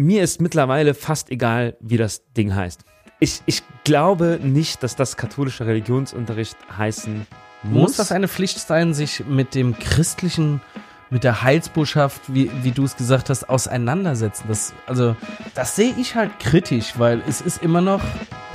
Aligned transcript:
mir 0.00 0.22
ist 0.22 0.40
mittlerweile 0.40 0.94
fast 0.94 1.30
egal, 1.30 1.76
wie 1.80 1.96
das 1.96 2.22
Ding 2.36 2.54
heißt. 2.54 2.80
Ich, 3.20 3.42
ich 3.46 3.62
glaube 3.84 4.40
nicht, 4.42 4.82
dass 4.82 4.96
das 4.96 5.16
katholischer 5.16 5.66
Religionsunterricht 5.66 6.56
heißen 6.76 7.26
muss. 7.62 7.82
Muss 7.82 7.96
das 7.96 8.12
eine 8.12 8.28
Pflicht 8.28 8.58
sein, 8.58 8.94
sich 8.94 9.24
mit 9.26 9.54
dem 9.54 9.78
christlichen, 9.78 10.62
mit 11.10 11.22
der 11.22 11.42
Heilsbotschaft, 11.42 12.22
wie, 12.28 12.50
wie 12.62 12.70
du 12.70 12.84
es 12.84 12.96
gesagt 12.96 13.28
hast, 13.28 13.50
auseinandersetzen? 13.50 14.44
Das, 14.48 14.72
also, 14.86 15.16
das 15.54 15.76
sehe 15.76 15.94
ich 15.98 16.14
halt 16.14 16.38
kritisch, 16.40 16.94
weil 16.96 17.22
es 17.28 17.42
ist 17.42 17.62
immer 17.62 17.82
noch 17.82 18.00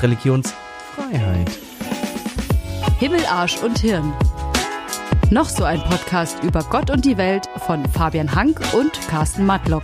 Religionsfreiheit. 0.01 1.51
Himmel, 2.97 3.23
Arsch 3.27 3.61
und 3.61 3.77
Hirn. 3.79 4.13
Noch 5.29 5.49
so 5.49 5.63
ein 5.63 5.81
Podcast 5.83 6.43
über 6.43 6.63
Gott 6.63 6.89
und 6.89 7.05
die 7.05 7.17
Welt 7.17 7.47
von 7.67 7.85
Fabian 7.89 8.33
Hank 8.33 8.59
und 8.73 8.93
Carsten 9.07 9.45
Matlock. 9.45 9.83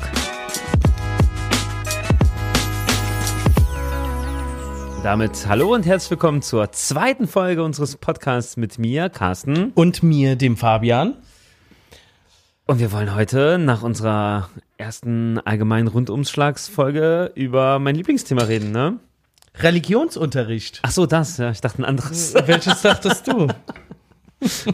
Damit 5.04 5.48
hallo 5.48 5.74
und 5.74 5.88
herzlich 5.88 6.12
willkommen 6.12 6.44
zur 6.44 6.72
zweiten 6.74 7.28
Folge 7.28 7.64
unseres 7.64 7.96
Podcasts 7.96 8.56
mit 8.56 8.78
mir, 8.78 9.10
Carsten. 9.10 9.72
Und 9.72 10.04
mir, 10.04 10.36
dem 10.36 10.58
Fabian. 10.58 11.16
Und 12.68 12.80
wir 12.80 12.92
wollen 12.92 13.16
heute 13.16 13.58
nach 13.58 13.82
unserer 13.82 14.50
ersten 14.78 15.40
allgemeinen 15.40 15.88
Rundumschlagsfolge 15.88 17.32
über 17.34 17.80
mein 17.80 17.96
Lieblingsthema 17.96 18.44
reden, 18.44 18.72
ne? 18.72 19.00
Religionsunterricht. 19.56 20.82
Ach 20.84 20.92
so, 20.92 21.08
das, 21.08 21.38
ja, 21.38 21.50
ich 21.50 21.62
dachte 21.62 21.82
ein 21.82 21.86
anderes. 21.86 22.36
Welches 22.46 22.84
dachtest 22.84 23.28
du? 23.28 23.48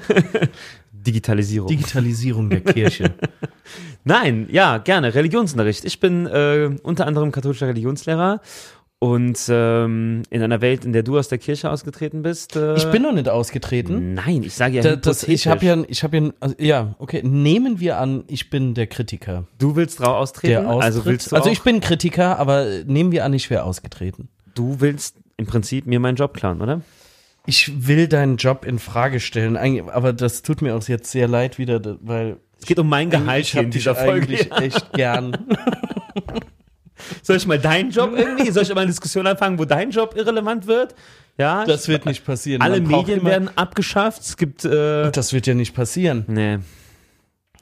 Digitalisierung. 0.91 1.69
Digitalisierung 1.69 2.49
der 2.49 2.61
Kirche. 2.61 3.13
Nein, 4.03 4.47
ja, 4.51 4.77
gerne. 4.77 5.13
Religionsunterricht. 5.15 5.85
Ich 5.85 6.01
bin 6.01 6.25
äh, 6.25 6.69
unter 6.83 7.07
anderem 7.07 7.31
katholischer 7.31 7.67
Religionslehrer 7.67 8.41
und 8.99 9.39
ähm, 9.49 10.23
in 10.31 10.41
einer 10.41 10.59
Welt, 10.61 10.83
in 10.83 10.91
der 10.91 11.03
du 11.03 11.19
aus 11.19 11.27
der 11.27 11.37
Kirche 11.37 11.69
ausgetreten 11.69 12.23
bist. 12.23 12.55
Äh, 12.55 12.75
Ich 12.77 12.85
bin 12.89 13.03
noch 13.03 13.11
nicht 13.13 13.29
ausgetreten. 13.29 14.15
Nein, 14.15 14.41
ich 14.43 14.55
sage 14.55 14.77
ja 14.77 14.81
Da, 14.81 14.95
das, 14.95 15.23
ich 15.23 15.47
habe 15.47 15.63
ja, 15.65 15.77
ich 15.87 16.03
habe 16.03 16.17
ja, 16.17 16.29
also, 16.39 16.55
ja, 16.57 16.95
okay, 16.97 17.21
nehmen 17.23 17.79
wir 17.79 17.99
an, 17.99 18.23
ich 18.27 18.49
bin 18.49 18.73
der 18.73 18.87
Kritiker. 18.87 19.45
Du 19.59 19.75
willst 19.75 19.99
drauf 19.99 20.15
austreten? 20.17 20.63
Der 20.63 20.67
austritt. 20.67 20.83
also 20.83 21.05
willst 21.05 21.31
du 21.31 21.35
also 21.35 21.49
ich 21.51 21.61
bin 21.61 21.79
Kritiker, 21.79 22.39
aber 22.39 22.65
nehmen 22.85 23.11
wir 23.11 23.23
an, 23.23 23.33
ich 23.33 23.49
wäre 23.51 23.63
ausgetreten. 23.63 24.29
du 24.55 24.77
willst 24.79 25.17
im 25.37 25.45
Prinzip 25.45 25.85
mir 25.85 25.99
meinen 25.99 26.15
Job 26.15 26.33
klauen, 26.33 26.61
oder? 26.61 26.81
Ich 27.45 27.87
will 27.87 28.07
deinen 28.07 28.37
Job 28.37 28.65
in 28.65 28.79
Frage 28.79 29.19
stellen, 29.19 29.55
aber 29.89 30.11
das 30.11 30.41
tut 30.41 30.61
mir 30.63 30.75
auch 30.75 30.83
jetzt 30.87 31.11
sehr 31.11 31.27
leid 31.27 31.59
wieder, 31.59 31.79
weil 32.01 32.37
Es 32.59 32.65
geht 32.65 32.79
um 32.79 32.89
mein 32.89 33.11
Gehalt 33.11 33.45
ich 33.45 33.51
hier 33.51 33.61
in 33.61 33.69
dieser 33.69 33.93
Folge. 33.95 34.25
eigentlich 34.25 34.51
echt 34.51 34.91
gern. 34.93 35.37
Soll 37.21 37.37
ich 37.37 37.45
mal 37.47 37.59
deinen 37.59 37.91
Job 37.91 38.11
irgendwie? 38.15 38.51
Soll 38.51 38.63
ich 38.63 38.69
mal 38.69 38.81
eine 38.81 38.87
Diskussion 38.91 39.27
anfangen, 39.27 39.57
wo 39.59 39.65
dein 39.65 39.91
Job 39.91 40.15
irrelevant 40.15 40.67
wird? 40.67 40.95
Ja. 41.37 41.65
Das 41.65 41.87
wird 41.87 42.05
nicht 42.05 42.25
passieren. 42.25 42.61
alle 42.61 42.81
Man 42.81 42.91
Medien 42.91 43.23
werden 43.23 43.49
abgeschafft. 43.55 44.21
Es 44.21 44.37
gibt. 44.37 44.65
Äh, 44.65 45.11
Das 45.11 45.33
wird 45.33 45.45
ja 45.47 45.53
nicht 45.53 45.73
passieren. 45.75 46.23
nee. 46.27 46.59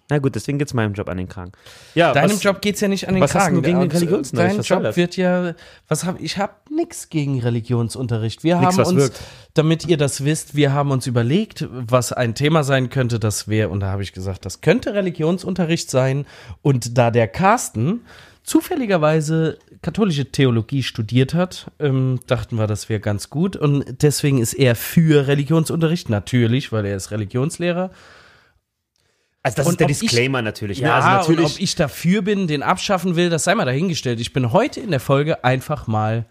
Na 0.07 0.19
gut, 0.19 0.35
deswegen 0.35 0.59
geht's 0.59 0.75
meinem 0.75 0.93
Job 0.93 1.09
an 1.09 1.17
den 1.17 1.27
Kragen. 1.27 1.51
Ja, 1.95 2.13
Deinem 2.13 2.33
was, 2.35 2.43
Job 2.43 2.61
geht's 2.61 2.79
ja 2.79 2.87
nicht 2.87 3.07
an 3.07 3.15
den 3.15 3.23
was 3.23 3.33
hast 3.33 3.45
Kragen. 3.45 3.55
du 3.55 3.61
gegen 3.63 3.79
den 3.79 3.89
Religionsunterricht? 3.89 4.53
Dein 4.53 4.59
Was 4.59 4.69
Job 4.69 4.95
wird 4.97 5.17
ja, 5.17 5.55
was 5.87 6.03
hab 6.05 6.21
ich 6.21 6.37
habe 6.37 6.53
nichts 6.69 7.09
gegen 7.09 7.39
Religionsunterricht. 7.41 8.43
Wir 8.43 8.59
Nix, 8.59 8.77
haben 8.77 8.85
uns, 8.85 8.95
wirkt. 8.97 9.19
damit 9.55 9.87
ihr 9.87 9.97
das 9.97 10.23
wisst, 10.23 10.55
wir 10.55 10.73
haben 10.73 10.91
uns 10.91 11.07
überlegt, 11.07 11.67
was 11.71 12.13
ein 12.13 12.35
Thema 12.35 12.63
sein 12.63 12.91
könnte, 12.91 13.17
das 13.19 13.47
wäre, 13.47 13.69
und 13.69 13.79
da 13.79 13.87
habe 13.87 14.03
ich 14.03 14.13
gesagt, 14.13 14.45
das 14.45 14.61
könnte 14.61 14.93
Religionsunterricht 14.93 15.89
sein. 15.89 16.27
Und 16.61 16.99
da 16.99 17.09
der 17.09 17.27
Carsten 17.27 18.01
zufälligerweise 18.45 19.57
katholische 19.81 20.25
Theologie 20.31 20.83
studiert 20.83 21.33
hat, 21.33 21.71
ähm, 21.79 22.19
dachten 22.27 22.57
wir, 22.57 22.67
das 22.67 22.89
wäre 22.89 22.99
ganz 22.99 23.29
gut. 23.29 23.55
Und 23.55 24.01
deswegen 24.01 24.39
ist 24.39 24.53
er 24.53 24.75
für 24.75 25.27
Religionsunterricht, 25.27 26.09
natürlich, 26.09 26.71
weil 26.71 26.85
er 26.85 26.95
ist 26.95 27.11
Religionslehrer. 27.11 27.91
Also 29.43 29.57
das 29.57 29.65
Und 29.67 29.73
ist 29.73 29.79
der 29.79 29.85
ob 29.85 29.91
ich- 29.91 29.99
Disclaimer 29.99 30.41
natürlich. 30.41 30.79
Ja, 30.79 30.95
also 30.95 31.29
und 31.31 31.35
natürlich. 31.37 31.55
ob 31.55 31.61
ich 31.61 31.75
dafür 31.75 32.21
bin, 32.21 32.47
den 32.47 32.63
abschaffen 32.63 33.15
will, 33.15 33.29
das 33.29 33.43
sei 33.43 33.53
mal 33.55 33.65
dahingestellt. 33.65 34.19
Ich 34.19 34.33
bin 34.33 34.51
heute 34.51 34.79
in 34.79 34.91
der 34.91 34.99
Folge 34.99 35.43
einfach 35.43 35.87
mal, 35.87 36.25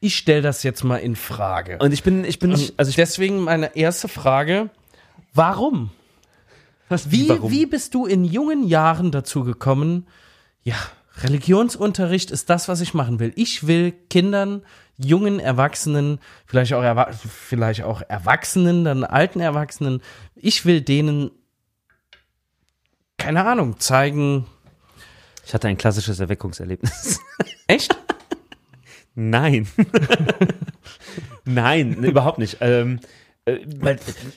ich 0.00 0.16
stelle 0.16 0.42
das 0.42 0.62
jetzt 0.62 0.84
mal 0.84 0.96
in 0.98 1.16
Frage. 1.16 1.78
und 1.80 1.92
ich 1.92 2.02
bin, 2.02 2.24
ich 2.24 2.38
bin 2.38 2.50
nicht, 2.50 2.74
also 2.78 2.90
ich, 2.90 2.96
Deswegen 2.96 3.40
meine 3.40 3.74
erste 3.76 4.08
Frage, 4.08 4.70
warum? 5.34 5.90
was, 6.90 7.10
Wie, 7.10 7.28
warum? 7.28 7.50
wie 7.50 7.66
bist 7.66 7.94
du 7.94 8.06
in 8.06 8.24
jungen 8.24 8.66
Jahren 8.66 9.10
dazu 9.10 9.44
gekommen, 9.44 10.06
ja, 10.62 10.76
Religionsunterricht 11.22 12.30
ist 12.30 12.50
das, 12.50 12.68
was 12.68 12.80
ich 12.80 12.94
machen 12.94 13.18
will. 13.18 13.32
Ich 13.36 13.66
will 13.66 13.92
Kindern, 13.92 14.62
jungen 14.96 15.40
Erwachsenen, 15.40 16.18
vielleicht 16.46 16.72
auch, 16.74 16.82
Erwa 16.82 17.10
vielleicht 17.12 17.82
auch 17.82 18.02
Erwachsenen, 18.08 18.84
dann 18.84 19.04
alten 19.04 19.40
Erwachsenen, 19.40 20.02
ich 20.34 20.64
will 20.64 20.80
denen, 20.80 21.30
keine 23.16 23.44
Ahnung, 23.44 23.78
zeigen, 23.80 24.46
Ich 25.44 25.54
hatte 25.54 25.68
ein 25.68 25.78
klassisches 25.78 26.20
Erweckungserlebnis. 26.20 27.20
echt? 27.66 27.96
Nein. 29.14 29.66
Nein, 31.44 31.96
ne, 31.98 32.08
überhaupt 32.08 32.38
nicht. 32.38 32.58
Ähm, 32.60 32.96
äh, 32.96 33.06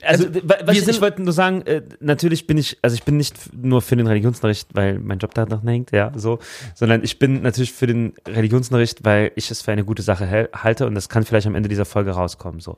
also, 0.02 0.26
Also, 0.28 0.34
wir 0.34 0.90
ich, 0.90 1.02
wollte 1.02 1.22
nur 1.22 1.34
sagen, 1.34 1.62
äh, 1.64 1.82
natürlich 2.00 2.48
bin 2.48 2.58
ich, 2.58 2.78
also 2.82 2.94
ich 2.96 3.04
bin 3.04 3.18
nicht 3.18 3.36
nur 3.54 3.82
für 3.82 3.96
den 3.96 4.08
Religionsunterricht, 4.08 4.70
weil 4.74 5.00
mein 5.00 5.20
Job 5.20 5.34
da 5.34 5.46
noch 5.46 5.64
hängt, 5.64 5.92
ja, 5.92 6.12
so, 6.16 6.40
sondern 6.76 7.04
ich 7.04 7.20
bin 7.20 7.42
natürlich 7.42 7.74
für 7.74 7.88
den 7.88 8.14
Religionsunterricht, 8.28 9.04
weil 9.04 9.32
ich 9.36 9.52
es 9.52 9.62
für 9.62 9.72
eine 9.72 9.84
gute 9.84 10.02
Sache 10.02 10.50
halte 10.54 10.88
und 10.88 10.96
das 10.96 11.10
kann 11.10 11.24
vielleicht 11.24 11.48
am 11.48 11.56
Ende 11.56 11.70
dieser 11.70 11.86
Folge 11.86 12.12
rauskommen, 12.12 12.60
so. 12.60 12.78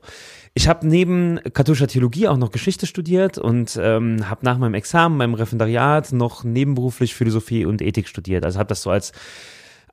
Ich 0.54 0.68
habe 0.68 0.86
neben 0.86 1.40
katholischer 1.52 1.88
Theologie 1.88 2.28
auch 2.28 2.36
noch 2.36 2.52
Geschichte 2.52 2.86
studiert 2.86 3.38
und 3.38 3.78
ähm, 3.80 4.30
habe 4.30 4.44
nach 4.44 4.56
meinem 4.58 4.74
Examen, 4.74 5.16
meinem 5.16 5.34
Referendariat 5.34 6.12
noch 6.12 6.44
nebenberuflich 6.44 7.14
Philosophie 7.14 7.64
und 7.64 7.82
Ethik 7.82 8.06
studiert. 8.06 8.44
Also 8.44 8.60
habe 8.60 8.68
das 8.68 8.82
so 8.82 8.90
als 8.90 9.12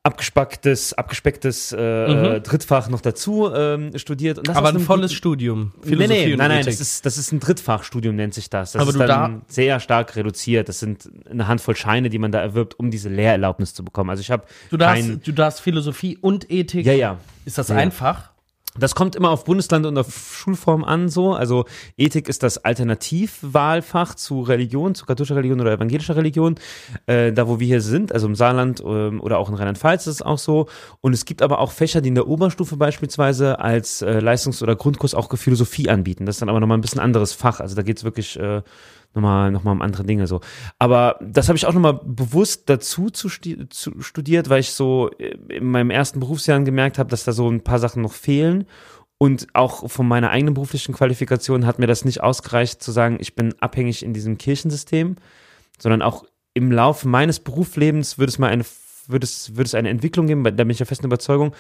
abgespacktes, 0.04 0.94
abgespecktes 0.94 1.72
äh, 1.72 1.78
äh, 1.78 2.42
Drittfach 2.42 2.90
noch 2.90 3.02
dazu 3.02 3.52
ähm, 3.54 3.96
studiert. 3.98 4.40
Und 4.40 4.48
das 4.48 4.58
Aber 4.58 4.70
ein 4.70 4.80
volles 4.80 5.14
Studium. 5.14 5.74
Nee, 5.84 5.90
Philosophie 5.90 6.26
nee, 6.26 6.32
und 6.34 6.40
nein, 6.40 6.50
nein, 6.50 6.66
das 6.66 6.80
ist, 6.80 7.06
das 7.06 7.18
ist 7.20 7.32
ein 7.32 7.40
Drittfachstudium, 7.40 8.16
nennt 8.16 8.34
sich 8.34 8.50
das. 8.50 8.72
Das 8.72 8.82
Aber 8.82 8.90
ist 8.92 9.00
du 9.00 9.06
dann 9.06 9.44
sehr 9.48 9.80
stark 9.80 10.16
reduziert. 10.16 10.70
Das 10.70 10.80
sind 10.80 11.08
eine 11.30 11.48
Handvoll 11.48 11.76
Scheine, 11.76 12.10
die 12.10 12.18
man 12.18 12.32
da 12.32 12.42
erwirbt, 12.42 12.80
um 12.80 12.90
diese 12.90 13.10
Lehrerlaubnis 13.10 13.76
zu 13.76 13.86
bekommen. 13.86 14.10
Also 14.10 14.22
ich 14.22 14.32
habe 14.32 14.46
du, 14.72 14.78
darfst, 14.78 15.08
kein, 15.08 15.22
du 15.22 15.32
darfst 15.34 15.62
Philosophie 15.62 16.18
und 16.20 16.50
Ethik. 16.52 16.86
ja, 16.86 16.94
ja. 16.94 17.18
Ist 17.46 17.58
das 17.60 17.70
Ja. 17.70 17.76
einfach? 17.76 18.31
Das 18.80 18.96
kommt 18.96 19.16
immer 19.16 19.32
auf 19.32 19.44
Bundesland 19.44 19.86
und 19.86 19.98
auf 19.98 20.34
Schulform 20.34 20.84
an, 20.84 21.10
so. 21.10 21.34
Also 21.34 21.66
Ethik 21.98 22.30
ist 22.30 22.42
das 22.42 22.58
Alternativwahlfach 22.58 24.16
zu 24.16 24.42
Religion, 24.42 24.96
zu 24.96 25.06
katholischer 25.06 25.36
Religion 25.36 25.60
oder 25.60 25.74
evangelischer 25.74 26.16
Religion. 26.16 26.56
Äh, 27.06 27.34
da, 27.34 27.48
wo 27.48 27.60
wir 27.60 27.68
hier 27.68 27.82
sind, 27.82 28.14
also 28.14 28.28
im 28.28 28.36
Saarland 28.36 28.82
ähm, 28.86 29.20
oder 29.20 29.40
auch 29.40 29.50
in 29.50 29.56
Rheinland-Pfalz 29.56 30.08
ist 30.08 30.16
es 30.16 30.22
auch 30.22 30.38
so. 30.38 30.68
Und 31.02 31.12
es 31.14 31.26
gibt 31.26 31.42
aber 31.42 31.60
auch 31.60 31.72
Fächer, 31.72 32.00
die 32.00 32.10
in 32.10 32.16
der 32.16 32.28
Oberstufe 32.28 32.78
beispielsweise 32.78 33.60
als 33.60 34.02
äh, 34.02 34.20
Leistungs- 34.20 34.64
oder 34.64 34.76
Grundkurs 34.76 35.16
auch 35.16 35.30
Philosophie 35.38 35.90
anbieten. 35.90 36.26
Das 36.26 36.36
ist 36.36 36.42
dann 36.42 36.50
aber 36.50 36.60
nochmal 36.60 36.78
ein 36.78 36.82
bisschen 36.82 37.02
anderes 37.02 37.34
Fach. 37.34 37.60
Also 37.60 37.76
da 37.76 37.82
geht's 37.82 38.06
wirklich 38.06 38.40
äh, 38.40 38.62
nochmal 39.14 39.52
noch 39.52 39.64
mal 39.64 39.72
um 39.72 39.82
andere 39.82 40.04
Dinge 40.04 40.28
so. 40.28 40.42
Aber 40.80 41.18
das 41.22 41.48
habe 41.48 41.58
ich 41.58 41.66
auch 41.66 41.74
nochmal 41.74 42.00
bewusst 42.04 42.70
dazu 42.70 43.10
zu 43.10 43.30
studiert, 43.30 44.50
weil 44.50 44.60
ich 44.60 44.72
so 44.72 45.10
äh, 45.18 45.36
in 45.50 45.66
meinem 45.66 45.90
ersten 45.90 46.20
Berufsjahr 46.20 46.60
gemerkt 46.62 46.98
habe, 46.98 47.10
dass 47.10 47.24
da 47.24 47.32
so 47.32 47.50
ein 47.50 47.62
paar 47.62 47.80
Sachen 47.80 48.02
noch 48.02 48.14
fehlen. 48.14 48.66
Und 49.18 49.48
auch 49.54 49.88
von 49.92 50.08
meiner 50.08 50.32
eigenen 50.32 50.56
beruflichen 50.56 50.96
Qualifikation 50.96 51.68
hat 51.68 51.78
mir 51.78 51.86
das 51.86 52.06
nicht 52.06 52.24
ausgereicht 52.24 52.82
zu 52.82 52.92
sagen, 52.92 53.18
ich 53.20 53.36
bin 53.36 53.54
abhängig 53.60 54.02
in 54.02 54.14
diesem 54.14 54.40
Kirchensystem, 54.40 55.18
sondern 55.78 56.02
auch 56.02 56.26
im 56.56 56.72
Laufe 56.72 57.08
meines 57.08 57.40
Berufslebens 57.40 58.18
würde 58.18 58.32
es 58.32 58.40
mal 58.40 58.50
eine, 58.50 58.66
würde 59.08 59.26
es, 59.26 59.56
würde 59.56 59.68
es 59.68 59.76
eine 59.76 59.90
Entwicklung 59.90 60.26
geben, 60.26 60.44
da 60.44 60.50
bin 60.50 60.72
ich 60.72 60.78
der 60.78 60.88
festen 60.88 61.06
Überzeugung, 61.06 61.54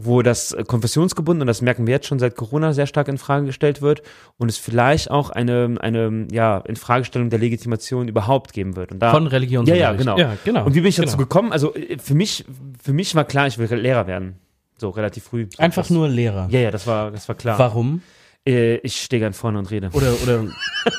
wo 0.00 0.22
das 0.22 0.52
äh, 0.52 0.62
konfessionsgebunden, 0.64 1.42
und 1.42 1.48
das 1.48 1.60
merken 1.60 1.86
wir 1.86 1.92
jetzt 1.94 2.06
schon 2.06 2.20
seit 2.20 2.36
Corona, 2.36 2.72
sehr 2.72 2.86
stark 2.86 3.08
in 3.08 3.18
Frage 3.18 3.46
gestellt 3.46 3.82
wird 3.82 4.02
und 4.36 4.48
es 4.48 4.56
vielleicht 4.56 5.10
auch 5.10 5.30
eine, 5.30 5.74
eine 5.80 6.28
ja, 6.30 6.58
Infragestellung 6.58 7.30
der 7.30 7.40
Legitimation 7.40 8.06
überhaupt 8.06 8.52
geben 8.52 8.76
wird. 8.76 8.92
Und 8.92 9.00
da, 9.00 9.10
Von 9.10 9.24
ja, 9.24 9.30
Religionsunterricht. 9.30 9.82
ja, 9.82 9.92
genau. 9.92 10.16
Ja, 10.16 10.36
genau. 10.44 10.64
Und 10.64 10.74
wie 10.76 10.80
bin 10.80 10.88
ich 10.88 10.96
dazu 10.96 11.16
Genau. 11.16 11.26
gekommen? 11.28 11.50
Also 11.52 11.74
äh, 11.74 11.98
für 11.98 12.14
mich, 12.14 12.44
für 12.80 12.92
mich 12.92 13.14
war 13.16 13.24
klar, 13.24 13.48
ich 13.48 13.58
will 13.58 13.66
Lehrer 13.74 14.06
werden. 14.06 14.36
So 14.76 14.90
relativ 14.90 15.24
früh. 15.24 15.48
So 15.56 15.60
Einfach 15.60 15.82
das- 15.82 15.90
nur 15.90 16.08
Lehrer. 16.08 16.46
Ja, 16.52 16.60
ja, 16.60 16.70
das 16.70 16.86
war, 16.86 17.10
das 17.10 17.26
war 17.28 17.34
klar. 17.34 17.58
Warum? 17.58 18.00
Äh, 18.48 18.76
ich 18.76 19.02
stehe 19.02 19.20
gern 19.20 19.34
vorne 19.34 19.58
und 19.58 19.70
rede. 19.70 19.90
Oder, 19.92 20.14
oder 20.22 20.44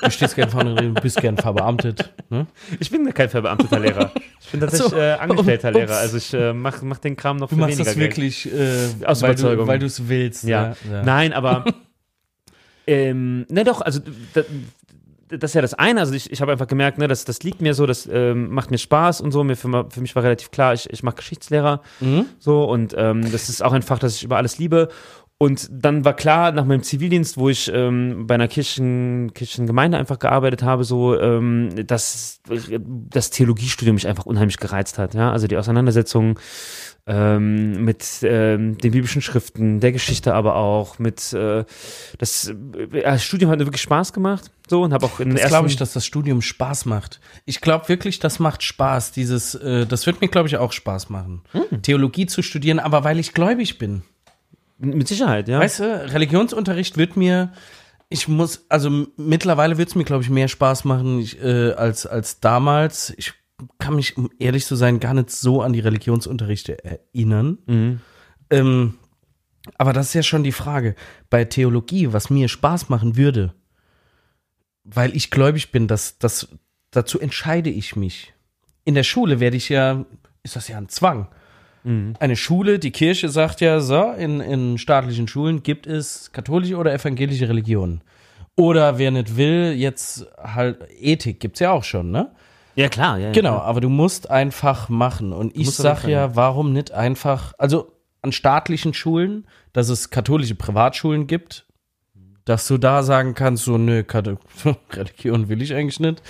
du 0.04 0.12
stehst 0.12 0.36
gern 0.36 0.52
vorne 0.52 0.76
drin, 0.76 0.94
du 0.94 1.02
bist 1.02 1.20
gern 1.20 1.36
verbeamtet. 1.36 2.14
Ne? 2.30 2.46
Ich 2.80 2.92
bin 2.92 3.12
kein 3.12 3.28
verbeamteter 3.28 3.80
Lehrer. 3.80 4.12
Ich 4.40 4.52
bin 4.52 4.60
tatsächlich 4.60 4.92
so. 4.92 4.98
äh, 4.98 5.14
angestellter. 5.14 5.72
Lehrer. 5.72 5.98
Also 5.98 6.18
ich 6.18 6.32
äh, 6.32 6.54
mach, 6.54 6.84
mach 6.84 7.00
den 7.00 7.16
Kram 7.16 7.38
noch 7.38 7.50
Du 7.50 7.56
für 7.56 7.62
machst 7.62 7.80
weniger 7.80 7.86
das 7.90 7.96
Geld. 7.96 8.10
wirklich, 8.12 8.54
äh, 8.54 9.06
Aus 9.06 9.24
weil 9.24 9.32
Überzeugung. 9.32 9.66
du 9.66 9.68
weil 9.68 9.80
du 9.80 9.88
es 9.88 10.08
willst. 10.08 10.44
Ja. 10.44 10.76
ja. 10.92 11.04
Nein, 11.04 11.34
aber 11.34 11.66
ähm, 12.88 13.48
ne 13.50 13.64
doch, 13.64 13.82
also 13.82 14.00
da, 14.34 14.44
das 15.30 15.52
ist 15.52 15.56
ja 15.56 15.62
das 15.62 15.74
eine. 15.76 16.00
Also 16.00 16.14
ich, 16.14 16.32
ich 16.32 16.42
habe 16.42 16.52
einfach 16.52 16.68
gemerkt, 16.68 16.98
ne, 16.98 17.08
das, 17.08 17.24
das 17.26 17.44
liegt 17.44 17.62
mir 17.62 17.74
so, 17.74 17.86
das 17.86 18.10
ähm, 18.12 18.50
macht 18.50 18.72
mir 18.72 18.78
Spaß 18.80 19.22
und 19.22 19.32
so. 19.32 19.44
Mir, 19.44 19.56
für, 19.56 19.88
für 19.90 20.02
mich 20.02 20.16
war 20.16 20.24
relativ 20.24 20.52
klar, 20.52 20.74
ich, 20.74 20.90
ich 20.90 21.04
mache 21.04 21.18
Geschichtslehrer 21.18 21.82
so 22.40 22.64
und 22.64 22.96
ähm, 22.98 23.32
das 23.32 23.50
ist 23.50 23.64
auch 23.64 23.74
ein 23.74 23.82
Fach, 23.84 24.00
das 24.00 24.16
ich 24.16 24.24
über 24.24 24.38
alles 24.38 24.58
liebe. 24.58 24.90
Und 25.42 25.70
dann 25.72 26.04
war 26.04 26.18
klar, 26.18 26.52
nach 26.52 26.66
meinem 26.66 26.84
Zivildienst, 26.84 27.38
wo 27.38 27.48
ich 27.48 27.72
ähm, 27.74 28.28
bei 28.28 28.36
einer 28.36 28.50
Kirchen, 28.50 29.34
Kirchengemeinde 29.34 29.98
einfach 29.98 30.20
gearbeitet 30.20 30.64
habe, 30.64 30.84
so, 30.84 31.18
ähm, 31.18 31.88
dass 31.88 32.42
das 33.10 33.30
Theologiestudium 33.30 33.96
mich 33.96 34.06
einfach 34.06 34.26
unheimlich 34.26 34.58
gereizt 34.58 34.98
hat. 34.98 35.14
Ja? 35.14 35.32
Also 35.32 35.48
die 35.48 35.56
Auseinandersetzung 35.56 36.38
ähm, 37.08 37.86
mit 37.86 38.06
ähm, 38.22 38.78
den 38.80 38.92
biblischen 38.92 39.22
Schriften, 39.22 39.80
der 39.80 39.94
Geschichte 39.94 40.34
aber 40.34 40.58
auch, 40.58 41.00
mit 41.00 41.32
äh, 41.32 41.64
das, 42.18 42.54
äh, 42.92 43.18
Studium 43.18 43.50
hat 43.50 43.60
mir 43.60 43.66
wirklich 43.66 43.82
Spaß 43.82 44.12
gemacht. 44.12 44.52
So 44.68 44.82
und 44.82 44.92
habe 44.92 45.06
auch 45.06 45.22
in 45.22 45.34
Das 45.36 45.48
glaube 45.48 45.70
ich, 45.70 45.78
dass 45.78 45.94
das 45.94 46.06
Studium 46.06 46.42
Spaß 46.42 46.86
macht. 46.86 47.22
Ich 47.46 47.62
glaube 47.62 47.88
wirklich, 47.88 48.20
das 48.20 48.40
macht 48.40 48.62
Spaß. 48.62 49.14
Dieses, 49.14 49.56
äh, 49.56 49.86
das 49.86 50.06
wird 50.06 50.20
mir, 50.20 50.28
glaube 50.28 50.50
ich, 50.50 50.58
auch 50.58 50.74
Spaß 50.74 51.10
machen. 51.10 51.44
Theologie 51.82 52.26
zu 52.26 52.42
studieren, 52.42 52.80
aber 52.80 53.06
weil 53.06 53.20
ich 53.20 53.34
gläubig 53.34 53.78
bin. 53.78 54.04
Mit 54.80 55.08
Sicherheit, 55.08 55.48
ja. 55.48 55.60
Weißt 55.60 55.80
du, 55.80 56.12
Religionsunterricht 56.14 56.98
wird 56.98 57.18
mir, 57.18 57.52
ich 58.10 58.28
muss, 58.28 58.66
also 58.70 59.08
mittlerweile 59.18 59.78
wird 59.78 59.90
es 59.90 59.96
mir, 59.96 60.06
glaube 60.06 60.24
ich, 60.24 60.30
mehr 60.30 60.48
Spaß 60.48 60.86
machen 60.86 61.20
ich, 61.20 61.42
äh, 61.42 61.74
als, 61.74 62.06
als 62.06 62.40
damals. 62.40 63.14
Ich 63.18 63.34
kann 63.78 63.96
mich, 63.96 64.18
um 64.18 64.30
ehrlich 64.40 64.66
zu 64.66 64.76
sein, 64.76 65.00
gar 65.00 65.14
nicht 65.14 65.32
so 65.32 65.62
an 65.62 65.74
die 65.74 65.82
Religionsunterrichte 65.82 66.84
erinnern. 66.84 67.60
Mhm. 67.68 68.02
Ähm, 68.50 68.96
aber 69.78 69.94
das 69.94 70.08
ist 70.08 70.14
ja 70.14 70.24
schon 70.24 70.44
die 70.44 70.52
Frage. 70.52 70.96
Bei 71.30 71.46
Theologie, 71.46 72.12
was 72.14 72.30
mir 72.30 72.48
Spaß 72.48 72.90
machen 72.90 73.18
würde, 73.18 73.54
weil 74.84 75.16
ich 75.16 75.30
gläubig 75.30 75.72
bin, 75.72 75.88
dass, 75.88 76.18
dass, 76.18 76.48
dazu 76.92 77.20
entscheide 77.20 77.70
ich 77.70 77.96
mich. 77.96 78.34
In 78.86 78.96
der 78.96 79.04
Schule 79.04 79.40
werde 79.40 79.58
ich 79.58 79.70
ja, 79.70 80.06
ist 80.42 80.56
das 80.56 80.68
ja 80.68 80.78
ein 80.78 80.90
Zwang. 80.90 81.28
Eine 81.84 82.36
Schule, 82.36 82.80
die 82.80 82.92
Kirche 82.92 83.30
sagt 83.30 83.62
ja, 83.62 83.80
so, 83.80 84.12
in, 84.12 84.42
in 84.42 84.78
staatlichen 84.78 85.28
Schulen 85.28 85.64
gibt 85.64 85.88
es 85.88 86.32
katholische 86.32 86.76
oder 86.76 86.94
evangelische 86.94 87.48
Religion. 87.48 88.02
Oder 88.56 88.98
wer 88.98 89.12
nicht 89.12 89.38
will, 89.38 89.74
jetzt 89.78 90.28
halt 90.38 90.80
Ethik 91.00 91.40
gibt's 91.40 91.62
ja 91.62 91.72
auch 91.72 91.86
schon, 91.86 92.12
ne? 92.12 92.32
Ja, 92.76 92.90
klar, 92.90 93.18
ja. 93.18 93.28
ja, 93.28 93.32
Genau, 93.32 93.56
klar. 93.56 93.64
aber 93.64 93.82
du 93.82 93.90
musst 93.90 94.30
einfach 94.30 94.90
machen. 94.90 95.32
Und 95.32 95.56
ich 95.56 95.72
sag 95.72 96.06
ja, 96.06 96.36
warum 96.36 96.74
nicht 96.74 96.92
einfach, 96.92 97.54
also 97.58 97.94
an 98.22 98.32
staatlichen 98.32 98.94
Schulen, 98.94 99.48
dass 99.74 99.90
es 99.90 100.10
katholische 100.10 100.56
Privatschulen 100.56 101.28
gibt, 101.28 101.66
dass 102.46 102.68
du 102.68 102.78
da 102.78 103.04
sagen 103.04 103.34
kannst, 103.36 103.64
so, 103.66 103.78
nö, 103.78 104.04
Religion 104.94 105.50
will 105.50 105.62
ich 105.62 105.74
eigentlich 105.74 106.00
nicht. 106.00 106.22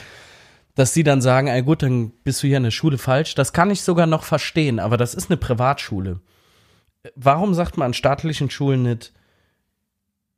Dass 0.79 0.93
die 0.93 1.03
dann 1.03 1.19
sagen, 1.21 1.47
ey 1.47 1.61
gut, 1.61 1.83
dann 1.83 2.11
bist 2.23 2.41
du 2.41 2.47
hier 2.47 2.55
in 2.55 2.63
der 2.63 2.71
Schule 2.71 2.97
falsch. 2.97 3.35
Das 3.35 3.51
kann 3.51 3.69
ich 3.69 3.81
sogar 3.81 4.07
noch 4.07 4.23
verstehen, 4.23 4.79
aber 4.79 4.95
das 4.95 5.13
ist 5.13 5.29
eine 5.29 5.35
Privatschule. 5.35 6.21
Warum 7.15 7.53
sagt 7.53 7.75
man 7.75 7.87
an 7.87 7.93
staatlichen 7.93 8.49
Schulen 8.49 8.83
nicht 8.83 9.11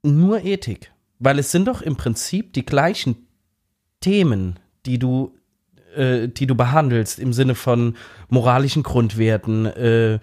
nur 0.01 0.43
Ethik? 0.43 0.91
Weil 1.19 1.37
es 1.37 1.51
sind 1.51 1.67
doch 1.67 1.83
im 1.83 1.95
Prinzip 1.95 2.53
die 2.53 2.65
gleichen 2.65 3.27
Themen, 3.99 4.57
die 4.87 4.97
du 4.97 5.35
äh, 5.95 6.27
die 6.27 6.47
du 6.47 6.55
behandelst 6.55 7.19
im 7.19 7.33
Sinne 7.33 7.53
von 7.53 7.95
moralischen 8.29 8.81
Grundwerten, 8.81 9.67
äh, 9.67 10.17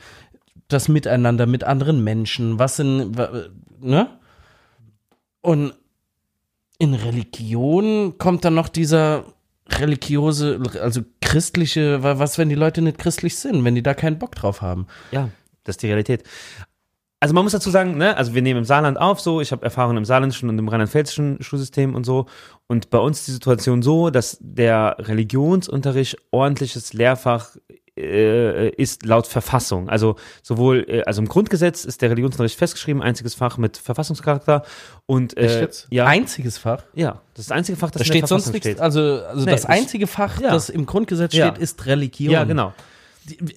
das 0.67 0.89
Miteinander 0.89 1.47
mit 1.47 1.63
anderen 1.63 2.03
Menschen, 2.03 2.59
was 2.59 2.81
wa- 2.81 3.51
ne? 3.79 4.19
Und 5.43 5.75
in 6.81 6.95
Religion 6.95 8.19
kommt 8.19 8.45
dann 8.45 8.55
noch 8.55 8.69
dieser 8.69 9.25
religiöse, 9.71 10.61
also 10.81 11.03
christliche, 11.21 12.03
wa- 12.03 12.19
was, 12.19 12.39
wenn 12.39 12.49
die 12.49 12.55
Leute 12.55 12.83
nicht 12.83 12.99
christlich 12.99 13.37
sind, 13.37 13.65
wenn 13.65 13.75
die 13.75 13.83
da 13.83 13.95
keinen 13.95 14.19
Bock 14.19 14.35
drauf 14.35 14.63
haben? 14.63 14.87
Ja, 15.11 15.29
das 15.65 15.75
ist 15.75 15.83
die 15.83 15.89
Realität. 15.89 16.23
Also 17.21 17.35
man 17.35 17.43
muss 17.43 17.53
dazu 17.53 17.71
sagen, 17.71 17.99
ne, 17.99 18.17
also 18.17 18.35
wir 18.35 18.43
nehmen 18.43 18.59
im 18.59 18.65
Saarland 18.65 18.97
auf 18.97 19.19
so, 19.21 19.41
ich 19.41 19.51
habe 19.51 19.65
Erfahrung 19.65 19.97
im 19.97 20.05
saarländischen 20.05 20.49
und 20.49 20.57
im 20.59 20.69
rheinland-pfälzischen 20.69 21.43
Schulsystem 21.43 21.97
und 21.97 22.05
so 22.05 22.27
und 22.69 22.91
bei 22.91 22.99
uns 22.99 23.19
ist 23.19 23.27
die 23.29 23.33
Situation 23.33 23.83
so, 23.83 24.11
dass 24.11 24.39
der 24.41 24.97
Religionsunterricht 25.01 26.17
ordentliches 26.31 26.93
Lehrfach 26.93 27.57
äh, 27.99 28.69
ist 28.71 29.05
laut 29.05 29.27
Verfassung. 29.27 29.89
Also 29.89 30.17
sowohl, 30.43 30.85
äh, 30.89 31.03
also 31.03 31.21
im 31.21 31.29
Grundgesetz 31.29 31.85
ist 31.85 32.01
der 32.03 32.11
Religionsunterricht 32.11 32.57
festgeschrieben, 32.59 33.03
einziges 33.03 33.35
Fach 33.35 33.59
mit 33.59 33.77
Verfassungscharakter 33.77 34.63
und 35.07 35.37
äh, 35.37 35.69
ja, 35.91 36.07
Einziges 36.07 36.59
Fach? 36.59 36.85
ja, 36.95 37.21
das 37.35 37.45
ist 37.45 37.51
das 37.51 37.57
einzige 37.57 37.77
Fach, 37.79 37.91
das 37.91 38.01
Da 38.01 38.05
in 38.07 38.13
der 38.13 38.19
steht 38.19 38.29
sonst 38.29 38.53
nichts. 38.53 38.67
steht. 38.67 38.81
Also, 38.81 39.01
also 39.25 39.45
Nee, 39.45 39.51
das 39.51 39.63
das- 39.63 39.71
einzige 39.71 40.07
Fach, 40.07 40.41
Ja. 40.41 40.51
das 40.51 40.69
im 40.71 40.87
Grundgesetz 40.87 41.35
Ja. 41.35 41.49
steht, 41.49 41.59
ist 41.63 41.85
Religion. 41.87 42.33
Ja, 42.33 42.45
genau. 42.45 42.73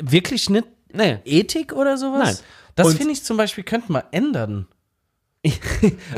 Wirklich 0.01 0.49
nicht 0.49 0.65
Nee. 0.93 1.19
Ethik 1.23 1.71
oder 1.73 1.97
sowas? 1.97 2.23
Nein. 2.23 2.35
Das 2.75 2.93
finde 2.95 3.13
ich 3.13 3.23
zum 3.23 3.37
Beispiel, 3.37 3.63
könnte 3.63 3.91
man 3.91 4.03
ändern. 4.11 4.67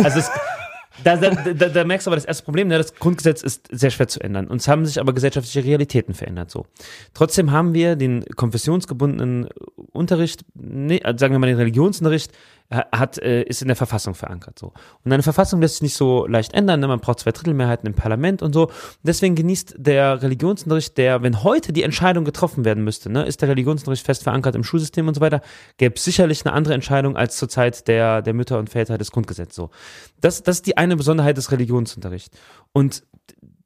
Also 0.04 0.20
es, 0.20 0.30
da, 1.04 1.18
da, 1.18 1.32
da, 1.32 1.70
da 1.70 1.84
merkst 1.84 2.06
du 2.06 2.12
aber 2.12 2.16
das 2.16 2.26
erste 2.26 2.44
Problem, 2.44 2.68
ne? 2.68 2.78
das 2.78 2.94
Grundgesetz 2.96 3.42
ist 3.42 3.68
sehr 3.72 3.90
schwer 3.90 4.08
zu 4.08 4.20
ändern. 4.20 4.48
Und 4.48 4.62
es 4.62 4.68
haben 4.68 4.86
sich 4.86 5.00
aber 5.00 5.14
gesellschaftliche 5.14 5.64
Realitäten 5.66 6.14
verändert. 6.14 6.52
So. 6.52 6.66
Trotzdem 7.14 7.52
haben 7.52 7.74
wir 7.74 7.96
den 7.96 8.24
konfessionsgebundenen 8.36 9.50
Unterricht, 9.92 10.46
ne, 10.54 11.02
also 11.04 11.18
sagen 11.18 11.34
wir 11.34 11.40
mal 11.40 11.48
den 11.48 11.58
Religionsunterricht, 11.58 12.32
hat, 12.74 13.18
äh, 13.18 13.44
ist 13.44 13.62
in 13.62 13.68
der 13.68 13.76
Verfassung 13.76 14.16
verankert. 14.16 14.60
So. 14.60 14.74
Und 15.04 15.12
eine 15.12 15.24
Verfassung 15.24 15.62
lässt 15.62 15.76
sich 15.76 15.82
nicht 15.84 15.96
so 15.96 16.26
leicht 16.28 16.54
ändern, 16.54 16.80
ne? 16.80 16.88
man 16.88 17.00
braucht 17.00 17.20
zwei 17.20 17.32
Drittelmehrheiten 17.32 17.88
im 17.88 17.94
Parlament 17.94 18.42
und 18.42 18.54
so. 18.54 18.72
Deswegen 19.04 19.36
genießt 19.36 19.76
der 19.78 20.22
Religionsunterricht, 20.22 20.98
der, 20.98 21.22
wenn 21.22 21.44
heute 21.44 21.74
die 21.74 21.84
Entscheidung 21.84 22.26
getroffen 22.26 22.66
werden 22.66 22.84
müsste, 22.84 23.10
ne, 23.10 23.26
ist 23.26 23.42
der 23.42 23.50
Religionsunterricht 23.50 24.06
fest 24.06 24.24
verankert 24.24 24.56
im 24.56 24.64
Schulsystem 24.64 25.08
und 25.08 25.14
so 25.14 25.22
weiter, 25.22 25.42
gäbe 25.78 25.96
es 25.96 26.04
sicherlich 26.04 26.46
eine 26.46 26.54
andere 26.54 26.74
Entscheidung 26.74 27.16
als 27.16 27.38
zur 27.38 27.50
Zeit 27.50 27.88
der, 27.88 28.22
der 28.22 28.34
Mütter 28.34 28.60
und 28.60 28.70
Väter 28.70 28.98
des 28.98 29.12
Grundgesetzes. 29.12 29.56
So. 29.56 29.70
Das, 30.20 30.44
das 30.44 30.58
ist 30.58 30.68
die 30.68 30.78
eine 30.78 30.96
Besonderheit 30.96 31.38
des 31.38 31.52
Religionsunterrichts. 31.52 32.38
Und 32.72 33.04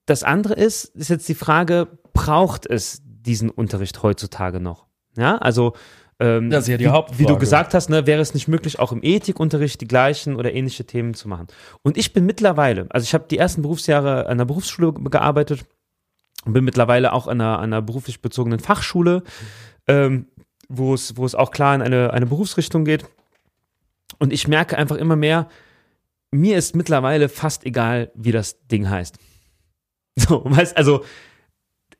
das 0.05 0.23
andere 0.23 0.53
ist, 0.53 0.85
ist 0.95 1.09
jetzt 1.09 1.27
die 1.27 1.35
Frage, 1.35 1.87
braucht 2.13 2.65
es 2.65 3.01
diesen 3.03 3.49
Unterricht 3.49 4.03
heutzutage 4.03 4.59
noch? 4.59 4.87
Ja, 5.17 5.37
also 5.37 5.73
ähm, 6.19 6.49
Das 6.49 6.63
ist 6.63 6.69
ja 6.69 6.77
die 6.77 6.85
wie, 6.85 6.89
Hauptfrage. 6.89 7.19
wie 7.19 7.25
du 7.25 7.37
gesagt 7.37 7.73
hast, 7.73 7.89
ne, 7.89 8.05
wäre 8.07 8.21
es 8.21 8.33
nicht 8.33 8.47
möglich, 8.47 8.79
auch 8.79 8.91
im 8.91 9.01
Ethikunterricht 9.03 9.81
die 9.81 9.87
gleichen 9.87 10.35
oder 10.35 10.53
ähnliche 10.53 10.85
Themen 10.85 11.13
zu 11.13 11.27
machen. 11.27 11.47
Und 11.83 11.97
ich 11.97 12.13
bin 12.13 12.25
mittlerweile, 12.25 12.87
also 12.89 13.03
ich 13.03 13.13
habe 13.13 13.25
die 13.29 13.37
ersten 13.37 13.61
Berufsjahre 13.61 14.27
an 14.27 14.37
der 14.37 14.45
Berufsschule 14.45 14.93
gearbeitet 14.93 15.65
und 16.45 16.53
bin 16.53 16.63
mittlerweile 16.63 17.13
auch 17.13 17.27
an 17.27 17.41
einer, 17.41 17.59
an 17.59 17.65
einer 17.65 17.81
beruflich 17.81 18.21
bezogenen 18.21 18.59
Fachschule, 18.59 19.23
ähm, 19.87 20.27
wo 20.69 20.93
es, 20.93 21.17
wo 21.17 21.25
es 21.25 21.35
auch 21.35 21.51
klar 21.51 21.75
in 21.75 21.81
eine, 21.81 22.11
eine 22.13 22.25
Berufsrichtung 22.25 22.85
geht. 22.85 23.05
Und 24.19 24.33
ich 24.33 24.47
merke 24.47 24.77
einfach 24.77 24.95
immer 24.95 25.15
mehr, 25.15 25.47
mir 26.31 26.57
ist 26.57 26.75
mittlerweile 26.75 27.29
fast 27.29 27.65
egal, 27.65 28.11
wie 28.15 28.31
das 28.31 28.65
Ding 28.67 28.89
heißt. 28.89 29.17
So, 30.19 30.41
weißt, 30.43 30.75
also 30.75 31.05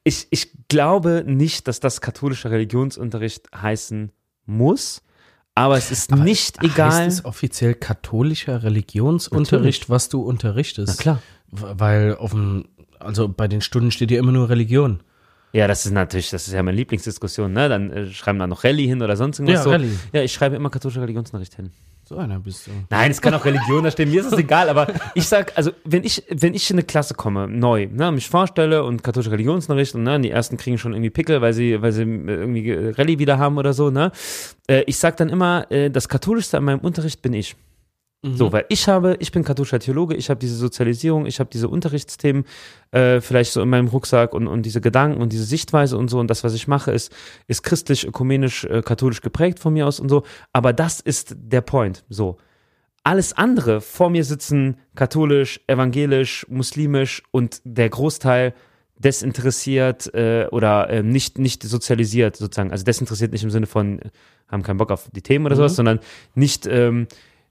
ich, 0.08 0.28
ich 0.30 0.52
glaube 0.70 1.24
nicht, 1.28 1.68
dass 1.68 1.82
das 1.82 2.00
katholischer 2.00 2.50
Religionsunterricht 2.50 3.50
heißen 3.54 4.12
muss, 4.46 5.02
aber 5.54 5.78
es 5.78 5.92
ist 5.92 6.12
nicht 6.16 6.64
egal. 6.64 6.92
Heißt 6.94 7.20
es 7.20 7.26
offiziell 7.26 7.74
katholischer 7.74 8.64
Religionsunterricht, 8.64 9.90
was 9.90 10.08
du 10.08 10.22
unterrichtest? 10.22 10.94
Na 10.96 11.02
klar. 11.02 11.22
Weil 11.50 12.16
auf 12.16 12.32
dem, 12.32 12.70
also 13.00 13.28
bei 13.28 13.50
den 13.50 13.60
Stunden 13.60 13.92
steht 13.92 14.12
ja 14.12 14.20
immer 14.20 14.32
nur 14.32 14.50
Religion. 14.50 15.02
Ja, 15.54 15.68
das 15.68 15.86
ist 15.86 15.92
natürlich, 15.94 16.30
das 16.30 16.48
ist 16.48 16.54
ja 16.54 16.62
meine 16.62 16.78
Lieblingsdiskussion, 16.78 17.52
ne? 17.52 17.70
Dann 17.70 17.92
äh, 17.92 18.08
schreiben 18.12 18.38
wir 18.38 18.48
noch 18.48 18.64
Rallye 18.64 18.88
hin 18.88 19.02
oder 19.02 19.16
sonst 19.16 19.40
irgendwas 19.40 19.60
Ja, 19.60 19.64
so. 19.64 19.70
Rallye. 19.72 19.92
Ja, 20.14 20.22
ich 20.22 20.34
schreibe 20.34 20.56
immer 20.56 20.70
katholischer 20.70 21.02
Religionsunterricht 21.02 21.56
hin. 21.56 21.72
So 22.08 22.16
einer 22.16 22.40
bist 22.40 22.68
du. 22.68 22.72
Nein, 22.90 23.12
es 23.12 23.22
kann 23.22 23.34
auch 23.34 23.44
Religion 23.44 23.84
da 23.84 23.92
stehen, 23.92 24.10
mir 24.10 24.22
ist 24.22 24.32
es 24.32 24.38
egal, 24.38 24.70
aber 24.70 24.88
ich 25.14 25.28
sag, 25.28 25.52
also 25.58 25.72
wenn 25.84 26.06
ich, 26.06 26.24
wenn 26.30 26.54
ich 26.54 26.70
in 26.72 26.76
eine 26.76 26.84
Klasse 26.84 27.16
komme, 27.16 27.50
neu, 27.50 27.88
ne, 27.92 28.14
mich 28.14 28.30
vorstelle 28.30 28.86
und 28.86 29.04
katholischer 29.04 29.34
Religionsunterricht 29.34 29.94
und 29.94 30.04
ne, 30.04 30.18
die 30.22 30.32
ersten 30.32 30.56
kriegen 30.56 30.78
schon 30.78 30.94
irgendwie 30.94 31.10
Pickel, 31.10 31.42
weil 31.42 31.52
sie, 31.52 31.82
weil 31.82 31.92
sie 31.92 32.04
äh, 32.04 32.06
irgendwie 32.06 32.72
Rallye 32.72 33.20
wieder 33.20 33.40
haben 33.40 33.58
oder 33.58 33.74
so, 33.74 33.90
ne? 33.90 34.14
Äh, 34.68 34.84
ich 34.88 34.98
sag 34.98 35.18
dann 35.18 35.28
immer, 35.28 35.70
äh, 35.70 35.90
das 35.90 36.08
Katholischste 36.08 36.58
an 36.58 36.64
meinem 36.64 36.80
Unterricht 36.80 37.22
bin 37.22 37.34
ich. 37.34 37.58
So, 38.24 38.52
weil 38.52 38.66
ich 38.70 38.88
habe, 38.88 39.16
ich 39.20 39.32
bin 39.32 39.44
katholischer 39.44 39.80
Theologe, 39.80 40.16
ich 40.16 40.30
habe 40.30 40.40
diese 40.40 40.56
Sozialisierung, 40.56 41.28
ich 41.28 41.40
habe 41.40 41.52
diese 41.54 41.70
Unterrichtsthemen 41.70 42.46
äh, 42.92 43.22
vielleicht 43.22 43.52
so 43.52 43.62
in 43.62 43.70
meinem 43.70 43.88
Rucksack 43.88 44.34
und, 44.34 44.48
und 44.48 44.64
diese 44.64 44.82
Gedanken 44.82 45.22
und 45.22 45.32
diese 45.32 45.44
Sichtweise 45.44 45.98
und 45.98 46.10
so 46.10 46.20
und 46.20 46.28
das, 46.28 46.44
was 46.44 46.56
ich 46.56 46.68
mache, 46.68 46.92
ist, 46.92 47.16
ist 47.46 47.62
christlich, 47.62 48.08
ökumenisch, 48.08 48.66
äh, 48.66 48.82
katholisch 48.82 49.22
geprägt 49.22 49.60
von 49.60 49.74
mir 49.74 49.86
aus 49.86 50.00
und 50.00 50.10
so. 50.10 50.24
Aber 50.52 50.74
das 50.74 51.00
ist 51.00 51.36
der 51.38 51.62
Point. 51.62 52.06
So. 52.10 52.38
Alles 53.04 53.34
andere 53.34 53.82
vor 53.82 54.10
mir 54.10 54.24
sitzen 54.24 54.78
katholisch, 54.96 55.62
evangelisch, 55.68 56.46
muslimisch 56.50 57.24
und 57.32 57.62
der 57.64 57.90
Großteil 57.90 58.56
desinteressiert 58.98 60.14
äh, 60.16 60.48
oder 60.52 60.90
äh, 60.90 61.04
nicht, 61.04 61.38
nicht 61.38 61.62
sozialisiert 61.62 62.36
sozusagen. 62.36 62.72
Also 62.72 62.84
desinteressiert 62.84 63.32
nicht 63.32 63.44
im 63.44 63.52
Sinne 63.52 63.68
von, 63.68 64.00
äh, 64.00 64.10
haben 64.48 64.64
keinen 64.64 64.78
Bock 64.78 64.92
auf 64.92 65.10
die 65.14 65.22
Themen 65.22 65.46
oder 65.46 65.56
sowas, 65.56 65.76
sondern 65.76 66.00
nicht, 66.34 66.66
ähm, 66.66 67.08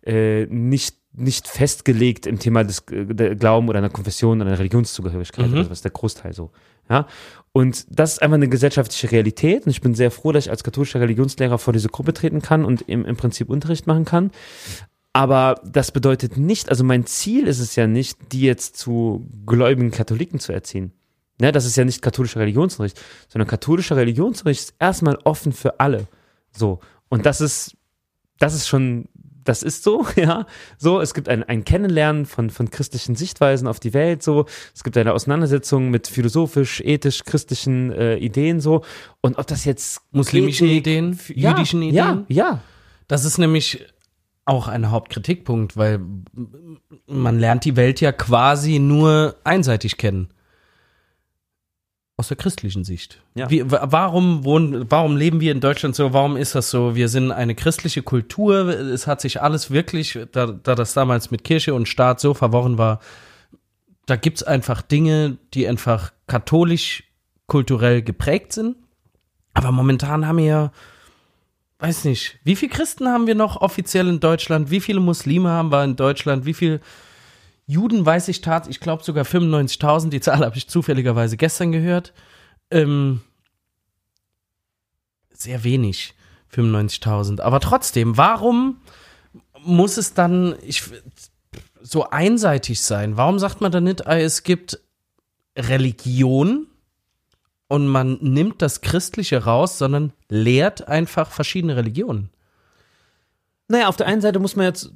äh, 0.06 0.46
nicht 0.46 0.96
nicht 1.18 1.48
festgelegt 1.48 2.26
im 2.26 2.38
Thema 2.38 2.62
des 2.62 2.84
äh, 2.90 3.34
Glauben 3.36 3.68
oder 3.68 3.78
einer 3.78 3.88
Konfession 3.88 4.40
oder 4.40 4.50
einer 4.50 4.58
Religionszugehörigkeit. 4.58 5.50
Mhm. 5.50 5.56
Das 5.56 5.70
ist 5.70 5.84
der 5.84 5.90
Großteil 5.90 6.34
so. 6.34 6.50
Ja. 6.90 7.06
Und 7.52 7.86
das 7.88 8.12
ist 8.12 8.22
einfach 8.22 8.34
eine 8.34 8.48
gesellschaftliche 8.48 9.10
Realität. 9.10 9.64
Und 9.64 9.70
ich 9.70 9.80
bin 9.80 9.94
sehr 9.94 10.10
froh, 10.10 10.32
dass 10.32 10.44
ich 10.44 10.50
als 10.50 10.62
katholischer 10.62 11.00
Religionslehrer 11.00 11.58
vor 11.58 11.72
diese 11.72 11.88
Gruppe 11.88 12.12
treten 12.12 12.42
kann 12.42 12.66
und 12.66 12.82
im, 12.82 13.06
im 13.06 13.16
Prinzip 13.16 13.48
Unterricht 13.48 13.86
machen 13.86 14.04
kann. 14.04 14.30
Aber 15.14 15.62
das 15.64 15.90
bedeutet 15.90 16.36
nicht, 16.36 16.68
also 16.68 16.84
mein 16.84 17.06
Ziel 17.06 17.46
ist 17.46 17.58
es 17.58 17.74
ja 17.74 17.86
nicht, 17.86 18.18
die 18.32 18.42
jetzt 18.42 18.76
zu 18.76 19.26
gläubigen 19.46 19.90
Katholiken 19.90 20.38
zu 20.38 20.52
erziehen. 20.52 20.92
Ne, 21.40 21.52
das 21.52 21.64
ist 21.64 21.76
ja 21.76 21.84
nicht 21.84 22.02
katholischer 22.02 22.40
Religionsunterricht, 22.40 23.00
sondern 23.28 23.48
katholischer 23.48 23.96
Religionsunterricht 23.96 24.60
ist 24.60 24.74
erstmal 24.78 25.16
offen 25.24 25.52
für 25.52 25.80
alle. 25.80 26.06
So. 26.52 26.80
Und 27.08 27.24
das 27.24 27.40
ist, 27.40 27.76
das 28.38 28.54
ist 28.54 28.68
schon, 28.68 29.06
das 29.48 29.62
ist 29.62 29.82
so, 29.82 30.06
ja. 30.16 30.46
So, 30.78 31.00
es 31.00 31.14
gibt 31.14 31.28
ein, 31.28 31.42
ein 31.44 31.64
Kennenlernen 31.64 32.26
von, 32.26 32.50
von 32.50 32.70
christlichen 32.70 33.14
Sichtweisen 33.16 33.66
auf 33.66 33.80
die 33.80 33.94
Welt, 33.94 34.22
so. 34.22 34.46
Es 34.74 34.84
gibt 34.84 34.96
eine 34.96 35.12
Auseinandersetzung 35.12 35.90
mit 35.90 36.08
philosophisch, 36.08 36.80
ethisch, 36.80 37.24
christlichen 37.24 37.92
äh, 37.92 38.16
Ideen, 38.16 38.60
so. 38.60 38.82
Und 39.20 39.38
ob 39.38 39.46
das 39.46 39.64
jetzt 39.64 40.02
Muslimischen 40.12 40.68
Ethik- 40.68 40.76
Ideen, 40.78 41.18
ja, 41.34 41.50
jüdischen 41.50 41.82
Ideen. 41.82 41.94
Ja, 41.94 42.24
ja. 42.28 42.60
Das 43.08 43.24
ist 43.24 43.38
nämlich 43.38 43.86
auch 44.44 44.68
ein 44.68 44.90
Hauptkritikpunkt, 44.90 45.76
weil 45.76 46.00
man 47.06 47.38
lernt 47.38 47.64
die 47.64 47.76
Welt 47.76 48.00
ja 48.00 48.12
quasi 48.12 48.78
nur 48.78 49.36
einseitig 49.44 49.96
kennen. 49.96 50.28
Aus 52.18 52.28
der 52.28 52.36
christlichen 52.38 52.82
Sicht. 52.82 53.20
Ja. 53.34 53.50
Wie, 53.50 53.70
wa- 53.70 53.88
warum, 53.90 54.42
wohnen, 54.44 54.90
warum 54.90 55.18
leben 55.18 55.40
wir 55.40 55.52
in 55.52 55.60
Deutschland 55.60 55.94
so? 55.94 56.14
Warum 56.14 56.38
ist 56.38 56.54
das 56.54 56.70
so? 56.70 56.94
Wir 56.94 57.10
sind 57.10 57.30
eine 57.30 57.54
christliche 57.54 58.02
Kultur. 58.02 58.68
Es 58.68 59.06
hat 59.06 59.20
sich 59.20 59.42
alles 59.42 59.70
wirklich, 59.70 60.18
da, 60.32 60.46
da 60.46 60.74
das 60.74 60.94
damals 60.94 61.30
mit 61.30 61.44
Kirche 61.44 61.74
und 61.74 61.88
Staat 61.88 62.18
so 62.20 62.32
verworren 62.32 62.78
war, 62.78 63.00
da 64.06 64.16
gibt's 64.16 64.42
einfach 64.42 64.80
Dinge, 64.80 65.36
die 65.52 65.68
einfach 65.68 66.12
katholisch 66.26 67.04
kulturell 67.48 68.00
geprägt 68.00 68.54
sind. 68.54 68.76
Aber 69.52 69.70
momentan 69.70 70.26
haben 70.26 70.38
wir 70.38 70.44
ja, 70.44 70.72
weiß 71.80 72.04
nicht, 72.04 72.38
wie 72.44 72.56
viele 72.56 72.72
Christen 72.72 73.08
haben 73.08 73.26
wir 73.26 73.34
noch 73.34 73.60
offiziell 73.60 74.08
in 74.08 74.20
Deutschland? 74.20 74.70
Wie 74.70 74.80
viele 74.80 75.00
Muslime 75.00 75.50
haben 75.50 75.70
wir 75.70 75.84
in 75.84 75.96
Deutschland? 75.96 76.46
Wie 76.46 76.54
viele 76.54 76.80
Juden 77.66 78.06
weiß 78.06 78.28
ich 78.28 78.40
tat, 78.40 78.68
ich 78.68 78.80
glaube 78.80 79.02
sogar 79.02 79.24
95.000, 79.24 80.08
die 80.10 80.20
Zahl 80.20 80.38
habe 80.44 80.56
ich 80.56 80.68
zufälligerweise 80.68 81.36
gestern 81.36 81.72
gehört. 81.72 82.12
Ähm, 82.70 83.20
sehr 85.32 85.64
wenig, 85.64 86.14
95.000. 86.54 87.40
Aber 87.40 87.60
trotzdem, 87.60 88.16
warum 88.16 88.80
muss 89.60 89.96
es 89.96 90.14
dann 90.14 90.56
ich, 90.62 90.84
so 91.82 92.08
einseitig 92.10 92.80
sein? 92.80 93.16
Warum 93.16 93.38
sagt 93.38 93.60
man 93.60 93.72
dann 93.72 93.84
nicht, 93.84 94.06
ah, 94.06 94.18
es 94.18 94.44
gibt 94.44 94.80
Religion 95.56 96.66
und 97.68 97.86
man 97.88 98.18
nimmt 98.20 98.62
das 98.62 98.80
Christliche 98.80 99.44
raus, 99.44 99.78
sondern 99.78 100.12
lehrt 100.28 100.86
einfach 100.86 101.30
verschiedene 101.30 101.76
Religionen? 101.76 102.30
Naja, 103.68 103.88
auf 103.88 103.96
der 103.96 104.06
einen 104.06 104.20
Seite 104.20 104.38
muss 104.38 104.54
man 104.54 104.66
jetzt 104.66 104.92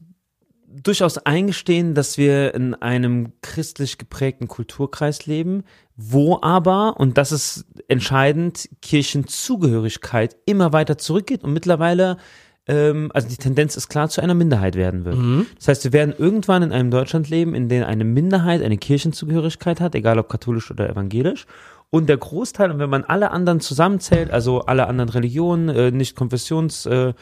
durchaus 0.71 1.19
eingestehen, 1.19 1.95
dass 1.95 2.17
wir 2.17 2.55
in 2.55 2.75
einem 2.75 3.33
christlich 3.43 3.99
geprägten 3.99 4.49
Kulturkreis 4.49 5.27
leben, 5.27 5.65
wo 5.97 6.39
aber, 6.41 6.99
und 6.99 7.19
das 7.19 7.33
ist 7.33 7.67
entscheidend, 7.89 8.69
Kirchenzugehörigkeit 8.81 10.37
immer 10.47 10.73
weiter 10.73 10.97
zurückgeht 10.97 11.43
und 11.45 11.53
mittlerweile, 11.53 12.17
ähm, 12.67 13.11
also 13.13 13.29
die 13.29 13.37
Tendenz 13.37 13.77
ist 13.77 13.89
klar, 13.89 14.09
zu 14.09 14.23
einer 14.23 14.35
Minderheit 14.35 14.77
werden 14.77 15.05
wird. 15.05 15.17
Das 15.57 15.69
heißt, 15.69 15.85
wir 15.85 15.93
werden 15.93 16.15
irgendwann 16.17 16.63
in 16.63 16.73
einem 16.73 16.91
Deutschland 16.91 17.29
leben, 17.29 17.55
in 17.55 17.69
dem 17.69 17.85
eine 17.85 18.05
Minderheit 18.05 18.63
eine 18.63 18.79
Kirchenzugehörigkeit 18.79 19.81
hat, 19.81 19.95
egal 19.95 20.19
ob 20.19 20.29
katholisch 20.29 20.71
oder 20.71 20.89
evangelisch. 20.89 21.47
Und 21.91 22.09
der 22.09 22.19
Großteil, 22.19 22.71
und 22.71 22.79
wenn 22.79 22.89
man 22.89 23.03
alle 23.03 23.33
anderen 23.33 23.59
zusammenzählt, 23.59 24.31
also 24.31 24.61
alle 24.61 24.87
anderen 24.87 25.11
Religionen, 25.11 25.69
äh, 25.69 25.91
nicht 25.91 26.15
Konfessions, 26.15 26.87
äh, 26.87 27.13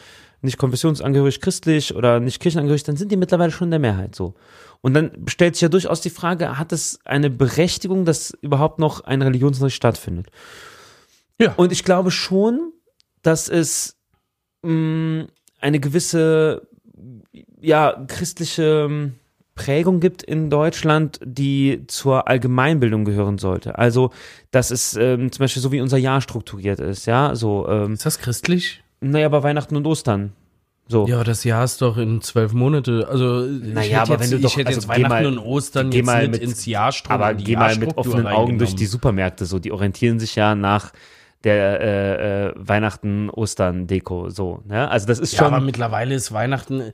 nicht 0.41 0.59
konfessionsangehörig 0.59 1.41
christlich 1.41 1.95
oder 1.95 2.21
nicht 2.21 2.41
kirchenangehörig, 2.41 2.85
dann 2.85 2.97
sind 2.97 3.11
die 3.11 3.17
mittlerweile 3.17 3.51
schon 3.51 3.67
in 3.67 3.73
der 3.73 3.81
Mehrheit 3.81 4.15
so. 4.15 4.35
Und 4.81 4.95
dann 4.95 5.11
stellt 5.27 5.57
sich 5.57 5.63
ja 5.63 5.69
durchaus 5.69 6.01
die 6.01 6.11
Frage, 6.11 6.59
hat 6.59 6.73
es 6.73 7.01
eine 7.05 7.31
Berechtigung, 7.31 8.05
dass 8.05 8.31
überhaupt 8.41 8.79
noch 8.79 9.01
ein 9.01 9.23
Religionsunterricht 9.23 9.77
stattfindet? 9.77 10.29
Ja. 11.41 11.55
Und 11.57 11.73
ich 11.73 11.85
glaube 11.85 12.11
schon, 12.11 12.73
dass 13.23 13.49
es 13.49 13.97
mh, 14.63 15.27
eine 15.61 15.81
gewisse, 15.81 16.69
ja, 17.61 18.05
christliche 18.07 18.87
ähm, 18.89 19.15
Prägung 19.55 19.99
gibt 19.99 20.23
in 20.23 20.51
Deutschland, 20.51 21.19
die 21.25 21.85
zur 21.89 22.29
Allgemeinbildung 22.29 23.05
gehören 23.05 23.39
sollte. 23.39 23.77
Also, 23.77 24.11
dass 24.53 24.71
es 24.71 24.95
ähm, 24.95 25.33
zum 25.33 25.43
Beispiel 25.43 25.61
so 25.61 25.73
wie 25.73 25.81
unser 25.81 25.99
Jahr 25.99 26.21
strukturiert 26.21 26.79
ist, 26.79 27.07
ja, 27.07 27.35
so, 27.35 27.69
ähm, 27.69 27.95
Ist 27.95 28.07
das 28.07 28.21
christlich? 28.21 28.85
Naja, 29.01 29.29
bei 29.29 29.43
Weihnachten 29.43 29.77
und 29.77 29.87
Ostern. 29.87 30.33
So. 30.91 31.07
Ja, 31.07 31.23
das 31.23 31.45
Jahr 31.45 31.65
ist 31.65 31.83
doch 31.83 31.99
in 31.99 32.23
zwölf 32.23 32.55
Monate. 32.55 33.07
Also 33.11 33.41
Naja, 33.43 33.81
ich 33.83 33.91
hätte 33.91 34.01
aber 34.01 34.13
jetzt, 34.13 34.21
wenn 34.23 34.31
du 34.31 34.37
ich 34.39 34.43
doch- 34.43 34.57
hätte 34.57 34.69
also 34.69 34.81
jetzt 34.81 34.89
Weihnachten 34.89 35.09
mal- 35.11 35.27
und 35.27 35.39
Ostern 35.39 35.91
geh 35.91 35.99
jetzt 35.99 36.07
mal 36.07 36.29
mit- 36.29 36.41
ins 36.43 36.65
Jahr 36.65 36.95
Aber 37.09 37.35
geh 37.35 37.57
mal 37.57 37.77
mit 37.77 37.97
offenen 37.99 38.27
Augen 38.27 38.59
durch 38.59 38.75
die 38.75 38.87
Super. 38.87 39.09
Supermärkte 39.09 39.45
so. 39.45 39.59
Die 39.59 39.71
orientieren 39.73 40.19
sich 40.19 40.35
ja 40.35 40.55
nach 40.55 40.93
der 41.45 41.81
äh, 41.81 42.47
äh, 42.49 42.53
Weihnachten, 42.57 43.29
Ostern, 43.31 43.87
Deko, 43.87 44.31
so. 44.31 44.63
Ne? 44.67 44.91
Also 44.91 45.07
das 45.07 45.19
ist 45.19 45.33
Ja, 45.33 45.41
schon. 45.45 45.49
aber 45.55 45.61
mittlerweile 45.63 46.15
ist 46.15 46.33
Weihnachten. 46.33 46.93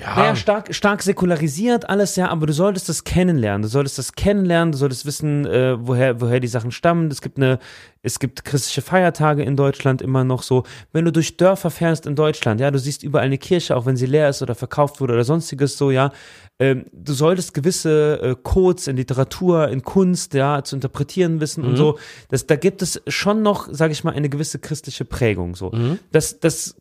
Ja, 0.00 0.14
Naja, 0.16 0.36
stark, 0.36 0.74
stark 0.74 1.02
säkularisiert 1.02 1.88
alles, 1.88 2.16
ja, 2.16 2.28
aber 2.28 2.46
du 2.46 2.52
solltest 2.52 2.88
das 2.88 3.04
kennenlernen. 3.04 3.62
Du 3.62 3.68
solltest 3.68 3.98
das 3.98 4.12
kennenlernen, 4.12 4.72
du 4.72 4.78
solltest 4.78 5.06
wissen, 5.06 5.44
äh, 5.46 5.76
woher, 5.78 6.20
woher 6.20 6.40
die 6.40 6.48
Sachen 6.48 6.70
stammen. 6.70 7.10
Es 7.10 7.20
gibt 7.20 7.36
eine, 7.36 7.58
es 8.02 8.18
gibt 8.18 8.44
christliche 8.44 8.82
Feiertage 8.82 9.42
in 9.42 9.56
Deutschland 9.56 10.00
immer 10.02 10.24
noch 10.24 10.42
so. 10.42 10.62
Wenn 10.92 11.04
du 11.04 11.12
durch 11.12 11.36
Dörfer 11.36 11.70
fährst 11.70 12.06
in 12.06 12.14
Deutschland, 12.14 12.60
ja, 12.60 12.70
du 12.70 12.78
siehst 12.78 13.02
überall 13.02 13.26
eine 13.26 13.38
Kirche, 13.38 13.76
auch 13.76 13.86
wenn 13.86 13.96
sie 13.96 14.06
leer 14.06 14.28
ist 14.28 14.40
oder 14.42 14.54
verkauft 14.54 15.00
wurde 15.00 15.14
oder 15.14 15.24
sonstiges 15.24 15.76
so, 15.76 15.90
ja. 15.90 16.12
Ähm, 16.60 16.86
du 16.92 17.12
solltest 17.12 17.54
gewisse 17.54 18.20
äh, 18.20 18.36
Codes 18.42 18.88
in 18.88 18.96
Literatur, 18.96 19.68
in 19.68 19.82
Kunst, 19.82 20.34
ja, 20.34 20.62
zu 20.64 20.76
interpretieren 20.76 21.40
wissen 21.40 21.64
und 21.64 21.76
so. 21.76 21.98
Das, 22.28 22.46
da 22.46 22.56
gibt 22.56 22.82
es 22.82 23.00
schon 23.06 23.42
noch, 23.42 23.68
sage 23.70 23.92
ich 23.92 24.02
mal, 24.04 24.12
eine 24.14 24.28
gewisse 24.28 24.58
christliche 24.58 25.04
Prägung 25.04 25.54
so. 25.54 25.70
Das, 26.10 26.40
das 26.40 26.76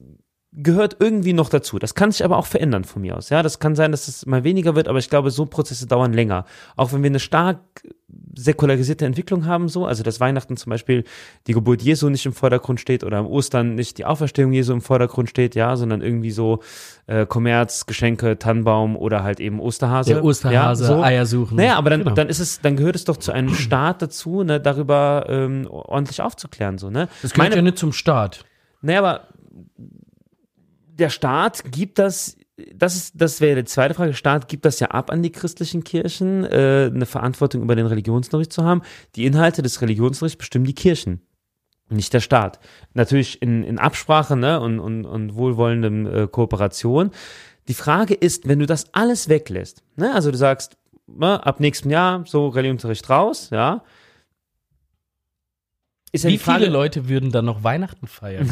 gehört 0.57 0.97
irgendwie 0.99 1.33
noch 1.33 1.49
dazu. 1.49 1.77
Das 1.77 1.93
kann 1.93 2.11
sich 2.11 2.25
aber 2.25 2.37
auch 2.37 2.47
verändern 2.47 2.83
von 2.83 3.03
mir 3.03 3.15
aus. 3.15 3.29
Ja, 3.29 3.43
das 3.43 3.59
kann 3.59 3.75
sein, 3.75 3.91
dass 3.91 4.07
es 4.07 4.25
mal 4.25 4.43
weniger 4.43 4.75
wird, 4.75 4.87
aber 4.87 4.97
ich 4.97 5.09
glaube, 5.09 5.29
so 5.29 5.45
Prozesse 5.45 5.85
dauern 5.85 6.13
länger. 6.13 6.45
Auch 6.75 6.91
wenn 6.93 7.03
wir 7.03 7.09
eine 7.11 7.19
stark 7.19 7.59
säkularisierte 8.35 9.05
Entwicklung 9.05 9.45
haben, 9.45 9.69
so, 9.69 9.85
also 9.85 10.01
dass 10.01 10.19
Weihnachten 10.19 10.57
zum 10.57 10.69
Beispiel 10.71 11.03
die 11.45 11.53
Geburt 11.53 11.81
Jesu 11.81 12.09
nicht 12.09 12.25
im 12.25 12.33
Vordergrund 12.33 12.79
steht 12.79 13.03
oder 13.03 13.17
am 13.17 13.27
Ostern 13.27 13.75
nicht 13.75 13.97
die 13.97 14.05
Auferstehung 14.05 14.51
Jesu 14.51 14.73
im 14.73 14.81
Vordergrund 14.81 15.29
steht, 15.29 15.55
ja, 15.55 15.75
sondern 15.75 16.01
irgendwie 16.01 16.31
so 16.31 16.59
äh, 17.05 17.25
Kommerz, 17.25 17.85
Geschenke, 17.85 18.39
Tannenbaum 18.39 18.95
oder 18.95 19.23
halt 19.23 19.39
eben 19.39 19.59
Osterhase. 19.59 20.13
der 20.13 20.23
Osterhase, 20.23 20.83
ja, 20.83 20.87
so. 20.87 21.03
Eier 21.03 21.25
suchen. 21.25 21.57
Naja, 21.57 21.75
aber 21.75 21.89
dann, 21.89 22.03
Genau. 22.03 22.15
dann 22.15 22.29
ist 22.29 22.39
es, 22.39 22.61
dann 22.61 22.77
gehört 22.77 22.95
es 22.95 23.05
doch 23.05 23.17
zu 23.17 23.31
einem 23.31 23.53
Staat 23.53 24.01
dazu, 24.01 24.43
ne, 24.43 24.59
darüber 24.59 25.25
ähm, 25.27 25.67
ordentlich 25.69 26.21
aufzuklären, 26.21 26.77
so, 26.77 26.89
ne? 26.89 27.09
das 27.21 27.33
gehört 27.33 27.55
ja 27.55 27.61
nicht 27.61 27.77
zum 27.77 27.91
Staat. 27.91 28.45
Naja, 28.81 28.99
aber 28.99 29.27
der 30.97 31.09
Staat 31.09 31.71
gibt 31.71 31.99
das, 31.99 32.37
das 32.73 32.95
ist, 32.95 33.13
das 33.15 33.39
wäre 33.39 33.61
die 33.61 33.65
zweite 33.65 33.93
Frage, 33.93 34.11
der 34.11 34.17
Staat 34.17 34.47
gibt 34.47 34.65
das 34.65 34.79
ja 34.79 34.87
ab 34.87 35.11
an 35.11 35.21
die 35.21 35.31
christlichen 35.31 35.83
Kirchen, 35.83 36.43
äh, 36.45 36.91
eine 36.93 37.05
Verantwortung 37.05 37.61
über 37.61 37.75
den 37.75 37.85
Religionsunterricht 37.85 38.51
zu 38.51 38.63
haben. 38.63 38.81
Die 39.15 39.25
Inhalte 39.25 39.61
des 39.61 39.81
Religionsunterrichts 39.81 40.37
bestimmen 40.37 40.65
die 40.65 40.73
Kirchen, 40.73 41.21
nicht 41.89 42.13
der 42.13 42.19
Staat. 42.19 42.59
Natürlich 42.93 43.41
in, 43.41 43.63
in 43.63 43.79
Absprache 43.79 44.35
ne, 44.35 44.59
und, 44.59 44.79
und, 44.79 45.05
und 45.05 45.35
wohlwollendem 45.35 46.05
äh, 46.07 46.27
Kooperation. 46.27 47.11
Die 47.67 47.73
Frage 47.73 48.13
ist, 48.13 48.47
wenn 48.47 48.59
du 48.59 48.65
das 48.65 48.93
alles 48.93 49.29
weglässt, 49.29 49.83
ne, 49.95 50.13
also 50.13 50.31
du 50.31 50.37
sagst, 50.37 50.77
ne, 51.05 51.45
ab 51.45 51.59
nächstem 51.59 51.91
Jahr 51.91 52.23
so 52.25 52.47
Religionsunterricht 52.47 53.09
raus, 53.09 53.49
ja, 53.51 53.83
ist 56.17 56.23
ja 56.23 56.29
Wie 56.29 56.33
die 56.33 56.39
Frage, 56.39 56.65
viele 56.65 56.71
Leute 56.71 57.09
würden 57.09 57.31
dann 57.31 57.45
noch 57.45 57.63
Weihnachten 57.63 58.07
feiern? 58.07 58.51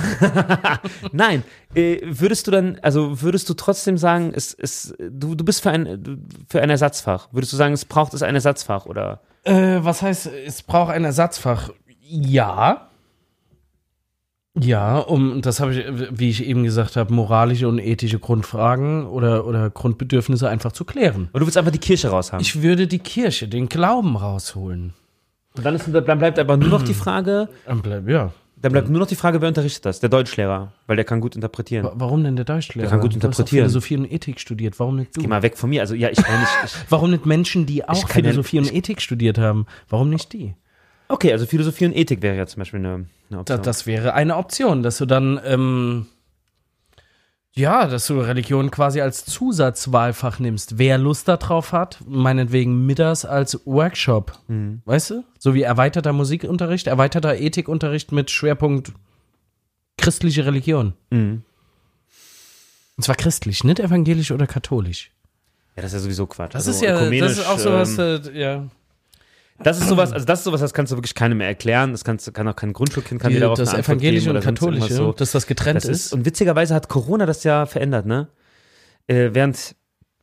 Nein, 1.12 1.44
äh, 1.74 2.00
würdest 2.04 2.48
du 2.48 2.52
dann, 2.52 2.80
also 2.82 3.22
würdest 3.22 3.50
du 3.50 3.54
trotzdem 3.54 3.98
sagen, 3.98 4.32
es, 4.34 4.54
es, 4.54 4.96
du, 4.98 5.36
du 5.36 5.44
bist 5.44 5.62
für 5.62 5.72
ein, 5.72 6.26
für 6.48 6.62
ein 6.62 6.70
Ersatzfach? 6.70 7.28
Würdest 7.32 7.54
du 7.54 7.58
sagen, 7.58 7.74
es 7.74 7.86
braucht 7.86 8.14
es 8.14 8.24
ein 8.24 8.34
Ersatzfach 8.36 8.86
oder? 8.86 9.22
äh, 9.46 9.80
was 9.82 10.02
heißt, 10.02 10.28
es 10.46 10.64
braucht 10.64 10.92
ein 10.92 11.06
Ersatzfach? 11.06 11.70
Ja. 12.02 12.90
Ja, 14.58 15.00
um, 15.00 15.42
das 15.42 15.60
habe 15.60 15.76
ich, 15.76 15.86
wie 16.12 16.30
ich 16.30 16.46
eben 16.46 16.64
gesagt 16.64 16.96
habe, 16.96 17.14
moralische 17.14 17.68
und 17.68 17.78
ethische 17.78 18.20
Grundfragen 18.20 19.06
oder, 19.06 19.46
oder 19.46 19.70
Grundbedürfnisse 19.70 20.50
einfach 20.50 20.72
zu 20.72 20.86
klären. 20.86 21.30
Oder 21.34 21.42
du 21.42 21.46
willst 21.46 21.58
einfach 21.58 21.74
die 21.74 21.78
Kirche 21.78 22.10
raushaben? 22.10 22.42
Ich 22.42 22.62
würde 22.62 22.88
die 22.88 23.00
Kirche, 23.00 23.48
den 23.50 23.68
Glauben 23.68 24.16
rausholen. 24.16 24.94
Und 25.58 25.64
dann, 25.66 25.76
ist, 25.76 25.90
dann 25.94 26.18
bleibt 26.20 26.38
aber 26.40 26.58
nur 26.58 26.70
noch 26.70 26.82
die 26.84 26.94
Frage, 26.94 27.50
Dann 27.66 27.82
bleib, 27.82 28.08
ja. 28.10 28.32
Dann 28.62 28.72
bleibt 28.72 28.90
nur 28.90 29.00
noch 29.00 29.08
die 29.08 29.16
Frage, 29.16 29.42
wer 29.42 29.50
unterrichtet 29.50 29.86
das? 29.86 30.00
Der 30.00 30.10
Deutschlehrer, 30.10 30.72
weil 30.88 30.96
der 30.96 31.06
kann 31.06 31.20
gut 31.22 31.36
interpretieren. 31.36 31.86
Wa- 31.86 31.94
Warum 31.96 32.24
denn 32.24 32.36
der 32.36 32.46
Deutschlehrer? 32.46 32.86
Der 32.88 32.90
kann 32.90 33.00
gut 33.02 33.12
Du 33.12 33.16
hast 33.18 33.22
doch 33.24 33.28
interpretieren. 33.30 33.64
Philosophie 33.66 33.98
und 33.98 34.12
Ethik 34.12 34.40
studiert. 34.40 34.80
Warum 34.80 34.96
nicht 34.96 35.16
du? 35.16 35.22
Geh 35.22 35.28
mal 35.28 35.44
weg 35.44 35.58
von 35.58 35.70
mir. 35.70 35.82
Also 35.82 35.94
ja, 35.94 36.10
ich 36.10 36.18
kann 36.18 36.40
nicht. 36.40 36.52
Ich, 36.66 36.74
Warum 36.90 37.12
nicht 37.12 37.26
Menschen, 37.26 37.66
die 37.68 37.88
auch 37.88 38.08
kann 38.08 38.24
ja- 38.24 38.32
Philosophie 38.32 38.58
und 38.60 38.74
Ethik 38.74 39.02
studiert 39.02 39.38
haben? 39.38 39.66
Warum 39.90 40.10
nicht 40.10 40.34
die? 40.34 40.56
okay, 41.10 41.32
also 41.32 41.46
Philosophie 41.46 41.86
und 41.86 41.96
Ethik 41.96 42.24
wäre 42.24 42.36
ja 42.36 42.48
zum 42.48 42.62
Beispiel 42.62 42.80
eine, 42.80 43.06
eine 43.30 43.40
Option. 43.42 43.62
das 43.62 43.86
wäre 43.86 44.14
eine 44.16 44.36
Option, 44.38 44.82
dass 44.82 44.98
du 44.98 45.06
dann, 45.06 45.40
ähm, 45.46 46.08
ja, 47.58 47.88
dass 47.88 48.08
du 48.08 48.20
Religion 48.20 48.70
quasi 48.70 49.02
als 49.02 49.26
Zusatzwahlfach 49.26 50.40
nimmst. 50.40 50.78
Wer 50.78 50.98
Lust 50.98 51.28
darauf 51.28 51.72
hat, 51.72 52.00
meinetwegen 52.06 52.86
mittags 52.86 53.24
als 53.26 53.62
Workshop. 53.66 54.38
Mhm. 54.48 54.82
Weißt 54.86 55.12
du? 55.12 55.24
So 55.40 55.54
wie 55.54 55.62
erweiterter 55.62 56.14
Musikunterricht, 56.14 56.88
erweiterter 56.88 57.38
Ethikunterricht 57.38 58.12
mit 58.12 58.30
Schwerpunkt 58.30 58.92
christliche 59.98 60.46
Religion. 60.46 60.94
Mhm. 61.10 61.44
Und 62.98 63.04
zwar 63.04 63.16
christlich, 63.16 63.64
nicht 63.64 63.80
evangelisch 63.80 64.32
oder 64.32 64.48
katholisch. 64.48 65.12
Ja, 65.76 65.82
das 65.82 65.92
ist 65.92 65.98
ja 65.98 66.00
sowieso 66.04 66.28
Quatsch. 66.28 66.54
Das 66.56 66.68
Also 66.68 66.72
ist 66.72 66.82
ja, 66.82 67.10
das 67.20 67.32
ist 67.34 67.48
auch 67.48 67.60
sowas, 67.60 67.98
ähm, 67.98 68.22
äh, 68.34 68.40
ja. 68.40 68.66
Das 69.64 69.80
ist 69.80 69.88
sowas, 69.88 70.12
also 70.12 70.26
das 70.26 70.40
ist 70.40 70.44
sowas, 70.46 70.60
das 70.62 70.74
kannst 70.74 70.92
du 70.92 70.98
wirklich 70.98 71.16
keinem 71.16 71.38
mehr 71.38 71.48
erklären. 71.48 71.92
Das 71.92 72.04
kannst, 72.04 72.32
kann 72.34 72.48
auch 72.48 72.56
kein 72.56 72.74
Grundschulkind 72.74 73.22
kann 73.22 73.30
Die, 73.30 73.36
dir 73.36 73.42
darauf 73.42 73.58
das 73.58 73.74
evangelische 73.74 74.32
und 74.34 74.42
katholische, 74.42 74.94
So. 74.94 75.14
dass 75.14 75.32
das 75.32 75.48
getrennt 75.48 75.78
Das 75.78 75.86
ist. 75.86 76.08
ist, 76.08 76.14
und 76.14 76.26
witzigerweise 76.26 76.76
hat 76.76 76.90
Corona 76.90 77.26
das 77.26 77.44
ja 77.46 77.66
verändert, 77.66 78.06
ne? 78.06 78.28
Äh, 79.08 79.30
während, 79.34 79.76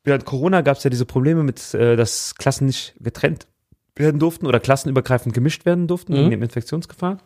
während 0.05 0.25
Corona 0.27 0.61
gab 0.61 0.77
es 0.77 0.85
ja 0.85 0.91
diese 0.91 1.07
Probleme 1.07 1.43
mit, 1.45 1.73
äh, 1.75 1.97
dass 1.97 2.35
Klassen 2.35 2.67
nicht 2.67 2.95
getrennt 3.01 3.47
werden 3.97 4.19
durften 4.21 4.47
oder 4.47 4.61
klassenübergreifend 4.61 5.35
gemischt 5.35 5.65
werden 5.65 5.87
durften 5.87 6.13
Mhm. 6.13 6.17
wegen 6.19 6.31
der 6.31 6.43
Infektionsgefahr. 6.43 7.19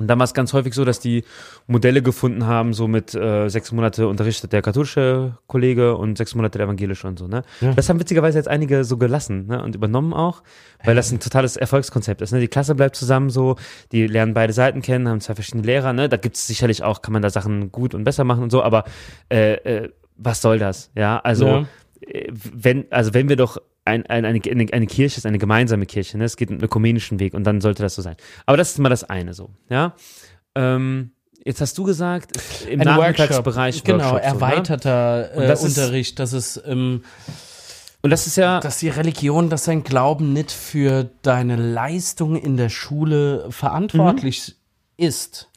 Und 0.00 0.08
dann 0.08 0.18
war 0.18 0.24
es 0.24 0.34
ganz 0.34 0.52
häufig 0.52 0.74
so, 0.74 0.84
dass 0.84 0.98
die 0.98 1.22
Modelle 1.68 2.02
gefunden 2.02 2.46
haben, 2.46 2.72
so 2.74 2.88
mit 2.88 3.14
äh, 3.14 3.48
sechs 3.48 3.70
Monate 3.70 4.08
unterrichtet 4.08 4.52
der 4.52 4.60
katholische 4.60 5.38
Kollege 5.46 5.96
und 5.96 6.18
sechs 6.18 6.34
Monate 6.34 6.58
der 6.58 6.66
evangelische 6.66 7.06
und 7.06 7.16
so, 7.16 7.28
ne? 7.28 7.44
Ja. 7.60 7.74
Das 7.74 7.88
haben 7.88 8.00
witzigerweise 8.00 8.36
jetzt 8.36 8.48
einige 8.48 8.82
so 8.82 8.96
gelassen, 8.98 9.46
ne? 9.46 9.62
Und 9.62 9.76
übernommen 9.76 10.12
auch, 10.12 10.42
weil 10.82 10.96
das 10.96 11.12
ein 11.12 11.20
totales 11.20 11.56
Erfolgskonzept 11.56 12.22
ist, 12.22 12.32
ne? 12.32 12.40
Die 12.40 12.48
Klasse 12.48 12.74
bleibt 12.74 12.96
zusammen 12.96 13.30
so, 13.30 13.54
die 13.92 14.08
lernen 14.08 14.34
beide 14.34 14.52
Seiten 14.52 14.82
kennen, 14.82 15.08
haben 15.08 15.20
zwei 15.20 15.36
verschiedene 15.36 15.62
Lehrer, 15.62 15.92
ne? 15.92 16.08
Da 16.08 16.16
gibt 16.16 16.34
es 16.34 16.46
sicherlich 16.48 16.82
auch, 16.82 17.00
kann 17.00 17.12
man 17.12 17.22
da 17.22 17.30
Sachen 17.30 17.70
gut 17.70 17.94
und 17.94 18.02
besser 18.02 18.24
machen 18.24 18.42
und 18.42 18.50
so, 18.50 18.64
aber 18.64 18.82
äh, 19.30 19.52
äh, 19.84 19.88
was 20.16 20.42
soll 20.42 20.58
das? 20.58 20.90
Ja, 20.96 21.20
also 21.20 21.46
Ja. 21.46 21.66
äh, 22.00 22.32
wenn, 22.32 22.86
also 22.90 23.14
wenn 23.14 23.28
wir 23.28 23.36
doch 23.36 23.58
ein, 23.84 24.06
ein, 24.06 24.24
eine, 24.24 24.40
eine, 24.44 24.86
Kirche 24.86 25.18
ist 25.18 25.26
eine 25.26 25.38
gemeinsame 25.38 25.86
Kirche, 25.86 26.16
ne? 26.18 26.24
Es 26.24 26.36
geht 26.36 26.50
einen 26.50 26.62
ökumenischen 26.62 27.20
Weg 27.20 27.34
und 27.34 27.44
dann 27.44 27.60
sollte 27.60 27.82
das 27.82 27.94
so 27.94 28.02
sein. 28.02 28.16
Aber 28.46 28.56
das 28.56 28.70
ist 28.70 28.78
mal 28.78 28.88
das 28.88 29.04
eine 29.04 29.34
so, 29.34 29.50
ja. 29.68 29.94
Ähm, 30.54 31.10
jetzt 31.44 31.60
hast 31.60 31.76
du 31.76 31.84
gesagt, 31.84 32.30
im 32.68 32.80
Ein 32.80 32.86
Nachmittagsbereich 32.86 33.76
Workshop. 33.76 33.84
Genau, 33.86 34.12
Workshops 34.12 34.32
so, 34.32 34.36
ne? 34.36 34.42
erweiterter 34.52 35.30
Und 35.34 35.42
äh, 35.42 35.46
das 35.48 35.64
ist- 35.64 35.76
Unterricht, 35.78 36.18
dass 36.18 36.32
es, 36.32 36.62
ähm, 36.66 37.02
Und 38.02 38.10
das 38.10 38.26
ist 38.26 38.36
ja, 38.36 38.60
dass 38.60 38.78
die 38.78 38.88
Religion, 38.88 39.50
dass 39.50 39.64
dein 39.64 39.82
Glauben 39.84 40.32
nicht 40.32 40.50
für 40.52 41.10
deine 41.22 41.56
Leistung 41.56 42.36
in 42.36 42.56
der 42.56 42.68
Schule 42.70 43.46
verantwortlich 43.50 44.54
ist. 44.96 45.50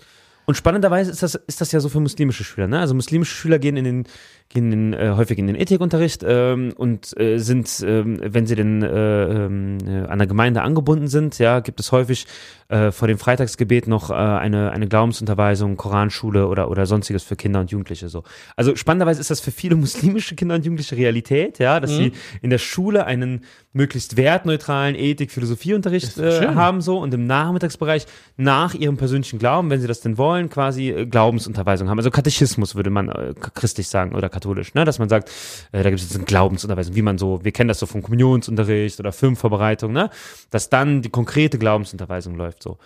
Und 0.46 0.56
spannenderweise 0.56 1.12
ist 1.12 1.22
das, 1.24 1.36
ist 1.36 1.60
das 1.60 1.74
ja 1.74 1.82
so 1.82 1.90
für 1.90 2.00
muslimische 2.00 2.46
Schüler. 2.46 2.68
Ne? 2.68 2.80
Also 2.80 2.94
muslimische 2.94 3.36
Schüler 3.36 3.60
gehen 3.60 3.76
in 3.76 3.84
den, 3.84 4.08
gehen 4.50 4.72
in, 4.72 4.94
äh, 4.94 5.14
häufig 5.16 5.38
in 5.38 5.48
den 5.48 5.56
Ethikunterricht 5.56 6.24
ähm, 6.26 6.74
und 6.76 7.18
äh, 7.20 7.38
sind, 7.38 7.84
ähm, 7.86 8.20
wenn 8.22 8.46
sie 8.48 8.56
denn 8.56 8.82
äh, 8.82 9.46
ähm, 9.46 9.78
äh, 9.86 10.06
an 10.08 10.20
der 10.20 10.28
Gemeinde 10.28 10.62
angebunden 10.62 11.08
sind, 11.08 11.38
ja, 11.38 11.60
gibt 11.60 11.80
es 11.80 11.92
häufig 11.92 12.28
äh, 12.70 12.92
vor 12.92 13.08
dem 13.08 13.18
Freitagsgebet 13.18 13.88
noch 13.88 14.10
äh, 14.10 14.14
eine, 14.14 14.72
eine 14.72 14.88
Glaubensunterweisung, 14.88 15.78
Koranschule 15.78 16.48
oder, 16.48 16.70
oder 16.70 16.86
sonstiges 16.86 17.24
für 17.24 17.36
Kinder 17.36 17.60
und 17.60 17.72
Jugendliche 17.72 18.10
so. 18.10 18.24
Also 18.56 18.76
spannenderweise 18.76 19.20
ist 19.20 19.30
das 19.30 19.40
für 19.42 19.52
viele 19.52 19.76
muslimische 19.78 20.36
Kinder 20.36 20.56
und 20.56 20.66
Jugendliche 20.66 20.96
Realität, 20.96 21.60
ja, 21.60 21.80
dass 21.80 21.92
sie 21.92 22.14
in 22.42 22.50
der 22.50 22.58
Schule 22.58 23.06
einen 23.06 23.46
möglichst 23.74 24.18
wertneutralen 24.18 24.96
Ethik, 24.96 25.32
Philosophieunterricht 25.32 26.18
äh, 26.18 26.48
haben 26.48 26.82
so 26.82 27.00
und 27.00 27.14
im 27.14 27.26
Nachmittagsbereich 27.26 28.06
nach 28.38 28.74
ihrem 28.74 28.98
persönlichen 28.98 29.40
Glauben, 29.40 29.70
wenn 29.70 29.82
sie 29.82 29.88
das 29.88 30.02
denn 30.02 30.18
wollen, 30.18 30.50
quasi 30.50 31.08
Glaubensunterweisung 31.10 31.90
haben. 31.90 32.00
Also 32.00 32.12
Katechismus 32.12 32.76
würde 32.76 32.90
man 32.90 33.12
christlich 33.54 33.88
sagen 33.88 34.16
oder 34.16 34.30
katholisch, 34.38 34.74
ne? 34.74 34.86
dass 34.86 35.00
man 35.00 35.10
sagt, 35.10 35.30
äh, 35.72 35.84
da 35.84 35.90
gibt 35.90 36.00
es 36.00 36.08
jetzt 36.08 36.16
eine 36.16 36.26
Glaubensunterweisung, 36.26 36.96
wie 36.96 37.02
man 37.02 37.18
so, 37.18 37.44
wir 37.44 37.52
kennen 37.52 37.68
das 37.68 37.80
so 37.80 37.86
vom 37.86 38.04
Kommunionsunterricht 38.04 39.00
oder 39.00 39.12
Filmvorbereitung, 39.12 39.92
ne? 39.92 40.10
dass 40.50 40.70
dann 40.70 41.02
die 41.02 41.10
konkrete 41.10 41.58
Glaubensunterweisung 41.58 42.36
läuft 42.36 42.62
so. 42.62 42.78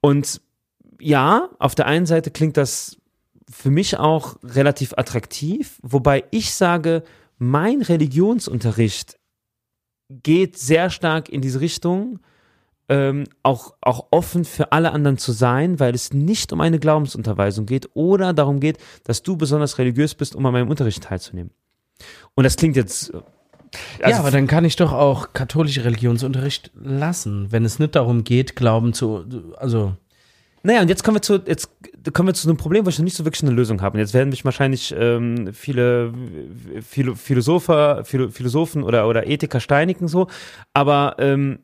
Und 0.00 0.40
ja, 1.00 1.48
auf 1.58 1.74
der 1.74 1.86
einen 1.86 2.06
Seite 2.06 2.30
klingt 2.30 2.56
das 2.56 2.96
für 3.50 3.70
mich 3.70 3.98
auch 3.98 4.36
relativ 4.42 4.94
attraktiv, 4.96 5.78
wobei 5.82 6.24
ich 6.30 6.54
sage, 6.54 7.02
mein 7.38 7.82
Religionsunterricht 7.82 9.18
geht 10.08 10.58
sehr 10.58 10.90
stark 10.90 11.28
in 11.28 11.40
diese 11.40 11.60
Richtung, 11.60 12.20
ähm, 12.88 13.24
auch, 13.42 13.74
auch 13.80 14.06
offen 14.10 14.44
für 14.44 14.72
alle 14.72 14.92
anderen 14.92 15.18
zu 15.18 15.32
sein, 15.32 15.80
weil 15.80 15.94
es 15.94 16.12
nicht 16.12 16.52
um 16.52 16.60
eine 16.60 16.78
Glaubensunterweisung 16.78 17.66
geht 17.66 17.88
oder 17.94 18.32
darum 18.32 18.60
geht, 18.60 18.78
dass 19.04 19.22
du 19.22 19.36
besonders 19.36 19.78
religiös 19.78 20.14
bist, 20.14 20.34
um 20.34 20.44
an 20.46 20.52
meinem 20.52 20.68
Unterricht 20.68 21.02
teilzunehmen. 21.02 21.50
Und 22.34 22.44
das 22.44 22.56
klingt 22.56 22.76
jetzt. 22.76 23.10
äh, 23.10 23.18
ja, 24.00 24.06
also 24.06 24.20
aber 24.20 24.30
dann 24.30 24.46
kann 24.46 24.64
ich 24.64 24.76
doch 24.76 24.92
auch 24.92 25.32
katholische 25.32 25.84
Religionsunterricht 25.84 26.70
lassen, 26.74 27.50
wenn 27.50 27.64
es 27.64 27.78
nicht 27.78 27.94
darum 27.96 28.22
geht, 28.24 28.54
Glauben 28.54 28.92
zu, 28.92 29.24
also 29.56 29.96
Naja, 30.62 30.80
und 30.80 30.88
jetzt 30.88 31.04
kommen 31.04 31.16
wir 31.16 31.22
zu, 31.22 31.42
jetzt 31.46 31.68
kommen 32.12 32.28
wir 32.28 32.34
zu 32.34 32.48
einem 32.48 32.56
Problem, 32.56 32.86
wo 32.86 32.88
ich 32.88 32.98
noch 32.98 33.04
nicht 33.04 33.16
so 33.16 33.24
wirklich 33.24 33.42
eine 33.42 33.52
Lösung 33.52 33.82
habe. 33.82 33.96
Und 33.96 34.00
jetzt 34.00 34.14
werden 34.14 34.30
mich 34.30 34.44
wahrscheinlich 34.44 34.94
ähm, 34.96 35.52
viele 35.52 36.12
Philo 36.80 37.14
Philosopher, 37.14 38.04
Philo 38.04 38.30
Philosophen 38.30 38.82
oder, 38.82 39.08
oder 39.08 39.26
Ethiker 39.26 39.60
steinigen 39.60 40.08
so. 40.08 40.28
Aber 40.72 41.16
ähm, 41.18 41.58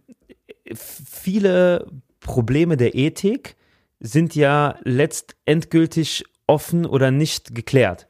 viele 0.75 1.87
Probleme 2.21 2.77
der 2.77 2.95
Ethik 2.95 3.57
sind 3.99 4.35
ja 4.35 4.77
letztendgültig 4.85 6.25
offen 6.47 6.87
oder 6.87 7.11
nicht 7.11 7.55
geklärt. 7.55 8.07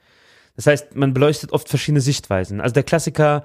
Das 0.57 0.67
heißt, 0.67 0.97
man 0.97 1.15
beleuchtet 1.15 1.53
oft 1.53 1.69
verschiedene 1.69 2.01
Sichtweisen. 2.01 2.61
Also 2.61 2.75
der 2.75 2.83
Klassiker 2.83 3.45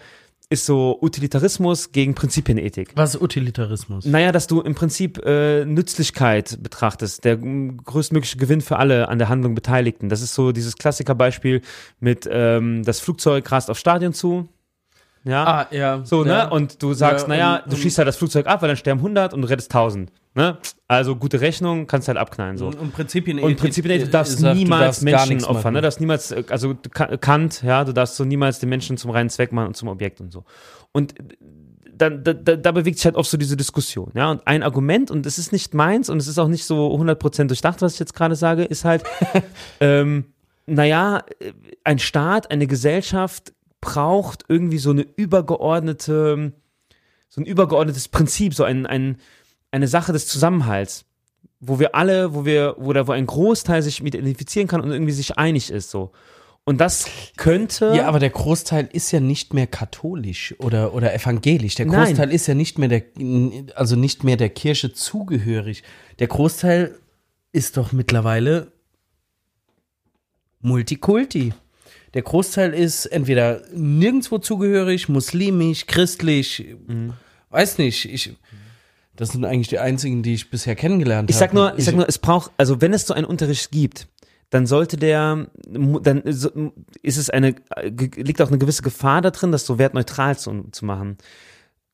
ist 0.50 0.66
so 0.66 1.00
Utilitarismus 1.02 1.92
gegen 1.92 2.14
Prinzipienethik. 2.14 2.92
was 2.96 3.16
ist 3.16 3.22
Utilitarismus? 3.22 4.06
Naja, 4.06 4.32
dass 4.32 4.48
du 4.48 4.62
im 4.62 4.76
Prinzip 4.76 5.24
äh, 5.26 5.66
Nützlichkeit 5.66 6.62
betrachtest, 6.62 7.26
der 7.26 7.38
größtmögliche 7.38 8.38
Gewinn 8.38 8.62
für 8.62 8.78
alle 8.78 9.10
an 9.10 9.18
der 9.18 9.30
Handlung 9.30 9.56
Beteiligten. 9.56 10.10
Das 10.10 10.22
ist 10.22 10.36
so 10.36 10.52
dieses 10.52 10.76
Klassikerbeispiel 10.76 11.62
mit 12.00 12.28
ähm, 12.30 12.84
das 12.84 13.00
Flugzeug 13.00 13.52
rast 13.52 13.70
auf 13.70 13.80
Stadion 13.80 14.14
zu. 14.14 14.48
Ja. 15.26 15.44
Ah, 15.44 15.68
ja. 15.72 16.02
so, 16.06 16.24
ja. 16.24 16.46
ne? 16.46 16.50
Und 16.52 16.82
du 16.82 16.94
sagst, 16.94 17.28
Ja, 17.28 17.30
naja, 17.30 17.64
du 17.68 17.76
schießt 17.76 17.98
halt 17.98 18.08
das 18.08 18.16
Flugzeug 18.18 18.46
ab, 18.48 18.62
weil 18.62 18.68
dann 18.70 18.78
sterben 18.78 19.00
100 19.00 19.34
und 19.34 19.42
du 19.42 19.48
rettest 19.50 19.74
1000. 19.74 20.12
Ne? 20.36 20.58
Also 20.88 21.16
gute 21.16 21.42
Rechnung, 21.42 21.88
kannst 21.88 22.08
halt 22.10 22.18
abknallen 22.18 22.58
so. 22.58 22.68
Und 22.68 22.94
Prinzipien 22.94 23.40
Und 23.40 23.58
Prinzipien, 23.58 24.00
du 24.02 24.08
darfst 24.08 24.38
sagt, 24.38 24.56
niemals 24.58 25.00
darfst 25.00 25.06
gar 25.06 25.26
Menschen 25.28 25.46
opfern, 25.48 25.74
ne? 25.74 25.80
Du 25.80 25.84
darfst 25.84 26.00
niemals, 26.00 26.32
äh, 26.32 26.44
also 26.50 26.74
du 26.74 26.90
Ka- 26.90 27.18
Kant, 27.18 27.64
ja, 27.64 27.84
du 27.86 27.94
darfst 27.94 28.18
so 28.18 28.26
niemals 28.26 28.60
den 28.60 28.70
Menschen 28.70 28.98
zum 28.98 29.12
reinen 29.12 29.30
Zweck 29.30 29.52
machen 29.52 29.68
und 29.68 29.78
zum 29.78 29.88
Objekt 29.88 30.20
und 30.22 30.32
so. 30.32 30.44
Und 30.92 31.16
dann, 31.98 32.24
da, 32.26 32.34
da, 32.34 32.58
da 32.58 32.72
bewegt 32.74 32.98
sich 32.98 33.06
halt 33.06 33.16
oft 33.16 33.30
so 33.30 33.38
diese 33.38 33.56
Diskussion, 33.56 34.12
ja. 34.14 34.30
Und 34.30 34.46
ein 34.46 34.62
Argument, 34.62 35.10
und 35.10 35.26
es 35.26 35.38
ist 35.38 35.54
nicht 35.54 35.74
meins 35.74 36.10
und 36.10 36.18
es 36.18 36.28
ist 36.28 36.38
auch 36.38 36.50
nicht 36.50 36.66
so 36.66 36.94
100% 36.94 37.46
durchdacht, 37.48 37.82
was 37.82 37.94
ich 37.94 38.00
jetzt 38.00 38.14
gerade 38.14 38.36
sage, 38.36 38.64
ist 38.66 38.84
halt, 38.84 39.04
ähm, 39.80 40.26
naja, 40.68 41.24
äh, 41.40 41.54
ein 41.86 42.00
Staat, 42.00 42.52
eine 42.52 42.68
Gesellschaft 42.68 43.54
braucht 43.86 44.46
irgendwie 44.48 44.80
so 44.80 44.90
eine 44.90 45.04
übergeordnete, 45.04 46.52
so 47.30 47.42
ein 47.42 47.46
übergeordnetes 47.46 48.08
Prinzip, 48.08 48.56
so 48.56 48.64
ein, 48.64 48.88
ein, 48.88 49.18
eine 49.72 49.88
Sache 49.88 50.12
des 50.12 50.26
Zusammenhalts, 50.28 51.06
wo 51.60 51.80
wir 51.80 51.94
alle, 51.94 52.34
wo 52.34 52.46
wir, 52.46 52.76
wo 52.80 52.94
da, 52.94 53.08
wo 53.08 53.12
ein 53.12 53.28
Großteil 53.28 53.84
sich 53.84 54.02
mit 54.02 54.16
identifizieren 54.16 54.68
kann 54.68 54.82
und 54.82 54.92
irgendwie 54.92 55.12
sich 55.12 55.38
einig 55.38 55.70
ist, 55.70 55.92
so. 55.92 56.12
Und 56.68 56.82
das 56.82 57.06
könnte. 57.38 57.94
Ja, 57.96 58.08
aber 58.08 58.18
der 58.18 58.32
Großteil 58.32 58.90
ist 58.92 59.12
ja 59.12 59.20
nicht 59.20 59.54
mehr 59.54 59.68
katholisch 59.68 60.56
oder, 60.58 60.96
oder 60.96 61.14
evangelisch. 61.14 61.76
Der 61.76 61.86
Nein. 61.86 62.08
Großteil 62.08 62.32
ist 62.32 62.48
ja 62.48 62.56
nicht 62.56 62.80
mehr 62.80 62.88
der, 62.88 63.04
also 63.76 63.96
nicht 63.96 64.24
mehr 64.24 64.36
der 64.36 64.50
Kirche 64.50 64.92
zugehörig. 64.92 65.84
Der 66.18 66.26
Großteil 66.26 66.98
ist 67.52 67.78
doch 67.78 67.92
mittlerweile 67.92 68.72
Multikulti. 70.62 71.54
Der 72.16 72.22
Großteil 72.24 72.74
ist 72.74 73.06
entweder 73.06 73.62
nirgendwo 73.74 74.38
zugehörig, 74.40 75.10
muslimisch, 75.10 75.86
christlich, 75.86 76.76
Mhm. 76.88 77.14
weiß 77.52 77.78
nicht. 77.78 78.06
Ich, 78.06 78.34
das 79.16 79.30
sind 79.30 79.46
eigentlich 79.46 79.68
die 79.68 79.80
einzigen, 79.80 80.24
die 80.24 80.34
ich 80.34 80.50
bisher 80.50 80.76
kennengelernt 80.76 81.26
habe. 81.28 81.32
Ich 81.32 81.38
sag 81.38 81.54
nur, 81.54 81.78
ich 81.78 81.86
sag 81.86 81.96
nur, 81.96 82.08
es 82.08 82.18
braucht, 82.18 82.52
also 82.58 82.82
wenn 82.82 82.94
es 82.94 83.06
so 83.06 83.14
einen 83.14 83.26
Unterricht 83.26 83.70
gibt, 83.72 84.08
dann 84.50 84.66
sollte 84.66 84.96
der, 84.98 85.48
dann 85.68 86.22
ist 86.22 87.18
es 87.18 87.30
eine, 87.30 87.56
liegt 88.16 88.42
auch 88.42 88.48
eine 88.50 88.58
gewisse 88.58 88.82
Gefahr 88.82 89.22
da 89.22 89.32
drin, 89.32 89.52
das 89.52 89.66
so 89.66 89.78
wertneutral 89.78 90.38
zu, 90.38 90.66
zu 90.72 90.86
machen. 90.86 91.18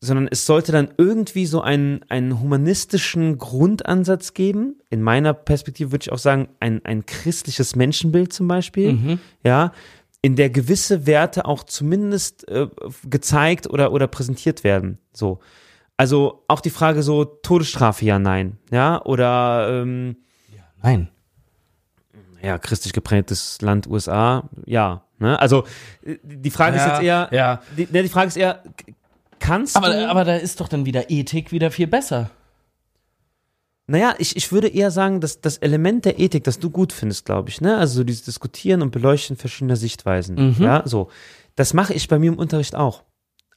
sondern 0.02 0.28
es 0.30 0.46
sollte 0.46 0.72
dann 0.72 0.90
irgendwie 0.98 1.46
so 1.46 1.62
einen, 1.62 2.04
einen 2.10 2.40
humanistischen 2.42 3.38
Grundansatz 3.38 4.34
geben. 4.34 4.80
In 4.90 5.02
meiner 5.02 5.34
Perspektive 5.34 5.92
würde 5.92 6.04
ich 6.04 6.12
auch 6.12 6.18
sagen, 6.20 6.50
ein, 6.60 6.84
ein 6.86 7.06
christliches 7.06 7.76
Menschenbild 7.76 8.34
zum 8.34 8.48
Beispiel, 8.48 9.20
ja, 9.44 9.72
in 10.22 10.36
der 10.36 10.50
gewisse 10.50 11.06
Werte 11.08 11.46
auch 11.46 11.64
zumindest 11.64 12.48
äh, 12.48 12.68
gezeigt 13.10 13.68
oder, 13.68 13.92
oder 13.92 14.08
präsentiert 14.08 14.64
werden. 14.64 15.00
So. 15.14 15.40
Also 15.98 16.44
auch 16.48 16.62
die 16.62 16.70
Frage 16.70 17.04
so, 17.04 17.26
Todesstrafe, 17.26 18.06
ja, 18.06 18.20
nein, 18.20 18.58
ja, 18.72 19.04
oder 19.04 19.82
ähm, 19.82 20.18
Nein. 20.82 21.10
ja, 22.42 22.58
christlich 22.58 22.94
geprägtes 22.94 23.62
Land 23.62 23.88
USA, 23.88 24.50
ja. 24.66 25.04
Ne? 25.20 25.40
Also 25.40 25.66
die 26.04 26.50
Frage 26.50 26.78
ist 26.78 26.86
Ja, 26.86 26.94
jetzt 26.94 27.04
eher, 27.04 27.30
ja. 27.32 27.62
die, 27.78 27.88
ne, 27.92 28.02
die 28.02 28.10
Frage 28.10 28.30
ist 28.30 28.38
eher, 28.38 28.64
kannst 29.38 29.76
Aber, 29.76 29.90
du, 29.90 30.10
aber 30.10 30.24
da 30.24 30.36
ist 30.36 30.60
doch 30.60 30.68
dann 30.68 30.86
wieder 30.86 31.12
Ethik 31.12 31.52
wieder 31.52 31.70
viel 31.70 31.86
besser. 31.88 32.32
Naja, 33.92 34.16
ich, 34.20 34.38
ich 34.38 34.52
würde 34.54 34.70
eher 34.70 34.90
sagen, 34.90 35.20
dass 35.20 35.42
das 35.42 35.58
Element 35.58 36.06
der 36.06 36.18
Ethik, 36.18 36.46
das 36.46 36.60
du 36.60 36.70
gut 36.70 36.94
findest, 36.94 37.26
glaube 37.26 37.50
ich, 37.50 37.60
ne? 37.60 37.78
Also 37.78 37.96
so 37.96 38.04
dieses 38.06 38.24
Diskutieren 38.24 38.82
und 38.82 38.92
Beleuchten 38.92 39.36
verschiedener 39.36 39.76
Sichtweisen, 39.76 40.56
Mhm. 40.58 40.64
ja, 40.64 40.84
so. 40.86 41.10
Das 41.56 41.74
mache 41.74 41.94
ich 41.94 42.08
bei 42.08 42.18
mir 42.18 42.32
im 42.32 42.40
Unterricht 42.40 42.74
auch. 42.76 43.04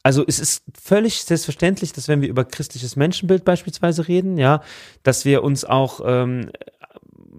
Also 0.03 0.25
es 0.27 0.39
ist 0.41 0.65
völlig 0.79 1.23
selbstverständlich, 1.25 1.93
dass 1.93 2.09
wenn 2.09 2.21
wir 2.21 2.29
über 2.29 2.45
christliches 2.45 2.97
Menschenbild 2.97 3.45
beispielsweise 3.45 4.07
reden, 4.09 4.37
ja, 4.37 4.61
dass 5.03 5.25
wir 5.25 5.43
uns 5.45 5.65
auch 5.65 6.01
ähm, 6.05 6.51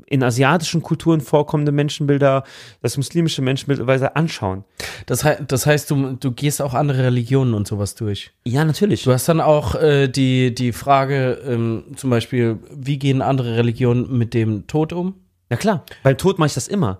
in 0.07 0.23
asiatischen 0.23 0.81
Kulturen 0.81 1.21
vorkommende 1.21 1.71
Menschenbilder, 1.71 2.43
das 2.81 2.97
muslimische 2.97 3.41
Menschenbild 3.41 3.81
anschauen. 4.15 4.63
Das, 5.07 5.23
hei- 5.23 5.39
das 5.47 5.65
heißt, 5.65 5.89
du, 5.91 6.13
du 6.19 6.31
gehst 6.31 6.61
auch 6.61 6.73
andere 6.73 7.03
Religionen 7.03 7.53
und 7.53 7.67
sowas 7.67 7.95
durch. 7.95 8.31
Ja, 8.45 8.63
natürlich. 8.65 9.03
Du 9.03 9.11
hast 9.11 9.27
dann 9.27 9.41
auch 9.41 9.75
äh, 9.75 10.07
die, 10.07 10.53
die 10.53 10.71
Frage, 10.71 11.41
ähm, 11.47 11.83
zum 11.95 12.09
Beispiel, 12.09 12.59
wie 12.71 12.99
gehen 12.99 13.21
andere 13.21 13.57
Religionen 13.57 14.17
mit 14.17 14.33
dem 14.33 14.67
Tod 14.67 14.93
um? 14.93 15.15
Ja 15.49 15.57
klar, 15.57 15.85
beim 16.03 16.17
Tod 16.17 16.39
mache 16.39 16.47
ich 16.47 16.53
das 16.55 16.67
immer. 16.67 16.99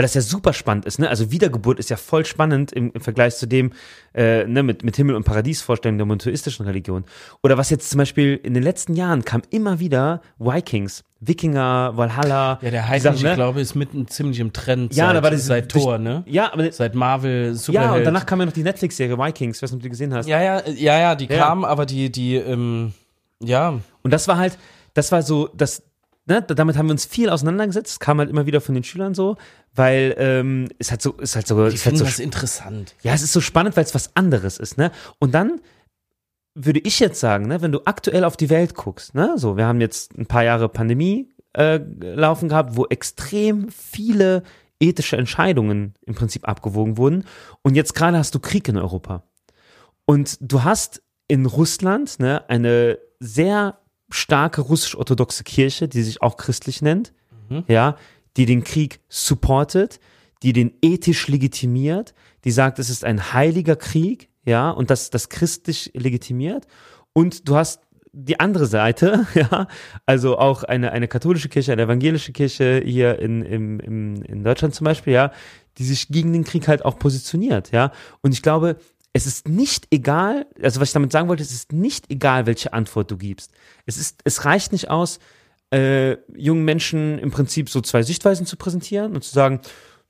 Weil 0.00 0.04
das 0.04 0.14
ja 0.14 0.22
super 0.22 0.54
spannend 0.54 0.86
ist, 0.86 0.98
ne? 0.98 1.10
Also 1.10 1.30
Wiedergeburt 1.30 1.78
ist 1.78 1.90
ja 1.90 1.98
voll 1.98 2.24
spannend 2.24 2.72
im, 2.72 2.90
im 2.94 3.02
Vergleich 3.02 3.36
zu 3.36 3.44
dem, 3.44 3.72
äh, 4.14 4.46
ne, 4.46 4.62
mit, 4.62 4.82
mit 4.82 4.96
Himmel- 4.96 5.14
und 5.14 5.24
Paradiesvorstellungen 5.24 5.98
der 5.98 6.06
monotheistischen 6.06 6.64
Religion. 6.64 7.04
Oder 7.42 7.58
was 7.58 7.68
jetzt 7.68 7.90
zum 7.90 7.98
Beispiel 7.98 8.40
in 8.42 8.54
den 8.54 8.62
letzten 8.62 8.94
Jahren 8.94 9.26
kam 9.26 9.42
immer 9.50 9.78
wieder 9.78 10.22
Vikings, 10.38 11.04
Wikinger, 11.20 11.92
Valhalla. 11.98 12.58
Ja, 12.62 12.70
der 12.70 12.88
heidnische 12.88 13.14
Sachen, 13.18 13.28
ne? 13.28 13.34
Glaube 13.34 13.60
ist 13.60 13.74
mitten 13.74 14.08
ziemlich 14.08 14.40
im 14.40 14.54
Trend 14.54 14.94
Ja, 14.94 15.08
seit, 15.08 15.16
da 15.16 15.22
war 15.22 15.30
das 15.32 15.44
seit 15.44 15.74
durch- 15.74 15.84
Tor, 15.84 15.98
ne? 15.98 16.24
Ja, 16.26 16.50
aber 16.50 16.72
Seit 16.72 16.94
Marvel, 16.94 17.48
ja, 17.48 17.54
Superheld. 17.54 17.98
und 17.98 18.04
danach 18.04 18.24
kam 18.24 18.40
ja 18.40 18.46
noch 18.46 18.54
die 18.54 18.62
Netflix-Serie 18.62 19.18
Vikings, 19.18 19.60
weiß 19.62 19.70
nicht, 19.70 19.76
ob 19.76 19.80
du 19.80 19.82
die 19.82 19.90
gesehen 19.90 20.14
hast. 20.14 20.26
ja, 20.26 20.40
ja, 20.42 20.62
ja, 20.66 20.98
ja, 20.98 21.14
die 21.14 21.26
Ja. 21.26 21.36
kamen, 21.36 21.66
aber 21.66 21.84
die, 21.84 22.10
die, 22.10 22.36
ähm, 22.36 22.94
ja, 23.42 23.78
Und 24.02 24.12
das 24.14 24.28
war 24.28 24.38
halt, 24.38 24.56
das 24.94 25.12
war 25.12 25.20
so, 25.22 25.50
das, 25.54 25.82
ne, 26.30 26.42
damit 26.42 26.78
haben 26.78 26.86
wir 26.86 26.92
uns 26.92 27.04
viel 27.04 27.28
auseinandergesetzt. 27.28 27.92
Es 27.92 28.00
kam 28.00 28.18
halt 28.18 28.30
immer 28.30 28.46
wieder 28.46 28.60
von 28.60 28.74
den 28.74 28.84
Schülern 28.84 29.14
so, 29.14 29.36
weil 29.74 30.14
ähm, 30.16 30.68
es 30.78 30.90
halt 30.90 31.02
so, 31.02 31.12
ist 31.14 31.36
halt 31.36 31.46
so, 31.46 31.68
die 31.68 31.74
ist 31.74 31.84
halt 31.84 31.98
so 31.98 32.04
das 32.04 32.20
interessant. 32.20 32.94
Ja, 33.02 33.12
es 33.12 33.22
ist 33.22 33.32
so 33.32 33.40
spannend, 33.40 33.76
weil 33.76 33.84
es 33.84 33.94
was 33.94 34.16
anderes 34.16 34.58
ist, 34.58 34.78
ne? 34.78 34.92
Und 35.18 35.34
dann 35.34 35.60
würde 36.54 36.80
ich 36.80 37.00
jetzt 37.00 37.20
sagen, 37.20 37.48
ne, 37.48 37.60
wenn 37.60 37.72
du 37.72 37.82
aktuell 37.84 38.24
auf 38.24 38.36
die 38.36 38.48
Welt 38.48 38.74
guckst, 38.74 39.14
ne, 39.14 39.34
so, 39.36 39.56
wir 39.56 39.66
haben 39.66 39.80
jetzt 39.80 40.16
ein 40.16 40.26
paar 40.26 40.44
Jahre 40.44 40.68
Pandemie 40.68 41.28
äh, 41.52 41.80
laufen 42.00 42.48
gehabt, 42.48 42.76
wo 42.76 42.86
extrem 42.86 43.68
viele 43.70 44.42
ethische 44.78 45.16
Entscheidungen 45.16 45.94
im 46.06 46.14
Prinzip 46.14 46.48
abgewogen 46.48 46.96
wurden. 46.96 47.24
Und 47.62 47.74
jetzt 47.74 47.94
gerade 47.94 48.16
hast 48.16 48.34
du 48.34 48.40
Krieg 48.40 48.66
in 48.68 48.78
Europa. 48.78 49.24
Und 50.06 50.38
du 50.40 50.64
hast 50.64 51.02
in 51.28 51.46
Russland 51.46 52.18
ne, 52.18 52.48
eine 52.48 52.98
sehr 53.20 53.79
starke 54.10 54.60
russisch-orthodoxe 54.60 55.44
Kirche, 55.44 55.88
die 55.88 56.02
sich 56.02 56.22
auch 56.22 56.36
christlich 56.36 56.82
nennt, 56.82 57.12
ja, 57.68 57.96
die 58.36 58.46
den 58.46 58.64
Krieg 58.64 59.00
supportet, 59.08 60.00
die 60.42 60.52
den 60.52 60.72
ethisch 60.82 61.28
legitimiert, 61.28 62.14
die 62.44 62.50
sagt, 62.50 62.78
es 62.78 62.90
ist 62.90 63.04
ein 63.04 63.32
heiliger 63.32 63.76
Krieg, 63.76 64.28
ja, 64.44 64.70
und 64.70 64.90
das, 64.90 65.10
das 65.10 65.28
christlich 65.28 65.90
legitimiert. 65.94 66.66
Und 67.12 67.48
du 67.48 67.56
hast 67.56 67.82
die 68.12 68.40
andere 68.40 68.66
Seite, 68.66 69.26
ja, 69.34 69.66
also 70.06 70.38
auch 70.38 70.62
eine, 70.64 70.92
eine 70.92 71.08
katholische 71.08 71.48
Kirche, 71.48 71.72
eine 71.72 71.82
evangelische 71.82 72.32
Kirche 72.32 72.82
hier 72.84 73.18
in, 73.18 73.42
im, 73.42 73.80
im, 73.80 74.22
in 74.22 74.44
Deutschland 74.44 74.74
zum 74.74 74.84
Beispiel, 74.84 75.12
ja, 75.12 75.32
die 75.78 75.84
sich 75.84 76.08
gegen 76.08 76.32
den 76.32 76.44
Krieg 76.44 76.68
halt 76.68 76.84
auch 76.84 76.98
positioniert, 76.98 77.72
ja. 77.72 77.92
Und 78.22 78.32
ich 78.32 78.42
glaube, 78.42 78.76
es 79.12 79.26
ist 79.26 79.48
nicht 79.48 79.88
egal, 79.90 80.46
also 80.62 80.80
was 80.80 80.90
ich 80.90 80.94
damit 80.94 81.12
sagen 81.12 81.28
wollte, 81.28 81.42
es 81.42 81.52
ist 81.52 81.72
nicht 81.72 82.10
egal, 82.10 82.46
welche 82.46 82.72
Antwort 82.72 83.10
du 83.10 83.16
gibst. 83.16 83.52
Es 83.86 83.96
ist, 83.96 84.20
es 84.24 84.44
reicht 84.44 84.72
nicht 84.72 84.88
aus, 84.88 85.18
äh, 85.72 86.16
jungen 86.34 86.64
Menschen 86.64 87.18
im 87.18 87.30
Prinzip 87.30 87.70
so 87.70 87.80
zwei 87.80 88.02
Sichtweisen 88.02 88.46
zu 88.46 88.56
präsentieren 88.56 89.14
und 89.14 89.22
zu 89.22 89.32
sagen, 89.32 89.60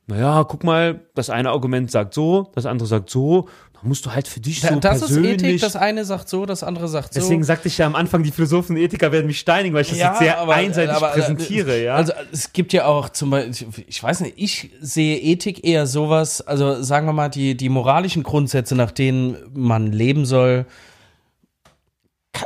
naja, 0.07 0.45
guck 0.45 0.65
mal, 0.65 1.07
das 1.15 1.31
eine 1.31 1.51
Argument 1.51 1.91
sagt 1.91 2.15
so, 2.15 2.51
das 2.55 2.67
andere 2.67 2.89
sagt 2.89 3.11
so, 3.11 3.49
musst 3.83 4.07
du 4.07 4.13
halt 4.13 4.29
für 4.29 4.41
dich 4.41 4.61
so 4.61 4.79
das 4.81 4.97
ist 4.97 5.07
persönlich. 5.07 5.43
Ethik, 5.43 5.61
das 5.61 5.77
eine 5.77 6.05
sagt 6.05 6.29
so, 6.29 6.47
das 6.47 6.63
andere 6.63 6.89
sagt 6.89 7.15
so. 7.15 7.21
Deswegen 7.21 7.45
sagte 7.45 7.69
ich 7.69 7.79
ja 7.79 7.87
am 7.87 7.95
Anfang, 7.95 8.23
die 8.23 8.31
Philosophen 8.31 8.77
und 8.77 8.83
Ethiker 8.83 9.13
werden 9.13 9.27
mich 9.27 9.41
steinigen, 9.41 9.75
weil 9.75 9.83
ich 9.83 9.89
das 9.89 9.99
jetzt 9.99 10.19
sehr 10.19 10.49
einseitig 10.49 10.95
aber, 10.95 11.11
äh, 11.11 11.21
präsentiere, 11.21 11.83
ja. 11.83 11.95
Also 11.95 12.13
es 12.33 12.53
gibt 12.53 12.73
ja 12.73 12.87
auch 12.87 13.09
zum 13.09 13.31
Beispiel, 13.31 13.69
ich 13.87 14.03
weiß 14.03 14.21
nicht, 14.21 14.35
ich 14.37 14.71
sehe 14.81 15.19
Ethik 15.19 15.65
eher 15.65 15.87
sowas, 15.87 16.41
also 16.41 16.83
sagen 16.83 17.07
wir 17.07 17.13
mal, 17.13 17.29
die, 17.29 17.57
die 17.57 17.69
moralischen 17.69 18.23
Grundsätze, 18.23 18.75
nach 18.75 18.91
denen 18.91 19.37
man 19.55 19.93
leben 19.93 20.27
soll, 20.27 20.67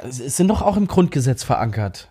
sind 0.09 0.49
doch 0.49 0.63
auch 0.63 0.77
im 0.77 0.87
Grundgesetz 0.87 1.45
verankert. 1.45 2.09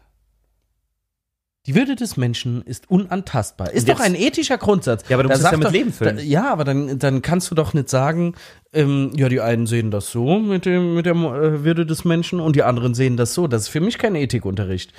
Die 1.65 1.75
Würde 1.75 1.95
des 1.95 2.17
Menschen 2.17 2.61
ist 2.63 2.89
unantastbar. 2.89 3.71
Ist 3.71 3.87
doch 3.87 4.01
ein 4.01 4.15
ethischer 4.15 4.57
Grundsatz. 4.57 5.07
Ja, 5.07 5.15
aber 5.15 5.23
du 5.23 5.29
Da 5.29 5.35
musst 5.35 5.45
es 5.45 5.51
ja 5.51 5.57
mit 5.57 5.67
doch- 5.67 5.71
Leben 5.71 5.93
füllen. 5.93 6.17
Da, 6.17 6.21
ja, 6.21 6.51
aber 6.51 6.65
dann, 6.65 6.99
dann 6.99 7.21
kannst 7.21 7.49
du 7.51 7.55
doch 7.55 7.73
nicht 7.73 7.87
sagen, 7.89 8.35
ähm, 8.73 9.11
ja, 9.15 9.29
die 9.29 9.39
einen 9.39 9.65
sehen 9.65 9.89
das 9.89 10.11
so 10.11 10.39
mit, 10.39 10.65
dem, 10.65 10.95
mit 10.95 11.05
der 11.05 11.13
äh, 11.15 11.63
Würde 11.63 11.85
des 11.85 12.03
Menschen 12.03 12.41
und 12.41 12.57
die 12.57 12.63
anderen 12.63 12.93
sehen 12.93 13.15
das 13.15 13.33
so. 13.33 13.47
Das 13.47 13.61
ist 13.63 13.67
für 13.69 13.79
mich 13.79 13.97
kein 13.97 14.15
Ethikunterricht. 14.15 14.91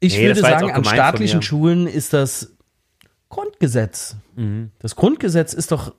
Ich 0.00 0.16
Nee, 0.16 0.26
würde 0.26 0.40
sagen, 0.40 0.72
an 0.72 0.84
staatlichen. 0.84 1.42
Schulen 1.42 1.86
ist 1.86 2.12
das 2.12 2.56
Grundgesetz. 3.28 4.16
Mhm. 4.34 4.70
Das 4.80 4.96
Grundgesetz 4.96 5.52
ist 5.52 5.70
doch, 5.70 5.94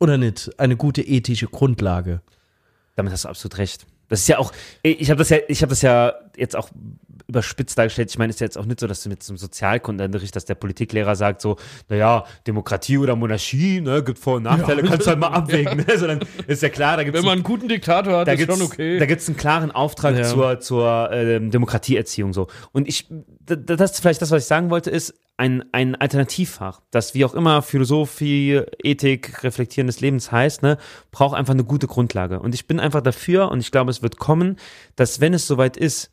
oder 0.00 0.18
nicht, 0.18 0.50
eine 0.58 0.76
gute 0.76 1.02
ethische 1.02 1.46
Grundlage. 1.46 2.20
Damit 2.96 3.12
hast 3.12 3.24
du 3.24 3.28
absolut 3.28 3.58
recht. 3.58 3.86
Das 4.08 4.20
ist 4.20 4.28
ja 4.28 4.38
auch, 4.38 4.52
ich 4.82 5.08
habe 5.10 5.18
das 5.18 5.28
ja, 5.28 5.36
ich 5.46 5.62
habe 5.62 5.70
das 5.70 5.82
ja 5.82 6.14
jetzt 6.36 6.56
auch 6.56 6.68
überspitzt 7.28 7.78
dargestellt. 7.78 8.10
Ich 8.10 8.18
meine, 8.18 8.30
es 8.30 8.36
ist 8.36 8.40
ja 8.40 8.46
jetzt 8.46 8.58
auch 8.58 8.64
nicht 8.66 8.80
so, 8.80 8.86
dass 8.86 9.02
du 9.02 9.08
mit 9.08 9.22
so 9.22 9.32
einem 9.32 9.38
Sozialkundenunterricht, 9.38 10.34
dass 10.34 10.44
der 10.44 10.54
Politiklehrer 10.54 11.16
sagt 11.16 11.40
so, 11.40 11.56
naja, 11.88 12.24
Demokratie 12.46 12.98
oder 12.98 13.16
Monarchie, 13.16 13.80
ne, 13.80 14.02
gibt 14.02 14.18
Vor- 14.18 14.36
und 14.36 14.44
Nachteile, 14.44 14.82
kannst 14.82 15.06
du 15.06 15.10
halt 15.10 15.18
mal 15.18 15.28
abwägen, 15.28 15.78
ne? 15.78 15.86
sondern 15.98 16.20
ist 16.46 16.62
ja 16.62 16.68
klar, 16.68 16.96
da 16.96 17.04
gibt 17.04 17.16
es 17.16 17.26
einen 17.26 17.42
guten 17.42 17.68
Diktator 17.68 18.18
hat, 18.20 18.28
da 18.28 18.34
gibt's, 18.34 18.58
da 18.76 19.06
gibt's 19.06 19.28
einen 19.28 19.36
klaren 19.36 19.70
Auftrag 19.70 20.16
Ja. 20.16 20.24
zur, 20.24 20.60
zur 20.60 21.10
ähm, 21.12 21.50
Demokratieerziehung 21.50 22.32
so. 22.32 22.48
Und 22.72 22.88
ich, 22.88 23.06
das 23.46 23.92
ist 23.92 24.00
vielleicht 24.00 24.22
das, 24.22 24.30
was 24.30 24.42
ich 24.42 24.48
sagen 24.48 24.70
wollte, 24.70 24.90
ist 24.90 25.14
ein, 25.36 25.64
ein 25.72 25.94
Alternativfach, 25.94 26.82
das 26.90 27.14
wie 27.14 27.24
auch 27.24 27.32
immer 27.34 27.62
Philosophie, 27.62 28.60
Ethik, 28.84 29.42
Reflektieren 29.42 29.86
des 29.86 30.00
Lebens 30.00 30.30
heißt, 30.30 30.62
ne, 30.62 30.76
braucht 31.10 31.34
einfach 31.36 31.54
eine 31.54 31.64
gute 31.64 31.86
Grundlage. 31.86 32.40
Und 32.40 32.54
ich 32.54 32.66
bin 32.66 32.78
einfach 32.78 33.00
dafür 33.00 33.50
und 33.50 33.60
ich 33.60 33.70
glaube, 33.72 33.90
es 33.90 34.02
wird 34.02 34.18
kommen, 34.18 34.56
dass 34.96 35.20
wenn 35.20 35.32
es 35.32 35.46
soweit 35.46 35.78
ist, 35.78 36.10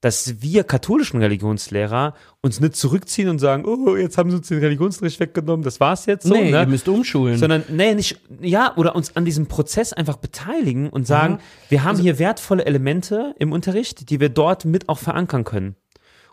dass 0.00 0.40
wir 0.42 0.62
katholischen 0.64 1.20
Religionslehrer 1.20 2.14
uns 2.40 2.60
nicht 2.60 2.76
zurückziehen 2.76 3.28
und 3.28 3.38
sagen, 3.40 3.64
oh, 3.66 3.96
jetzt 3.96 4.16
haben 4.16 4.30
sie 4.30 4.36
uns 4.36 4.46
den 4.48 4.58
Religionsunterricht 4.60 5.18
weggenommen, 5.18 5.64
das 5.64 5.80
war's 5.80 6.06
jetzt 6.06 6.24
so, 6.26 6.34
nee, 6.34 6.50
ne? 6.52 6.60
ihr 6.60 6.66
müsst 6.66 6.88
umschulen. 6.88 7.36
sondern 7.36 7.64
nee, 7.68 7.94
nicht 7.94 8.20
ja 8.40 8.76
oder 8.76 8.94
uns 8.94 9.16
an 9.16 9.24
diesem 9.24 9.46
Prozess 9.46 9.92
einfach 9.92 10.16
beteiligen 10.16 10.88
und 10.88 11.06
sagen, 11.06 11.34
Mhm. 11.34 11.38
wir 11.70 11.78
Also 11.80 11.88
haben 11.88 11.98
hier 12.00 12.18
wertvolle 12.20 12.64
Elemente 12.64 13.34
im 13.38 13.50
Unterricht, 13.52 14.10
die 14.10 14.20
wir 14.20 14.28
dort 14.28 14.64
mit 14.64 14.88
auch 14.88 14.98
verankern 14.98 15.42
können. 15.44 15.74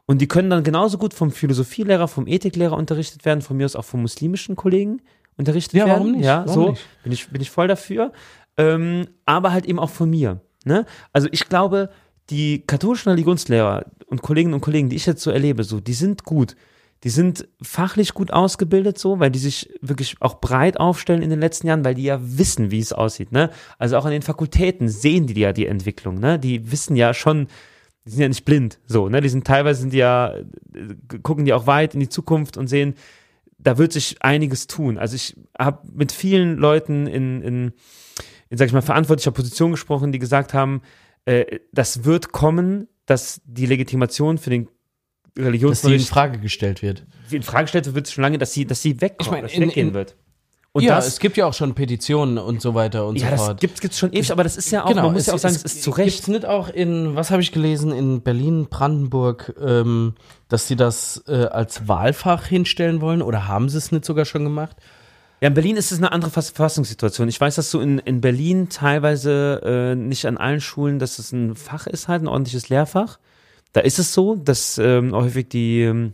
Und 0.05 0.21
die 0.21 0.27
können 0.27 0.51
dann 0.51 0.63
genauso 0.63 0.99
gut 0.99 1.15
vom 1.15 1.31
Philosophielehrer, 1.31 2.07
vom 2.07 2.27
Ethiklehrer 2.27 2.77
unterrichtet 2.77 3.25
werden, 3.25 3.41
von 3.41 3.57
mir 3.57 3.65
aus 3.65 3.75
auch 3.75 3.85
vom 3.85 4.01
muslimischen 4.03 4.55
Kollegen 4.55 5.01
unterrichtet 5.37 5.73
Ja, 5.73 5.87
werden. 5.87 5.99
warum 6.01 6.11
nicht? 6.11 6.25
Ja, 6.25 6.43
Warum 6.45 6.53
so 6.53 6.69
nicht? 6.69 6.81
bin 7.03 7.11
ich 7.11 7.27
bin 7.29 7.41
ich 7.41 7.49
voll 7.49 7.67
dafür. 7.67 8.11
Ähm, 8.57 9.07
aber 9.25 9.51
halt 9.51 9.65
eben 9.65 9.79
auch 9.79 9.89
von 9.89 10.09
mir. 10.09 10.39
Ne? 10.63 10.85
Also 11.11 11.27
ich 11.31 11.49
glaube, 11.49 11.89
die 12.29 12.63
katholischen 12.65 13.09
Religionslehrer 13.09 13.85
und 14.07 14.21
Kolleginnen 14.21 14.53
und 14.53 14.61
Kollegen, 14.61 14.89
die 14.89 14.95
ich 14.95 15.05
jetzt 15.05 15.21
so 15.21 15.31
erlebe, 15.31 15.63
so, 15.63 15.79
die 15.79 15.93
sind 15.93 16.23
gut. 16.23 16.55
Die 17.03 17.09
sind 17.09 17.47
fachlich 17.61 18.15
gut 18.15 18.31
ausgebildet, 18.31 18.97
so, 18.97 19.19
weil 19.19 19.29
die 19.29 19.39
sich 19.39 19.69
wirklich 19.81 20.15
auch 20.21 20.41
breit 20.41 20.79
aufstellen 20.79 21.21
in 21.21 21.29
den 21.29 21.39
letzten 21.39 21.67
Jahren, 21.67 21.85
weil 21.85 21.93
die 21.93 22.03
ja 22.03 22.19
wissen, 22.19 22.71
wie 22.71 22.79
es 22.79 22.93
aussieht, 22.93 23.31
ne? 23.31 23.51
Also 23.77 23.97
auch 23.97 24.05
an 24.05 24.11
den 24.11 24.23
Fakultäten 24.23 24.89
sehen 24.89 25.27
die 25.27 25.39
ja 25.39 25.53
die 25.53 25.67
Entwicklung, 25.67 26.19
ne? 26.19 26.39
Die 26.39 26.71
wissen 26.71 26.95
ja 26.95 27.13
schon, 27.13 27.47
die 28.05 28.11
sind 28.11 28.21
ja 28.21 28.27
nicht 28.27 28.45
blind, 28.45 28.79
so, 28.87 29.07
ne? 29.07 29.21
Die 29.21 29.29
sind 29.29 29.45
teilweise 29.45 29.81
sind 29.81 29.93
die 29.93 29.99
ja, 29.99 30.35
äh, 30.35 31.19
gucken 31.21 31.45
die 31.45 31.53
auch 31.53 31.67
weit 31.67 31.93
in 31.93 31.99
die 31.99 32.09
Zukunft 32.09 32.57
und 32.57 32.67
sehen, 32.67 32.95
da 33.59 33.77
wird 33.77 33.93
sich 33.93 34.21
einiges 34.23 34.65
tun. 34.65 34.97
Also 34.97 35.15
ich 35.15 35.35
habe 35.59 35.87
mit 35.93 36.11
vielen 36.11 36.57
Leuten 36.57 37.05
in, 37.05 37.41
in, 37.41 37.73
in, 38.49 38.57
sag 38.57 38.67
ich 38.67 38.73
mal, 38.73 38.81
verantwortlicher 38.81 39.31
Position 39.31 39.71
gesprochen, 39.71 40.11
die 40.11 40.19
gesagt 40.19 40.55
haben, 40.55 40.81
äh, 41.25 41.59
das 41.71 42.03
wird 42.05 42.31
kommen, 42.31 42.87
dass 43.05 43.41
die 43.45 43.65
Legitimation 43.65 44.37
für 44.37 44.49
den 44.49 44.65
Dass 44.65 44.71
die 45.35 45.39
in 45.41 45.45
Religionsunterricht 45.47 46.09
Frage 46.09 46.39
gestellt 46.39 46.81
wird. 46.81 47.05
in 47.31 47.43
Frage 47.43 47.63
gestellt 47.65 47.93
wird, 47.93 48.07
es 48.07 48.13
schon 48.13 48.21
lange, 48.23 48.37
dass 48.37 48.53
sie, 48.53 48.65
dass 48.65 48.81
sie 48.81 49.01
wegkommt, 49.01 49.35
Ich 49.37 49.41
dass 49.41 49.51
sie 49.51 49.57
in- 49.57 49.69
weggehen 49.69 49.87
in- 49.89 49.93
wird. 49.93 50.15
Und 50.71 50.83
ja, 50.83 50.97
das, 50.97 51.07
es 51.07 51.19
gibt 51.19 51.37
ja 51.37 51.45
auch 51.45 51.53
schon 51.53 51.73
Petitionen 51.73 52.37
und 52.37 52.61
so 52.61 52.75
weiter 52.75 53.07
und 53.07 53.15
ja, 53.15 53.27
so 53.27 53.31
das 53.31 53.45
fort. 53.45 53.59
gibt 53.61 53.81
es 53.81 53.97
schon 53.97 54.11
ewig, 54.11 54.29
aber 54.29 54.43
das 54.43 54.57
ist 54.57 54.71
ja 54.71 54.83
auch, 54.83 54.93
man 54.93 55.13
muss 55.13 55.25
ja 55.25 55.33
auch 55.33 55.37
sagen, 55.39 55.55
es, 55.55 55.63
ist 55.63 55.81
zu 55.83 55.91
Recht. 55.91 56.15
Gibt's 56.17 56.27
nicht 56.27 56.45
auch 56.45 56.67
in, 56.67 57.15
was 57.15 57.31
habe 57.31 57.41
ich 57.41 57.53
gelesen, 57.53 57.93
in 57.93 58.21
Berlin, 58.23 58.67
Brandenburg, 58.69 59.55
ähm, 59.65 60.15
dass 60.49 60.67
sie 60.67 60.75
das 60.75 61.23
äh, 61.29 61.45
als 61.45 61.87
Wahlfach 61.87 62.45
hinstellen 62.47 62.99
wollen 62.99 63.21
oder 63.21 63.47
haben 63.47 63.69
sie 63.69 63.77
es 63.77 63.93
nicht 63.93 64.03
sogar 64.03 64.25
schon 64.25 64.43
gemacht? 64.43 64.75
Ja, 65.41 65.49
in 65.49 65.53
Berlin 65.53 65.75
ist 65.77 65.91
es 65.91 65.97
eine 65.97 66.11
andere 66.11 66.31
Verfass- 66.31 66.51
Verfassungssituation. 66.51 67.27
Ich 67.27 67.39
weiß, 67.39 67.55
dass 67.55 67.69
so 67.71 67.81
in, 67.81 67.99
in 67.99 68.21
Berlin 68.21 68.69
teilweise 68.69 69.61
äh, 69.63 69.95
nicht 69.95 70.25
an 70.25 70.37
allen 70.37 70.61
Schulen, 70.61 70.97
dass 70.99 71.19
es 71.19 71.31
ein 71.31 71.55
Fach 71.55 71.87
ist, 71.87 72.07
halt 72.07 72.23
ein 72.23 72.27
ordentliches 72.27 72.69
Lehrfach. 72.69 73.19
Da 73.73 73.81
ist 73.81 73.99
es 73.99 74.13
so, 74.13 74.35
dass 74.35 74.77
ähm, 74.77 75.13
häufig 75.13 75.49
die, 75.49 75.81
ähm, 75.81 76.13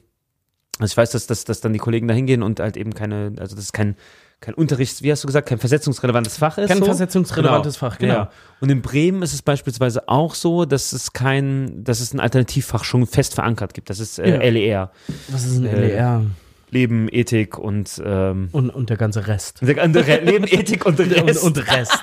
also 0.79 0.91
ich 0.91 0.97
weiß, 0.97 1.11
dass, 1.11 1.27
dass, 1.27 1.45
dass 1.45 1.61
dann 1.61 1.73
die 1.73 1.79
Kollegen 1.79 2.07
da 2.07 2.13
hingehen 2.15 2.41
und 2.41 2.59
halt 2.59 2.77
eben 2.77 2.93
keine, 2.95 3.33
also 3.39 3.55
das 3.55 3.65
ist 3.65 3.73
kein, 3.73 3.95
kein 4.39 4.55
Unterrichts, 4.55 5.03
wie 5.03 5.11
hast 5.11 5.23
du 5.23 5.27
gesagt, 5.27 5.47
kein 5.47 5.59
versetzungsrelevantes 5.59 6.37
Fach 6.37 6.57
ist. 6.57 6.67
Kein 6.67 6.79
so. 6.79 6.85
versetzungsrelevantes 6.85 7.77
Fach, 7.77 7.99
genau. 7.99 8.13
Ja. 8.15 8.31
Und 8.59 8.71
in 8.71 8.81
Bremen 8.81 9.21
ist 9.21 9.35
es 9.35 9.43
beispielsweise 9.43 10.09
auch 10.09 10.33
so, 10.33 10.65
dass 10.65 10.93
es 10.93 11.13
kein, 11.13 11.83
dass 11.83 11.99
es 11.99 12.11
ein 12.15 12.19
Alternativfach 12.19 12.83
schon 12.83 13.05
fest 13.05 13.35
verankert 13.35 13.75
gibt. 13.75 13.91
Das 13.91 13.99
ist 13.99 14.17
äh, 14.17 14.31
Ja. 14.43 14.49
LER. 14.49 14.91
Was 15.29 15.45
ist 15.45 15.57
ein 15.57 15.67
Äh, 15.67 15.89
LER? 15.89 16.25
Leben, 16.71 17.07
Ethik 17.11 17.57
und 17.59 18.01
ähm, 18.03 18.49
Und, 18.51 18.69
und 18.71 18.89
der 18.89 18.97
ganze 18.97 19.27
Rest. 19.27 19.59
der 19.61 19.81
andere- 19.83 20.21
Leben, 20.21 20.45
Ethik 20.49 20.85
und 20.85 20.99
Rest. 20.99 21.43
Und, 21.43 21.57
und 21.57 21.67
Rest. 21.71 21.99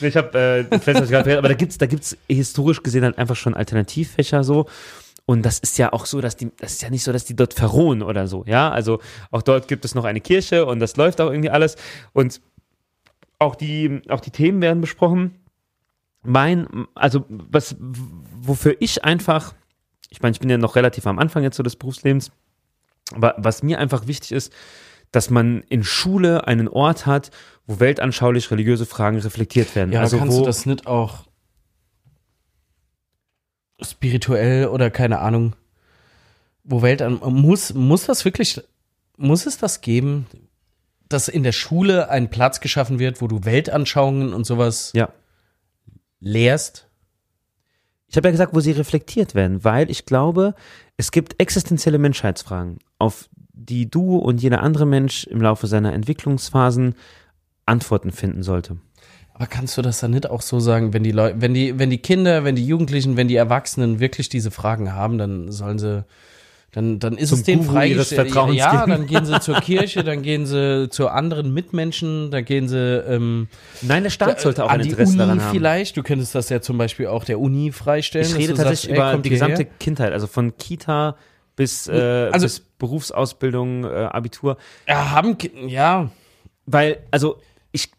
Ich 0.00 0.16
habe 0.16 0.36
äh, 0.38 0.60
ich 0.62 0.68
gerade 0.84 1.06
vergessen, 1.06 1.38
aber 1.38 1.48
da 1.48 1.54
gibt's 1.54 1.78
da 1.78 1.86
gibt's 1.86 2.16
historisch 2.28 2.82
gesehen 2.82 3.04
halt 3.04 3.16
einfach 3.16 3.36
schon 3.36 3.54
Alternativfächer 3.54 4.44
so. 4.44 4.66
Und 5.24 5.42
das 5.46 5.58
ist 5.60 5.78
ja 5.78 5.92
auch 5.94 6.04
so, 6.04 6.20
dass 6.20 6.36
die, 6.36 6.50
das 6.58 6.72
ist 6.72 6.82
ja 6.82 6.90
nicht 6.90 7.04
so, 7.04 7.10
dass 7.12 7.24
die 7.24 7.34
dort 7.36 7.54
verrohen 7.54 8.02
oder 8.02 8.26
so, 8.26 8.44
ja. 8.46 8.70
Also 8.70 8.98
auch 9.30 9.40
dort 9.40 9.68
gibt 9.68 9.84
es 9.86 9.94
noch 9.94 10.04
eine 10.04 10.20
Kirche 10.20 10.66
und 10.66 10.80
das 10.80 10.96
läuft 10.96 11.20
auch 11.22 11.30
irgendwie 11.30 11.48
alles. 11.50 11.76
Und 12.12 12.42
auch 13.38 13.54
die, 13.54 14.02
auch 14.10 14.20
die 14.20 14.30
Themen 14.30 14.60
werden 14.60 14.82
besprochen. 14.82 15.36
Mein, 16.22 16.66
also 16.94 17.24
was, 17.28 17.76
wofür 17.78 18.76
ich 18.80 19.04
einfach, 19.04 19.54
ich 20.14 20.22
meine, 20.22 20.32
ich 20.32 20.38
bin 20.38 20.48
ja 20.48 20.58
noch 20.58 20.76
relativ 20.76 21.08
am 21.08 21.18
Anfang 21.18 21.42
jetzt 21.42 21.56
so 21.56 21.64
des 21.64 21.74
Berufslebens, 21.74 22.30
aber 23.12 23.34
was 23.36 23.64
mir 23.64 23.80
einfach 23.80 24.06
wichtig 24.06 24.30
ist, 24.30 24.52
dass 25.10 25.28
man 25.28 25.64
in 25.68 25.82
Schule 25.82 26.46
einen 26.46 26.68
Ort 26.68 27.04
hat, 27.04 27.32
wo 27.66 27.80
weltanschaulich 27.80 28.48
religiöse 28.52 28.86
Fragen 28.86 29.18
reflektiert 29.18 29.74
werden. 29.74 29.92
Ja, 29.92 30.00
also 30.00 30.18
kannst 30.18 30.38
du 30.38 30.44
das 30.44 30.66
nicht 30.66 30.86
auch 30.86 31.24
spirituell 33.82 34.68
oder 34.68 34.88
keine 34.90 35.18
Ahnung, 35.18 35.56
wo 36.62 36.80
Welt 36.82 37.02
an, 37.02 37.18
muss, 37.20 37.74
muss 37.74 38.06
das 38.06 38.24
wirklich, 38.24 38.60
muss 39.16 39.46
es 39.46 39.58
das 39.58 39.80
geben, 39.80 40.26
dass 41.08 41.26
in 41.26 41.42
der 41.42 41.52
Schule 41.52 42.08
ein 42.08 42.30
Platz 42.30 42.60
geschaffen 42.60 43.00
wird, 43.00 43.20
wo 43.20 43.26
du 43.26 43.44
Weltanschauungen 43.44 44.32
und 44.32 44.44
sowas 44.44 44.92
Ja. 44.94 45.08
lehrst? 46.20 46.88
Ich 48.14 48.16
habe 48.16 48.28
ja 48.28 48.30
gesagt, 48.30 48.54
wo 48.54 48.60
sie 48.60 48.70
reflektiert 48.70 49.34
werden, 49.34 49.64
weil 49.64 49.90
ich 49.90 50.06
glaube, 50.06 50.54
es 50.96 51.10
gibt 51.10 51.40
existenzielle 51.40 51.98
Menschheitsfragen, 51.98 52.78
auf 52.96 53.28
die 53.52 53.90
du 53.90 54.18
und 54.18 54.40
jeder 54.40 54.62
andere 54.62 54.86
Mensch 54.86 55.24
im 55.24 55.42
Laufe 55.42 55.66
seiner 55.66 55.92
Entwicklungsphasen 55.92 56.94
Antworten 57.66 58.12
finden 58.12 58.44
sollte. 58.44 58.76
Aber 59.32 59.48
kannst 59.48 59.76
du 59.76 59.82
das 59.82 59.98
dann 59.98 60.12
nicht 60.12 60.30
auch 60.30 60.42
so 60.42 60.60
sagen, 60.60 60.92
wenn 60.92 61.02
die 61.02 61.10
Leute, 61.10 61.40
wenn 61.40 61.54
die, 61.54 61.76
wenn 61.76 61.90
die 61.90 61.98
Kinder, 61.98 62.44
wenn 62.44 62.54
die 62.54 62.64
Jugendlichen, 62.64 63.16
wenn 63.16 63.26
die 63.26 63.34
Erwachsenen 63.34 63.98
wirklich 63.98 64.28
diese 64.28 64.52
Fragen 64.52 64.92
haben, 64.92 65.18
dann 65.18 65.50
sollen 65.50 65.80
sie, 65.80 66.04
dann, 66.74 66.98
dann 66.98 67.16
ist 67.16 67.28
Zum 67.28 67.38
es 67.38 67.44
denen 67.44 67.62
Guru 67.62 67.72
freigestellt. 67.74 68.34
Ja, 68.54 68.84
dann 68.84 69.06
gehen 69.06 69.24
sie 69.24 69.38
zur 69.40 69.54
Kirche, 69.60 70.02
dann 70.02 70.22
gehen 70.22 70.44
sie 70.44 70.88
zu 70.90 71.08
anderen 71.08 71.54
Mitmenschen, 71.54 72.32
dann 72.32 72.44
gehen 72.44 72.66
sie 72.68 72.76
ähm, 72.78 73.46
Nein, 73.82 74.02
der 74.02 74.10
Staat 74.10 74.40
sollte 74.40 74.64
auch 74.64 74.68
an 74.70 74.80
ein 74.80 74.82
die 74.82 74.88
Interesse 74.90 75.10
Uni 75.12 75.18
daran 75.18 75.40
haben. 75.42 75.52
vielleicht. 75.52 75.96
Du 75.96 76.02
könntest 76.02 76.34
das 76.34 76.48
ja 76.48 76.60
zum 76.60 76.76
Beispiel 76.76 77.06
auch 77.06 77.22
der 77.24 77.38
Uni 77.38 77.70
freistellen. 77.70 78.26
Ich 78.26 78.34
rede 78.34 78.54
tatsächlich 78.54 78.96
sagst, 78.96 79.12
über 79.14 79.22
die 79.22 79.30
gesamte 79.30 79.64
Kindheit, 79.66 80.12
also 80.12 80.26
von 80.26 80.56
Kita 80.58 81.16
bis, 81.54 81.86
äh, 81.86 82.28
Also- 82.32 82.46
bis 82.46 82.60
Berufsausbildung, 82.78 83.84
äh, 83.84 83.88
Abitur. 84.10 84.56
Ja, 84.88 85.10
haben, 85.12 85.36
ja, 85.68 86.10
Weil, 86.66 86.98
also, 87.10 87.40
ich, 87.72 87.90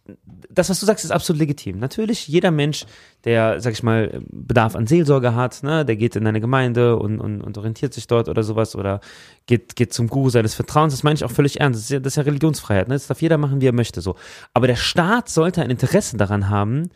das, 0.55 0.69
was 0.69 0.79
du 0.79 0.85
sagst, 0.85 1.05
ist 1.05 1.11
absolut 1.11 1.39
legitim. 1.39 1.79
Natürlich, 1.79 2.27
jeder 2.27 2.51
Mensch, 2.51 2.85
der, 3.23 3.59
sag 3.61 3.73
ich 3.73 3.83
mal, 3.83 4.21
Bedarf 4.31 4.75
an 4.75 4.87
Seelsorge 4.87 5.35
hat, 5.35 5.63
ne, 5.63 5.85
der 5.85 5.95
geht 5.95 6.15
in 6.15 6.25
eine 6.25 6.41
Gemeinde 6.41 6.97
und, 6.97 7.19
und, 7.19 7.41
und 7.41 7.57
orientiert 7.57 7.93
sich 7.93 8.07
dort 8.07 8.29
oder 8.29 8.43
sowas 8.43 8.75
oder 8.75 9.01
geht, 9.45 9.75
geht 9.75 9.93
zum 9.93 10.07
Guru 10.07 10.29
seines 10.29 10.55
Vertrauens, 10.55 10.93
das 10.93 11.03
meine 11.03 11.15
ich 11.15 11.23
auch 11.23 11.31
völlig 11.31 11.59
ernst. 11.59 11.77
Das 11.77 11.83
ist 11.85 11.89
ja, 11.91 11.99
das 11.99 12.13
ist 12.13 12.17
ja 12.17 12.23
Religionsfreiheit, 12.23 12.87
ne? 12.87 12.95
Das 12.95 13.07
darf 13.07 13.21
jeder 13.21 13.37
machen, 13.37 13.61
wie 13.61 13.67
er 13.67 13.73
möchte, 13.73 14.01
so. 14.01 14.15
Aber 14.53 14.67
der 14.67 14.75
Staat 14.75 15.29
sollte 15.29 15.61
ein 15.61 15.69
Interesse 15.69 16.17
daran 16.17 16.49
haben, 16.49 16.89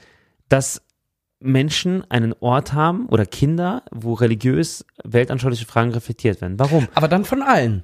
dass 0.47 0.81
Menschen 1.39 2.09
einen 2.09 2.33
Ort 2.39 2.73
haben 2.73 3.07
oder 3.07 3.25
Kinder, 3.25 3.83
wo 3.91 4.13
religiös 4.13 4.85
weltanschauliche 5.03 5.65
Fragen 5.65 5.91
reflektiert 5.91 6.41
werden. 6.41 6.59
Warum? 6.59 6.87
aber 6.95 7.07
dann 7.07 7.25
von 7.25 7.41
allen. 7.41 7.83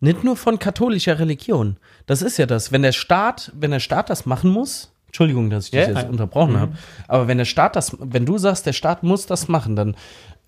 Nicht 0.00 0.24
nur 0.24 0.36
von 0.36 0.58
katholischer 0.58 1.20
Religion. 1.20 1.76
Das 2.06 2.22
ist 2.22 2.36
ja 2.36 2.46
das. 2.46 2.72
Wenn 2.72 2.82
der 2.82 2.90
Staat, 2.90 3.52
wenn 3.54 3.70
der 3.70 3.78
Staat 3.78 4.10
das 4.10 4.26
machen 4.26 4.50
muss, 4.50 4.91
Entschuldigung, 5.12 5.50
dass 5.50 5.66
ich 5.66 5.72
dich 5.72 5.80
Ja, 5.80 5.88
jetzt 5.88 6.08
unterbrochen 6.08 6.58
habe, 6.58 6.72
aber 7.06 7.28
wenn 7.28 7.36
der 7.36 7.44
Staat 7.44 7.76
das, 7.76 7.94
wenn 8.00 8.24
du 8.24 8.38
sagst, 8.38 8.64
der 8.64 8.72
Staat 8.72 9.02
muss 9.02 9.26
das 9.26 9.46
machen, 9.46 9.76
dann 9.76 9.94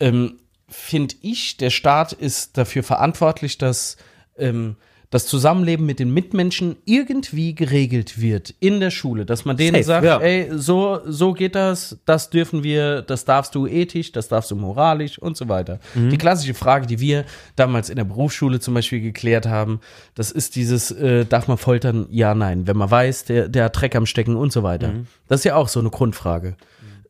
ähm, 0.01 0.39
finde 0.71 1.17
ich, 1.21 1.59
der 1.59 1.69
Staat 1.69 2.15
ist 2.15 2.57
dafür 2.57 2.83
verantwortlich, 2.83 3.59
dass 3.59 3.99
ähm, 4.39 4.77
das 5.15 5.27
Zusammenleben 5.27 5.87
mit 5.87 6.01
den 6.01 6.13
Mitmenschen 6.13 6.75
irgendwie 6.87 7.55
geregelt 7.55 8.21
wird 8.21 8.53
in 8.59 8.81
der 8.81 8.91
Schule, 8.91 9.25
dass 9.25 9.45
man 9.45 9.57
denen 9.57 9.81
Safe, 9.85 9.85
sagt, 9.85 10.05
ja. 10.05 10.19
ey, 10.19 10.49
so, 10.51 11.03
so 11.07 11.35
geht 11.35 11.55
das, 11.55 12.01
das 12.05 12.31
dürfen 12.31 12.65
wir, 12.65 13.01
das 13.01 13.25
darfst 13.25 13.55
du 13.55 13.69
ethisch, 13.69 14.11
das 14.11 14.27
darfst 14.27 14.51
du 14.51 14.57
moralisch 14.57 15.17
und 15.21 15.37
so 15.37 15.49
weiter. 15.49 15.79
Mhm. 15.95 16.11
Die 16.11 16.19
klassische 16.19 16.55
Frage, 16.55 16.89
die 16.89 16.99
wir 16.99 17.27
damals 17.55 17.91
in 17.91 17.95
der 17.95 18.03
Berufsschule 18.03 18.59
zum 18.59 18.75
Beispiel 18.75 19.01
geklärt 19.01 19.47
haben, 19.47 19.79
das 20.17 20.33
ist 20.33 20.57
dieses, 20.57 20.91
äh, 20.91 21.25
darf 21.25 21.47
man 21.47 21.59
foltern? 21.59 22.09
Ja, 22.11 22.35
nein. 22.35 22.67
Wenn 22.67 22.77
man 22.77 22.91
weiß, 22.91 23.27
der, 23.27 23.49
der 23.49 23.67
hat 23.67 23.81
Dreck 23.81 23.95
am 23.95 24.07
Stecken 24.07 24.35
und 24.35 24.53
so 24.53 24.65
weiter. 24.65 24.89
Mhm. 24.89 25.07
Das 25.29 25.43
ist 25.43 25.45
ja 25.45 25.55
auch 25.55 25.69
so 25.69 25.79
eine 25.79 25.91
Grundfrage. 25.91 26.57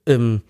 Ähm, 0.04 0.42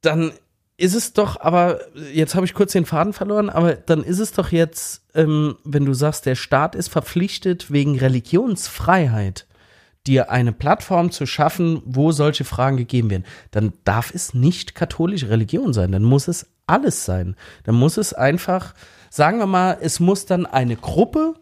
dann 0.00 0.32
ist 0.76 0.94
es 0.94 1.12
doch, 1.12 1.40
aber 1.40 1.80
jetzt 2.12 2.34
habe 2.34 2.46
ich 2.46 2.54
kurz 2.54 2.72
den 2.72 2.86
Faden 2.86 3.12
verloren, 3.12 3.48
aber 3.48 3.74
dann 3.74 4.02
ist 4.02 4.18
es 4.18 4.32
doch 4.32 4.50
jetzt, 4.50 5.02
ähm, 5.14 5.56
wenn 5.64 5.84
du 5.84 5.94
sagst, 5.94 6.26
der 6.26 6.34
Staat 6.34 6.74
ist 6.74 6.88
verpflichtet, 6.88 7.70
wegen 7.70 7.98
Religionsfreiheit 7.98 9.46
dir 10.06 10.30
eine 10.30 10.52
Plattform 10.52 11.10
zu 11.10 11.26
schaffen, 11.26 11.80
wo 11.84 12.12
solche 12.12 12.44
Fragen 12.44 12.76
gegeben 12.76 13.10
werden, 13.10 13.24
dann 13.52 13.72
darf 13.84 14.12
es 14.12 14.34
nicht 14.34 14.74
katholische 14.74 15.30
Religion 15.30 15.72
sein, 15.72 15.92
dann 15.92 16.02
muss 16.02 16.28
es 16.28 16.46
alles 16.66 17.04
sein. 17.04 17.36
Dann 17.64 17.74
muss 17.74 17.96
es 17.96 18.12
einfach, 18.12 18.74
sagen 19.10 19.38
wir 19.38 19.46
mal, 19.46 19.78
es 19.80 20.00
muss 20.00 20.26
dann 20.26 20.46
eine 20.46 20.76
Gruppe, 20.76 21.34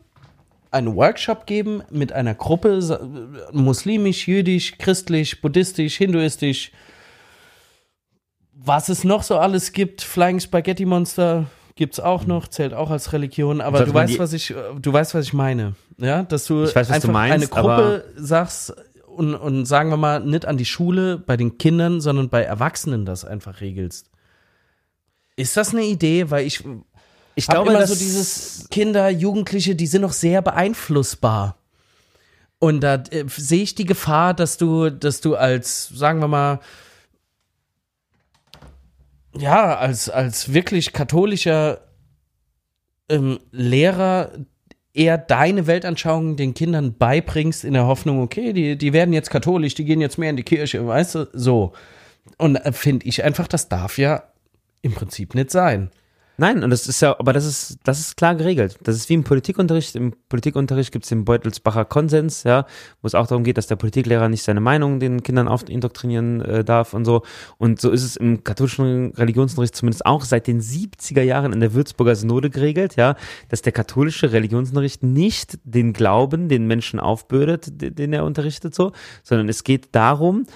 einen 0.70 0.96
Workshop 0.96 1.46
geben 1.46 1.82
mit 1.90 2.12
einer 2.12 2.34
Gruppe, 2.34 3.28
muslimisch, 3.52 4.26
jüdisch, 4.26 4.78
christlich, 4.78 5.40
buddhistisch, 5.40 5.96
hinduistisch, 5.96 6.72
was 8.64 8.88
es 8.88 9.04
noch 9.04 9.22
so 9.22 9.38
alles 9.38 9.72
gibt, 9.72 10.02
Flying 10.02 10.40
Spaghetti 10.40 10.84
Monster 10.84 11.46
gibt's 11.74 12.00
auch 12.00 12.26
noch, 12.26 12.48
zählt 12.48 12.74
auch 12.74 12.90
als 12.90 13.12
Religion, 13.12 13.60
aber 13.60 13.78
Sollte 13.78 13.92
du 13.92 13.98
weißt, 13.98 14.18
was 14.18 14.32
ich, 14.32 14.54
du 14.80 14.92
weißt, 14.92 15.14
was 15.14 15.24
ich 15.24 15.32
meine, 15.32 15.74
ja, 15.98 16.22
dass 16.22 16.46
du 16.46 16.64
Ich 16.64 16.74
weiß, 16.74 16.88
was 16.88 16.88
du 16.88 16.94
einfach 16.94 17.12
meinst, 17.12 17.34
eine 17.34 17.46
Gruppe 17.62 18.04
sagst 18.16 18.74
und, 19.06 19.34
und 19.34 19.66
sagen 19.66 19.90
wir 19.90 19.96
mal 19.96 20.20
nicht 20.20 20.46
an 20.46 20.56
die 20.56 20.64
Schule 20.64 21.18
bei 21.18 21.36
den 21.36 21.58
Kindern, 21.58 22.00
sondern 22.00 22.28
bei 22.28 22.42
Erwachsenen 22.42 23.04
das 23.04 23.24
einfach 23.24 23.60
regelst. 23.60 24.10
Ist 25.36 25.56
das 25.56 25.72
eine 25.72 25.84
Idee? 25.84 26.30
Weil 26.30 26.46
ich 26.46 26.62
Ich 27.34 27.46
glaube, 27.46 27.70
immer 27.70 27.80
dass 27.80 27.90
so 27.90 27.96
dieses 27.96 28.68
Kinder, 28.70 29.08
Jugendliche, 29.08 29.74
die 29.74 29.86
sind 29.86 30.02
noch 30.02 30.12
sehr 30.12 30.42
beeinflussbar. 30.42 31.56
Und 32.58 32.80
da 32.80 33.02
äh, 33.10 33.24
sehe 33.26 33.62
ich 33.62 33.74
die 33.74 33.86
Gefahr, 33.86 34.34
dass 34.34 34.56
du, 34.56 34.90
dass 34.90 35.20
du 35.20 35.34
als, 35.34 35.88
sagen 35.88 36.20
wir 36.20 36.28
mal, 36.28 36.60
ja, 39.36 39.76
als, 39.76 40.08
als 40.08 40.52
wirklich 40.52 40.92
katholischer 40.92 41.80
ähm, 43.08 43.38
Lehrer 43.50 44.32
eher 44.94 45.18
deine 45.18 45.66
Weltanschauung 45.66 46.36
den 46.36 46.54
Kindern 46.54 46.94
beibringst 46.98 47.64
in 47.64 47.72
der 47.72 47.86
Hoffnung, 47.86 48.20
okay, 48.20 48.52
die, 48.52 48.76
die 48.76 48.92
werden 48.92 49.14
jetzt 49.14 49.30
katholisch, 49.30 49.74
die 49.74 49.84
gehen 49.84 50.00
jetzt 50.00 50.18
mehr 50.18 50.30
in 50.30 50.36
die 50.36 50.42
Kirche, 50.42 50.86
weißt 50.86 51.14
du, 51.14 51.28
so. 51.32 51.72
Und 52.38 52.56
äh, 52.56 52.72
finde 52.72 53.06
ich 53.06 53.24
einfach, 53.24 53.48
das 53.48 53.68
darf 53.68 53.98
ja 53.98 54.24
im 54.82 54.92
Prinzip 54.92 55.34
nicht 55.34 55.50
sein. 55.50 55.90
Nein, 56.38 56.64
und 56.64 56.70
das 56.70 56.86
ist 56.86 57.02
ja, 57.02 57.18
aber 57.18 57.34
das 57.34 57.44
ist, 57.44 57.78
das 57.84 58.00
ist 58.00 58.16
klar 58.16 58.34
geregelt. 58.34 58.78
Das 58.82 58.96
ist 58.96 59.08
wie 59.10 59.14
im 59.14 59.22
Politikunterricht. 59.22 59.94
Im 59.94 60.14
Politikunterricht 60.30 60.90
gibt 60.90 61.04
es 61.04 61.10
den 61.10 61.26
Beutelsbacher 61.26 61.84
Konsens, 61.84 62.44
ja, 62.44 62.64
wo 63.02 63.06
es 63.06 63.14
auch 63.14 63.26
darum 63.26 63.44
geht, 63.44 63.58
dass 63.58 63.66
der 63.66 63.76
Politiklehrer 63.76 64.30
nicht 64.30 64.42
seine 64.42 64.60
Meinung 64.60 64.98
den 64.98 65.22
Kindern 65.22 65.46
auf 65.46 65.68
indoktrinieren 65.68 66.40
äh, 66.40 66.64
darf 66.64 66.94
und 66.94 67.04
so. 67.04 67.22
Und 67.58 67.80
so 67.82 67.90
ist 67.90 68.02
es 68.02 68.16
im 68.16 68.44
katholischen 68.44 69.12
Religionsunterricht 69.12 69.76
zumindest 69.76 70.06
auch 70.06 70.24
seit 70.24 70.46
den 70.46 70.62
70er 70.62 71.22
Jahren 71.22 71.52
in 71.52 71.60
der 71.60 71.74
Würzburger 71.74 72.16
Synode 72.16 72.48
geregelt, 72.48 72.96
ja, 72.96 73.14
dass 73.50 73.60
der 73.60 73.72
katholische 73.72 74.32
Religionsunterricht 74.32 75.02
nicht 75.02 75.58
den 75.64 75.92
Glauben 75.92 76.48
den 76.48 76.66
Menschen 76.66 76.98
aufbürdet, 76.98 77.66
den 77.70 78.12
er 78.14 78.24
unterrichtet, 78.24 78.74
so, 78.74 78.92
sondern 79.22 79.50
es 79.50 79.64
geht 79.64 79.94
darum, 79.94 80.46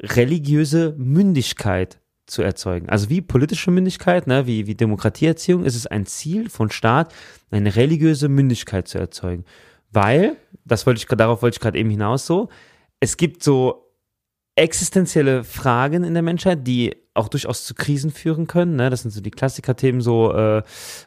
religiöse 0.00 0.94
Mündigkeit 0.96 1.98
zu 2.30 2.42
erzeugen. 2.42 2.88
Also 2.88 3.10
wie 3.10 3.20
politische 3.20 3.70
Mündigkeit, 3.70 4.26
ne, 4.26 4.46
wie, 4.46 4.66
wie 4.66 4.74
Demokratieerziehung, 4.74 5.64
ist 5.64 5.74
es 5.74 5.86
ein 5.86 6.06
Ziel 6.06 6.48
von 6.48 6.70
Staat, 6.70 7.14
eine 7.50 7.74
religiöse 7.76 8.28
Mündigkeit 8.28 8.86
zu 8.86 8.98
erzeugen. 8.98 9.44
Weil, 9.90 10.36
das 10.64 10.86
wollte 10.86 10.98
ich 10.98 11.06
darauf 11.06 11.42
wollte 11.42 11.56
ich 11.56 11.60
gerade 11.60 11.78
eben 11.78 11.90
hinaus 11.90 12.26
so, 12.26 12.48
es 13.00 13.16
gibt 13.16 13.42
so 13.42 13.92
existenzielle 14.54 15.44
Fragen 15.44 16.04
in 16.04 16.14
der 16.14 16.22
Menschheit, 16.22 16.66
die 16.66 16.96
auch 17.18 17.28
durchaus 17.28 17.64
zu 17.64 17.74
Krisen 17.74 18.10
führen 18.10 18.46
können. 18.46 18.76
Ne? 18.76 18.90
Das 18.90 19.02
sind 19.02 19.10
so 19.10 19.20
die 19.20 19.30
Klassiker-Themen, 19.30 20.00
so 20.00 20.32
äh, 20.32 20.62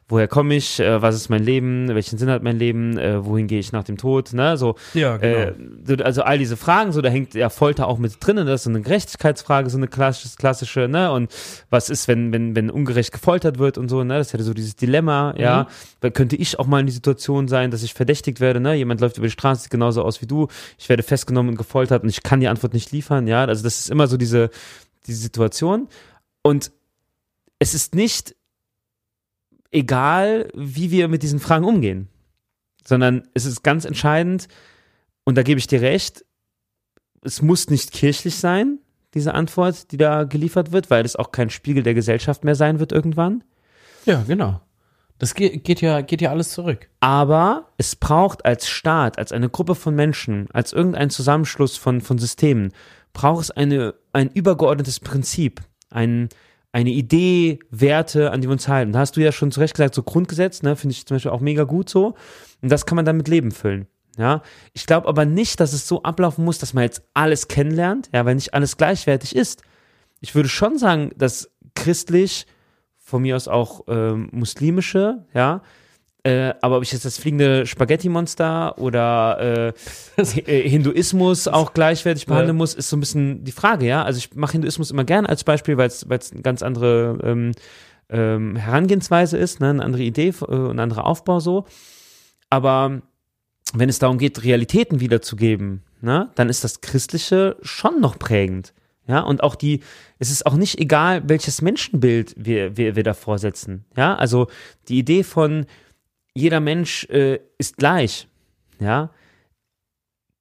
woher 0.08 0.28
komme 0.28 0.56
ich, 0.56 0.80
äh, 0.80 1.02
was 1.02 1.16
ist 1.16 1.30
mein 1.30 1.44
Leben, 1.44 1.88
welchen 1.90 2.18
Sinn 2.18 2.30
hat 2.30 2.44
mein 2.44 2.58
Leben, 2.60 2.98
äh, 2.98 3.26
wohin 3.26 3.48
gehe 3.48 3.60
ich 3.60 3.72
nach 3.72 3.84
dem 3.84 3.98
Tod, 3.98 4.34
ne? 4.34 4.58
So, 4.58 4.76
Ja, 4.94 5.18
genau. 5.18 5.38
äh, 5.38 5.54
so, 5.86 5.96
also 6.04 6.22
all 6.24 6.38
diese 6.38 6.58
Fragen, 6.58 6.92
so 6.92 7.02
da 7.02 7.10
hängt 7.10 7.34
ja 7.34 7.50
Folter 7.50 7.88
auch 7.88 7.98
mit 7.98 8.16
drin, 8.20 8.36
das 8.38 8.62
ist 8.62 8.64
so 8.64 8.70
eine 8.70 8.82
Gerechtigkeitsfrage, 8.82 9.70
so 9.70 9.78
eine 9.78 9.88
klassische, 9.88 10.36
klassische, 10.36 10.88
ne? 10.88 11.12
Und 11.12 11.32
was 11.70 11.90
ist, 11.90 12.08
wenn, 12.08 12.32
wenn, 12.34 12.56
wenn 12.56 12.70
ungerecht 12.70 13.12
gefoltert 13.12 13.58
wird 13.58 13.78
und 13.78 13.90
so, 13.90 14.04
ne? 14.04 14.18
Das 14.18 14.34
hätte 14.34 14.44
so 14.44 14.54
dieses 14.54 14.76
Dilemma, 14.76 15.34
ja. 15.38 15.68
Da 16.02 16.10
könnte 16.10 16.36
ich 16.36 16.60
auch 16.60 16.68
mal 16.68 16.80
in 16.80 16.86
die 16.88 16.92
Situation 16.92 17.48
sein, 17.48 17.72
dass 17.72 17.84
ich 17.84 17.94
verdächtigt 17.94 18.40
werde, 18.40 18.60
ne? 18.60 18.76
Jemand 18.76 19.02
läuft 19.02 19.18
über 19.18 19.28
die 19.28 19.32
Straße, 19.32 19.64
sieht 19.64 19.72
genauso 19.72 20.04
aus 20.04 20.22
wie 20.22 20.28
du, 20.28 20.48
ich 20.78 20.90
werde 20.90 21.04
festgenommen 21.04 21.52
und 21.52 21.58
gefoltert 21.58 22.04
und 22.04 22.10
ich 22.10 22.24
kann 22.24 22.40
die 22.40 22.48
Antwort 22.48 22.74
nicht 22.74 22.92
liefern, 22.92 23.28
ja. 23.28 23.46
Also 23.46 23.64
das 23.64 23.80
ist 23.80 23.90
immer 23.90 24.08
so 24.08 24.18
diese, 24.18 24.50
diese 25.12 25.22
Situation. 25.22 25.88
Und 26.42 26.72
es 27.60 27.74
ist 27.74 27.94
nicht 27.96 28.36
egal, 29.72 30.50
wie 30.56 30.92
wir 30.92 31.08
mit 31.08 31.24
diesen 31.24 31.40
Fragen 31.40 31.66
umgehen, 31.66 32.10
sondern 32.84 33.28
es 33.34 33.46
ist 33.46 33.64
ganz 33.64 33.86
entscheidend, 33.86 34.48
und 35.24 35.38
da 35.38 35.44
gebe 35.44 35.60
ich 35.60 35.68
dir 35.68 35.82
recht, 35.82 36.26
es 37.22 37.42
muss 37.42 37.70
nicht 37.70 37.92
kirchlich 37.92 38.36
sein, 38.38 38.80
diese 39.14 39.34
Antwort, 39.34 39.92
die 39.92 39.98
da 39.98 40.24
geliefert 40.24 40.72
wird, 40.72 40.90
weil 40.90 41.06
es 41.06 41.16
auch 41.16 41.32
kein 41.32 41.50
Spiegel 41.50 41.84
der 41.84 41.94
Gesellschaft 41.94 42.44
mehr 42.44 42.56
sein 42.56 42.80
wird 42.80 42.92
irgendwann. 42.92 43.44
Ja, 44.06 44.24
genau. 44.26 44.62
Das 45.20 45.36
geht, 45.36 45.64
geht, 45.64 45.82
ja, 45.82 46.02
geht 46.02 46.22
ja 46.22 46.32
alles 46.32 46.50
zurück. 46.50 46.90
Aber 47.00 47.68
es 47.78 47.96
braucht 47.96 48.44
als 48.44 48.68
Staat, 48.68 49.20
als 49.20 49.32
eine 49.32 49.50
Gruppe 49.50 49.76
von 49.76 49.94
Menschen, 49.94 50.48
als 50.52 50.74
irgendein 50.74 51.12
Zusammenschluss 51.12 51.78
von, 51.78 52.02
von 52.02 52.18
Systemen, 52.18 52.74
braucht 53.14 53.44
es 53.44 53.52
eine, 53.52 53.96
ein 54.14 54.30
übergeordnetes 54.30 55.00
Prinzip, 55.00 55.62
ein, 55.90 56.30
eine 56.72 56.92
Idee, 56.92 57.60
Werte, 57.70 58.32
an 58.32 58.42
die 58.42 58.48
wir 58.48 58.54
uns 58.54 58.68
halten. 58.68 58.94
Da 58.94 59.00
hast 59.00 59.18
du 59.18 59.22
ja 59.22 59.32
schon 59.32 59.52
zu 59.52 59.60
Recht 59.60 59.74
gesagt, 59.74 59.96
so 59.96 60.04
Grundgesetz, 60.04 60.64
ne, 60.64 60.76
finde 60.76 60.94
ich 60.94 61.06
zum 61.06 61.16
Beispiel 61.16 61.32
auch 61.32 61.42
mega 61.42 61.64
gut 61.64 61.90
so. 61.90 62.16
Und 62.62 62.72
das 62.72 62.86
kann 62.86 62.96
man 62.96 63.06
dann 63.06 63.18
mit 63.18 63.28
Leben 63.28 63.52
füllen. 63.52 63.88
Ja, 64.18 64.42
ich 64.74 64.86
glaube 64.86 65.08
aber 65.08 65.24
nicht, 65.26 65.60
dass 65.60 65.72
es 65.72 65.88
so 65.88 66.04
ablaufen 66.04 66.44
muss, 66.44 66.58
dass 66.58 66.74
man 66.74 66.84
jetzt 66.84 67.02
alles 67.14 67.48
kennenlernt, 67.48 68.10
ja, 68.14 68.26
weil 68.26 68.36
nicht 68.36 68.54
alles 68.54 68.76
gleichwertig 68.76 69.36
ist. 69.36 69.64
Ich 70.20 70.36
würde 70.36 70.50
schon 70.50 70.78
sagen, 70.78 71.12
dass 71.16 71.50
christlich, 71.76 72.46
von 72.98 73.22
mir 73.22 73.36
aus 73.36 73.48
auch 73.48 73.86
ähm, 73.88 74.30
muslimische, 74.32 75.26
ja, 75.34 75.62
äh, 76.24 76.54
aber 76.62 76.78
ob 76.78 76.84
ich 76.84 76.92
jetzt 76.92 77.06
das 77.06 77.18
fliegende 77.18 77.66
Spaghetti-Monster 77.66 78.78
oder 78.78 79.74
äh, 80.18 80.22
äh, 80.46 80.70
Hinduismus 80.70 81.48
auch 81.48 81.74
gleichwertig 81.74 82.28
behandeln 82.28 82.58
muss, 82.58 82.76
ist 82.76 82.90
so 82.90 82.98
ein 82.98 83.00
bisschen 83.00 83.44
die 83.44 83.52
Frage, 83.52 83.88
ja. 83.88 84.04
Also 84.04 84.20
ich 84.20 84.36
mache 84.36 84.54
Hinduismus 84.54 84.92
immer 84.92 85.04
gern 85.04 85.26
als 85.26 85.44
Beispiel, 85.44 85.78
weil 85.78 85.88
es 85.88 86.04
eine 86.04 86.42
ganz 86.42 86.62
andere 86.62 87.18
ähm, 87.24 87.54
ähm, 88.10 88.56
Herangehensweise 88.56 89.38
ist, 89.38 89.60
ne? 89.62 89.70
eine 89.70 89.84
andere 89.84 90.04
Idee, 90.04 90.34
äh, 90.48 90.54
ein 90.54 90.80
anderer 90.80 91.08
Aufbau 91.08 91.40
so. 91.40 91.66
Aber 92.52 93.02
wenn 93.74 93.90
es 93.90 94.00
darum 94.00 94.18
geht, 94.18 94.44
Realitäten 94.44 95.00
wiederzugeben, 95.00 95.82
ne, 96.02 96.30
dann 96.36 96.50
ist 96.50 96.64
das 96.64 96.82
Christliche 96.82 97.56
schon 97.62 98.02
noch 98.02 98.20
prägend. 98.20 98.74
Ja, 99.08 99.22
und 99.22 99.42
auch 99.42 99.56
die, 99.56 99.82
es 100.20 100.30
ist 100.30 100.46
auch 100.46 100.56
nicht 100.56 100.80
egal, 100.80 101.24
welches 101.28 101.62
Menschenbild 101.62 102.36
wir, 102.38 102.78
wir, 102.78 102.96
wir 102.96 103.04
davor 103.04 103.40
setzen. 103.40 103.86
Ja, 103.98 104.16
also 104.16 104.48
die 104.88 105.00
Idee 105.00 105.24
von 105.24 105.66
jeder 106.34 106.60
Mensch 106.60 107.06
äh, 107.10 107.40
ist 107.58 107.78
gleich, 107.78 108.28
ja, 108.80 109.10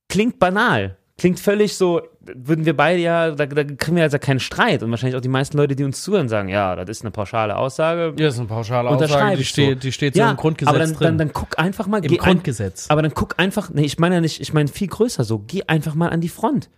klingt 0.09 0.39
banal, 0.39 0.97
klingt 1.19 1.41
völlig 1.41 1.77
so, 1.77 2.03
würden 2.21 2.65
wir 2.65 2.77
beide 2.77 3.01
ja, 3.01 3.31
da, 3.31 3.47
da 3.47 3.65
kriegen 3.65 3.97
wir 3.97 4.03
also 4.03 4.19
keinen 4.19 4.41
Streit 4.41 4.83
und 4.83 4.91
wahrscheinlich 4.91 5.17
auch 5.17 5.23
die 5.23 5.29
meisten 5.29 5.57
Leute, 5.57 5.75
die 5.75 5.85
uns 5.85 6.03
zuhören, 6.03 6.29
sagen, 6.29 6.49
ja, 6.49 6.77
das 6.77 6.99
ist 6.99 7.03
eine 7.03 7.11
pauschale 7.11 7.57
Aussage. 7.57 8.15
Ja, 8.17 8.27
das 8.27 8.35
ist 8.35 8.41
eine 8.41 8.49
pauschale 8.49 8.89
Aussage, 8.89 9.37
die 9.37 9.45
so. 9.45 9.75
die 9.75 9.93
steht 9.93 10.15
so 10.15 10.21
ja, 10.21 10.31
im 10.31 10.37
Grundgesetz 10.37 10.75
aber 10.75 10.79
dann, 10.79 10.95
drin. 10.95 11.07
Dann, 11.07 11.19
dann 11.19 11.33
guck 11.33 11.59
einfach 11.59 11.87
mal, 11.87 11.99
Im 12.05 12.09
geh 12.09 12.21
ein, 12.21 12.25
Grundgesetz. 12.25 12.87
aber 12.89 13.03
dann 13.03 13.15
guck 13.15 13.39
einfach, 13.39 13.71
nee, 13.71 13.85
ich 13.85 13.99
meine 13.99 14.17
ja 14.17 14.21
nicht, 14.21 14.41
ich 14.41 14.53
meine 14.53 14.69
viel 14.69 14.89
größer 14.89 15.25
so, 15.25 15.39
geh 15.39 15.63
einfach 15.67 15.95
mal 15.95 16.09
an 16.09 16.21
die 16.21 16.29
Front. 16.29 16.71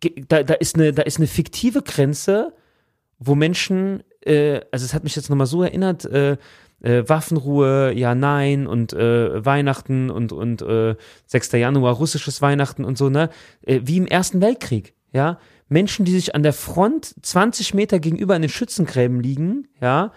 Geh, 0.00 0.24
da, 0.28 0.42
da, 0.42 0.54
ist 0.54 0.76
eine, 0.76 0.92
da 0.92 1.02
ist 1.02 1.18
eine 1.18 1.26
fiktive 1.26 1.82
Grenze, 1.82 2.52
wo 3.18 3.34
Menschen, 3.34 4.02
äh, 4.24 4.60
also 4.72 4.84
es 4.84 4.94
hat 4.94 5.04
mich 5.04 5.16
jetzt 5.16 5.30
nochmal 5.30 5.46
so 5.46 5.62
erinnert, 5.62 6.04
äh, 6.06 6.36
äh, 6.82 7.08
Waffenruhe, 7.08 7.92
ja, 7.94 8.14
nein 8.14 8.66
und 8.66 8.92
äh, 8.92 9.44
Weihnachten 9.44 10.10
und, 10.10 10.32
und 10.32 10.62
äh, 10.62 10.96
6. 11.26 11.52
Januar, 11.52 11.94
russisches 11.94 12.42
Weihnachten 12.42 12.84
und 12.84 12.98
so, 12.98 13.08
ne? 13.08 13.30
Äh, 13.62 13.80
wie 13.84 13.96
im 13.96 14.06
Ersten 14.06 14.40
Weltkrieg, 14.40 14.94
ja? 15.12 15.38
Menschen, 15.68 16.04
die 16.04 16.12
sich 16.12 16.34
an 16.34 16.42
der 16.42 16.52
Front 16.52 17.14
20 17.22 17.72
Meter 17.72 17.98
gegenüber 17.98 18.36
in 18.36 18.42
den 18.42 18.50
Schützengräben 18.50 19.20
liegen, 19.20 19.68
ja, 19.80 20.12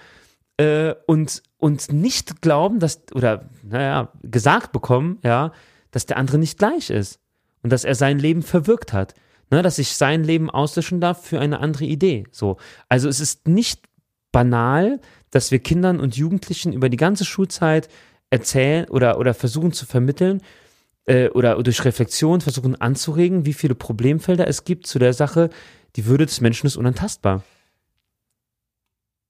äh, 0.57 0.95
und, 1.07 1.43
und 1.57 1.91
nicht 1.91 2.41
glauben, 2.41 2.79
dass, 2.79 3.01
oder, 3.13 3.49
naja, 3.63 4.11
gesagt 4.23 4.71
bekommen, 4.71 5.19
ja, 5.23 5.51
dass 5.91 6.05
der 6.05 6.17
andere 6.17 6.37
nicht 6.37 6.57
gleich 6.57 6.89
ist 6.89 7.19
und 7.63 7.71
dass 7.71 7.85
er 7.85 7.95
sein 7.95 8.19
Leben 8.19 8.41
verwirkt 8.41 8.93
hat. 8.93 9.13
Ne, 9.51 9.61
dass 9.61 9.77
ich 9.77 9.95
sein 9.95 10.23
Leben 10.23 10.49
auslöschen 10.49 10.99
darf 10.99 11.23
für 11.23 11.39
eine 11.39 11.59
andere 11.59 11.85
Idee. 11.85 12.23
So. 12.31 12.57
Also 12.89 13.07
es 13.07 13.19
ist 13.19 13.47
nicht 13.47 13.83
banal, 14.31 14.99
dass 15.35 15.51
wir 15.51 15.59
Kindern 15.59 15.99
und 15.99 16.15
Jugendlichen 16.15 16.71
über 16.71 16.87
die 16.87 16.95
ganze 16.95 17.25
Schulzeit 17.25 17.89
erzählen 18.29 18.87
oder, 18.87 19.19
oder 19.19 19.33
versuchen 19.33 19.73
zu 19.73 19.85
vermitteln 19.85 20.41
äh, 21.07 21.27
oder 21.27 21.61
durch 21.61 21.83
Reflexion 21.83 22.39
versuchen 22.39 22.79
anzuregen, 22.79 23.45
wie 23.45 23.51
viele 23.51 23.75
Problemfelder 23.75 24.47
es 24.47 24.63
gibt 24.63 24.87
zu 24.87 24.97
der 24.97 25.11
Sache, 25.11 25.49
die 25.97 26.05
Würde 26.05 26.25
des 26.25 26.39
Menschen 26.39 26.67
ist 26.67 26.77
unantastbar. 26.77 27.43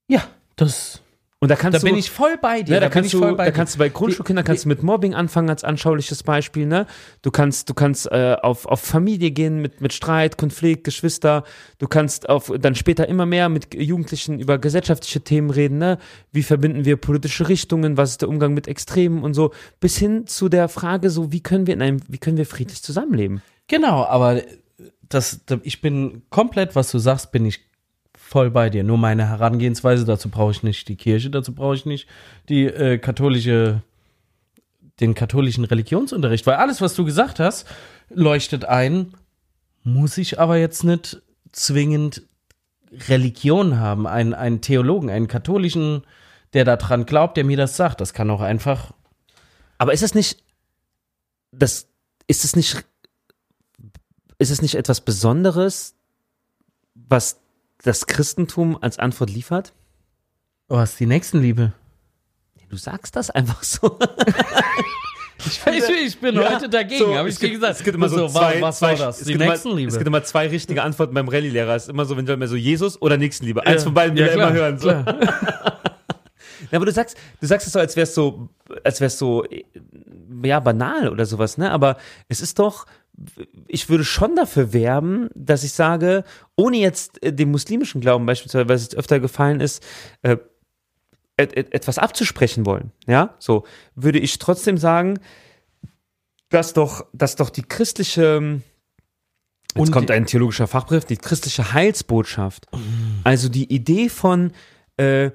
ja, 0.06 0.22
das, 0.54 1.02
Und 1.46 1.50
da 1.50 1.56
kannst 1.56 1.74
da 1.76 1.78
du, 1.78 1.86
bin 1.86 1.96
ich 1.96 2.10
voll 2.10 2.36
bei 2.40 2.62
dir. 2.62 2.74
Ja, 2.74 2.80
da, 2.80 2.86
bin 2.86 2.92
kannst 2.94 3.12
du, 3.14 3.20
da 3.20 3.44
dir. 3.44 3.52
kannst 3.52 3.74
du 3.74 3.78
bei 3.78 3.88
Grundschulkindern 3.88 4.44
kannst 4.44 4.64
du 4.64 4.68
mit 4.68 4.82
Mobbing 4.82 5.14
anfangen 5.14 5.48
als 5.48 5.64
anschauliches 5.64 6.22
Beispiel, 6.22 6.66
ne? 6.66 6.86
Du 7.22 7.30
kannst, 7.30 7.68
du 7.70 7.74
kannst 7.74 8.10
äh, 8.10 8.36
auf, 8.42 8.66
auf 8.66 8.80
Familie 8.80 9.30
gehen 9.30 9.60
mit, 9.62 9.80
mit 9.80 9.92
Streit, 9.92 10.36
Konflikt, 10.38 10.84
Geschwister. 10.84 11.44
Du 11.78 11.86
kannst 11.88 12.28
auf 12.28 12.52
dann 12.60 12.74
später 12.74 13.08
immer 13.08 13.26
mehr 13.26 13.48
mit 13.48 13.74
Jugendlichen 13.74 14.38
über 14.40 14.58
gesellschaftliche 14.58 15.20
Themen 15.22 15.50
reden, 15.50 15.78
ne? 15.78 15.98
Wie 16.32 16.42
verbinden 16.42 16.84
wir 16.84 16.96
politische 16.96 17.48
Richtungen? 17.48 17.96
Was 17.96 18.10
ist 18.10 18.22
der 18.22 18.28
Umgang 18.28 18.54
mit 18.54 18.68
Extremen 18.68 19.22
und 19.22 19.34
so? 19.34 19.52
Bis 19.80 19.96
hin 19.96 20.26
zu 20.26 20.48
der 20.48 20.68
Frage, 20.68 21.10
so 21.10 21.32
wie 21.32 21.40
können 21.42 21.66
wir 21.66 21.74
in 21.74 21.82
einem, 21.82 22.00
wie 22.08 22.18
können 22.18 22.36
wir 22.36 22.46
friedlich 22.46 22.82
zusammenleben? 22.82 23.42
Genau, 23.68 24.04
aber 24.04 24.42
das, 25.08 25.40
da- 25.46 25.60
ich 25.62 25.80
bin 25.80 26.22
komplett, 26.30 26.74
was 26.74 26.90
du 26.90 26.98
sagst, 26.98 27.32
bin 27.32 27.46
ich 27.46 27.60
voll 28.26 28.50
bei 28.50 28.70
dir. 28.70 28.82
Nur 28.82 28.98
meine 28.98 29.28
Herangehensweise, 29.28 30.04
dazu 30.04 30.28
brauche 30.28 30.50
ich 30.50 30.62
nicht 30.64 30.88
die 30.88 30.96
Kirche, 30.96 31.30
dazu 31.30 31.54
brauche 31.54 31.76
ich 31.76 31.86
nicht 31.86 32.08
die 32.48 32.64
äh, 32.64 32.98
katholische, 32.98 33.82
den 34.98 35.14
katholischen 35.14 35.64
Religionsunterricht, 35.64 36.44
weil 36.46 36.56
alles, 36.56 36.80
was 36.80 36.94
du 36.94 37.04
gesagt 37.04 37.38
hast, 37.38 37.66
leuchtet 38.10 38.64
ein, 38.64 39.14
muss 39.84 40.18
ich 40.18 40.40
aber 40.40 40.56
jetzt 40.56 40.82
nicht 40.82 41.22
zwingend 41.52 42.22
Religion 43.08 43.78
haben, 43.78 44.08
einen, 44.08 44.34
einen 44.34 44.60
Theologen, 44.60 45.08
einen 45.08 45.28
katholischen, 45.28 46.02
der 46.52 46.64
daran 46.64 47.06
glaubt, 47.06 47.36
der 47.36 47.44
mir 47.44 47.56
das 47.56 47.76
sagt. 47.76 48.00
Das 48.00 48.12
kann 48.12 48.30
auch 48.30 48.40
einfach 48.40 48.92
Aber 49.78 49.92
ist 49.92 50.02
es 50.02 50.14
nicht, 50.14 50.42
das, 51.52 51.86
ist 52.26 52.44
es 52.44 52.56
nicht, 52.56 52.84
ist 54.38 54.50
es 54.50 54.62
nicht 54.62 54.74
etwas 54.74 55.00
Besonderes, 55.00 55.94
was 56.94 57.40
das 57.82 58.06
Christentum 58.06 58.76
als 58.80 58.98
Antwort 58.98 59.30
liefert? 59.30 59.72
Oh, 60.68 60.76
hast 60.78 60.98
die 60.98 61.06
Nächstenliebe. 61.06 61.72
Du 62.68 62.76
sagst 62.76 63.14
das 63.16 63.30
einfach 63.30 63.62
so. 63.62 63.98
Ich, 65.38 65.60
ich 66.06 66.18
bin 66.18 66.34
Ja, 66.34 66.54
heute 66.54 66.68
dagegen, 66.68 67.04
so, 67.04 67.14
habe 67.14 67.28
ich 67.28 67.34
es 67.34 67.40
dir 67.40 67.50
gesagt. 67.50 67.74
Es 67.78 67.84
gibt 67.84 67.94
immer 67.94 68.08
so 68.08 68.24
was, 68.24 68.32
zwei, 68.32 68.60
was 68.60 68.78
zwei, 68.78 68.98
war 68.98 69.06
das? 69.06 69.18
Es 69.20 69.26
Die 69.26 69.32
gibt 69.32 69.42
immer, 69.42 69.52
Nächstenliebe. 69.52 69.88
es 69.90 69.96
gibt 69.96 70.08
immer 70.08 70.24
zwei 70.24 70.48
richtige 70.48 70.82
Antworten 70.82 71.14
beim 71.14 71.28
Rallye-Lehrer. 71.28 71.74
Es 71.76 71.84
ist 71.84 71.88
immer 71.90 72.04
so, 72.04 72.16
wenn 72.16 72.26
du 72.26 72.32
immer 72.32 72.48
so 72.48 72.56
Jesus 72.56 73.00
oder 73.00 73.16
Nächstenliebe. 73.16 73.64
Eins 73.64 73.82
Ja. 73.82 73.84
von 73.84 73.94
beiden 73.94 74.16
will 74.16 74.26
Ja, 74.26 74.32
klar, 74.32 74.48
immer 74.50 74.58
hören. 74.58 74.78
So. 74.78 74.88
Ja, 76.72 76.78
aber 76.78 76.86
du 76.86 76.90
sagst, 76.92 77.16
du 77.40 77.46
sagst 77.46 77.66
es 77.68 77.72
so, 77.74 77.78
als 77.78 77.94
wär's 77.96 78.12
so, 78.14 78.48
als 78.82 79.00
wär's 79.00 79.18
so, 79.18 79.44
ja, 80.42 80.58
banal 80.58 81.10
oder 81.10 81.24
sowas, 81.24 81.58
ne? 81.58 81.70
Aber 81.70 81.96
es 82.28 82.40
ist 82.40 82.58
doch, 82.58 82.86
ich 83.66 83.88
würde 83.88 84.04
schon 84.04 84.36
dafür 84.36 84.72
werben, 84.72 85.28
dass 85.34 85.64
ich 85.64 85.72
sage, 85.72 86.24
ohne 86.56 86.76
jetzt 86.78 87.22
äh, 87.22 87.32
dem 87.32 87.50
muslimischen 87.50 88.00
Glauben 88.00 88.26
beispielsweise, 88.26 88.68
weil 88.68 88.76
es 88.76 88.82
jetzt 88.84 88.96
öfter 88.96 89.20
gefallen 89.20 89.60
ist, 89.60 89.82
äh, 90.22 90.36
et, 91.36 91.56
et, 91.56 91.72
etwas 91.74 91.98
abzusprechen 91.98 92.66
wollen, 92.66 92.92
ja, 93.06 93.34
so, 93.38 93.64
würde 93.94 94.18
ich 94.18 94.38
trotzdem 94.38 94.78
sagen, 94.78 95.18
dass 96.48 96.72
doch, 96.72 97.06
dass 97.12 97.36
doch 97.36 97.50
die 97.50 97.62
christliche, 97.62 98.60
jetzt 99.74 99.78
Und 99.78 99.90
kommt 99.90 100.10
ein 100.10 100.26
theologischer 100.26 100.66
Fachbegriff, 100.66 101.04
die 101.04 101.16
christliche 101.16 101.72
Heilsbotschaft, 101.72 102.66
also 103.24 103.48
die 103.48 103.72
Idee 103.72 104.08
von, 104.08 104.52
äh, 104.96 105.30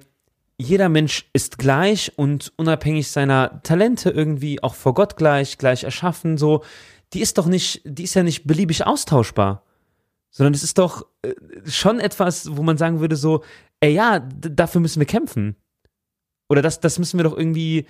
jeder 0.58 0.90
Mensch 0.90 1.28
ist 1.34 1.58
gleich 1.58 2.12
und 2.18 2.54
unabhängig 2.56 3.10
seiner 3.10 3.64
Talente 3.64 4.12
irgendwie 4.12 4.62
auch 4.62 4.76
vor 4.76 4.94
Gott 4.94 5.18
gleich, 5.18 5.58
gleich 5.58 5.84
erschaffen, 5.84 6.38
so, 6.38 6.64
die 7.14 7.22
ist 7.22 7.38
doch 7.38 7.46
nicht, 7.46 7.82
die 7.86 8.04
ist 8.04 8.14
ja 8.14 8.24
nicht 8.24 8.46
beliebig 8.46 8.86
austauschbar, 8.86 9.64
sondern 10.30 10.54
es 10.54 10.64
ist 10.64 10.78
doch 10.78 11.06
äh, 11.24 11.34
schon 11.70 12.00
etwas, 12.00 12.56
wo 12.56 12.64
man 12.64 12.78
sagen 12.78 13.00
würde 13.00 13.16
so, 13.16 13.44
ey 13.80 13.94
ja, 13.94 14.20
dafür 14.20 14.82
müssen 14.82 15.00
wir 15.00 15.08
kämpfen. 15.08 15.56
Oder 16.50 16.62
das, 16.62 16.80
das 16.80 17.00
müssen 17.00 17.18
wir 17.18 17.24
doch 17.24 17.38
irgendwie, 17.38 17.86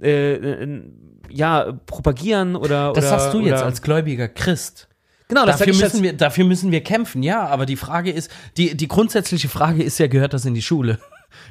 äh, 0.00 0.34
äh, 0.34 0.82
ja, 1.30 1.72
propagieren 1.86 2.56
oder. 2.56 2.92
Das 2.92 3.04
oder, 3.04 3.18
sagst 3.18 3.34
du 3.34 3.40
jetzt 3.40 3.62
als 3.62 3.82
gläubiger 3.82 4.28
Christ. 4.28 4.88
Genau, 5.28 5.44
das 5.44 5.58
Dafür 5.58 5.74
müssen, 5.74 6.02
wir, 6.02 6.14
dafür 6.14 6.44
müssen 6.46 6.72
wir 6.72 6.82
kämpfen, 6.82 7.22
ja, 7.22 7.46
aber 7.46 7.66
die 7.66 7.76
Frage 7.76 8.10
ist, 8.10 8.30
die, 8.56 8.74
die 8.74 8.88
grundsätzliche 8.88 9.50
Frage 9.50 9.82
ist 9.82 9.98
ja, 9.98 10.06
gehört 10.06 10.32
das 10.32 10.46
in 10.46 10.54
die 10.54 10.62
Schule? 10.62 10.98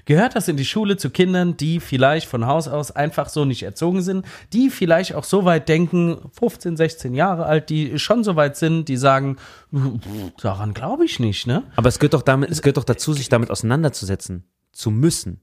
Gehört 0.06 0.36
das 0.36 0.48
in 0.48 0.58
die 0.58 0.66
Schule 0.66 0.98
zu 0.98 1.10
Kindern, 1.10 1.58
die 1.58 1.80
vielleicht 1.80 2.28
von 2.28 2.46
Haus 2.46 2.68
aus 2.68 2.92
einfach 2.92 3.30
so 3.30 3.46
nicht 3.46 3.64
erzogen 3.64 4.02
sind, 4.02 4.26
die 4.54 4.70
vielleicht 4.70 5.16
auch 5.16 5.24
so 5.24 5.46
weit 5.46 5.70
denken, 5.70 6.18
15, 6.38 6.78
16 6.78 7.14
Jahre 7.14 7.46
alt, 7.46 7.70
die 7.70 8.00
schon 8.00 8.24
so 8.24 8.36
weit 8.36 8.58
sind, 8.58 8.86
die 8.90 8.98
sagen, 8.98 9.38
daran 10.42 10.74
glaube 10.74 11.06
ich 11.06 11.20
nicht, 11.20 11.48
ne? 11.48 11.64
Aber 11.76 11.90
es 11.90 12.00
gehört 12.00 12.14
doch 12.14 12.22
damit, 12.22 12.50
es 12.50 12.62
gehört 12.62 12.78
doch 12.78 12.84
dazu, 12.84 13.14
sich 13.14 13.30
damit 13.30 13.52
auseinanderzusetzen. 13.52 14.46
Zu 14.72 14.92
müssen. 14.92 15.42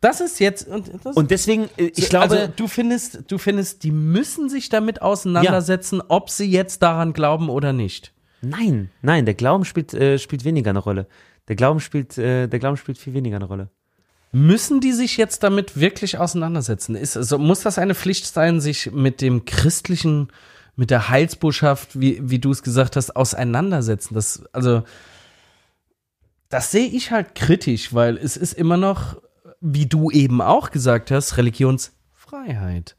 Das 0.00 0.20
ist 0.20 0.40
jetzt 0.40 0.66
und 0.66 0.88
Und 1.04 1.30
deswegen, 1.30 1.68
äh, 1.76 1.92
ich 1.94 2.08
glaube, 2.08 2.34
also, 2.34 2.52
du 2.56 2.68
findest, 2.68 3.30
du 3.30 3.38
findest, 3.38 3.84
die 3.84 3.90
müssen 3.90 4.48
sich 4.48 4.70
damit 4.70 5.02
auseinandersetzen, 5.02 6.02
ob 6.08 6.30
sie 6.30 6.50
jetzt 6.50 6.82
daran 6.82 7.12
glauben 7.12 7.50
oder 7.50 7.72
nicht. 7.72 8.12
Nein, 8.42 8.90
nein, 9.02 9.26
der 9.26 9.34
Glauben 9.34 9.66
spielt, 9.66 9.92
äh, 9.92 10.18
spielt 10.18 10.44
weniger 10.44 10.70
eine 10.70 10.78
Rolle. 10.78 11.06
Der 11.50 11.56
Glauben 11.56 11.80
spielt, 11.80 12.16
äh, 12.16 12.46
der 12.46 12.60
Glauben 12.60 12.76
spielt 12.76 12.96
viel 12.96 13.12
weniger 13.12 13.34
eine 13.34 13.46
Rolle. 13.46 13.70
Müssen 14.30 14.80
die 14.80 14.92
sich 14.92 15.16
jetzt 15.16 15.42
damit 15.42 15.80
wirklich 15.80 16.16
auseinandersetzen? 16.16 16.94
Ist, 16.94 17.16
also 17.16 17.38
muss 17.38 17.62
das 17.62 17.76
eine 17.76 17.96
Pflicht 17.96 18.24
sein, 18.24 18.60
sich 18.60 18.92
mit 18.92 19.20
dem 19.20 19.44
christlichen, 19.46 20.28
mit 20.76 20.90
der 20.90 21.08
Heilsbotschaft, 21.08 21.98
wie, 21.98 22.20
wie 22.22 22.38
du 22.38 22.52
es 22.52 22.62
gesagt 22.62 22.94
hast, 22.94 23.16
auseinandersetzen? 23.16 24.14
Das, 24.14 24.44
also, 24.52 24.84
das 26.50 26.70
sehe 26.70 26.86
ich 26.86 27.10
halt 27.10 27.34
kritisch, 27.34 27.92
weil 27.92 28.16
es 28.16 28.36
ist 28.36 28.52
immer 28.52 28.76
noch, 28.76 29.20
wie 29.60 29.86
du 29.86 30.12
eben 30.12 30.40
auch 30.40 30.70
gesagt 30.70 31.10
hast, 31.10 31.36
Religionsfreiheit. 31.36 32.94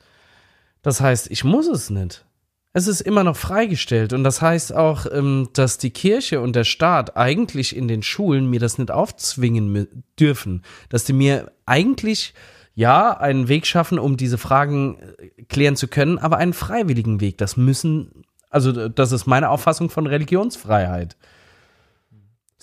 Das 0.82 1.00
heißt, 1.00 1.32
ich 1.32 1.46
muss 1.46 1.68
es 1.68 1.90
nicht. 1.90 2.26
Es 2.74 2.88
ist 2.88 3.02
immer 3.02 3.26
noch 3.26 3.36
freigestellt 3.36 4.14
und 4.14 4.24
das 4.24 4.42
heißt 4.42 4.74
auch, 4.74 5.06
ähm, 5.12 5.50
dass 5.54 5.78
die 5.78 5.90
Kirche 5.90 6.40
und 6.40 6.56
der 6.56 6.64
Staat 6.64 7.18
eigentlich 7.18 7.76
in 7.76 7.90
den 7.90 8.02
Schulen 8.02 8.50
mir 8.50 8.62
das 8.62 8.78
nicht 8.78 8.92
aufzwingen 8.92 10.06
dürfen, 10.18 10.64
dass 10.88 11.04
die 11.04 11.14
mir 11.14 11.52
eigentlich 11.66 12.34
ja 12.74 13.12
einen 13.18 13.50
Weg 13.50 13.68
schaffen, 13.68 14.00
um 14.00 14.16
diese 14.16 14.38
Fragen 14.38 14.98
äh, 15.18 15.44
klären 15.50 15.76
zu 15.76 15.90
können, 15.90 16.18
aber 16.18 16.38
einen 16.38 16.54
freiwilligen 16.54 17.20
Weg. 17.20 17.38
Das 17.38 17.58
müssen, 17.58 18.24
also 18.50 18.88
das 18.88 19.12
ist 19.12 19.26
meine 19.26 19.50
Auffassung 19.50 19.90
von 19.90 20.08
Religionsfreiheit. 20.08 21.18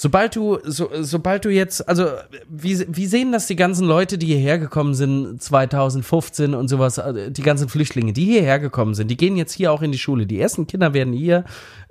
Sobald 0.00 0.36
du, 0.36 0.60
so, 0.62 0.90
sobald 1.00 1.44
du 1.44 1.48
jetzt, 1.48 1.88
also 1.88 2.06
wie, 2.48 2.86
wie 2.88 3.06
sehen 3.06 3.32
das 3.32 3.48
die 3.48 3.56
ganzen 3.56 3.84
Leute, 3.84 4.16
die 4.16 4.26
hierher 4.26 4.56
gekommen 4.60 4.94
sind 4.94 5.42
2015 5.42 6.54
und 6.54 6.68
sowas, 6.68 6.98
äh, 6.98 7.32
die 7.32 7.42
ganzen 7.42 7.68
Flüchtlinge, 7.68 8.12
die 8.12 8.26
hierher 8.26 8.60
gekommen 8.60 8.94
sind, 8.94 9.10
die 9.10 9.16
gehen 9.16 9.36
jetzt 9.36 9.54
hier 9.54 9.72
auch 9.72 9.82
in 9.82 9.90
die 9.90 9.98
Schule. 9.98 10.24
Die 10.24 10.40
ersten 10.40 10.68
Kinder 10.68 10.94
werden 10.94 11.12
hier, 11.12 11.42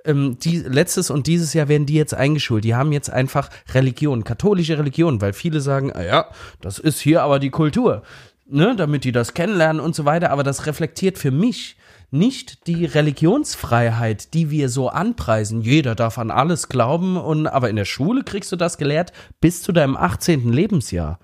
ähm, 0.06 0.38
die, 0.38 0.60
letztes 0.60 1.10
und 1.10 1.26
dieses 1.26 1.52
Jahr 1.52 1.68
werden 1.68 1.84
die 1.84 1.96
jetzt 1.96 2.14
eingeschult. 2.14 2.64
Die 2.64 2.74
haben 2.74 2.92
jetzt 2.92 3.10
einfach 3.10 3.50
Religion, 3.74 4.24
katholische 4.24 4.78
Religion, 4.78 5.20
weil 5.20 5.34
viele 5.34 5.60
sagen, 5.60 5.92
ah 5.92 6.02
ja, 6.02 6.30
das 6.62 6.78
ist 6.78 7.00
hier 7.00 7.22
aber 7.22 7.38
die 7.38 7.50
Kultur, 7.50 8.00
ne, 8.46 8.74
damit 8.74 9.04
die 9.04 9.12
das 9.12 9.34
kennenlernen 9.34 9.82
und 9.82 9.94
so 9.94 10.06
weiter. 10.06 10.30
Aber 10.30 10.44
das 10.44 10.64
reflektiert 10.64 11.18
für 11.18 11.30
mich 11.30 11.76
nicht 12.10 12.66
die 12.66 12.84
Religionsfreiheit, 12.84 14.34
die 14.34 14.50
wir 14.50 14.68
so 14.68 14.88
anpreisen. 14.88 15.62
Jeder 15.62 15.94
darf 15.94 16.18
an 16.18 16.30
alles 16.30 16.68
glauben 16.68 17.16
und 17.16 17.46
aber 17.46 17.68
in 17.70 17.76
der 17.76 17.84
Schule 17.84 18.24
kriegst 18.24 18.50
du 18.52 18.56
das 18.56 18.78
gelehrt 18.78 19.12
bis 19.40 19.62
zu 19.62 19.72
deinem 19.72 19.96
18. 19.96 20.52
Lebensjahr. 20.52 21.18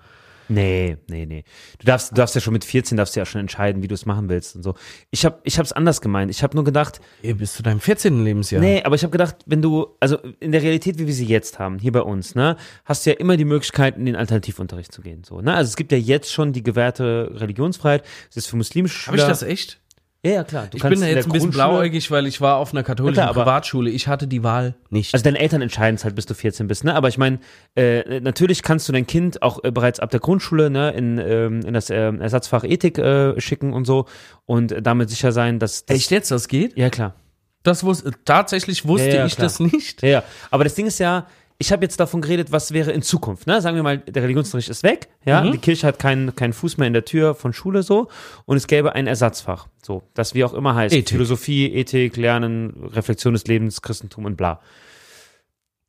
Nee, 0.47 0.97
nee, 1.09 1.25
nee. 1.25 1.43
Du 1.79 1.87
darfst, 1.87 2.11
du 2.11 2.15
darfst 2.15 2.35
ja 2.35 2.41
schon 2.41 2.53
mit 2.53 2.63
14 2.63 2.97
darfst 2.97 3.15
du 3.15 3.19
ja 3.19 3.25
schon 3.25 3.41
entscheiden, 3.41 3.81
wie 3.81 3.87
du 3.87 3.95
es 3.95 4.05
machen 4.05 4.29
willst 4.29 4.55
und 4.55 4.61
so. 4.61 4.75
Ich 5.09 5.25
habe 5.25 5.39
ich 5.43 5.57
hab's 5.57 5.71
anders 5.71 6.01
gemeint. 6.01 6.29
Ich 6.29 6.43
habe 6.43 6.55
nur 6.55 6.63
gedacht, 6.63 7.01
Bis 7.23 7.53
zu 7.53 7.63
deinem 7.63 7.79
14. 7.79 8.23
Lebensjahr. 8.23 8.61
nee, 8.61 8.83
aber 8.83 8.95
ich 8.95 9.01
habe 9.01 9.11
gedacht, 9.11 9.37
wenn 9.47 9.63
du, 9.63 9.87
also 9.99 10.17
in 10.39 10.51
der 10.51 10.61
Realität, 10.61 10.99
wie 10.99 11.07
wir 11.07 11.13
sie 11.13 11.25
jetzt 11.25 11.57
haben, 11.57 11.79
hier 11.79 11.91
bei 11.91 12.01
uns, 12.01 12.35
ne, 12.35 12.57
hast 12.85 13.05
du 13.05 13.09
ja 13.09 13.15
immer 13.17 13.37
die 13.37 13.45
Möglichkeit, 13.45 13.97
in 13.97 14.05
den 14.05 14.15
Alternativunterricht 14.15 14.91
zu 14.91 15.01
gehen. 15.01 15.23
So, 15.23 15.41
ne? 15.41 15.55
Also 15.55 15.69
es 15.69 15.75
gibt 15.75 15.91
ja 15.91 15.97
jetzt 15.97 16.31
schon 16.31 16.53
die 16.53 16.61
gewährte 16.61 17.31
Religionsfreiheit. 17.33 18.03
Das 18.27 18.37
ist 18.37 18.47
für 18.47 18.57
muslimische 18.57 19.07
Habe 19.07 19.17
Schüler. 19.17 19.23
ich 19.23 19.29
das 19.29 19.41
echt? 19.41 19.79
Ja, 20.25 20.31
ja, 20.31 20.43
klar. 20.43 20.67
Ich 20.73 20.81
bin 20.81 20.99
da 20.99 21.05
jetzt 21.05 21.27
ein 21.27 21.31
bisschen 21.31 21.51
blauäugig, 21.51 22.09
weil 22.09 22.25
ich 22.25 22.41
war 22.41 22.57
auf 22.57 22.73
einer 22.73 22.81
katholischen 22.81 23.19
Ja, 23.19 23.31
klar, 23.31 23.45
Privatschule. 23.45 23.91
Ich 23.91 24.07
hatte 24.07 24.27
die 24.27 24.43
Wahl 24.43 24.73
nicht. 24.89 25.13
Also 25.13 25.23
deine 25.23 25.37
Eltern 25.37 25.61
entscheiden 25.61 25.95
es 25.95 26.03
halt, 26.03 26.15
bis 26.15 26.25
du 26.25 26.33
14 26.33 26.67
bist, 26.67 26.83
ne? 26.83 26.95
Aber 26.95 27.09
ich 27.09 27.19
meine, 27.19 27.37
äh, 27.75 28.19
natürlich 28.21 28.63
kannst 28.63 28.89
du 28.89 28.93
dein 28.93 29.05
Kind 29.05 29.43
auch 29.43 29.63
äh, 29.63 29.69
bereits 29.69 29.99
ab 29.99 30.09
der 30.09 30.19
Grundschule 30.19 30.71
ne, 30.71 30.89
in, 30.93 31.19
ähm, 31.19 31.61
in 31.61 31.75
das 31.75 31.91
ähm, 31.91 32.21
Ersatzfach 32.21 32.63
Ethik 32.63 32.97
äh, 32.97 33.39
schicken 33.39 33.71
und 33.71 33.85
so 33.85 34.07
und 34.45 34.71
äh, 34.71 34.81
damit 34.81 35.11
sicher 35.11 35.31
sein, 35.31 35.59
dass 35.59 35.85
das, 35.85 35.95
echt 35.97 36.09
jetzt, 36.09 36.31
das 36.31 36.47
geht? 36.47 36.75
Ja, 36.75 36.89
klar. 36.89 37.13
Das 37.61 37.83
wusste, 37.83 38.11
tatsächlich 38.25 38.87
wusste 38.87 39.09
Ja, 39.09 39.15
ja, 39.17 39.25
ich 39.27 39.35
das 39.35 39.59
nicht. 39.59 40.01
Ja, 40.01 40.09
ja. 40.09 40.23
Aber 40.49 40.63
das 40.63 40.73
Ding 40.73 40.87
ist 40.87 40.97
ja, 40.97 41.27
ich 41.57 41.71
habe 41.71 41.83
jetzt 41.83 41.99
davon 41.99 42.21
geredet, 42.21 42.51
was 42.51 42.73
wäre 42.73 42.91
in 42.91 43.01
Zukunft. 43.01 43.47
Ne? 43.47 43.61
Sagen 43.61 43.75
wir 43.75 43.83
mal, 43.83 43.97
der 43.99 44.23
Religionsunterricht 44.23 44.69
ist 44.69 44.83
weg, 44.83 45.07
ja, 45.25 45.41
Mhm. 45.41 45.53
die 45.53 45.57
Kirche 45.57 45.87
hat 45.87 45.99
keinen 45.99 46.35
keinen 46.35 46.53
Fuß 46.53 46.77
mehr 46.77 46.87
in 46.87 46.93
der 46.93 47.05
Tür 47.05 47.33
von 47.35 47.53
Schule 47.53 47.81
so 47.83 48.09
und 48.45 48.57
es 48.57 48.67
gäbe 48.67 48.93
ein 48.93 49.07
Ersatzfach, 49.07 49.67
so, 49.81 50.03
das 50.13 50.33
wie 50.33 50.43
auch 50.43 50.53
immer 50.53 50.75
heißt, 50.75 50.93
Ethik. 50.93 51.09
Philosophie, 51.09 51.67
Ethik, 51.73 52.17
Lernen, 52.17 52.83
Reflexion 52.93 53.33
des 53.33 53.45
Lebens, 53.47 53.81
Christentum 53.81 54.25
und 54.25 54.35
bla. 54.35 54.59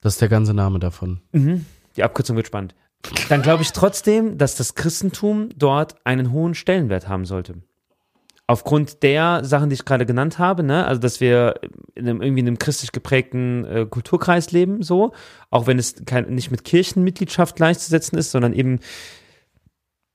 Das 0.01 0.15
ist 0.15 0.21
der 0.21 0.29
ganze 0.29 0.55
Name 0.55 0.79
davon. 0.79 1.21
Die 1.97 2.03
Abkürzung 2.03 2.37
wird 2.37 2.47
spannend. 2.47 2.75
Dann 3.29 3.43
glaube 3.43 3.63
ich 3.63 3.73
trotzdem, 3.73 4.39
dass 4.39 4.55
das 4.57 4.75
Christentum 4.75 5.49
dort 5.57 5.97
einen 6.05 6.31
hohen 6.33 6.55
Stellenwert 6.55 7.09
haben 7.09 7.25
sollte. 7.25 7.55
Aufgrund 8.49 9.03
der 9.03 9.45
Sachen, 9.45 9.71
die 9.71 9.75
ich 9.75 9.85
gerade 9.85 10.07
genannt 10.07 10.39
habe, 10.39 10.63
ne, 10.63 10.87
also 10.87 11.01
dass 11.01 11.21
wir 11.21 11.61
in 11.97 12.09
einem, 12.09 12.23
irgendwie 12.23 12.41
in 12.41 12.47
einem 12.47 12.59
christlich 12.59 12.93
geprägten 12.93 13.65
äh, 13.65 13.87
Kulturkreis 13.87 14.53
leben, 14.53 14.83
so, 14.83 15.13
auch 15.51 15.67
wenn 15.67 15.81
es 15.81 16.05
kein, 16.05 16.33
nicht 16.33 16.53
mit 16.53 16.65
Kirchenmitgliedschaft 16.65 17.57
gleichzusetzen 17.57 18.17
ist, 18.17 18.31
sondern 18.31 18.53
eben 18.53 18.79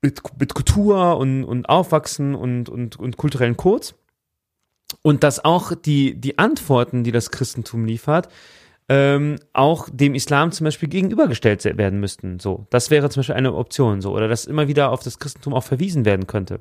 mit, 0.01 0.21
mit 0.39 0.53
Kultur 0.53 1.17
und, 1.17 1.43
und 1.43 1.67
Aufwachsen 1.67 2.33
und, 2.35 2.69
und, 2.69 2.97
und 2.97 3.17
kulturellen 3.17 3.57
Codes. 3.57 3.95
Und 5.01 5.23
dass 5.23 5.43
auch 5.43 5.73
die, 5.73 6.19
die 6.19 6.37
Antworten, 6.37 7.03
die 7.03 7.11
das 7.11 7.31
Christentum 7.31 7.85
liefert, 7.85 8.29
ähm, 8.89 9.37
auch 9.53 9.87
dem 9.91 10.15
Islam 10.15 10.51
zum 10.51 10.65
Beispiel 10.65 10.89
gegenübergestellt 10.89 11.63
werden 11.63 11.99
müssten. 11.99 12.39
So, 12.39 12.67
das 12.71 12.89
wäre 12.89 13.09
zum 13.09 13.21
Beispiel 13.21 13.35
eine 13.35 13.53
Option. 13.53 14.01
So, 14.01 14.11
oder 14.11 14.27
dass 14.27 14.45
immer 14.45 14.67
wieder 14.67 14.91
auf 14.91 15.01
das 15.01 15.19
Christentum 15.19 15.53
auch 15.53 15.63
verwiesen 15.63 16.03
werden 16.03 16.27
könnte. 16.27 16.59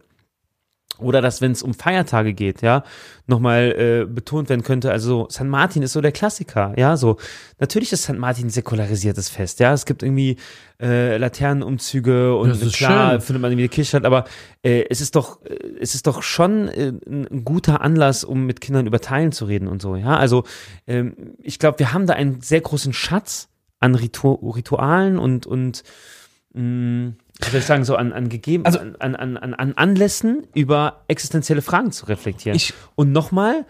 Oder 1.01 1.21
dass, 1.21 1.41
wenn 1.41 1.53
es 1.53 1.63
um 1.63 1.75
Feiertage 1.75 2.35
geht, 2.35 2.63
ja, 2.63 2.85
nochmal 3.27 3.75
äh, 3.77 4.05
betont 4.07 4.49
werden 4.49 4.63
könnte, 4.63 4.91
also 4.91 5.29
St. 5.31 5.45
Martin 5.45 5.83
ist 5.83 5.93
so 5.93 6.01
der 6.01 6.13
Klassiker, 6.13 6.75
ja, 6.77 6.97
so. 6.97 7.17
Natürlich 7.59 7.93
ist 7.93 8.03
St. 8.03 8.19
Martin 8.19 8.47
ein 8.47 8.51
säkularisiertes 8.51 9.29
Fest, 9.29 9.61
ja. 9.61 9.73
Es 9.73 9.87
gibt 9.87 10.03
irgendwie 10.03 10.37
äh, 10.81 11.17
Laternenumzüge 11.17 12.37
und 12.37 12.73
klar 12.73 13.13
schön. 13.13 13.21
findet 13.21 13.43
man 13.43 13.53
irgendwie 13.53 13.65
eine 13.65 13.69
Kirche 13.69 13.89
statt, 13.89 14.05
aber 14.05 14.25
äh, 14.63 14.85
es 14.91 15.01
ist 15.01 15.17
doch, 15.17 15.45
äh, 15.45 15.57
es 15.81 15.95
ist 15.95 16.07
doch 16.07 16.23
schon 16.23 16.69
äh, 16.69 16.93
ein 17.07 17.27
ein 17.31 17.45
guter 17.45 17.81
Anlass, 17.81 18.25
um 18.25 18.47
mit 18.47 18.61
Kindern 18.61 18.87
über 18.87 19.01
Teilen 19.01 19.33
zu 19.33 19.45
reden 19.45 19.69
und 19.69 19.81
so, 19.81 19.97
ja. 19.97 20.17
Also 20.17 20.45
ähm, 20.87 21.35
ich 21.39 21.59
glaube, 21.59 21.79
wir 21.79 21.93
haben 21.93 22.07
da 22.07 22.15
einen 22.15 22.41
sehr 22.41 22.61
großen 22.61 22.93
Schatz 22.93 23.49
an 23.79 23.95
Ritu 23.95 24.35
Ritualen 24.35 25.19
und 25.19 25.47
und 25.47 25.83
mh, 26.55 27.13
ich 27.59 27.65
sagen, 27.65 27.85
so 27.85 27.97
an, 27.97 28.13
an 28.13 28.29
gegeben, 28.29 28.65
Also- 28.67 28.79
an, 28.79 28.97
an, 28.99 29.37
an, 29.37 29.55
an 29.55 29.73
Anlässen 29.75 30.47
über 30.55 31.05
existenzielle 31.09 31.63
Fragen 31.63 31.93
zu 31.93 32.07
reflektieren. 32.07 32.57
Ich- 32.57 32.75
und 32.95 33.13
nochmal, 33.13 33.67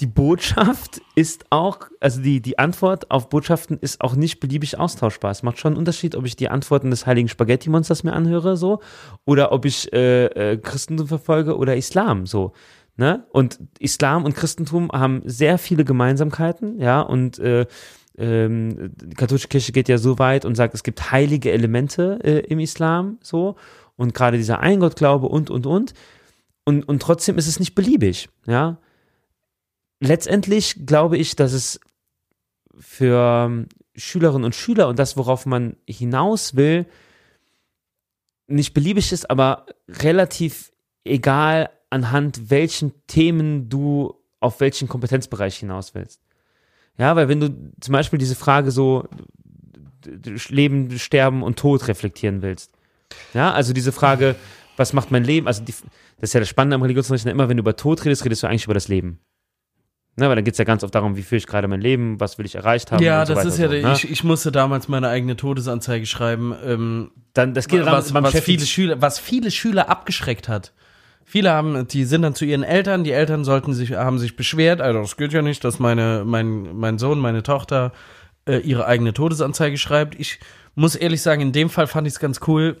die 0.00 0.06
Botschaft 0.06 1.00
ist 1.16 1.46
auch, 1.50 1.80
also 2.00 2.20
die, 2.20 2.40
die 2.40 2.58
Antwort 2.58 3.10
auf 3.10 3.28
Botschaften 3.28 3.78
ist 3.80 4.00
auch 4.00 4.14
nicht 4.14 4.38
beliebig 4.38 4.78
austauschbar. 4.78 5.32
Es 5.32 5.42
macht 5.42 5.58
schon 5.58 5.72
einen 5.72 5.78
Unterschied, 5.78 6.14
ob 6.14 6.24
ich 6.24 6.36
die 6.36 6.48
Antworten 6.48 6.90
des 6.90 7.06
heiligen 7.06 7.28
Spaghetti-Monsters 7.28 8.04
mir 8.04 8.12
anhöre, 8.12 8.56
so, 8.56 8.80
oder 9.24 9.50
ob 9.50 9.64
ich 9.64 9.92
äh, 9.92 10.26
äh, 10.26 10.56
Christentum 10.56 11.08
verfolge 11.08 11.56
oder 11.56 11.76
Islam, 11.76 12.26
so. 12.26 12.52
Ne? 12.96 13.24
Und 13.30 13.60
Islam 13.78 14.24
und 14.24 14.34
Christentum 14.34 14.90
haben 14.92 15.22
sehr 15.24 15.58
viele 15.58 15.84
Gemeinsamkeiten, 15.84 16.80
ja, 16.80 17.00
und 17.00 17.38
äh, 17.38 17.66
ähm, 18.18 18.92
die 18.96 19.14
katholische 19.14 19.48
Kirche 19.48 19.72
geht 19.72 19.88
ja 19.88 19.98
so 19.98 20.18
weit 20.18 20.44
und 20.44 20.54
sagt, 20.54 20.74
es 20.74 20.82
gibt 20.82 21.10
heilige 21.10 21.52
Elemente 21.52 22.18
äh, 22.22 22.40
im 22.40 22.58
Islam, 22.58 23.18
so, 23.22 23.56
und 23.96 24.14
gerade 24.14 24.36
dieser 24.36 24.60
Eingottglaube 24.60 25.28
und, 25.28 25.50
und, 25.50 25.66
und. 25.66 25.94
Und, 26.64 26.86
und 26.86 27.00
trotzdem 27.00 27.38
ist 27.38 27.46
es 27.46 27.58
nicht 27.58 27.74
beliebig, 27.74 28.28
ja 28.46 28.78
letztendlich 30.00 30.86
glaube 30.86 31.16
ich, 31.16 31.36
dass 31.36 31.52
es 31.52 31.80
für 32.78 33.46
ähm, 33.46 33.68
Schülerinnen 33.96 34.44
und 34.44 34.54
Schüler 34.54 34.88
und 34.88 34.98
das, 34.98 35.16
worauf 35.16 35.46
man 35.46 35.76
hinaus 35.88 36.54
will, 36.54 36.86
nicht 38.46 38.72
beliebig 38.74 39.12
ist, 39.12 39.28
aber 39.28 39.66
relativ 39.88 40.72
egal, 41.04 41.70
anhand 41.90 42.50
welchen 42.50 42.92
Themen 43.06 43.68
du 43.68 44.14
auf 44.40 44.60
welchen 44.60 44.88
Kompetenzbereich 44.88 45.56
hinaus 45.58 45.94
willst. 45.94 46.22
Ja, 46.98 47.16
weil 47.16 47.28
wenn 47.28 47.40
du 47.40 47.72
zum 47.80 47.92
Beispiel 47.92 48.18
diese 48.18 48.34
Frage 48.34 48.70
so 48.70 49.08
Leben, 50.48 50.98
Sterben 50.98 51.42
und 51.42 51.58
Tod 51.58 51.88
reflektieren 51.88 52.42
willst. 52.42 52.72
Ja, 53.34 53.52
also 53.52 53.72
diese 53.72 53.92
Frage, 53.92 54.36
was 54.76 54.92
macht 54.92 55.10
mein 55.10 55.24
Leben? 55.24 55.46
Also 55.46 55.62
die, 55.62 55.72
das 55.72 56.30
ist 56.30 56.34
ja 56.34 56.40
das 56.40 56.48
Spannende 56.48 56.76
am 56.76 56.82
Religionsunterricht, 56.82 57.26
immer 57.26 57.48
wenn 57.48 57.56
du 57.56 57.62
über 57.62 57.76
Tod 57.76 58.04
redest, 58.04 58.24
redest 58.24 58.42
du 58.42 58.46
eigentlich 58.46 58.64
über 58.64 58.74
das 58.74 58.88
Leben. 58.88 59.20
Ne, 60.16 60.28
weil 60.28 60.34
dann 60.34 60.44
geht 60.44 60.54
es 60.54 60.58
ja 60.58 60.64
ganz 60.64 60.82
oft 60.82 60.92
darum, 60.94 61.16
wie 61.16 61.22
führe 61.22 61.38
ich 61.38 61.46
gerade 61.46 61.68
mein 61.68 61.80
Leben, 61.80 62.18
was 62.18 62.38
will 62.38 62.46
ich 62.46 62.56
erreicht 62.56 62.90
haben. 62.90 63.02
Ja, 63.02 63.24
so 63.24 63.34
das 63.34 63.44
ist 63.44 63.58
ja, 63.58 63.66
so, 63.66 63.72
der, 63.72 63.82
ne? 63.82 63.92
ich, 63.92 64.10
ich 64.10 64.24
musste 64.24 64.50
damals 64.50 64.88
meine 64.88 65.08
eigene 65.08 65.36
Todesanzeige 65.36 66.06
schreiben. 66.06 66.52
Ähm, 66.64 67.12
dann, 67.34 67.54
das 67.54 67.68
geht 67.68 67.86
was, 67.86 68.12
beim 68.12 68.24
was, 68.24 68.36
viele 68.40 68.66
Schüler, 68.66 69.00
was 69.00 69.20
viele 69.20 69.52
Schüler 69.52 69.88
abgeschreckt 69.88 70.48
hat. 70.48 70.72
Viele 71.30 71.50
haben, 71.50 71.86
die 71.88 72.04
sind 72.04 72.22
dann 72.22 72.34
zu 72.34 72.46
ihren 72.46 72.62
Eltern, 72.62 73.04
die 73.04 73.12
Eltern 73.12 73.44
sollten 73.44 73.74
sich, 73.74 73.92
haben 73.92 74.18
sich 74.18 74.34
beschwert, 74.34 74.80
also 74.80 75.00
das 75.00 75.18
geht 75.18 75.34
ja 75.34 75.42
nicht, 75.42 75.62
dass 75.62 75.78
meine, 75.78 76.22
mein, 76.24 76.74
mein 76.74 76.96
Sohn, 76.96 77.18
meine 77.18 77.42
Tochter 77.42 77.92
äh, 78.46 78.60
ihre 78.60 78.86
eigene 78.86 79.12
Todesanzeige 79.12 79.76
schreibt. 79.76 80.18
Ich 80.18 80.40
muss 80.74 80.94
ehrlich 80.96 81.20
sagen, 81.20 81.42
in 81.42 81.52
dem 81.52 81.68
Fall 81.68 81.86
fand 81.86 82.06
ich 82.06 82.14
es 82.14 82.18
ganz 82.18 82.40
cool. 82.46 82.80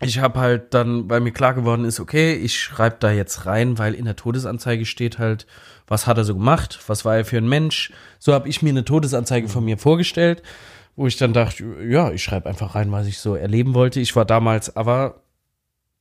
Ich 0.00 0.20
habe 0.20 0.40
halt 0.40 0.72
dann, 0.72 1.10
weil 1.10 1.20
mir 1.20 1.32
klar 1.32 1.52
geworden 1.52 1.84
ist, 1.84 2.00
okay, 2.00 2.32
ich 2.32 2.58
schreibe 2.58 2.96
da 2.98 3.10
jetzt 3.10 3.44
rein, 3.44 3.76
weil 3.76 3.92
in 3.92 4.06
der 4.06 4.16
Todesanzeige 4.16 4.86
steht 4.86 5.18
halt, 5.18 5.46
was 5.86 6.06
hat 6.06 6.16
er 6.16 6.24
so 6.24 6.34
gemacht, 6.34 6.80
was 6.86 7.04
war 7.04 7.18
er 7.18 7.26
für 7.26 7.36
ein 7.36 7.46
Mensch. 7.46 7.92
So 8.18 8.32
habe 8.32 8.48
ich 8.48 8.62
mir 8.62 8.70
eine 8.70 8.86
Todesanzeige 8.86 9.48
von 9.48 9.66
mir 9.66 9.76
vorgestellt, 9.76 10.42
wo 10.96 11.06
ich 11.06 11.18
dann 11.18 11.34
dachte, 11.34 11.62
ja, 11.86 12.10
ich 12.10 12.24
schreibe 12.24 12.48
einfach 12.48 12.74
rein, 12.74 12.90
was 12.90 13.06
ich 13.06 13.18
so 13.18 13.34
erleben 13.34 13.74
wollte. 13.74 14.00
Ich 14.00 14.16
war 14.16 14.24
damals 14.24 14.74
aber, 14.76 15.20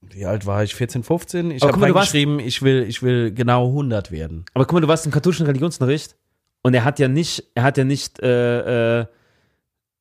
wie 0.02 0.26
alt 0.26 0.46
war 0.46 0.64
ich? 0.64 0.76
14, 0.76 1.04
15? 1.04 1.52
Ich 1.52 1.64
habe 1.64 1.82
reingeschrieben, 1.82 2.40
ich 2.40 2.62
will, 2.62 2.84
ich 2.88 3.02
will 3.02 3.32
genau 3.32 3.68
100 3.68 4.12
werden. 4.12 4.46
Aber 4.54 4.66
guck 4.66 4.74
mal, 4.74 4.82
du 4.82 4.88
warst 4.88 5.06
im 5.06 5.12
katholischen 5.12 5.46
Religionsunterricht 5.46 6.16
und 6.62 6.74
er 6.74 6.84
hat 6.84 7.00
ja 7.00 7.08
nicht, 7.08 7.44
er 7.56 7.64
hat 7.64 7.78
ja 7.78 7.84
nicht 7.84 8.20
äh, 8.22 9.02
äh, 9.02 9.06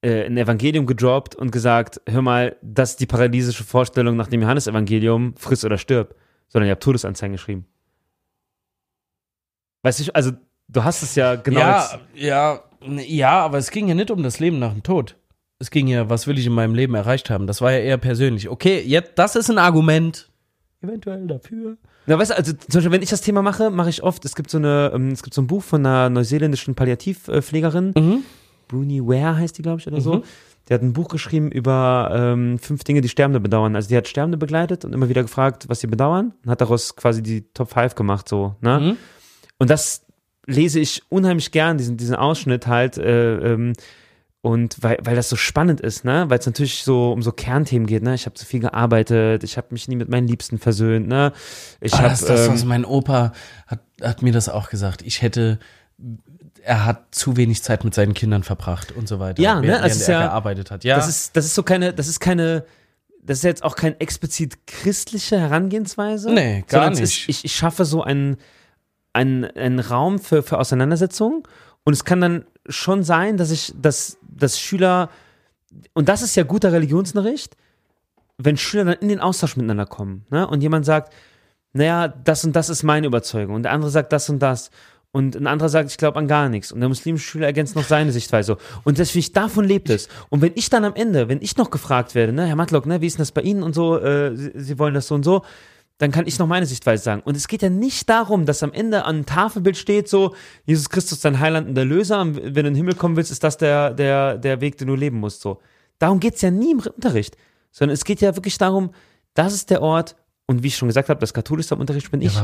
äh, 0.03 0.27
ein 0.27 0.37
Evangelium 0.37 0.87
gedroppt 0.87 1.35
und 1.35 1.51
gesagt, 1.51 2.01
hör 2.07 2.23
mal, 2.23 2.57
das 2.63 2.91
ist 2.91 3.01
die 3.01 3.07
paradiesische 3.07 3.65
Vorstellung 3.65 4.17
nach 4.17 4.29
dem 4.29 4.43
Johannesevangelium, 4.43 5.35
friss 5.37 5.65
oder 5.65 5.79
stirb, 5.79 6.15
sondern 6.49 6.69
ihr 6.69 6.73
habt 6.73 6.83
Todesanzeigen 6.83 7.33
geschrieben. 7.33 7.67
Weißt 9.83 10.07
du, 10.07 10.15
also 10.15 10.33
du 10.69 10.85
hast 10.85 11.03
es 11.03 11.15
ja 11.15 11.35
genau 11.37 11.61
ja, 11.61 12.01
ja, 12.15 12.65
ja, 12.87 13.41
aber 13.41 13.59
es 13.59 13.71
ging 13.71 13.89
ja 13.89 13.95
nicht 13.95 14.11
um 14.11 14.23
das 14.23 14.41
Leben 14.41 14.59
nach 14.59 14.73
dem 14.73 14.83
Tod. 14.83 15.17
Es 15.59 15.71
ging 15.71 15.87
ja, 15.87 16.11
was 16.11 16.27
will 16.27 16.39
ich 16.39 16.47
in 16.47 16.53
meinem 16.53 16.75
Leben 16.75 16.95
erreicht 16.95 17.31
haben? 17.31 17.47
Das 17.47 17.61
war 17.61 17.73
ja 17.73 17.79
eher 17.79 17.99
persönlich. 17.99 18.49
Okay, 18.49 18.83
jetzt, 18.85 19.13
das 19.17 19.37
ist 19.37 19.51
ein 19.51 19.59
Argument. 19.59 20.31
Eventuell 20.83 21.27
dafür. 21.27 21.77
Na, 22.07 22.19
weißt 22.19 22.33
du, 22.33 22.37
also 22.37 22.53
zum 22.53 22.75
Beispiel, 22.75 22.93
wenn 22.93 23.03
ich 23.03 23.09
das 23.11 23.23
Thema 23.23 23.41
mache, 23.41 23.71
mache 23.71 23.89
ich 23.89 24.03
oft, 24.03 24.25
es 24.25 24.35
gibt 24.35 24.51
so 24.51 24.59
eine, 24.59 24.91
ähm, 24.95 25.13
es 25.13 25.23
gibt 25.23 25.33
so 25.33 25.41
ein 25.41 25.47
Buch 25.47 25.63
von 25.63 25.87
einer 25.87 26.11
neuseeländischen 26.11 26.75
Palliativpflegerin, 26.75 27.95
Mhm. 27.97 28.25
Bruni 28.69 29.01
Ware 29.03 29.37
heißt 29.37 29.57
die, 29.59 29.63
glaube 29.63 29.81
ich, 29.81 29.87
oder 29.87 30.01
so. 30.01 30.17
Mhm. 30.17 30.23
Die 30.69 30.75
hat 30.75 30.83
ein 30.83 30.95
Buch 30.95 31.09
geschrieben 31.09 31.51
über 31.53 32.11
ähm, 32.15 32.59
fünf 32.59 32.85
Dinge, 32.85 33.03
die 33.03 33.11
Sterbende 33.11 33.39
bedauern. 33.41 33.77
Also 33.77 33.89
die 33.91 33.97
hat 33.97 34.09
Sterbende 34.09 34.39
begleitet 34.39 34.85
und 34.85 34.95
immer 34.95 35.09
wieder 35.11 35.23
gefragt, 35.23 35.69
was 35.69 35.81
sie 35.81 35.87
bedauern 35.87 36.33
und 36.45 36.51
hat 36.51 36.61
daraus 36.63 36.97
quasi 36.97 37.23
die 37.23 37.43
Top 37.53 37.71
5 37.73 37.95
gemacht, 37.95 38.29
so, 38.29 38.57
ne? 38.61 38.81
Mhm. 38.81 38.97
Und 39.59 39.71
das 39.71 40.07
lese 40.47 40.81
ich 40.81 41.03
unheimlich 41.11 41.53
gern, 41.53 41.79
diesen, 41.79 41.97
diesen 41.97 42.15
Ausschnitt 42.17 42.67
halt, 42.67 42.97
äh, 42.99 43.53
ähm, 43.53 43.75
und 44.45 44.77
weil, 44.83 44.99
weil 45.03 45.17
das 45.17 45.31
so 45.31 45.37
spannend 45.37 45.81
ist, 45.81 46.05
ne? 46.05 46.27
Weil 46.29 46.39
es 46.39 46.45
natürlich 46.45 46.85
so 46.85 47.13
um 47.13 47.23
so 47.23 47.33
Kernthemen 47.33 47.87
geht, 47.87 48.03
ne? 48.03 48.15
Ich 48.15 48.27
habe 48.27 48.35
zu 48.35 48.45
viel 48.45 48.61
gearbeitet, 48.61 49.43
ich 49.43 49.57
habe 49.57 49.69
mich 49.71 49.89
nie 49.89 49.97
mit 49.97 50.11
meinen 50.11 50.29
Liebsten 50.29 50.59
versöhnt, 50.59 51.09
ne? 51.09 51.33
Ich 51.81 51.95
Ah, 51.95 51.99
habe 52.01 52.09
das 52.11 52.21
das, 52.27 52.47
ähm, 52.49 52.53
was 52.53 52.65
mein 52.67 52.85
Opa 52.85 53.33
hat, 53.67 53.81
hat 54.03 54.21
mir 54.21 54.33
das 54.35 54.51
auch 54.51 54.69
gesagt. 54.69 55.01
Ich 55.01 55.23
hätte, 55.23 55.59
er 56.63 56.85
hat 56.85 57.15
zu 57.15 57.39
wenig 57.39 57.63
Zeit 57.63 57.85
mit 57.85 57.95
seinen 57.95 58.13
Kindern 58.13 58.43
verbracht 58.43 58.93
und 58.93 59.09
so 59.09 59.19
weiter. 59.19 59.41
Ja, 59.41 59.63
ne, 59.63 59.69
während, 59.69 59.87
ist 59.87 60.07
er 60.09 60.21
ja- 60.21 60.27
gearbeitet 60.27 60.71
hat. 60.71 60.85
Ja, 60.85 60.97
Das 60.97 61.09
ist, 61.09 61.35
das 61.37 61.47
ist 61.47 61.55
so 61.55 61.63
keine, 61.63 61.95
das 61.95 62.07
ist 62.09 62.21
keine, 62.21 62.67
das 63.23 63.39
ist 63.39 63.45
jetzt 63.45 63.65
auch 63.65 63.77
kein 63.77 63.99
explizit 63.99 64.67
christliche 64.67 65.41
Herangehensweise. 65.41 66.31
Nee, 66.31 66.65
gar 66.69 66.91
nicht. 66.91 67.01
Ist, 67.01 67.29
ich, 67.31 67.47
ich 67.47 67.55
schaffe 67.57 67.87
so 67.87 68.03
einen, 68.03 68.37
einen, 69.15 69.45
einen 69.45 69.79
Raum 69.81 70.19
für, 70.19 70.43
für 70.43 70.59
Auseinandersetzung 70.59 71.49
und 71.85 71.95
es 71.95 72.05
kann 72.05 72.21
dann 72.21 72.45
schon 72.69 73.03
sein, 73.05 73.37
dass 73.37 73.51
ich, 73.51 73.75
dass, 73.81 74.19
dass 74.37 74.59
Schüler, 74.59 75.11
und 75.93 76.09
das 76.09 76.23
ist 76.23 76.37
ja 76.37 76.43
guter 76.43 76.73
Religionsunterricht, 76.73 77.57
wenn 78.39 78.57
Schüler 78.57 78.85
dann 78.85 78.95
in 78.95 79.09
den 79.09 79.21
Austausch 79.21 79.57
miteinander 79.57 79.87
kommen, 79.87 80.27
ne? 80.31 80.47
Und 80.47 80.61
jemand 80.61 80.85
sagt, 80.85 81.13
naja, 81.73 82.09
das 82.09 82.45
und 82.45 82.55
das 82.55 82.69
ist 82.69 82.83
meine 82.83 83.07
Überzeugung. 83.07 83.57
Und 83.57 83.65
der 83.65 83.73
andere 83.73 83.91
sagt 83.91 84.13
das 84.13 84.29
und 84.31 84.39
das. 84.41 84.71
Und 85.11 85.37
ein 85.37 85.47
anderer 85.47 85.69
sagt, 85.69 85.91
ich 85.91 85.97
glaube 85.97 86.19
an 86.19 86.27
gar 86.27 86.49
nichts. 86.49 86.73
Und 86.73 86.81
der 86.81 86.89
muslimische 86.89 87.25
Schüler 87.25 87.47
ergänzt 87.47 87.77
noch 87.77 87.85
seine 87.85 88.11
Sichtweise. 88.11 88.57
Und 88.83 88.99
deswegen, 88.99 89.33
davon 89.33 89.65
lebt 89.65 89.91
es. 89.91 90.09
Und 90.29 90.41
wenn 90.41 90.53
ich 90.57 90.71
dann 90.71 90.85
am 90.85 90.95
Ende, 90.95 91.29
wenn 91.29 91.41
ich 91.41 91.57
noch 91.57 91.71
gefragt 91.71 92.17
werde, 92.17 92.33
ne, 92.33 92.47
Herr 92.47 92.57
Matlock, 92.57 92.87
ne, 92.87 93.01
wie 93.01 93.07
ist 93.07 93.19
denn 93.19 93.23
das 93.23 93.31
bei 93.31 93.43
Ihnen 93.43 93.63
und 93.63 93.75
so, 93.75 93.99
äh, 93.99 94.37
Sie, 94.37 94.53
Sie 94.55 94.79
wollen 94.79 94.95
das 94.95 95.07
so 95.07 95.15
und 95.15 95.25
so, 95.25 95.43
dann 95.99 96.11
kann 96.11 96.27
ich 96.27 96.39
noch 96.39 96.47
meine 96.47 96.67
Sichtweise 96.67 97.03
sagen. 97.05 97.23
Und 97.25 97.37
es 97.37 97.47
geht 97.47 97.63
ja 97.63 97.71
nicht 97.71 98.09
darum, 98.09 98.47
dass 98.47 98.63
am 98.63 98.73
Ende 98.73 99.05
an 99.05 99.17
einem 99.17 99.27
Tafelbild 99.27 99.77
steht 99.77 100.09
so, 100.09 100.35
Jesus 100.65 100.91
Christus, 100.91 101.21
dein 101.21 101.39
Heiland 101.39 101.69
und 101.69 101.75
der 101.77 101.85
Löser, 101.85 102.21
und 102.21 102.37
wenn 102.37 102.53
du 102.55 102.61
in 102.61 102.65
den 102.67 102.75
Himmel 102.75 102.95
kommen 102.95 103.17
willst, 103.17 103.31
ist 103.31 103.45
das 103.45 103.57
der, 103.59 103.93
der, 103.93 104.37
der 104.39 104.61
Weg, 104.61 104.77
den 104.79 104.89
du 104.89 104.95
leben 104.97 105.19
musst, 105.21 105.41
so. 105.41 105.61
Darum 105.99 106.19
geht's 106.19 106.43
ja 106.43 106.51
nie 106.51 106.73
im 106.73 106.81
Unterricht. 106.81 107.37
Sondern 107.71 107.95
es 107.95 108.05
geht 108.05 108.21
ja 108.21 108.35
wirklich 108.37 108.59
darum, 108.59 108.91
das 109.35 109.55
ist 109.55 109.71
der 109.71 109.83
Ort, 109.83 110.17
und 110.47 110.63
wie 110.63 110.69
ich 110.69 110.77
schon 110.77 110.89
gesagt 110.89 111.09
habe, 111.09 111.21
das 111.21 111.33
Katholischste 111.33 111.75
am 111.75 111.81
Unterricht 111.81 112.11
bin 112.11 112.21
ich. 112.23 112.37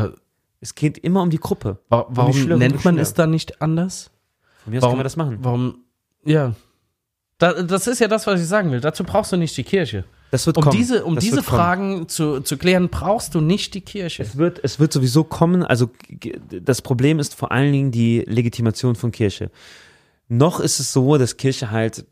Es 0.60 0.74
geht 0.74 0.98
immer 0.98 1.22
um 1.22 1.30
die 1.30 1.38
Gruppe. 1.38 1.78
wa 1.88 2.06
die 2.08 2.16
warum 2.16 2.32
Schülerinnen 2.32 2.58
nennt 2.58 2.74
und 2.74 2.84
man 2.84 2.98
es 2.98 3.14
dann 3.14 3.30
nicht 3.30 3.60
anders? 3.62 4.10
Von 4.62 4.72
mir 4.72 4.78
aus 4.78 4.82
Warum- 4.82 4.92
können 4.92 5.00
wir 5.00 5.04
das 5.04 5.16
machen. 5.16 5.38
Warum, 5.40 5.84
ja. 6.24 6.54
Da, 7.38 7.62
das 7.62 7.86
ist 7.86 7.98
ja 7.98 8.08
das, 8.08 8.26
was 8.26 8.40
ich 8.40 8.46
sagen 8.46 8.70
will. 8.70 8.80
Dazu 8.80 9.02
brauchst 9.04 9.32
du 9.32 9.36
nicht 9.36 9.56
die 9.56 9.64
Kirche. 9.64 10.04
Das 10.30 10.46
wird 10.46 10.56
Um 10.58 10.64
kommen. 10.64 10.76
diese, 10.76 11.04
um 11.04 11.16
Das 11.16 11.24
diese 11.24 11.36
kommen. 11.36 11.46
Fragen 11.46 12.08
zu, 12.08 12.40
zu 12.40 12.56
klären, 12.56 12.88
brauchst 12.88 13.34
du 13.34 13.40
nicht 13.40 13.74
die 13.74 13.80
Kirche. 13.80 14.22
Es 14.22 14.36
wird, 14.36 14.60
es 14.62 14.78
wird 14.78 14.92
sowieso 14.92 15.24
kommen. 15.24 15.64
Also 15.64 15.90
das 16.50 16.82
Problem 16.82 17.18
ist 17.18 17.34
vor 17.34 17.50
allen 17.50 17.72
Dingen 17.72 17.90
die 17.90 18.20
Legitimation 18.26 18.94
von 18.94 19.10
Kirche. 19.10 19.50
Noch 20.28 20.60
ist 20.60 20.78
es 20.78 20.92
so, 20.92 21.18
dass 21.18 21.36
Kirche 21.36 21.70
halt 21.72 22.06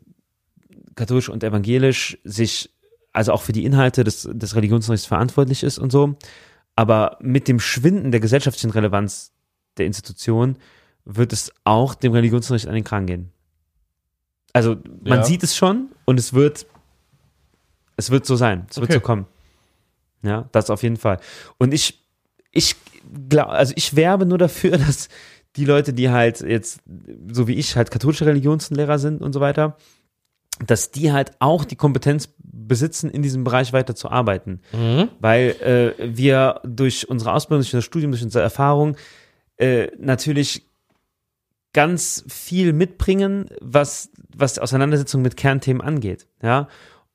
katholisch 0.95 1.29
und 1.29 1.43
evangelisch 1.45 2.17
sich, 2.25 2.69
also 3.13 3.31
auch 3.31 3.41
für 3.41 3.53
die 3.53 3.63
Inhalte 3.63 4.03
des, 4.03 4.27
des 4.29 4.55
Religionsunterrichts 4.55 5.07
verantwortlich 5.07 5.63
ist 5.63 5.77
und 5.79 5.91
so. 5.91 6.15
Aber 6.75 7.17
mit 7.21 7.47
dem 7.47 7.59
Schwinden 7.61 8.11
der 8.11 8.19
gesellschaftlichen 8.19 8.71
Relevanz 8.71 9.31
der 9.77 9.85
Institution 9.85 10.57
wird 11.05 11.31
es 11.31 11.53
auch 11.63 11.95
dem 11.95 12.11
Religionsunterricht 12.11 12.67
an 12.67 12.73
den 12.75 12.83
Kran 12.83 13.05
gehen. 13.05 13.31
Also 14.51 14.75
man 15.03 15.19
Ja. 15.19 15.23
sieht 15.23 15.43
es 15.43 15.55
schon 15.55 15.87
und 16.05 16.19
es 16.19 16.33
wird, 16.33 16.65
es 17.99 18.09
wird 18.11 18.25
so 18.25 18.35
sein. 18.35 18.65
Es 18.69 18.77
wird 18.77 18.85
Okay. 18.89 18.93
so 18.95 18.99
kommen. 19.01 19.25
Ja, 20.23 20.47
das 20.51 20.69
auf 20.69 20.83
jeden 20.83 20.97
Fall. 20.97 21.19
Und 21.57 21.73
ich, 21.73 22.01
ich 22.51 22.75
glaube, 23.29 23.51
also 23.51 23.73
ich 23.75 23.95
werbe 23.95 24.25
nur 24.25 24.37
dafür, 24.37 24.77
dass 24.77 25.09
die 25.55 25.65
Leute, 25.65 25.93
die 25.93 26.09
halt 26.09 26.41
jetzt, 26.41 26.79
so 27.31 27.47
wie 27.47 27.55
ich, 27.55 27.75
halt 27.75 27.91
katholische 27.91 28.25
Religionslehrer 28.25 28.99
sind 28.99 29.21
und 29.21 29.33
so 29.33 29.39
weiter, 29.39 29.77
dass 30.65 30.91
die 30.91 31.11
halt 31.11 31.31
auch 31.39 31.63
die 31.65 31.75
Kompetenz 31.75 32.29
besitzen, 32.43 33.09
in 33.09 33.21
diesem 33.21 33.43
Bereich 33.43 33.71
weiter 33.73 33.95
zu 33.95 34.09
arbeiten. 34.09 34.59
Weil 35.19 35.95
äh, 35.99 36.17
wir 36.17 36.61
durch 36.65 37.09
unsere 37.09 37.33
Ausbildung, 37.33 37.61
durch 37.61 37.73
unser 37.73 37.81
Studium, 37.85 38.11
durch 38.11 38.23
unsere 38.23 38.43
Erfahrung 38.43 38.95
äh, 39.57 39.87
natürlich 39.97 40.65
ganz 41.73 42.23
viel 42.27 42.73
mitbringen, 42.73 43.45
was, 43.61 44.09
was 44.35 44.53
die 44.55 44.61
Auseinandersetzung 44.61 45.21
mit 45.21 45.37
Kernthemen 45.37 45.81
angeht. 45.81 46.27
Ja. 46.43 46.67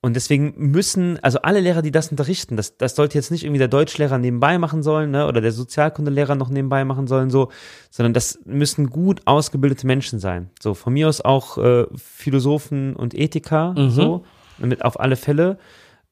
Und 0.05 0.17
deswegen 0.17 0.53
müssen, 0.59 1.19
also 1.23 1.41
alle 1.41 1.61
Lehrer, 1.61 1.81
die 1.81 1.91
das 1.91 2.11
unterrichten, 2.11 2.59
das, 2.59 2.77
das 2.77 2.95
sollte 2.95 3.17
jetzt 3.17 3.31
nicht 3.31 3.43
irgendwie 3.43 3.59
der 3.59 3.69
Deutschlehrer 3.69 4.19
nebenbei 4.19 4.59
machen 4.59 4.83
sollen, 4.83 5.11
ne, 5.11 5.27
oder 5.27 5.41
der 5.41 5.51
Sozialkundelehrer 5.51 6.35
noch 6.35 6.51
nebenbei 6.51 6.85
machen 6.85 7.07
sollen, 7.07 7.31
so, 7.31 7.51
sondern 7.91 8.13
das 8.13 8.39
müssen 8.45 8.91
gut 8.91 9.23
ausgebildete 9.25 9.87
Menschen 9.87 10.19
sein. 10.19 10.51
So, 10.61 10.75
von 10.75 10.93
mir 10.93 11.09
aus 11.09 11.23
auch 11.23 11.57
äh, 11.57 11.87
Philosophen 11.97 12.95
und 12.97 13.15
Ethiker, 13.15 13.73
Mhm. 13.79 13.91
so, 13.91 14.25
mit 14.59 14.85
auf 14.85 15.01
alle 15.01 15.17
Fälle. 15.17 15.57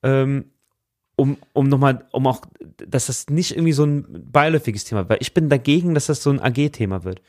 Ähm, 0.03 0.47
um, 1.15 1.37
um 1.53 1.69
nochmal, 1.69 2.07
um 2.13 2.27
auch, 2.27 2.41
dass 2.79 3.09
das 3.09 3.29
nicht 3.29 3.51
irgendwie 3.51 3.75
so 3.75 3.85
ein 3.85 4.07
beiläufiges 4.33 4.85
Thema, 4.85 5.07
weil 5.11 5.19
ich 5.21 5.35
bin 5.35 5.51
dagegen, 5.51 5.93
dass 5.93 6.07
das 6.07 6.23
so 6.23 6.31
ein 6.31 6.41
AG-Thema 6.41 7.05
wird. 7.05 7.21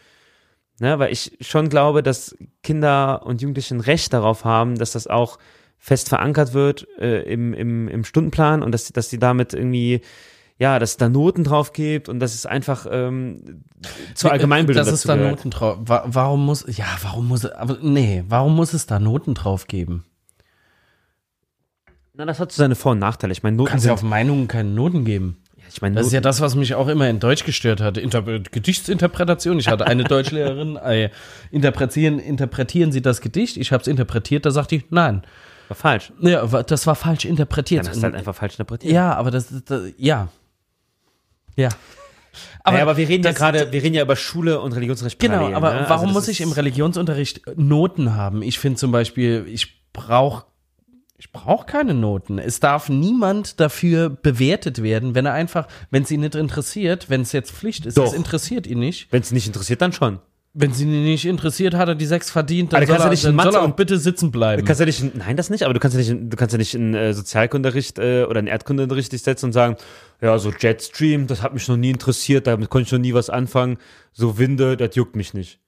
Ne, 0.79 0.97
weil 0.97 1.11
ich 1.11 1.37
schon 1.41 1.67
glaube, 1.67 2.03
dass 2.03 2.37
Kinder 2.63 3.25
und 3.25 3.41
Jugendliche 3.41 3.75
ein 3.75 3.81
Recht 3.81 4.13
darauf 4.13 4.45
haben, 4.45 4.77
dass 4.77 4.93
das 4.93 5.07
auch 5.07 5.39
fest 5.83 6.07
verankert 6.07 6.53
wird 6.53 6.87
äh, 6.97 7.23
im, 7.23 7.53
im, 7.53 7.89
im 7.89 8.05
Stundenplan 8.05 8.63
und 8.63 8.71
dass, 8.71 8.87
dass 8.93 9.09
die 9.09 9.19
damit 9.19 9.53
irgendwie, 9.53 9.99
ja, 10.57 10.79
dass 10.79 10.91
es 10.91 10.97
da 10.97 11.09
Noten 11.09 11.43
drauf 11.43 11.73
gibt 11.73 12.07
und 12.07 12.21
dass 12.21 12.33
es 12.33 12.45
einfach 12.45 12.87
ähm, 12.89 13.65
zur 14.15 14.31
Allgemeinbildung 14.31 14.81
Dass 14.81 14.93
es 14.93 15.01
da. 15.01 15.17
Noten 15.17 15.49
drauf. 15.49 15.79
Wa 15.81 16.05
warum 16.05 16.45
muss, 16.45 16.63
ja, 16.69 16.85
warum 17.01 17.27
muss, 17.27 17.45
aber 17.45 17.79
nee, 17.81 18.23
warum 18.29 18.55
muss 18.55 18.71
es 18.71 18.85
da 18.85 18.97
Noten 18.97 19.33
drauf 19.33 19.67
geben? 19.67 20.05
Na, 22.13 22.23
das 22.23 22.39
hat 22.39 22.53
so 22.53 22.59
seine 22.59 22.75
Vor- 22.75 22.93
und 22.93 22.99
Nachteile. 22.99 23.33
Ich 23.33 23.43
meine, 23.43 23.57
Noten 23.57 23.71
kannst 23.71 23.85
ja 23.85 23.91
auf 23.91 24.03
Meinungen 24.03 24.47
keine 24.47 24.69
Noten 24.69 25.03
geben. 25.03 25.35
ich 25.69 25.81
meine, 25.81 25.95
Das 25.95 26.07
ist 26.07 26.13
ja 26.13 26.21
das, 26.21 26.39
was 26.39 26.55
mich 26.55 26.75
auch 26.75 26.87
immer 26.87 27.09
in 27.09 27.19
Deutsch 27.19 27.43
gestört 27.43 27.81
hat. 27.81 27.97
Inter 27.97 28.21
Gedichtsinterpretation. 28.21 29.59
Ich 29.59 29.67
hatte 29.67 29.85
eine 29.85 30.05
Deutschlehrerin, 30.05 30.77
äh, 30.81 31.09
interpretieren, 31.51 32.19
interpretieren 32.19 32.93
Sie 32.93 33.01
das 33.01 33.19
Gedicht? 33.19 33.57
Ich 33.57 33.73
habe 33.73 33.81
es 33.81 33.87
interpretiert, 33.87 34.45
da 34.45 34.51
sagte 34.51 34.77
ich, 34.77 34.85
nein. 34.89 35.23
War 35.73 35.91
falsch. 35.91 36.11
Ja, 36.21 36.45
das 36.63 36.85
war 36.87 36.95
falsch 36.95 37.25
interpretiert. 37.25 37.83
Dann 37.85 37.91
hast 37.91 37.97
du 37.99 38.03
halt 38.03 38.15
einfach 38.15 38.35
falsch 38.35 38.53
interpretiert. 38.53 38.93
ja, 38.93 39.13
aber 39.15 39.31
das, 39.31 39.47
das 39.65 39.91
ja. 39.97 40.27
Ja. 41.55 41.69
Aber, 42.63 42.81
aber 42.81 42.97
wir 42.97 43.07
reden 43.07 43.23
ja 43.23 43.31
das- 43.31 43.37
gerade, 43.39 43.71
wir 43.71 43.83
reden 43.83 43.93
ja 43.95 44.01
über 44.03 44.15
Schule 44.15 44.59
und 44.61 44.71
Religionsrecht 44.73 45.19
Genau, 45.19 45.35
parallel, 45.35 45.55
aber 45.55 45.73
ne? 45.73 45.77
Also 45.79 45.89
warum 45.89 46.05
das 46.07 46.13
muss 46.15 46.27
ich 46.27 46.41
im 46.41 46.51
Religionsunterricht 46.51 47.41
Noten 47.57 48.15
haben? 48.15 48.41
Ich 48.41 48.57
finde 48.59 48.77
zum 48.79 48.91
Beispiel, 48.91 49.45
ich 49.47 49.83
brauche 49.93 50.45
ich 51.17 51.31
brauche 51.31 51.65
keine 51.65 51.93
Noten. 51.93 52.37
Es 52.39 52.59
darf 52.59 52.89
niemand 52.89 53.59
dafür 53.61 54.09
bewertet 54.09 54.83
werden, 54.83 55.15
wenn 55.15 55.25
er 55.25 55.33
einfach, 55.33 55.67
wenn 55.89 56.03
es 56.03 56.11
ihn 56.11 56.19
nicht 56.19 56.35
interessiert, 56.35 57.09
wenn 57.09 57.21
es 57.21 57.31
jetzt 57.31 57.51
Pflicht 57.51 57.85
ist, 57.85 57.97
Doch. 57.97 58.07
es 58.07 58.13
interessiert 58.13 58.67
ihn 58.67 58.79
nicht. 58.79 59.09
Wenn 59.11 59.21
es 59.21 59.31
nicht 59.31 59.47
interessiert, 59.47 59.81
dann 59.81 59.93
schon. 59.93 60.19
Wenn 60.55 60.71
sie 60.71 60.83
ihn 60.83 61.03
nicht 61.03 61.25
interessiert, 61.25 61.73
hat 61.73 61.87
er 61.87 61.95
die 61.95 62.05
sechs 62.05 62.29
verdient, 62.29 62.73
dann, 62.73 62.85
soll 62.85 62.95
er, 62.97 63.09
nicht 63.09 63.23
in 63.23 63.29
dann 63.29 63.35
Mathe 63.37 63.49
soll 63.51 63.59
er 63.59 63.63
auch 63.63 63.65
und- 63.69 63.75
bitte 63.75 63.97
sitzen 63.97 64.29
bleiben. 64.29 64.63
Kannst 64.65 64.79
ja 64.79 64.85
nicht, 64.85 65.01
in- 65.01 65.13
nein, 65.17 65.35
das 65.35 65.49
nicht, 65.49 65.63
aber 65.63 65.73
du 65.73 65.79
kannst 65.79 65.95
ja 65.95 65.99
nicht, 65.99 66.09
in- 66.11 66.29
du 66.29 66.37
kannst 66.37 66.53
ja 66.53 66.59
nicht 66.59 66.75
in 66.75 66.93
äh, 66.93 67.13
Sozialkundeunterricht 67.15 67.97
äh, 67.97 68.25
oder 68.29 68.39
in 68.39 68.45
Erdkundeunterricht 68.45 69.11
dich 69.11 69.23
setzen 69.23 69.47
und 69.47 69.53
sagen, 69.53 69.77
ja, 70.21 70.37
so 70.37 70.51
Jetstream, 70.51 71.25
das 71.25 71.41
hat 71.41 71.55
mich 71.55 71.67
noch 71.67 71.77
nie 71.77 71.89
interessiert, 71.89 72.45
damit 72.45 72.69
konnte 72.69 72.85
ich 72.85 72.91
noch 72.91 72.99
nie 72.99 73.15
was 73.15 73.31
anfangen. 73.31 73.77
So 74.11 74.37
Winde, 74.37 74.77
das 74.77 74.95
juckt 74.95 75.15
mich 75.15 75.33
nicht. 75.33 75.59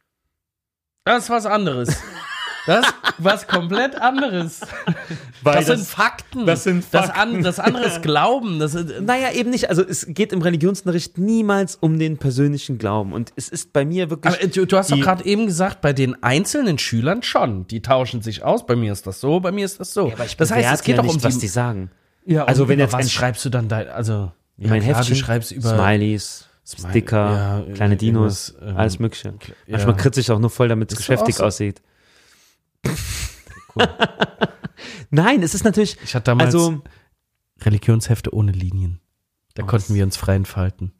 Das 1.03 1.23
ist 1.23 1.29
was 1.31 1.47
anderes. 1.47 1.89
Das 2.67 2.85
ist 2.85 2.93
was 3.19 3.47
komplett 3.47 3.95
anderes. 4.01 4.61
Weil 5.43 5.55
Das, 5.63 5.65
sind 5.67 5.87
Fakten. 5.87 6.45
das 6.45 6.63
sind 6.63 6.83
Das, 6.91 7.07
Fakten. 7.07 7.35
an, 7.37 7.43
das 7.43 7.59
andere 7.59 7.85
ist 7.85 8.01
Glauben. 8.01 8.59
Das 8.59 8.73
ist, 8.73 9.01
Naja, 9.01 9.31
eben 9.33 9.51
nicht. 9.51 9.69
Also 9.69 9.83
es 9.87 10.07
geht 10.09 10.33
im 10.33 10.41
Religionsunterricht 10.41 11.17
niemals 11.17 11.75
um 11.75 11.99
den 11.99 12.17
persönlichen 12.17 12.77
Glauben. 12.77 13.13
Und 13.13 13.31
es 13.35 13.49
ist 13.49 13.71
bei 13.73 13.85
mir 13.85 14.09
wirklich. 14.09 14.33
Aber 14.33 14.43
äh, 14.43 14.47
du, 14.47 14.65
du 14.65 14.77
hast 14.77 14.91
doch 14.91 14.99
gerade 14.99 15.25
eben 15.25 15.45
gesagt, 15.45 15.81
bei 15.81 15.93
den 15.93 16.21
einzelnen 16.23 16.79
Schülern 16.79 17.21
schon. 17.23 17.67
Die 17.67 17.81
tauschen 17.81 18.21
sich 18.21 18.43
aus. 18.43 18.65
Bei 18.65 18.75
mir 18.75 18.91
ist 18.93 19.05
das 19.05 19.21
so, 19.21 19.39
bei 19.39 19.51
mir 19.51 19.65
ist 19.65 19.79
das 19.79 19.93
so. 19.93 20.11
aber 20.11 20.25
ich 20.25 20.35
das 20.35 20.51
heißt, 20.51 20.73
es 20.73 20.83
geht 20.83 20.95
ja 20.97 21.01
doch 21.03 21.09
um 21.13 21.23
was 21.23 21.37
die 21.37 21.47
sagen. 21.47 21.91
ja, 22.25 22.45
also 22.45 22.67
wenn 22.67 22.79
jetzt 22.79 22.93
was 22.93 23.11
schreibst 23.11 23.45
du 23.45 23.49
dann 23.49 23.67
dein, 23.67 23.87
also 23.89 24.31
ja, 24.57 24.69
mein 24.69 24.81
klar, 24.81 24.97
Heftchen, 24.97 25.15
du 25.15 25.19
schreibst 25.21 25.51
über 25.51 25.69
Smileys, 25.69 26.45
Smile- 26.65 26.89
Sticker, 26.89 27.63
ja, 27.67 27.73
kleine 27.75 27.95
Dinos, 27.97 28.49
irgendwas, 28.49 28.69
ähm, 28.71 28.77
alles 28.77 28.99
mögliche. 28.99 29.27
ja. 29.27 29.33
Manchmal 29.67 29.95
kritze 29.97 30.19
ich 30.21 30.31
auch 30.31 30.39
nur 30.39 30.49
voll, 30.49 30.67
damit 30.67 30.91
es 30.91 30.97
geschäftig 30.97 31.35
so. 31.35 31.43
aussieht. 31.43 31.81
Nein, 35.09 35.43
es 35.43 35.53
ist 35.55 35.63
natürlich. 35.63 35.97
Ich 36.03 36.15
hatte 36.15 36.25
damals 36.25 36.53
Also, 36.53 36.81
Religionshefte 37.61 38.33
ohne 38.33 38.51
Linien. 38.51 38.99
Da 39.53 39.63
Oh, 39.63 39.67
konnten 39.67 39.93
wir 39.93 40.03
uns 40.03 40.17
frei 40.17 40.35
entfalten. 40.35 40.91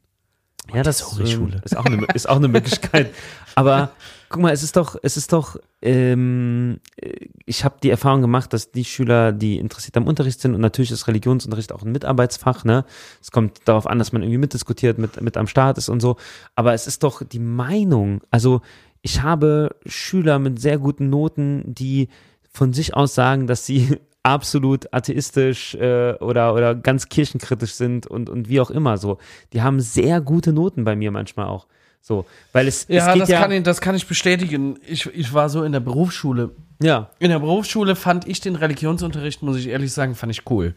ja, 0.72 0.82
das 0.82 1.18
ähm, 1.18 1.52
ist 1.62 1.76
auch 1.76 1.84
eine, 1.84 2.06
ist 2.14 2.28
auch 2.28 2.36
eine 2.36 2.48
Möglichkeit. 2.48 3.12
Aber 3.54 3.90
guck 4.28 4.42
mal, 4.42 4.52
es 4.52 4.62
ist 4.62 4.76
doch, 4.76 4.96
es 5.02 5.16
ist 5.16 5.32
doch, 5.32 5.56
ähm, 5.82 6.80
äh, 6.96 7.26
ich 7.44 7.64
habe 7.64 7.76
die 7.82 7.90
Erfahrung 7.90 8.20
gemacht, 8.22 8.52
dass 8.52 8.70
die 8.72 8.84
Schüler, 8.84 9.32
die 9.32 9.58
interessiert 9.58 9.96
am 9.96 10.06
Unterricht 10.06 10.40
sind, 10.40 10.54
und 10.54 10.60
natürlich 10.60 10.90
ist 10.90 11.06
Religionsunterricht 11.06 11.72
auch 11.72 11.82
ein 11.82 11.92
Mitarbeitsfach, 11.92 12.64
ne? 12.64 12.84
Es 13.20 13.30
kommt 13.30 13.60
darauf 13.66 13.86
an, 13.86 13.98
dass 13.98 14.12
man 14.12 14.22
irgendwie 14.22 14.38
mitdiskutiert, 14.38 14.98
mit, 14.98 15.20
mit 15.20 15.36
am 15.36 15.46
Start 15.46 15.76
ist 15.78 15.88
und 15.90 16.00
so. 16.00 16.16
Aber 16.54 16.72
es 16.72 16.86
ist 16.86 17.02
doch 17.02 17.22
die 17.22 17.38
Meinung. 17.38 18.22
Also 18.30 18.62
ich 19.06 19.22
habe 19.22 19.76
Schüler 19.86 20.40
mit 20.40 20.60
sehr 20.60 20.78
guten 20.78 21.08
Noten, 21.10 21.62
die 21.64 22.08
von 22.50 22.72
sich 22.72 22.94
aus 22.96 23.14
sagen, 23.14 23.46
dass 23.46 23.64
sie 23.64 23.98
absolut 24.24 24.92
atheistisch 24.92 25.76
äh, 25.76 26.14
oder, 26.14 26.54
oder 26.54 26.74
ganz 26.74 27.08
kirchenkritisch 27.08 27.74
sind 27.74 28.08
und, 28.08 28.28
und 28.28 28.48
wie 28.48 28.58
auch 28.58 28.68
immer 28.70 28.98
so. 28.98 29.18
Die 29.52 29.62
haben 29.62 29.78
sehr 29.78 30.20
gute 30.20 30.52
Noten 30.52 30.82
bei 30.82 30.96
mir 30.96 31.12
manchmal 31.12 31.46
auch. 31.46 31.68
So, 32.00 32.26
weil 32.52 32.66
es, 32.66 32.86
Ja, 32.88 33.06
es 33.06 33.12
geht 33.12 33.22
das, 33.22 33.28
ja, 33.28 33.40
Kann 33.42 33.52
ich, 33.52 33.62
das 33.62 33.80
kann 33.80 33.94
ich 33.94 34.08
bestätigen. 34.08 34.76
Ich, 34.84 35.06
ich 35.06 35.32
war 35.32 35.50
so 35.50 35.62
in 35.62 35.70
der 35.70 35.80
Berufsschule. 35.80 36.50
ja, 36.82 37.10
In 37.20 37.30
der 37.30 37.38
Berufsschule 37.38 37.94
fand 37.94 38.26
ich 38.26 38.40
den 38.40 38.56
Religionsunterricht, 38.56 39.40
muss 39.42 39.56
ich 39.56 39.68
ehrlich 39.68 39.92
sagen, 39.92 40.16
fand 40.16 40.32
ich 40.32 40.50
cool. 40.50 40.74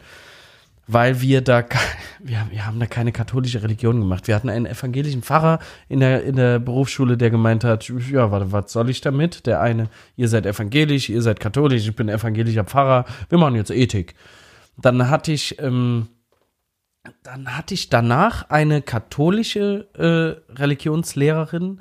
Weil 0.92 1.20
wir 1.20 1.40
da, 1.40 1.64
wir, 2.18 2.46
wir 2.50 2.66
haben 2.66 2.80
da 2.80 2.86
keine 2.86 3.12
katholische 3.12 3.62
Religion 3.62 4.00
gemacht. 4.00 4.26
Wir 4.28 4.34
hatten 4.34 4.48
einen 4.48 4.66
evangelischen 4.66 5.22
Pfarrer 5.22 5.58
in 5.88 6.00
der, 6.00 6.24
in 6.24 6.36
der 6.36 6.58
Berufsschule, 6.58 7.16
der 7.16 7.30
gemeint 7.30 7.64
hat, 7.64 7.88
ja, 7.88 8.30
warte, 8.30 8.52
was 8.52 8.72
soll 8.72 8.90
ich 8.90 9.00
damit? 9.00 9.46
Der 9.46 9.60
eine, 9.60 9.88
ihr 10.16 10.28
seid 10.28 10.46
evangelisch, 10.46 11.08
ihr 11.08 11.22
seid 11.22 11.40
katholisch, 11.40 11.86
ich 11.86 11.94
bin 11.94 12.08
evangelischer 12.08 12.64
Pfarrer, 12.64 13.04
wir 13.28 13.38
machen 13.38 13.54
jetzt 13.54 13.70
Ethik. 13.70 14.14
Dann 14.76 15.10
hatte 15.10 15.32
ich, 15.32 15.60
ähm, 15.60 16.08
dann 17.22 17.56
hatte 17.56 17.74
ich 17.74 17.88
danach 17.88 18.48
eine 18.50 18.82
katholische 18.82 19.88
äh, 19.94 20.52
Religionslehrerin, 20.52 21.80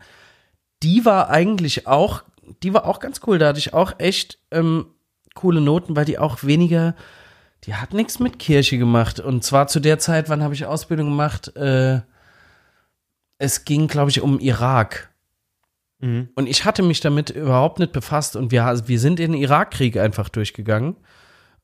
die 0.83 1.05
war 1.05 1.29
eigentlich 1.29 1.87
auch, 1.87 2.23
die 2.63 2.73
war 2.73 2.85
auch 2.85 2.99
ganz 2.99 3.21
cool. 3.27 3.37
Da 3.37 3.49
hatte 3.49 3.59
ich 3.59 3.73
auch 3.73 3.93
echt 3.97 4.39
ähm, 4.51 4.87
coole 5.33 5.61
Noten, 5.61 5.95
weil 5.95 6.05
die 6.05 6.19
auch 6.19 6.43
weniger, 6.43 6.95
die 7.65 7.75
hat 7.75 7.93
nichts 7.93 8.19
mit 8.19 8.39
Kirche 8.39 8.77
gemacht. 8.77 9.19
Und 9.19 9.43
zwar 9.43 9.67
zu 9.67 9.79
der 9.79 9.99
Zeit, 9.99 10.29
wann 10.29 10.43
habe 10.43 10.53
ich 10.53 10.65
Ausbildung 10.65 11.09
gemacht? 11.09 11.55
Äh, 11.55 12.01
es 13.37 13.65
ging, 13.65 13.87
glaube 13.87 14.09
ich, 14.09 14.21
um 14.21 14.39
Irak. 14.39 15.11
Mhm. 15.99 16.29
Und 16.35 16.47
ich 16.47 16.65
hatte 16.65 16.83
mich 16.83 17.01
damit 17.01 17.29
überhaupt 17.29 17.79
nicht 17.79 17.91
befasst. 17.91 18.35
Und 18.35 18.51
wir, 18.51 18.81
wir 18.85 18.99
sind 18.99 19.19
in 19.19 19.33
den 19.33 19.41
Irakkrieg 19.41 19.97
einfach 19.97 20.29
durchgegangen. 20.29 20.95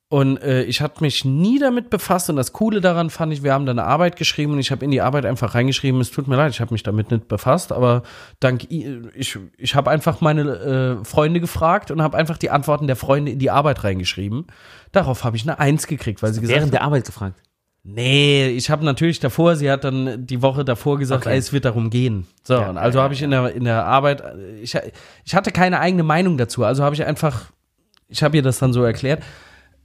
Und 0.07 0.37
äh, 0.37 0.63
ich 0.63 0.81
hatte 0.81 1.01
mich 1.01 1.25
nie 1.25 1.57
damit 1.57 1.89
befasst. 1.89 2.29
Und 2.29 2.35
das 2.35 2.53
Coole 2.53 2.79
daran 2.79 3.09
fand 3.09 3.33
ich, 3.33 3.41
wir 3.41 3.53
haben 3.53 3.65
da 3.65 3.71
eine 3.71 3.85
Arbeit 3.85 4.17
geschrieben 4.17 4.53
und 4.53 4.59
ich 4.59 4.69
habe 4.69 4.85
in 4.85 4.91
die 4.91 5.01
Arbeit 5.01 5.25
einfach 5.25 5.55
reingeschrieben, 5.55 5.99
es 5.99 6.11
tut 6.11 6.27
mir 6.27 6.35
leid, 6.35 6.51
ich 6.51 6.61
habe 6.61 6.73
mich 6.73 6.83
damit 6.83 7.09
nicht 7.09 7.27
befasst, 7.27 7.71
aber 7.71 8.03
dank 8.39 8.69
ich, 8.69 9.37
ich 9.57 9.75
habe 9.75 9.89
einfach 9.89 10.21
meine 10.21 10.99
äh, 11.01 11.05
Freunde 11.05 11.39
gefragt 11.39 11.89
und 11.89 12.03
habe 12.03 12.17
einfach 12.17 12.37
die 12.37 12.51
Antworten 12.51 12.85
der 12.85 12.95
Freunde 12.95 13.31
in 13.31 13.39
die 13.39 13.49
Arbeit 13.49 13.83
reingeschrieben. 13.83 14.45
Darauf 14.91 15.23
habe 15.23 15.37
ich 15.37 15.43
eine 15.43 15.57
Eins 15.59 15.87
gekriegt, 15.87 16.21
weil 16.21 16.33
sie 16.33 16.41
gesagt 16.41 16.59
während 16.59 16.73
der 16.73 16.83
Arbeit 16.83 17.05
gefragt. 17.05 17.41
Nee, 17.83 18.47
ich 18.49 18.69
habe 18.69 18.85
natürlich 18.85 19.19
davor, 19.19 19.55
sie 19.55 19.69
hat 19.69 19.83
dann 19.83 20.25
die 20.25 20.41
Woche 20.41 20.65
davor 20.65 20.97
gesagt, 20.97 21.25
Okay. 21.25 21.37
es 21.37 21.51
wird 21.53 21.65
darum 21.65 21.89
gehen. 21.89 22.25
So, 22.43 22.55
Ja, 22.55 22.69
und 22.69 22.77
also 22.77 22.97
ja, 22.99 23.03
habe 23.03 23.13
ich 23.13 23.21
in 23.21 23.31
der, 23.31 23.53
in 23.53 23.63
der 23.63 23.85
Arbeit, 23.85 24.23
ich, 24.61 24.75
ich 25.23 25.35
hatte 25.35 25.51
keine 25.51 25.79
eigene 25.79 26.03
Meinung 26.03 26.37
dazu, 26.37 26.63
also 26.63 26.83
habe 26.83 26.95
ich 26.95 27.05
einfach, 27.05 27.51
ich 28.07 28.23
habe 28.23 28.37
ihr 28.37 28.43
das 28.43 28.59
dann 28.59 28.71
so 28.73 28.83
erklärt. 28.83 29.23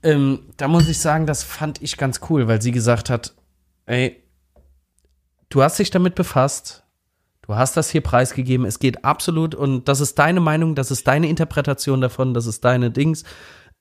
Ähm, 0.03 0.39
da 0.57 0.67
muss 0.67 0.87
ich 0.87 0.99
sagen, 0.99 1.25
das 1.25 1.43
fand 1.43 1.81
ich 1.81 1.97
ganz 1.97 2.21
cool, 2.29 2.47
weil 2.47 2.61
sie 2.61 2.71
gesagt 2.71 3.09
hat, 3.09 3.35
ey, 3.85 4.23
du 5.49 5.61
hast 5.61 5.77
dich 5.79 5.91
damit 5.91 6.15
befasst, 6.15 6.83
du 7.43 7.55
hast 7.55 7.77
das 7.77 7.89
hier 7.89 8.01
preisgegeben, 8.01 8.65
es 8.65 8.79
geht 8.79 9.05
absolut 9.05 9.53
und 9.53 9.87
das 9.87 9.99
ist 9.99 10.17
deine 10.17 10.39
Meinung, 10.39 10.75
das 10.75 10.89
ist 10.89 11.07
deine 11.07 11.29
Interpretation 11.29 12.01
davon, 12.01 12.33
das 12.33 12.45
ist 12.45 12.65
deine 12.65 12.89
Dings. 12.89 13.23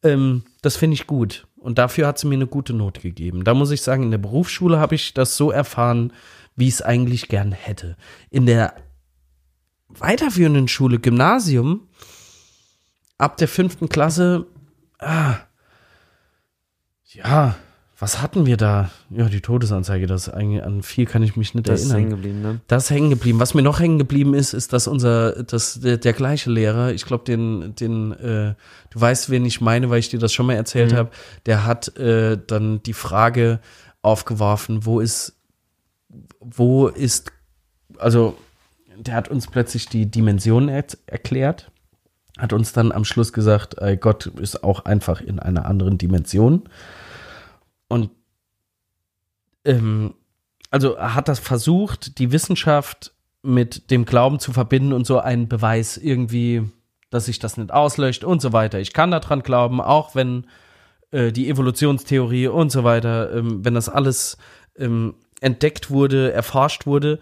Ähm, 0.03 0.45
das 0.62 0.77
finde 0.77 0.95
ich 0.95 1.07
gut. 1.07 1.47
Und 1.57 1.79
dafür 1.79 2.07
hat 2.07 2.18
sie 2.18 2.27
mir 2.27 2.37
eine 2.37 2.47
gute 2.47 2.73
Note 2.73 3.01
gegeben. 3.01 3.45
Da 3.45 3.53
muss 3.53 3.71
ich 3.71 3.83
sagen, 3.83 4.05
in 4.05 4.11
der 4.11 4.18
Berufsschule 4.18 4.79
habe 4.79 4.95
ich 4.95 5.12
das 5.12 5.37
so 5.37 5.51
erfahren, 5.51 6.12
wie 6.57 6.68
ich 6.68 6.75
es 6.75 6.83
eigentlich 6.83 7.29
gern 7.29 7.53
hätte. 7.53 7.97
In 8.31 8.47
der 8.47 8.75
weiterführenden 9.89 10.68
Schule, 10.68 10.99
Gymnasium, 10.99 11.89
ab 13.18 13.37
der 13.37 13.49
fünften 13.49 13.89
Klasse, 13.89 14.47
ah, 14.99 15.37
ja, 17.15 17.57
Was 18.01 18.23
hatten 18.23 18.47
wir 18.47 18.57
da? 18.57 18.91
Ja, 19.11 19.29
die 19.29 19.43
Todesanzeige, 19.43 20.07
das 20.07 20.31
eigentlich 20.31 20.63
an 20.63 20.83
viel 20.83 21.05
kann 21.05 21.23
ich 21.23 21.37
mich 21.37 21.55
nicht 21.55 21.69
Das 21.69 21.83
ist 21.83 21.93
hängen 21.93 22.13
erinnern. 22.13 22.17
geblieben, 22.17 22.41
ne? 22.41 22.61
Das 22.67 22.85
ist 22.85 22.91
hängen 22.91 23.11
geblieben. 23.11 23.41
Was 23.41 23.53
mir 23.53 23.61
noch 23.61 23.79
hängen 23.79 23.99
geblieben 23.99 24.33
ist, 24.33 24.55
ist, 24.55 24.73
dass 24.73 24.87
unser, 24.87 25.43
dass 25.43 25.81
der, 25.81 25.99
der 25.99 26.15
gleiche 26.15 26.51
Lehrer, 26.51 26.93
ich 26.93 27.05
glaube, 27.05 27.25
den, 27.25 27.75
den, 27.75 28.13
äh, 28.13 28.55
du 28.89 29.01
weißt, 29.01 29.29
wen 29.29 29.45
ich 29.45 29.61
meine, 29.61 29.91
weil 29.91 29.99
ich 29.99 30.09
dir 30.09 30.19
das 30.19 30.33
schon 30.33 30.47
mal 30.47 30.55
erzählt 30.55 30.95
habe, 30.95 31.11
der 31.45 31.67
hat 31.67 31.95
äh, 31.99 32.39
dann 32.47 32.83
die 32.85 32.95
Frage 32.95 33.61
aufgeworfen, 34.01 34.87
wo 34.87 35.01
ist, 35.01 35.35
wo 36.41 36.89
ist, 36.89 37.33
also 37.99 38.39
der 38.97 39.13
hat 39.13 39.29
uns 39.29 39.47
plötzlich 39.47 39.91
die 39.91 40.11
Dimensionen 40.11 40.71
er 40.71 40.87
erklärt, 41.05 41.71
hat 42.39 42.55
uns 42.55 42.73
dann 42.73 42.93
am 42.93 43.05
Schluss 43.05 43.35
gesagt, 43.35 43.77
äh, 43.77 43.99
Gott 43.99 44.25
ist 44.25 44.65
auch 44.65 44.87
einfach 44.87 45.21
in 45.21 45.39
einer 45.39 45.67
anderen 45.67 45.99
Dimension. 45.99 46.63
Und 47.91 48.11
ähm, 49.64 50.14
also 50.70 50.99
hat 50.99 51.28
das 51.28 51.41
versucht, 51.41 52.18
die 52.18 52.30
Wissenschaft 52.30 53.12
mit 53.43 53.91
dem 53.91 54.05
Glauben 54.05 54.38
zu 54.38 54.53
verbinden 54.53 54.93
und 54.93 55.07
so 55.07 55.18
einen 55.18 55.49
Beweis 55.49 55.97
irgendwie, 55.97 56.62
dass 57.11 57.26
sich 57.26 57.41
das 57.41 57.57
nicht 57.57 57.72
auslöscht 57.72 58.22
und 58.22 58.41
so 58.41 58.53
weiter. 58.53 58.78
Ich 58.78 58.93
kann 58.93 59.11
daran 59.11 59.43
glauben, 59.43 59.80
auch 59.80 60.14
wenn 60.14 60.47
äh, 61.11 61.32
die 61.32 61.49
Evolutionstheorie 61.51 62.47
und 62.47 62.70
so 62.70 62.84
weiter, 62.84 63.34
ähm, 63.34 63.64
wenn 63.64 63.74
das 63.74 63.88
alles 63.88 64.38
ähm, 64.76 65.14
entdeckt 65.41 65.91
wurde, 65.91 66.32
erforscht 66.32 66.86
wurde. 66.86 67.18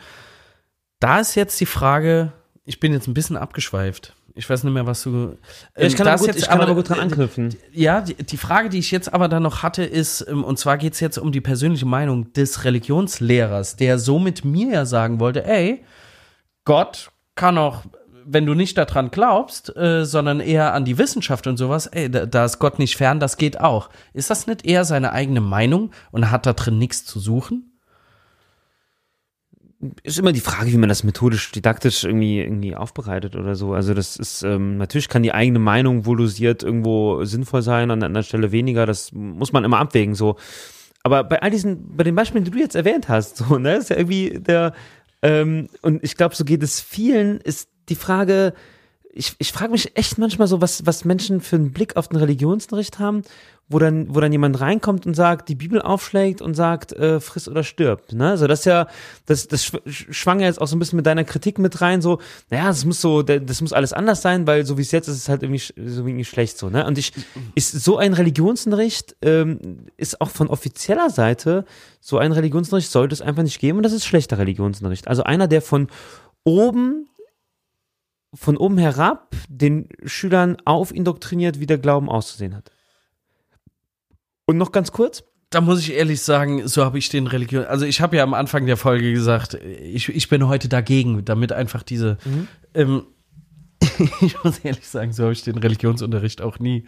Da 1.00 1.20
ist 1.20 1.34
jetzt 1.34 1.58
die 1.60 1.66
Frage, 1.66 2.32
ich 2.64 2.78
bin 2.78 2.92
jetzt 2.92 3.06
ein 3.06 3.14
bisschen 3.14 3.38
abgeschweift. 3.38 4.14
Ich 4.38 4.48
weiß 4.48 4.62
nicht 4.62 4.72
mehr, 4.72 4.86
was 4.86 5.02
du. 5.02 5.36
Ja, 5.76 5.84
ich 5.84 5.96
kann, 5.96 6.06
da 6.06 6.12
aber 6.12 6.14
ist 6.14 6.20
gut, 6.20 6.28
jetzt 6.28 6.42
ich 6.42 6.48
kann 6.48 6.60
aber 6.60 6.76
gut 6.76 6.88
dran 6.88 7.00
anknüpfen. 7.00 7.56
ja, 7.72 8.00
die, 8.00 8.14
die 8.14 8.36
Frage, 8.36 8.68
die 8.68 8.78
ich 8.78 8.92
jetzt 8.92 9.12
aber 9.12 9.28
dann 9.28 9.42
noch 9.42 9.64
hatte, 9.64 9.82
ist, 9.82 10.24
ähm, 10.28 10.44
und 10.44 10.60
zwar 10.60 10.78
geht 10.78 10.92
es 10.92 11.00
jetzt 11.00 11.18
um 11.18 11.32
die 11.32 11.40
persönliche 11.40 11.86
Meinung 11.86 12.32
des 12.34 12.64
Religionslehrers, 12.64 13.74
der 13.74 13.98
so 13.98 14.20
mit 14.20 14.44
mir 14.44 14.72
ja 14.72 14.86
sagen 14.86 15.18
wollte, 15.18 15.44
ey, 15.44 15.84
Gott 16.64 17.10
kann 17.34 17.58
auch, 17.58 17.82
wenn 18.24 18.46
du 18.46 18.54
nicht 18.54 18.78
daran 18.78 19.10
glaubst, 19.10 19.76
äh, 19.76 20.04
sondern 20.04 20.38
eher 20.38 20.72
an 20.72 20.84
die 20.84 20.98
Wissenschaft 20.98 21.48
und 21.48 21.56
sowas, 21.56 21.88
ey, 21.88 22.08
da, 22.08 22.24
da 22.24 22.44
ist 22.44 22.60
Gott 22.60 22.78
nicht 22.78 22.96
fern, 22.96 23.18
das 23.18 23.38
geht 23.38 23.58
auch. 23.58 23.90
Ist 24.12 24.30
das 24.30 24.46
nicht 24.46 24.64
eher 24.64 24.84
seine 24.84 25.10
eigene 25.10 25.40
Meinung 25.40 25.90
und 26.12 26.30
hat 26.30 26.46
da 26.46 26.52
drin 26.52 26.78
nichts 26.78 27.04
zu 27.04 27.18
suchen? 27.18 27.67
Ist 30.02 30.18
immer 30.18 30.32
die 30.32 30.40
Frage, 30.40 30.72
wie 30.72 30.76
man 30.76 30.88
das 30.88 31.04
methodisch, 31.04 31.52
didaktisch 31.52 32.04
irgendwie, 32.04 32.40
irgendwie 32.40 32.74
aufbereitet 32.74 33.36
oder 33.36 33.54
so. 33.54 33.74
Also 33.74 33.94
das 33.94 34.16
ist, 34.16 34.42
ähm, 34.42 34.76
natürlich 34.76 35.08
kann 35.08 35.22
die 35.22 35.32
eigene 35.32 35.60
Meinung 35.60 36.04
volusiert 36.04 36.62
irgendwo 36.64 37.24
sinnvoll 37.24 37.62
sein, 37.62 37.90
an 37.90 38.02
einer 38.02 38.24
Stelle 38.24 38.50
weniger. 38.50 38.86
Das 38.86 39.12
muss 39.12 39.52
man 39.52 39.64
immer 39.64 39.78
abwägen, 39.78 40.14
so. 40.14 40.36
Aber 41.04 41.22
bei 41.22 41.40
all 41.42 41.50
diesen, 41.50 41.96
bei 41.96 42.02
den 42.02 42.16
Beispielen, 42.16 42.44
die 42.44 42.50
du 42.50 42.58
jetzt 42.58 42.74
erwähnt 42.74 43.08
hast, 43.08 43.36
so, 43.36 43.58
ne, 43.58 43.76
ist 43.76 43.90
ja 43.90 43.96
irgendwie 43.96 44.40
der, 44.40 44.74
ähm, 45.22 45.68
und 45.82 46.02
ich 46.02 46.16
glaube, 46.16 46.34
so 46.34 46.44
geht 46.44 46.62
es 46.62 46.80
vielen, 46.80 47.40
ist 47.40 47.68
die 47.88 47.94
Frage, 47.94 48.54
ich, 49.12 49.34
ich 49.38 49.52
frage 49.52 49.72
mich 49.72 49.96
echt 49.96 50.18
manchmal 50.18 50.48
so, 50.48 50.60
was, 50.60 50.86
was 50.86 51.04
Menschen 51.04 51.40
für 51.40 51.56
einen 51.56 51.72
Blick 51.72 51.96
auf 51.96 52.08
den 52.08 52.18
Religionsunterricht 52.18 52.98
haben, 52.98 53.22
wo 53.70 53.78
dann, 53.78 54.14
wo 54.14 54.20
dann 54.20 54.32
jemand 54.32 54.60
reinkommt 54.60 55.06
und 55.06 55.14
sagt, 55.14 55.50
die 55.50 55.54
Bibel 55.54 55.82
aufschlägt 55.82 56.40
und 56.40 56.54
sagt, 56.54 56.92
äh, 56.94 57.20
friss 57.20 57.48
oder 57.48 57.62
stirb. 57.62 58.12
Ne? 58.12 58.30
Also 58.30 58.46
das 58.46 58.60
ist 58.60 58.64
ja, 58.64 58.86
das, 59.26 59.46
das 59.46 59.64
schw- 59.66 59.82
schwang 59.86 60.40
ja 60.40 60.46
jetzt 60.46 60.60
auch 60.60 60.66
so 60.66 60.74
ein 60.74 60.78
bisschen 60.78 60.96
mit 60.96 61.04
deiner 61.04 61.24
Kritik 61.24 61.58
mit 61.58 61.80
rein, 61.82 62.00
so, 62.00 62.18
naja, 62.48 62.68
das 62.68 62.86
muss 62.86 63.00
so, 63.02 63.22
das 63.22 63.60
muss 63.60 63.74
alles 63.74 63.92
anders 63.92 64.22
sein, 64.22 64.46
weil 64.46 64.64
so 64.64 64.78
wie 64.78 64.82
es 64.82 64.90
jetzt 64.90 65.08
ist, 65.08 65.16
ist 65.16 65.22
es 65.22 65.28
halt 65.28 65.42
irgendwie, 65.42 65.60
so 65.60 66.06
irgendwie 66.06 66.24
schlecht 66.24 66.56
so. 66.56 66.70
Ne? 66.70 66.86
Und 66.86 66.96
ich, 66.96 67.12
ist 67.54 67.72
so 67.72 67.98
ein 67.98 68.14
Religionsunterricht, 68.14 69.16
ähm, 69.20 69.86
ist 69.98 70.20
auch 70.22 70.30
von 70.30 70.48
offizieller 70.48 71.10
Seite, 71.10 71.66
so 72.00 72.16
ein 72.16 72.32
Religionsunterricht 72.32 72.90
sollte 72.90 73.12
es 73.12 73.20
einfach 73.20 73.42
nicht 73.42 73.58
geben 73.60 73.78
und 73.78 73.82
das 73.82 73.92
ist 73.92 74.06
schlechter 74.06 74.38
Religionsunterricht. 74.38 75.08
Also 75.08 75.24
einer, 75.24 75.46
der 75.46 75.60
von 75.60 75.88
oben 76.44 77.08
von 78.34 78.56
oben 78.58 78.76
herab 78.76 79.34
den 79.48 79.88
Schülern 80.04 80.58
aufindoktriniert, 80.64 81.60
wie 81.60 81.66
der 81.66 81.78
Glauben 81.78 82.10
auszusehen 82.10 82.54
hat. 82.54 82.70
Und 84.48 84.56
noch 84.56 84.72
ganz 84.72 84.92
kurz, 84.92 85.24
Da 85.50 85.60
muss 85.60 85.80
ich 85.80 85.92
ehrlich 85.94 86.22
sagen, 86.22 86.66
so 86.66 86.82
habe 86.84 86.98
ich 86.98 87.10
den 87.10 87.26
Religion. 87.26 87.64
Also 87.64 87.84
ich 87.84 88.00
habe 88.00 88.16
ja 88.16 88.22
am 88.22 88.32
Anfang 88.32 88.64
der 88.64 88.78
Folge 88.78 89.12
gesagt, 89.12 89.54
ich, 89.54 90.08
ich 90.08 90.28
bin 90.28 90.48
heute 90.48 90.68
dagegen, 90.68 91.24
damit 91.24 91.52
einfach 91.52 91.82
diese. 91.82 92.16
Ähm, 92.74 93.02
ich 94.20 94.42
muss 94.42 94.58
ehrlich 94.60 94.88
sagen, 94.88 95.12
so 95.12 95.24
habe 95.24 95.32
ich 95.32 95.42
den 95.42 95.58
Religionsunterricht 95.58 96.40
auch 96.40 96.58
nie 96.58 96.84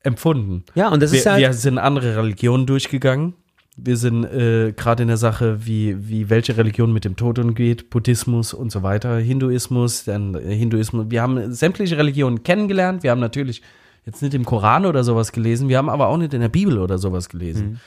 empfunden. 0.00 0.64
ja, 0.76 0.88
und 0.88 1.02
das 1.02 1.12
ist 1.12 1.24
wir, 1.24 1.38
ja, 1.38 1.48
wir 1.48 1.52
sind 1.52 1.78
andere 1.78 2.16
Religionen 2.16 2.66
durchgegangen. 2.66 3.34
Wir 3.76 3.96
sind 3.96 4.24
äh, 4.24 4.72
gerade 4.72 5.02
in 5.02 5.08
der 5.08 5.16
Sache, 5.16 5.66
wie, 5.66 6.08
wie 6.08 6.30
welche 6.30 6.56
Religion 6.56 6.92
mit 6.92 7.04
dem 7.04 7.16
Tod 7.16 7.40
umgeht, 7.40 7.90
Buddhismus 7.90 8.54
und 8.54 8.70
so 8.70 8.84
weiter, 8.84 9.18
Hinduismus, 9.18 10.04
dann 10.04 10.36
äh, 10.36 10.54
Hinduismus. 10.54 11.06
Wir 11.08 11.22
haben 11.22 11.52
sämtliche 11.52 11.98
Religionen 11.98 12.44
kennengelernt. 12.44 13.02
Wir 13.02 13.10
haben 13.10 13.20
natürlich 13.20 13.62
jetzt 14.06 14.22
nicht 14.22 14.34
im 14.34 14.44
Koran 14.44 14.86
oder 14.86 15.04
sowas 15.04 15.32
gelesen, 15.32 15.68
wir 15.68 15.78
haben 15.78 15.88
aber 15.88 16.08
auch 16.08 16.16
nicht 16.16 16.34
in 16.34 16.40
der 16.40 16.48
Bibel 16.48 16.78
oder 16.78 16.98
sowas 16.98 17.28
gelesen. 17.28 17.80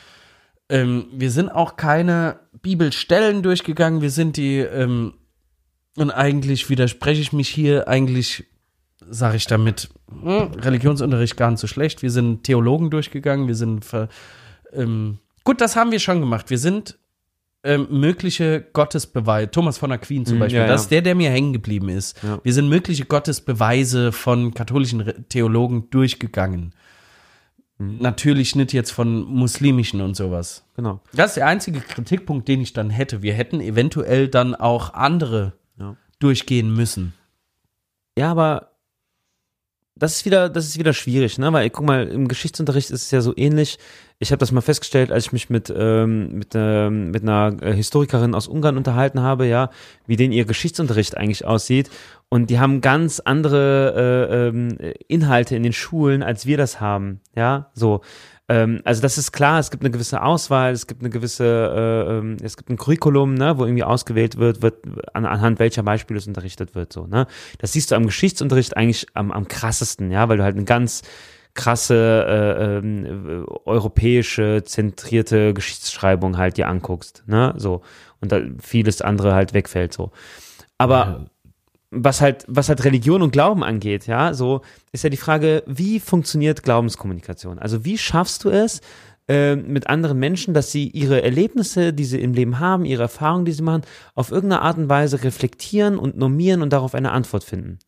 Ähm, 0.70 1.06
wir 1.14 1.32
sind 1.32 1.50
auch 1.50 1.78
keine 1.78 2.40
Bibelstellen 2.62 3.44
durchgegangen, 3.44 4.02
wir 4.02 4.12
sind 4.12 4.38
die, 4.38 4.58
ähm, 4.58 5.14
und 5.96 6.12
eigentlich 6.12 6.70
widerspreche 6.70 7.22
ich 7.22 7.34
mich 7.34 7.50
hier, 7.50 7.88
eigentlich 7.88 8.46
sage 9.10 9.38
ich 9.38 9.48
damit, 9.48 9.90
hm, 10.10 10.52
Religionsunterricht 10.60 11.38
gar 11.38 11.52
nicht 11.52 11.60
so 11.60 11.68
schlecht. 11.68 12.02
Wir 12.02 12.12
sind 12.12 12.44
Theologen 12.44 12.90
durchgegangen, 12.90 13.48
wir 13.48 13.56
sind 13.56 13.86
ver, 13.86 14.10
ähm, 14.74 15.20
gut, 15.44 15.62
das 15.62 15.76
haben 15.76 15.92
wir 15.92 16.00
schon 16.00 16.20
gemacht. 16.20 16.50
Wir 16.50 16.58
sind 16.58 16.98
ähm, 17.64 17.88
mögliche 17.90 18.62
Gottesbeweise, 18.74 19.52
Thomas 19.52 19.78
von 19.78 19.92
Aquin 19.92 20.26
zum 20.26 20.36
Mhm, 20.36 20.40
Beispiel, 20.40 20.60
ja, 20.62 20.68
das 20.68 20.84
ist 20.84 20.92
der, 20.92 21.02
der 21.02 21.16
mir 21.16 21.30
hängen 21.32 21.54
geblieben 21.54 21.90
ist. 21.90 22.22
Ja. 22.24 22.40
Wir 22.44 22.54
sind 22.54 22.70
mögliche 22.70 23.06
Gottesbeweise 23.06 24.12
von 24.12 24.54
katholischen 24.54 25.26
Theologen 25.30 25.90
durchgegangen. 25.90 26.74
Mhm. 27.80 27.98
Natürlich 28.00 28.56
nicht 28.56 28.74
jetzt 28.74 28.92
von 28.92 29.24
muslimischen 29.26 30.02
und 30.02 30.16
sowas. 30.16 30.64
genau. 30.76 31.02
Das 31.14 31.32
ist 31.32 31.38
der 31.38 31.48
einzige 31.48 31.80
Kritikpunkt, 31.80 32.48
den 32.48 32.62
ich 32.62 32.74
dann 32.74 32.90
hätte. 32.90 33.22
Wir 33.22 33.34
hätten 33.34 33.60
eventuell 33.62 34.28
dann 34.28 34.56
auch 34.56 34.94
andere 34.94 35.54
Ja. 35.80 35.96
durchgehen 36.20 36.74
müssen. 36.74 37.14
Ja, 38.18 38.32
aber 38.32 38.72
das 40.00 40.18
ist 40.18 40.26
wieder, 40.26 40.50
das 40.50 40.66
ist 40.66 40.78
wieder 40.78 40.94
schwierig, 40.94 41.38
ne? 41.38 41.52
Weil 41.52 41.70
guck 41.70 41.86
mal, 41.86 42.08
im 42.08 42.28
Geschichtsunterricht 42.28 42.92
ist 42.92 43.04
es 43.04 43.12
ja 43.12 43.22
so 43.22 43.34
ähnlich. 43.36 43.78
Ich 44.20 44.32
habe 44.32 44.40
das 44.40 44.52
mal 44.52 44.62
festgestellt, 44.62 45.12
als 45.12 45.26
ich 45.26 45.32
mich 45.32 45.50
mit 45.50 45.74
ähm, 45.76 46.38
mit 46.38 46.54
ähm, 46.56 47.12
mit 47.12 47.24
einer 47.24 47.56
äh, 47.62 47.74
Historikerin 47.74 48.36
aus 48.36 48.48
Ungarn 48.48 48.78
unterhalten 48.78 49.22
habe, 49.22 49.48
ja, 49.48 49.70
wie 50.06 50.16
denn 50.16 50.32
ihr 50.32 50.46
Geschichtsunterricht 50.46 51.18
eigentlich 51.18 51.46
aussieht. 51.46 51.90
Und 52.30 52.50
die 52.50 52.60
haben 52.60 52.82
ganz 52.82 53.20
andere 53.20 54.30
äh, 54.30 54.48
ähm, 54.48 54.78
Inhalte 55.08 55.56
in 55.56 55.64
den 55.64 55.74
Schulen, 55.74 56.24
als 56.24 56.46
wir 56.46 56.58
das 56.58 56.80
haben, 56.82 57.22
ja, 57.36 57.70
so. 57.74 58.02
Ähm, 58.50 58.82
also 58.86 59.02
das 59.02 59.18
ist 59.18 59.32
klar, 59.32 59.60
es 59.60 59.72
gibt 59.72 59.84
eine 59.84 59.92
gewisse 59.92 60.22
Auswahl, 60.22 60.72
es 60.72 60.88
gibt 60.88 61.02
eine 61.02 61.10
gewisse, 61.10 61.44
äh, 61.46 62.18
ähm, 62.18 62.38
es 62.42 62.56
gibt 62.56 62.70
ein 62.70 62.78
Curriculum, 62.78 63.34
ne, 63.34 63.58
wo 63.58 63.66
irgendwie 63.66 63.84
ausgewählt 63.84 64.38
wird, 64.38 64.62
wird 64.62 64.86
an, 65.14 65.26
anhand 65.26 65.60
welcher 65.60 65.84
Beispiele 65.84 66.18
es 66.18 66.28
unterrichtet 66.28 66.74
wird, 66.74 66.94
so, 66.94 67.08
ne. 67.08 67.28
Das 67.60 67.74
siehst 67.74 67.92
du 67.92 67.96
am 67.96 68.06
Geschichtsunterricht 68.06 68.78
eigentlich 68.78 69.08
am, 69.14 69.32
am 69.32 69.48
krassesten, 69.48 70.12
ja, 70.12 70.30
weil 70.30 70.38
du 70.38 70.44
halt 70.44 70.56
eine 70.56 70.66
ganz 70.66 71.04
krasse 71.56 72.26
äh, 72.28 72.78
äh, 72.78 73.46
europäische 73.66 74.64
zentrierte 74.64 75.54
Geschichtsschreibung 75.54 76.38
halt 76.38 76.58
dir 76.58 76.70
anguckst, 76.70 77.24
ne, 77.28 77.54
so 77.58 77.82
und 78.22 78.32
da 78.32 78.40
vieles 78.62 79.02
andere 79.02 79.34
halt 79.34 79.54
wegfällt, 79.54 79.92
so. 79.94 80.12
Aber 80.78 81.26
was 81.92 82.22
halt, 82.22 82.44
was 82.48 82.70
halt 82.70 82.84
Religion 82.84 83.22
und 83.22 83.32
Glauben 83.32 83.64
angeht, 83.64 84.08
ja, 84.08 84.34
so 84.34 84.62
ist 84.92 85.04
ja 85.04 85.10
die 85.10 85.18
Frage, 85.18 85.64
wie 85.68 86.00
funktioniert 86.00 86.64
Glaubenskommunikation? 86.64 87.60
Also 87.60 87.86
wie 87.86 87.98
schaffst 87.98 88.44
du 88.44 88.50
es 88.50 88.82
äh, 89.28 89.56
mit 89.56 89.88
anderen 89.88 90.20
Menschen, 90.20 90.54
dass 90.54 90.72
sie 90.72 90.90
ihre 90.90 91.24
Erlebnisse, 91.24 91.94
die 91.94 92.06
sie 92.06 92.20
im 92.20 92.34
Leben 92.34 92.60
haben, 92.60 92.84
ihre 92.84 93.04
Erfahrungen, 93.04 93.46
die 93.46 93.54
sie 93.54 93.64
machen, 93.64 93.84
auf 94.16 94.32
irgendeine 94.32 94.62
Art 94.64 94.78
und 94.78 94.90
Weise 94.90 95.24
reflektieren 95.24 95.98
und 95.98 96.18
normieren 96.18 96.62
und 96.62 96.74
darauf 96.74 96.94
eine 96.94 97.12
Antwort 97.12 97.44
finden? 97.44 97.80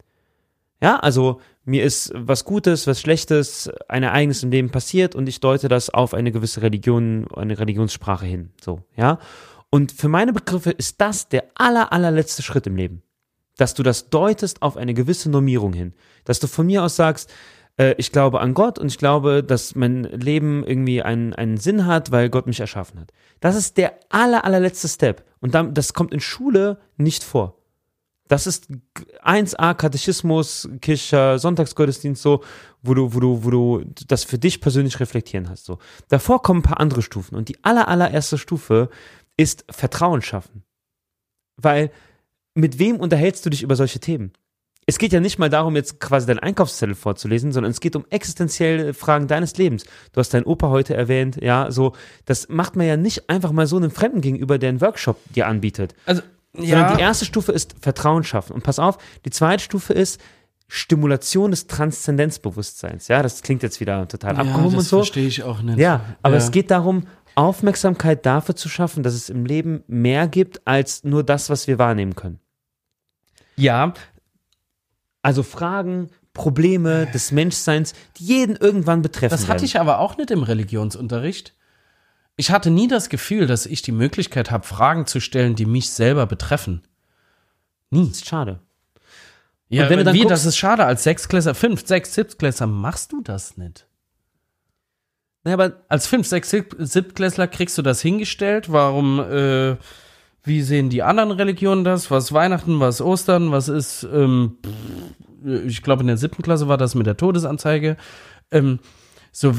Ja, 0.82 0.98
also 0.98 1.42
mir 1.66 1.84
ist 1.84 2.14
was 2.16 2.46
Gutes, 2.46 2.88
was 2.88 3.02
Schlechtes, 3.02 3.70
ein 3.90 4.04
Ereignis 4.04 4.44
im 4.44 4.52
Leben 4.52 4.70
passiert 4.70 5.14
und 5.14 5.28
ich 5.28 5.42
deute 5.42 5.68
das 5.68 5.90
auf 5.90 6.14
eine 6.14 6.32
gewisse 6.32 6.62
Religion, 6.62 7.28
eine 7.36 7.60
Religionssprache 7.60 8.26
hin, 8.26 8.52
so, 8.62 8.84
ja. 8.96 9.20
Und 9.72 9.92
für 9.92 10.08
meine 10.08 10.34
Begriffe 10.34 10.72
ist 10.72 11.00
das 11.00 11.28
der 11.28 11.44
aller, 11.54 11.92
allerletzte 11.94 12.42
Schritt 12.42 12.66
im 12.66 12.76
Leben 12.76 13.04
dass 13.60 13.74
du 13.74 13.84
das 13.84 14.10
deutest 14.10 14.62
auf 14.62 14.78
eine 14.78 14.94
gewisse 14.94 15.30
Normierung 15.30 15.74
hin. 15.74 15.94
Dass 16.24 16.40
du 16.40 16.48
von 16.48 16.66
mir 16.66 16.84
aus 16.84 16.96
sagst, 16.96 17.30
äh, 17.78 17.94
ich 17.98 18.12
glaube 18.12 18.40
an 18.40 18.54
Gott 18.54 18.80
und 18.80 18.88
ich 18.88 18.98
glaube, 18.98 19.44
dass 19.44 19.76
mein 19.76 20.04
Leben 20.04 20.64
irgendwie 20.66 21.02
einen, 21.02 21.34
einen 21.34 21.58
Sinn 21.58 21.86
hat, 21.86 22.12
weil 22.12 22.30
Gott 22.30 22.48
mich 22.48 22.62
erschaffen 22.62 23.02
hat. 23.02 23.12
Das 23.42 23.58
ist 23.58 23.78
der 23.78 24.00
aller, 24.10 24.46
allerletzte 24.46 24.88
Step. 24.88 25.26
Und 25.42 25.56
dann, 25.56 25.74
das 25.74 25.94
kommt 25.94 26.14
in 26.14 26.22
Schule 26.22 26.80
nicht 26.96 27.24
vor. 27.24 27.58
Das 28.30 28.48
ist 28.48 28.68
1a 29.26 29.74
Katechismus, 29.74 30.70
Kirche, 30.82 31.38
Sonntagsgottesdienst 31.40 32.22
so, 32.22 32.44
wo 32.82 32.94
du, 32.94 33.14
wo 33.14 33.20
du, 33.20 33.44
wo 33.44 33.50
du 33.50 33.84
das 34.08 34.24
für 34.24 34.38
dich 34.38 34.62
persönlich 34.62 35.00
reflektieren 35.02 35.50
hast. 35.50 35.66
So. 35.66 35.80
Davor 36.08 36.42
kommen 36.42 36.60
ein 36.60 36.64
paar 36.64 36.80
andere 36.80 37.02
Stufen 37.02 37.36
und 37.36 37.50
die 37.50 37.62
aller, 37.64 37.88
allererste 37.90 38.38
Stufe 38.38 38.90
ist 39.36 39.66
Vertrauen 39.70 40.22
schaffen. 40.22 40.64
Weil 41.58 41.92
mit 42.60 42.80
wem 42.80 42.98
unterhältst 42.98 43.46
du 43.46 43.50
dich 43.50 43.64
über 43.64 43.76
solche 43.76 44.00
Themen? 44.00 44.32
Es 44.86 44.98
geht 44.98 45.14
ja 45.14 45.20
nicht 45.20 45.38
mal 45.38 45.50
darum, 45.52 45.76
jetzt 45.76 46.00
quasi 46.00 46.26
deinen 46.26 46.40
Einkaufszettel 46.40 46.96
vorzulesen, 46.96 47.52
sondern 47.52 47.70
es 47.72 47.80
geht 47.80 47.96
um 47.96 48.06
existenzielle 48.10 48.96
Fragen 48.96 49.28
deines 49.28 49.56
Lebens. 49.58 49.86
Du 50.14 50.20
hast 50.20 50.34
deinen 50.34 50.46
Opa 50.46 50.70
heute 50.70 50.96
erwähnt, 50.96 51.38
ja, 51.42 51.70
so, 51.70 51.94
das 52.26 52.50
macht 52.50 52.76
man 52.76 52.88
ja 52.88 52.98
nicht 52.98 53.30
einfach 53.30 53.52
mal 53.52 53.68
so 53.68 53.78
einem 53.78 53.92
Fremden 53.92 54.22
gegenüber, 54.22 54.58
der 54.58 54.70
einen 54.70 54.82
Workshop 54.82 55.18
dir 55.36 55.46
anbietet. 55.48 55.94
Also, 56.08 56.24
Sondern 56.54 56.98
die 56.98 57.02
erste 57.04 57.26
Stufe 57.26 57.52
ist 57.52 57.76
Vertrauen 57.80 58.24
schaffen. 58.24 58.54
Und 58.54 58.64
pass 58.64 58.80
auf, 58.80 58.98
die 59.26 59.30
zweite 59.30 59.64
Stufe 59.64 59.94
ist 59.94 60.20
Stimulation 60.68 61.52
des 61.52 61.68
Transzendenzbewusstseins. 61.68 63.08
Ja, 63.08 63.22
das 63.22 63.42
klingt 63.44 63.62
jetzt 63.64 63.80
wieder 63.80 64.08
total 64.08 64.38
abgehoben 64.38 64.78
und 64.78 64.84
so. 64.84 64.98
verstehe 64.98 65.28
ich 65.28 65.44
auch 65.44 65.62
nicht. 65.62 65.78
Ja, 65.78 66.02
aber 66.24 66.36
Ja. 66.38 66.42
es 66.42 66.52
geht 66.52 66.72
darum, 66.72 67.04
Aufmerksamkeit 67.36 68.26
dafür 68.26 68.56
zu 68.56 68.70
schaffen, 68.70 69.04
dass 69.04 69.14
es 69.14 69.30
im 69.30 69.46
Leben 69.46 69.84
mehr 69.88 70.28
gibt 70.28 70.66
als 70.68 71.04
nur 71.04 71.24
das, 71.24 71.50
was 71.50 71.68
wir 71.68 71.78
wahrnehmen 71.80 72.16
können. 72.16 72.40
Ja, 73.60 73.94
Also 75.22 75.44
Fragen, 75.44 76.10
Probleme 76.34 77.08
des 77.08 77.32
Menschseins, 77.32 77.94
die 78.18 78.26
jeden 78.26 78.56
irgendwann 78.56 79.02
betreffen. 79.02 79.32
das 79.32 79.42
hatte 79.44 79.52
werden. 79.62 79.66
ich 79.66 79.80
aber 79.80 80.00
auch 80.00 80.16
nicht 80.18 80.32
im 80.32 80.44
Religionsunterricht. 80.44 81.54
Ich 82.38 82.52
hatte 82.52 82.70
nie 82.70 82.88
das 82.88 83.10
Gefühl, 83.10 83.48
dass 83.48 83.66
ich 83.66 83.82
die 83.82 83.92
Möglichkeit 83.92 84.50
habe, 84.50 84.66
Fragen 84.66 85.06
zu 85.06 85.20
stellen, 85.20 85.56
die 85.56 85.66
mich 85.66 85.90
selber 85.92 86.26
betreffen. 86.26 86.84
Nie. 87.90 88.08
Das 88.08 88.18
ist 88.20 88.28
schade. 88.30 88.60
Ja, 89.68 89.84
Und 89.84 89.90
wenn 89.90 89.98
du 90.00 90.04
dann 90.06 90.14
wie, 90.14 90.22
guckst- 90.22 90.30
das 90.32 90.46
ist 90.46 90.58
schade. 90.58 90.86
Als 90.86 91.04
Sechsklässler, 91.04 91.54
fünf, 91.54 91.86
sechs, 91.86 92.14
Siebtklässler 92.16 92.68
machst 92.68 93.12
du 93.12 93.22
das 93.22 93.58
nicht. 93.58 93.86
Naja, 95.44 95.56
aber 95.56 95.74
Als 95.90 96.08
fünf, 96.08 96.28
sechs, 96.28 96.50
Sieb- 96.50 96.76
Siebtklässler 96.80 97.48
kriegst 97.48 97.78
du 97.78 97.82
das 97.82 98.02
hingestellt. 98.02 98.72
Warum, 98.72 99.20
äh, 99.20 99.76
wie 100.50 100.62
sehen 100.62 100.90
die 100.90 101.04
anderen 101.04 101.32
Religionen 101.32 101.86
das? 101.86 102.12
Was 102.12 102.34
Weihnachten, 102.34 102.82
was 102.82 103.02
Ostern, 103.02 103.52
was 103.52 103.70
ist, 103.70 104.04
ähm, 104.12 104.58
ich 105.66 105.82
glaube 105.82 106.02
in 106.02 106.08
der 106.08 106.18
siebten 106.18 106.44
Klasse 106.44 106.68
war 106.68 106.78
das 106.78 106.96
mit 106.96 107.08
der 107.08 107.16
Todesanzeige. 107.16 107.96
Ähm, 108.52 108.80
so, 109.32 109.56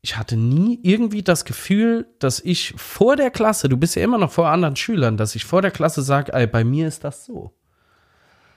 ich 0.00 0.16
hatte 0.16 0.36
nie 0.36 0.78
irgendwie 0.82 1.22
das 1.22 1.44
Gefühl, 1.44 2.06
dass 2.18 2.40
ich 2.40 2.74
vor 2.76 3.16
der 3.16 3.30
Klasse, 3.30 3.68
du 3.68 3.76
bist 3.76 3.96
ja 3.96 4.02
immer 4.02 4.18
noch 4.18 4.30
vor 4.30 4.48
anderen 4.48 4.76
Schülern, 4.76 5.16
dass 5.16 5.34
ich 5.34 5.44
vor 5.44 5.60
der 5.60 5.70
Klasse 5.70 6.00
sage, 6.00 6.32
bei 6.48 6.64
mir 6.64 6.88
ist 6.88 7.04
das 7.04 7.26
so. 7.26 7.52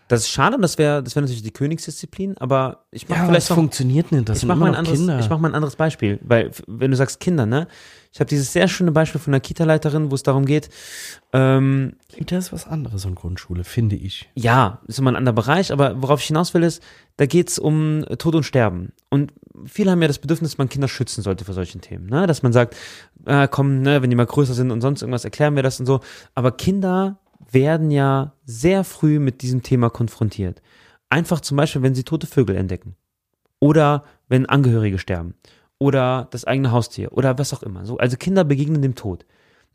Das 0.08 0.22
ist 0.22 0.30
schade, 0.30 0.58
das 0.60 0.78
wäre 0.78 1.04
das 1.04 1.16
wär 1.16 1.22
natürlich 1.22 1.44
die 1.44 1.52
Königsdisziplin, 1.52 2.38
aber 2.38 2.86
ich 2.92 3.10
mache 3.10 3.20
Ja, 3.20 3.26
vielleicht 3.26 3.44
das 3.44 3.50
noch 3.50 3.58
funktioniert 3.58 4.12
nicht. 4.12 4.28
Das 4.30 4.38
ich 4.38 4.42
sind 4.42 4.48
mach 4.48 4.56
immer 4.56 4.66
mal 4.68 4.72
ein 4.72 4.76
anderes, 4.76 5.00
ich 5.26 5.30
mach 5.30 5.40
mal 5.40 5.50
ein 5.50 5.56
anderes 5.56 5.76
Beispiel, 5.76 6.20
weil 6.24 6.52
wenn 6.68 6.92
du 6.92 6.98
sagst 6.98 7.20
Kinder, 7.20 7.46
ne? 7.46 7.68
Ich 8.14 8.20
habe 8.20 8.30
dieses 8.30 8.52
sehr 8.52 8.68
schöne 8.68 8.92
Beispiel 8.92 9.22
von 9.22 9.32
einer 9.34 9.42
Kita-Leiterin, 9.42 10.10
wo 10.10 10.16
es 10.16 10.24
darum 10.24 10.46
geht, 10.46 10.70
ähm, 11.34 11.94
Kita 12.10 12.38
ist 12.38 12.52
was 12.52 12.66
anderes 12.66 13.06
an 13.06 13.14
Grundschule, 13.16 13.64
finde 13.64 13.96
ich. 13.96 14.30
ja, 14.34 14.80
ist 14.88 14.98
immer 14.98 15.12
ein 15.12 15.16
anderer 15.16 15.36
Bereich, 15.36 15.72
aber 15.72 16.02
worauf 16.02 16.22
ich 16.22 16.28
hinaus 16.28 16.54
will 16.54 16.64
ist, 16.64 16.82
da 17.18 17.26
geht's 17.26 17.60
um 17.60 18.06
Tod 18.18 18.34
und 18.34 18.44
Sterben. 18.44 18.94
Und 19.10 19.34
viele 19.66 19.92
haben 19.92 20.02
ja 20.02 20.08
das 20.08 20.20
Bedürfnis, 20.20 20.52
dass 20.52 20.58
man 20.58 20.70
Kinder 20.70 20.88
schützen 20.88 21.22
sollte 21.22 21.46
vor 21.46 21.54
solchen 21.54 21.82
Themen, 21.82 22.08
ne? 22.08 22.26
Dass 22.28 22.42
man 22.44 22.54
sagt, 22.54 22.76
äh, 23.26 23.48
komm, 23.50 23.82
ne, 23.82 24.02
wenn 24.02 24.10
die 24.10 24.16
mal 24.16 24.26
größer 24.26 24.54
sind 24.54 24.72
und 24.72 24.82
sonst 24.82 25.02
irgendwas, 25.02 25.26
erklären 25.26 25.56
wir 25.56 25.64
das 25.64 25.80
und 25.80 25.86
so. 25.86 26.00
Aber 26.34 26.52
Kinder 26.52 27.20
werden 27.54 27.92
ja 27.92 28.34
sehr 28.46 28.84
früh 28.84 29.20
mit 29.20 29.42
diesem 29.42 29.64
Thema 29.64 29.90
konfrontiert. 29.90 30.62
Einfach 31.10 31.42
zum 31.42 31.58
Beispiel, 31.58 31.82
wenn 31.82 31.96
sie 31.96 32.04
tote 32.04 32.28
Vögel 32.28 32.56
entdecken. 32.56 32.96
Oder 33.60 34.04
wenn 34.28 34.46
Angehörige 34.46 35.00
sterben. 35.00 35.36
Oder 35.80 36.28
das 36.32 36.46
eigene 36.46 36.72
Haustier. 36.72 37.14
Oder 37.14 37.38
was 37.38 37.54
auch 37.54 37.64
immer. 37.64 37.86
So, 37.86 37.98
also 37.98 38.18
Kinder 38.18 38.44
begegnen 38.44 38.82
dem 38.82 38.96
Tod. 38.96 39.26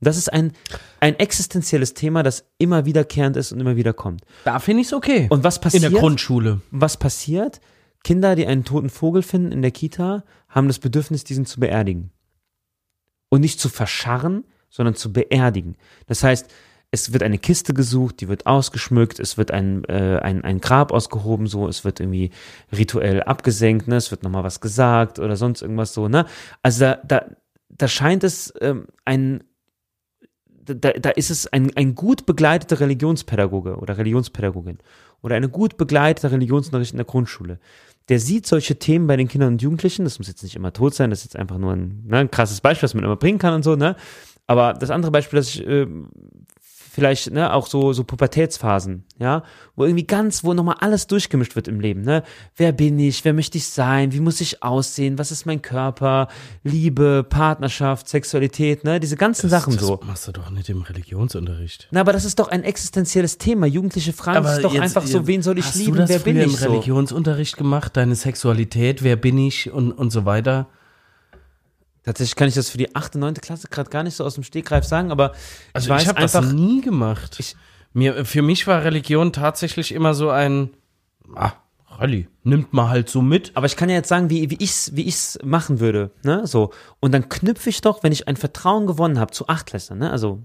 Das 0.00 0.16
ist 0.16 0.32
ein, 0.32 0.52
ein 0.98 1.16
existenzielles 1.18 1.94
Thema, 1.94 2.24
das 2.24 2.44
immer 2.58 2.84
wiederkehrend 2.84 3.36
ist 3.36 3.52
und 3.52 3.60
immer 3.60 3.76
wieder 3.76 3.92
kommt. 3.92 4.22
Da 4.44 4.58
finde 4.58 4.80
ich 4.80 4.88
es 4.88 4.92
okay. 4.92 5.28
Und 5.30 5.44
was 5.44 5.56
in 5.56 5.62
passiert? 5.62 5.84
der 5.84 5.90
Grundschule. 5.92 6.60
was 6.72 6.96
passiert? 6.96 7.60
Kinder, 8.02 8.34
die 8.34 8.46
einen 8.46 8.64
toten 8.64 8.90
Vogel 8.90 9.22
finden 9.22 9.52
in 9.52 9.62
der 9.62 9.70
Kita, 9.70 10.24
haben 10.48 10.66
das 10.66 10.80
Bedürfnis, 10.80 11.22
diesen 11.22 11.46
zu 11.46 11.60
beerdigen. 11.60 12.10
Und 13.28 13.42
nicht 13.42 13.60
zu 13.60 13.68
verscharren, 13.68 14.44
sondern 14.70 14.96
zu 14.96 15.12
beerdigen. 15.12 15.76
Das 16.06 16.24
heißt, 16.24 16.50
es 16.94 17.12
wird 17.14 17.22
eine 17.22 17.38
Kiste 17.38 17.72
gesucht, 17.72 18.20
die 18.20 18.28
wird 18.28 18.46
ausgeschmückt, 18.46 19.18
es 19.18 19.38
wird 19.38 19.50
ein, 19.50 19.82
äh, 19.84 20.20
ein, 20.22 20.44
ein 20.44 20.60
Grab 20.60 20.92
ausgehoben, 20.92 21.46
so, 21.46 21.66
es 21.66 21.84
wird 21.84 22.00
irgendwie 22.00 22.30
rituell 22.70 23.22
abgesenkt, 23.22 23.88
ne, 23.88 23.96
es 23.96 24.10
wird 24.10 24.22
nochmal 24.22 24.44
was 24.44 24.60
gesagt 24.60 25.18
oder 25.18 25.36
sonst 25.36 25.62
irgendwas 25.62 25.94
so, 25.94 26.08
ne? 26.08 26.26
Also 26.62 26.80
da, 26.80 26.98
da, 27.02 27.24
da 27.70 27.88
scheint 27.88 28.24
es 28.24 28.52
ähm, 28.60 28.88
ein, 29.06 29.42
da, 30.50 30.92
da 30.92 31.10
ist 31.10 31.30
es 31.30 31.50
ein, 31.50 31.74
ein 31.76 31.94
gut 31.94 32.26
begleiteter 32.26 32.78
Religionspädagoge 32.78 33.76
oder 33.76 33.96
Religionspädagogin 33.96 34.76
oder 35.22 35.34
eine 35.34 35.48
gut 35.48 35.78
begleitete 35.78 36.30
Religionsunterricht 36.30 36.92
in 36.92 36.98
der 36.98 37.06
Grundschule. 37.06 37.58
Der 38.10 38.20
sieht 38.20 38.46
solche 38.46 38.78
Themen 38.78 39.06
bei 39.06 39.16
den 39.16 39.28
Kindern 39.28 39.54
und 39.54 39.62
Jugendlichen, 39.62 40.04
das 40.04 40.18
muss 40.18 40.28
jetzt 40.28 40.42
nicht 40.42 40.56
immer 40.56 40.74
tot 40.74 40.94
sein, 40.94 41.08
das 41.08 41.20
ist 41.20 41.32
jetzt 41.32 41.36
einfach 41.36 41.56
nur 41.56 41.72
ein, 41.72 42.04
ne, 42.06 42.18
ein 42.18 42.30
krasses 42.30 42.60
Beispiel, 42.60 42.84
was 42.84 42.94
man 42.94 43.04
immer 43.04 43.16
bringen 43.16 43.38
kann 43.38 43.54
und 43.54 43.62
so, 43.62 43.76
ne? 43.76 43.96
Aber 44.46 44.74
das 44.74 44.90
andere 44.90 45.12
Beispiel, 45.12 45.38
das 45.38 45.54
ich 45.54 45.66
ähm, 45.66 46.10
vielleicht 46.92 47.30
ne, 47.30 47.54
auch 47.54 47.66
so, 47.66 47.94
so 47.94 48.04
Pubertätsphasen, 48.04 49.04
ja, 49.18 49.44
wo 49.76 49.84
irgendwie 49.84 50.06
ganz, 50.06 50.44
wo 50.44 50.52
nochmal 50.52 50.76
alles 50.80 51.06
durchgemischt 51.06 51.56
wird 51.56 51.66
im 51.66 51.80
Leben, 51.80 52.02
ne? 52.02 52.22
Wer 52.54 52.72
bin 52.72 52.98
ich, 52.98 53.24
wer 53.24 53.32
möchte 53.32 53.56
ich 53.56 53.66
sein, 53.66 54.12
wie 54.12 54.20
muss 54.20 54.42
ich 54.42 54.62
aussehen, 54.62 55.16
was 55.16 55.30
ist 55.30 55.46
mein 55.46 55.62
Körper, 55.62 56.28
Liebe, 56.62 57.24
Partnerschaft, 57.26 58.08
Sexualität, 58.08 58.84
ne? 58.84 59.00
Diese 59.00 59.16
ganzen 59.16 59.48
Sachen 59.48 59.74
das 59.74 59.86
so. 59.86 60.00
machst 60.04 60.28
du 60.28 60.32
doch 60.32 60.50
nicht 60.50 60.68
im 60.68 60.82
Religionsunterricht. 60.82 61.88
Na, 61.92 62.02
aber 62.02 62.12
das 62.12 62.26
ist 62.26 62.38
doch 62.38 62.48
ein 62.48 62.62
existenzielles 62.62 63.38
Thema. 63.38 63.66
Jugendliche 63.66 64.12
fragen 64.12 64.46
sich 64.46 64.62
doch 64.62 64.78
einfach 64.78 65.06
so, 65.06 65.26
wen 65.26 65.40
soll 65.40 65.58
ich 65.58 65.64
hast 65.64 65.76
lieben, 65.76 65.92
du 65.92 65.98
das 66.00 66.10
wer 66.10 66.18
bin 66.18 66.36
ich 66.36 66.44
im 66.44 66.50
so? 66.50 66.68
Religionsunterricht 66.68 67.56
gemacht? 67.56 67.96
Deine 67.96 68.16
Sexualität, 68.16 69.02
wer 69.02 69.16
bin 69.16 69.38
ich 69.38 69.72
und, 69.72 69.92
und 69.92 70.10
so 70.10 70.26
weiter? 70.26 70.66
Tatsächlich 72.04 72.34
kann 72.36 72.48
ich 72.48 72.54
das 72.54 72.68
für 72.68 72.78
die 72.78 72.94
achte, 72.96 73.18
neunte 73.18 73.40
Klasse 73.40 73.68
gerade 73.68 73.88
gar 73.90 74.02
nicht 74.02 74.16
so 74.16 74.24
aus 74.24 74.34
dem 74.34 74.42
Stegreif 74.44 74.84
sagen, 74.84 75.10
aber 75.12 75.32
Also 75.72 75.86
ich 75.86 75.90
weiß 75.90 76.02
ich 76.02 76.08
habe 76.08 76.18
einfach, 76.18 76.40
das 76.42 76.52
nie 76.52 76.80
gemacht. 76.80 77.36
Ich- 77.38 77.56
Mir, 77.94 78.24
für 78.24 78.42
mich 78.42 78.66
war 78.66 78.82
Religion 78.84 79.32
tatsächlich 79.32 79.92
immer 79.92 80.14
so 80.14 80.30
ein, 80.30 80.70
ah, 81.34 81.52
Rallye, 81.98 82.26
nimmt 82.42 82.72
man 82.72 82.88
halt 82.88 83.10
so 83.10 83.20
mit. 83.20 83.52
aber 83.54 83.66
ich 83.66 83.76
kann 83.76 83.90
ja 83.90 83.96
jetzt 83.96 84.08
sagen, 84.08 84.30
wie, 84.30 84.50
wie 84.50 84.56
ich's, 84.60 84.92
wie 84.96 85.02
ich's 85.02 85.38
machen 85.44 85.78
würde, 85.78 86.10
ne, 86.22 86.46
so. 86.46 86.70
Und 87.00 87.12
dann 87.12 87.28
knüpfe 87.28 87.68
ich 87.68 87.82
doch, 87.82 88.02
wenn 88.02 88.10
ich 88.12 88.26
ein 88.28 88.36
Vertrauen 88.36 88.86
gewonnen 88.86 89.18
habe 89.18 89.30
zu 89.32 89.46
Achtklässlern, 89.48 89.98
ne, 89.98 90.10
also 90.10 90.40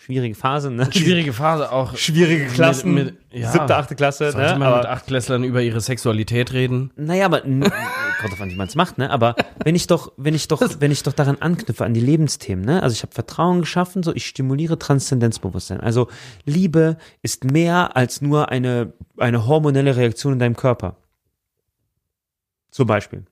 schwierige 0.00 0.34
Phase, 0.34 0.70
ne? 0.70 0.88
Schwierige 0.92 1.32
Phase 1.32 1.70
auch. 1.70 1.96
Schwierige 1.96 2.46
Klassen, 2.46 2.94
Mit, 2.94 3.04
mit, 3.32 3.40
ja, 3.42 3.52
siebte, 3.52 3.76
achte 3.76 3.94
Klasse, 3.94 4.32
Sollte 4.32 4.52
ne, 4.52 4.58
man 4.58 4.70
mit 4.70 4.78
aber, 4.78 4.90
Achtklässlern 4.90 5.44
über 5.44 5.60
ihre 5.60 5.80
Sexualität 5.80 6.52
reden? 6.52 6.90
naja, 6.96 7.26
aber, 7.26 7.42
kommt 7.42 7.62
drauf 8.32 8.40
an, 8.40 8.50
wie 8.50 8.56
man 8.56 8.66
es 8.66 8.74
macht, 8.74 8.98
ne, 8.98 9.10
aber 9.10 9.36
wenn 9.62 9.74
ich 9.74 9.86
doch, 9.86 10.12
wenn 10.16 10.34
ich 10.34 10.48
doch, 10.48 10.62
wenn 10.78 10.90
ich 10.90 11.02
doch 11.02 11.12
daran 11.12 11.36
anknüpfe, 11.38 11.84
an 11.84 11.94
die 11.94 12.00
Lebensthemen, 12.00 12.64
ne, 12.64 12.82
also 12.82 12.94
ich 12.94 13.02
habe 13.02 13.12
Vertrauen 13.12 13.60
geschaffen, 13.60 14.02
so, 14.02 14.14
ich 14.14 14.26
stimuliere 14.26 14.78
Transzendenzbewusstsein, 14.78 15.80
also 15.80 16.08
Liebe 16.46 16.96
ist 17.22 17.44
mehr 17.44 17.96
als 17.96 18.22
nur 18.22 18.48
eine, 18.48 18.94
eine 19.18 19.46
hormonelle 19.46 19.96
Reaktion 19.96 20.32
in 20.32 20.38
deinem 20.38 20.56
Körper. 20.56 20.96
Zum 22.70 22.86
Beispiel. 22.86 23.24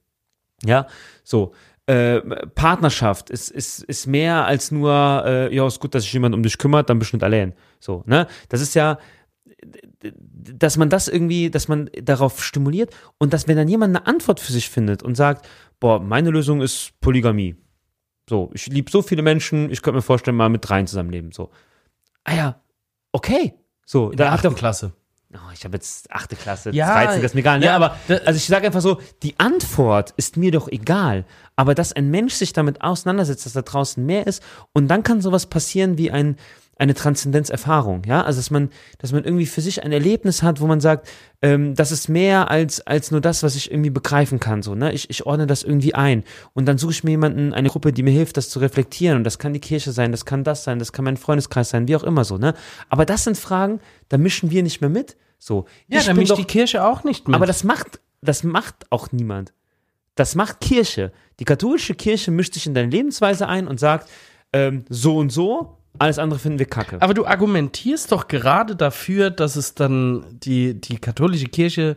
Ja, 0.65 0.87
so. 1.23 1.53
Äh, 1.89 2.21
Partnerschaft 2.55 3.31
ist, 3.31 3.51
ist, 3.51 3.83
ist 3.83 4.07
mehr 4.07 4.45
als 4.45 4.71
nur, 4.71 5.23
äh, 5.25 5.55
ja, 5.55 5.67
ist 5.67 5.81
gut, 5.81 5.95
dass 5.95 6.03
sich 6.03 6.13
jemand 6.13 6.35
um 6.35 6.43
dich 6.43 6.59
kümmert, 6.59 6.91
dann 6.91 6.99
bist 6.99 7.13
du 7.13 7.17
nicht 7.17 7.25
allein. 7.25 7.55
So, 7.81 8.03
ne? 8.05 8.27
Das 8.51 8.61
ist 8.61 8.75
ja, 8.75 8.99
dass 10.21 10.77
man 10.77 10.91
das 10.91 11.09
irgendwie, 11.09 11.51
dass 11.51 11.67
man 11.67 11.89
darauf 12.03 12.45
stimuliert 12.45 12.95
und 13.17 13.33
dass, 13.33 13.49
wenn 13.49 13.57
dann 13.57 13.69
jemand 13.69 13.97
eine 13.97 14.07
Antwort 14.07 14.39
für 14.39 14.53
sich 14.53 14.69
findet 14.69 15.03
und 15.03 15.15
sagt, 15.15 15.49
boah, 15.81 15.99
meine 15.99 16.29
Lösung 16.29 16.61
ist 16.61 16.93
Polygamie. 17.01 17.57
So, 18.29 18.51
ich 18.53 18.67
liebe 18.67 18.91
so 18.91 19.01
viele 19.01 19.23
Menschen, 19.23 19.71
ich 19.71 19.81
könnte 19.81 19.97
mir 19.97 20.03
vorstellen, 20.03 20.37
mal 20.37 20.51
mit 20.51 20.69
dreien 20.69 20.87
zusammenleben. 20.87 21.33
So. 21.33 21.51
Ah 22.25 22.35
ja, 22.35 22.61
okay. 23.13 23.55
So, 23.87 24.11
da 24.11 24.31
hat 24.31 24.45
doch 24.45 24.55
Klasse. 24.55 24.93
Oh, 25.35 25.53
ich 25.53 25.65
habe 25.65 25.77
jetzt 25.77 26.11
achte 26.11 26.37
Klasse, 26.37 26.71
Ja, 26.71 26.95
13, 27.05 27.21
das 27.21 27.33
ist 27.33 27.35
mir 27.35 27.41
egal. 27.41 27.59
Ne? 27.59 27.67
ja, 27.67 27.77
aber 27.77 27.97
also 28.25 28.37
ich 28.39 28.47
sage 28.47 28.67
einfach 28.67 28.81
so, 28.81 28.99
die 29.23 29.39
Antwort 29.39 30.15
ist 30.17 30.39
mir 30.39 30.51
doch 30.51 30.69
egal. 30.69 31.27
Aber 31.55 31.75
dass 31.75 31.93
ein 31.93 32.11
Mensch 32.11 32.33
sich 32.33 32.55
damit 32.55 32.81
auseinandersetzt, 32.81 33.45
dass 33.45 33.53
da 33.53 33.61
draußen 33.61 34.05
mehr 34.05 34.27
ist 34.27 34.43
und 34.73 34.89
dann 34.89 35.03
kann 35.03 35.21
sowas 35.21 35.45
passieren 35.45 35.99
wie 35.99 36.11
ein, 36.11 36.37
eine 36.79 36.95
Transzendenzerfahrung, 36.95 38.03
ja, 38.07 38.23
also 38.23 38.39
dass 38.39 38.51
man, 38.51 38.71
dass 38.99 39.13
man 39.13 39.25
irgendwie 39.25 39.47
für 39.47 39.61
sich 39.61 39.83
ein 39.83 39.93
Erlebnis 39.93 40.43
hat, 40.43 40.61
wo 40.61 40.67
man 40.67 40.81
sagt, 40.81 41.09
ähm, 41.43 41.75
das 41.75 41.91
ist 41.93 42.09
mehr 42.09 42.51
als 42.51 42.81
als 42.87 43.11
nur 43.11 43.21
das, 43.21 43.43
was 43.43 43.57
ich 43.57 43.71
irgendwie 43.71 43.91
begreifen 43.91 44.41
kann, 44.41 44.63
so, 44.63 44.75
ne, 44.75 44.93
ich, 44.93 45.11
ich 45.11 45.27
ordne 45.27 45.47
das 45.47 45.63
irgendwie 45.63 45.95
ein 45.95 46.25
und 46.55 46.67
dann 46.67 46.79
suche 46.79 46.93
ich 46.93 47.05
mir 47.05 47.11
jemanden, 47.13 47.53
eine 47.53 47.69
Gruppe, 47.69 47.93
die 47.93 48.03
mir 48.03 48.13
hilft, 48.13 48.37
das 48.37 48.49
zu 48.49 48.61
reflektieren 48.61 49.17
und 49.19 49.25
das 49.25 49.39
kann 49.39 49.53
die 49.53 49.61
Kirche 49.61 49.93
sein, 49.93 50.13
das 50.13 50.25
kann 50.25 50.45
das 50.45 50.65
sein, 50.65 50.79
das 50.79 50.93
kann 50.93 51.05
mein 51.05 51.17
Freundeskreis 51.17 51.71
sein, 51.71 51.89
wie 51.89 51.97
auch 51.97 52.05
immer 52.05 52.25
so, 52.25 52.39
ne, 52.39 52.55
aber 52.89 53.05
das 53.05 53.25
sind 53.25 53.37
Fragen, 53.37 53.81
da 54.09 54.17
mischen 54.19 54.51
wir 54.51 54.63
nicht 54.63 54.81
mehr 54.81 54.91
mit, 54.91 55.17
so. 55.39 55.67
Ja, 55.89 56.01
Ich 56.01 56.07
da 56.07 56.15
mischt 56.15 56.31
doch- 56.31 56.37
die 56.37 56.45
Kirche 56.45 56.85
auch 56.85 57.05
nicht 57.05 57.27
mit. 57.29 57.35
aber 57.35 57.47
das 57.47 57.65
macht, 57.65 58.01
das 58.23 58.43
macht 58.45 58.87
auch 58.91 59.13
niemand. 59.13 59.53
Das 60.17 60.35
macht 60.35 60.59
Kirche. 60.61 61.13
Die 61.39 61.45
katholische 61.45 61.95
Kirche 61.95 62.33
mischt 62.33 62.55
sich 62.55 62.67
in 62.67 62.75
deine 62.75 62.91
Lebensweise 62.91 63.47
ein 63.49 63.69
und 63.69 63.79
sagt, 63.79 64.09
ähm, 64.53 64.85
so 64.89 65.17
und 65.17 65.31
so, 65.31 65.79
alles 65.99 66.19
andere 66.19 66.39
finden 66.39 66.59
wir 66.59 66.67
kacke. 66.67 67.01
Aber 67.01 67.15
du 67.15 67.27
argumentierst 67.27 68.13
doch 68.13 68.29
gerade 68.29 68.77
dafür, 68.77 69.31
dass 69.31 69.57
es 69.57 69.75
dann 69.75 70.25
die, 70.31 70.81
die 70.81 70.99
katholische 70.99 71.47
Kirche 71.47 71.97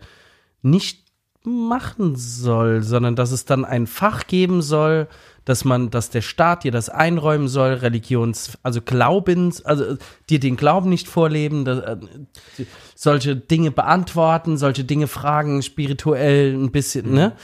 nicht 0.61 1.01
machen 1.43 2.15
soll, 2.15 2.83
sondern 2.83 3.15
dass 3.15 3.31
es 3.31 3.45
dann 3.45 3.65
ein 3.65 3.87
Fach 3.87 4.27
geben 4.27 4.61
soll, 4.61 5.07
dass 5.43 5.65
man, 5.65 5.89
dass 5.89 6.11
der 6.11 6.21
Staat 6.21 6.63
dir 6.63 6.71
das 6.71 6.89
einräumen 6.89 7.47
soll, 7.47 7.73
Religions, 7.73 8.57
also 8.61 8.79
Glaubens, 8.81 9.65
also 9.65 9.83
äh, 9.83 9.97
dir 10.29 10.39
den 10.39 10.55
Glauben 10.55 10.89
nicht 10.89 11.07
vorleben, 11.07 11.65
dass, 11.65 11.79
äh, 11.79 11.97
solche 12.95 13.35
Dinge 13.35 13.71
beantworten, 13.71 14.57
solche 14.57 14.83
Dinge 14.83 15.07
fragen, 15.07 15.63
spirituell 15.63 16.53
ein 16.53 16.71
bisschen, 16.71 17.11
ne? 17.11 17.35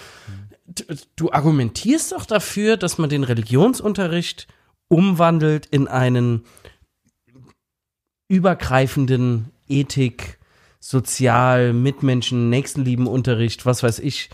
Du, 0.68 0.84
du 1.16 1.32
argumentierst 1.32 2.12
doch 2.12 2.26
dafür, 2.26 2.78
dass 2.78 3.00
man 3.00 3.10
den 3.10 3.24
Religionsunterricht 3.24 4.48
umwandelt 4.90 5.66
in 5.66 5.88
einen 5.88 6.46
übergreifenden 8.28 9.52
Ethik, 9.68 10.38
Sozial, 10.80 11.74
Mitmenschen, 11.74 12.50
Nächstenlieben-Unterricht, 12.50 13.66
was 13.66 13.84
weiß 13.84 14.00
ich, 14.00 14.30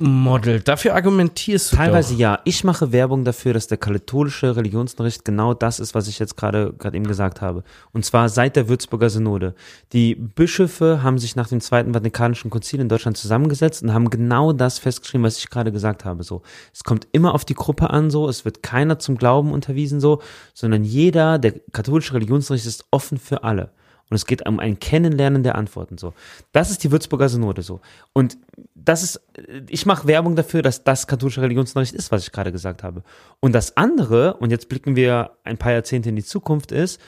Model. 0.00 0.60
Dafür 0.60 0.94
argumentierst 0.94 1.72
du 1.72 1.76
Teilweise 1.76 2.14
doch. 2.14 2.20
ja. 2.20 2.38
Ich 2.44 2.64
mache 2.64 2.90
Werbung 2.92 3.24
dafür, 3.24 3.52
dass 3.52 3.66
der 3.66 3.78
katholische 3.78 4.56
Religionsunterricht 4.56 5.24
genau 5.24 5.54
das 5.54 5.78
ist, 5.78 5.94
was 5.94 6.08
ich 6.08 6.18
jetzt 6.18 6.36
gerade 6.36 6.72
gerade 6.78 6.96
eben 6.96 7.06
gesagt 7.06 7.40
habe. 7.40 7.62
Und 7.92 8.04
zwar 8.04 8.28
seit 8.28 8.56
der 8.56 8.68
Würzburger 8.68 9.10
Synode. 9.10 9.54
Die 9.92 10.14
Bischöfe 10.14 11.02
haben 11.02 11.18
sich 11.18 11.36
nach 11.36 11.48
dem 11.48 11.60
Zweiten 11.60 11.92
Vatikanischen 11.92 12.50
Konzil 12.50 12.80
in 12.80 12.88
Deutschland 12.88 13.16
zusammengesetzt 13.16 13.82
und 13.82 13.92
haben 13.92 14.10
genau 14.10 14.52
das 14.52 14.78
festgeschrieben, 14.78 15.24
was 15.24 15.38
ich 15.38 15.50
gerade 15.50 15.70
gesagt 15.70 16.04
habe. 16.04 16.22
So, 16.22 16.42
es 16.72 16.82
kommt 16.82 17.06
immer 17.12 17.34
auf 17.34 17.44
die 17.44 17.54
Gruppe 17.54 17.90
an, 17.90 18.10
so, 18.10 18.28
es 18.28 18.44
wird 18.44 18.62
keiner 18.62 18.98
zum 18.98 19.16
Glauben 19.16 19.52
unterwiesen, 19.52 20.00
so, 20.00 20.22
sondern 20.54 20.82
jeder, 20.82 21.38
der 21.38 21.54
katholische 21.72 22.14
Religionsunterricht 22.14 22.66
ist 22.66 22.86
offen 22.90 23.18
für 23.18 23.44
alle. 23.44 23.70
Und 24.10 24.16
es 24.16 24.26
geht 24.26 24.46
um 24.46 24.58
ein 24.58 24.80
Kennenlernen 24.80 25.44
der 25.44 25.54
Antworten 25.54 25.96
so. 25.96 26.12
Das 26.50 26.70
ist 26.70 26.82
die 26.82 26.90
Würzburger 26.90 27.28
Synode 27.28 27.62
so. 27.62 27.80
Und 28.12 28.36
das 28.74 29.04
ist, 29.04 29.20
ich 29.68 29.86
mache 29.86 30.08
Werbung 30.08 30.34
dafür, 30.34 30.62
dass 30.62 30.82
das 30.82 31.06
katholische 31.06 31.42
Religionsunterricht 31.42 31.94
ist, 31.94 32.10
was 32.10 32.24
ich 32.24 32.32
gerade 32.32 32.50
gesagt 32.50 32.82
habe. 32.82 33.04
Und 33.38 33.52
das 33.52 33.76
andere, 33.76 34.34
und 34.34 34.50
jetzt 34.50 34.68
blicken 34.68 34.96
wir 34.96 35.36
ein 35.44 35.58
paar 35.58 35.72
Jahrzehnte 35.72 36.08
in 36.08 36.16
die 36.16 36.24
Zukunft, 36.24 36.72
ist, 36.72 37.00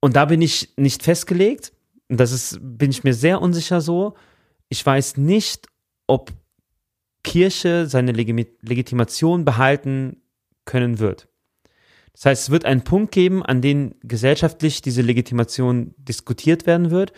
und 0.00 0.16
da 0.16 0.24
bin 0.24 0.40
ich 0.40 0.72
nicht 0.76 1.02
festgelegt, 1.02 1.72
und 2.08 2.18
das 2.18 2.32
ist, 2.32 2.58
bin 2.60 2.90
ich 2.90 3.04
mir 3.04 3.12
sehr 3.12 3.42
unsicher 3.42 3.82
so, 3.82 4.14
ich 4.70 4.84
weiß 4.84 5.18
nicht, 5.18 5.66
ob 6.06 6.32
Kirche 7.22 7.86
seine 7.86 8.12
Legitimation 8.12 9.44
behalten 9.44 10.22
können 10.64 10.98
wird. 10.98 11.28
Das 12.20 12.26
heißt, 12.26 12.42
es 12.42 12.50
wird 12.50 12.66
einen 12.66 12.84
Punkt 12.84 13.12
geben, 13.12 13.42
an 13.42 13.62
dem 13.62 13.94
gesellschaftlich 14.02 14.82
diese 14.82 15.00
Legitimation 15.00 15.94
diskutiert 15.96 16.66
werden 16.66 16.90
wird 16.90 17.14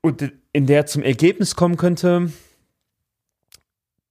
und 0.00 0.32
in 0.54 0.66
der 0.66 0.86
zum 0.86 1.02
Ergebnis 1.02 1.54
kommen 1.54 1.76
könnte, 1.76 2.32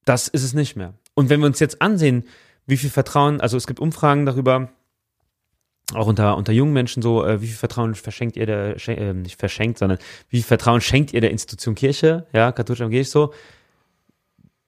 das 0.06 0.28
ist 0.28 0.44
es 0.44 0.54
nicht 0.54 0.76
mehr. 0.76 0.94
Und 1.16 1.32
wenn 1.32 1.40
wir 1.40 1.48
uns 1.48 1.60
jetzt 1.60 1.82
ansehen, 1.82 2.26
wie 2.68 2.78
viel 2.78 2.92
Vertrauen, 2.92 3.42
also 3.42 3.58
es 3.58 3.66
gibt 3.66 3.80
Umfragen 3.80 4.28
darüber, 4.28 4.70
auch 5.96 6.06
unter, 6.06 6.38
unter 6.38 6.54
jungen 6.54 6.74
Menschen 6.74 7.02
so, 7.02 7.26
äh, 7.26 7.42
wie 7.42 7.48
viel 7.48 7.56
Vertrauen 7.56 7.96
verschenkt 7.96 8.38
ihr 8.38 8.46
der, 8.46 8.88
äh, 8.88 9.14
nicht 9.16 9.40
verschenkt, 9.40 9.80
sondern 9.80 9.98
wie 10.30 10.38
viel 10.38 10.46
Vertrauen 10.46 10.82
schenkt 10.82 11.14
ihr 11.14 11.22
der 11.22 11.32
Institution 11.32 11.74
Kirche, 11.74 12.28
ja, 12.32 12.52
katholisch 12.52 12.82
evangelisch 12.82 13.10
so, 13.10 13.34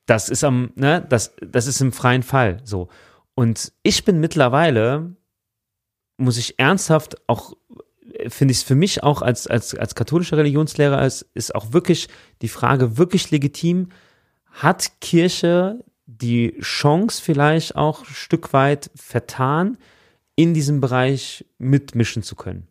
das 0.08 0.30
ist 0.30 0.44
am, 0.44 0.72
ne, 0.74 1.06
das, 1.08 1.36
das 1.42 1.68
ist 1.68 1.80
im 1.80 1.92
freien 1.92 2.24
Fall 2.24 2.62
so. 2.64 2.90
Und 3.40 3.72
ich 3.84 4.04
bin 4.04 4.20
mittlerweile, 4.20 5.16
muss 6.18 6.36
ich 6.36 6.60
ernsthaft 6.60 7.16
auch, 7.30 7.54
finde 8.28 8.52
ich 8.52 8.58
es 8.58 8.64
für 8.64 8.76
mich 8.76 9.02
auch 9.02 9.22
als, 9.22 9.48
als, 9.48 9.74
als 9.76 9.96
katholischer 9.96 10.36
Religionslehrer, 10.36 11.06
ist, 11.06 11.22
ist 11.36 11.56
auch 11.56 11.72
wirklich 11.72 12.10
die 12.42 12.50
Frage 12.50 12.98
wirklich 12.98 13.32
legitim, 13.32 13.94
hat 14.52 15.00
Kirche 15.00 15.86
die 16.06 16.60
Chance 16.60 17.22
vielleicht 17.24 17.78
auch 17.78 18.02
ein 18.02 18.14
Stück 18.14 18.52
weit 18.52 18.92
vertan, 18.94 19.78
in 20.36 20.54
diesem 20.54 20.82
Bereich 20.82 21.46
mitmischen 21.60 22.24
zu 22.24 22.36
können? 22.36 22.68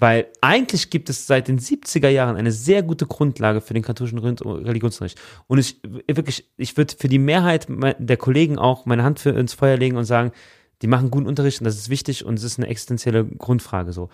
Weil 0.00 0.28
eigentlich 0.40 0.88
gibt 0.88 1.10
es 1.10 1.26
seit 1.26 1.46
den 1.46 1.58
70er 1.58 2.08
Jahren 2.08 2.36
eine 2.36 2.52
sehr 2.52 2.82
gute 2.82 3.06
Grundlage 3.06 3.60
für 3.60 3.74
den 3.74 3.82
katholischen 3.82 4.18
Religionsunterricht. 4.18 5.20
Und 5.46 5.58
ich 5.58 5.76
wirklich, 6.08 6.50
ich 6.56 6.78
würde 6.78 6.94
für 6.98 7.08
die 7.08 7.18
Mehrheit 7.18 7.66
der 7.68 8.16
Kollegen 8.16 8.58
auch 8.58 8.86
meine 8.86 9.04
Hand 9.04 9.20
für 9.20 9.30
ins 9.30 9.52
Feuer 9.52 9.76
legen 9.76 9.98
und 9.98 10.04
sagen, 10.04 10.32
die 10.80 10.86
machen 10.86 11.10
guten 11.10 11.26
Unterricht 11.26 11.60
und 11.60 11.66
das 11.66 11.76
ist 11.76 11.90
wichtig 11.90 12.24
und 12.24 12.38
es 12.38 12.44
ist 12.44 12.58
eine 12.58 12.68
existenzielle 12.68 13.26
Grundfrage 13.26 13.92
so. 13.92 14.08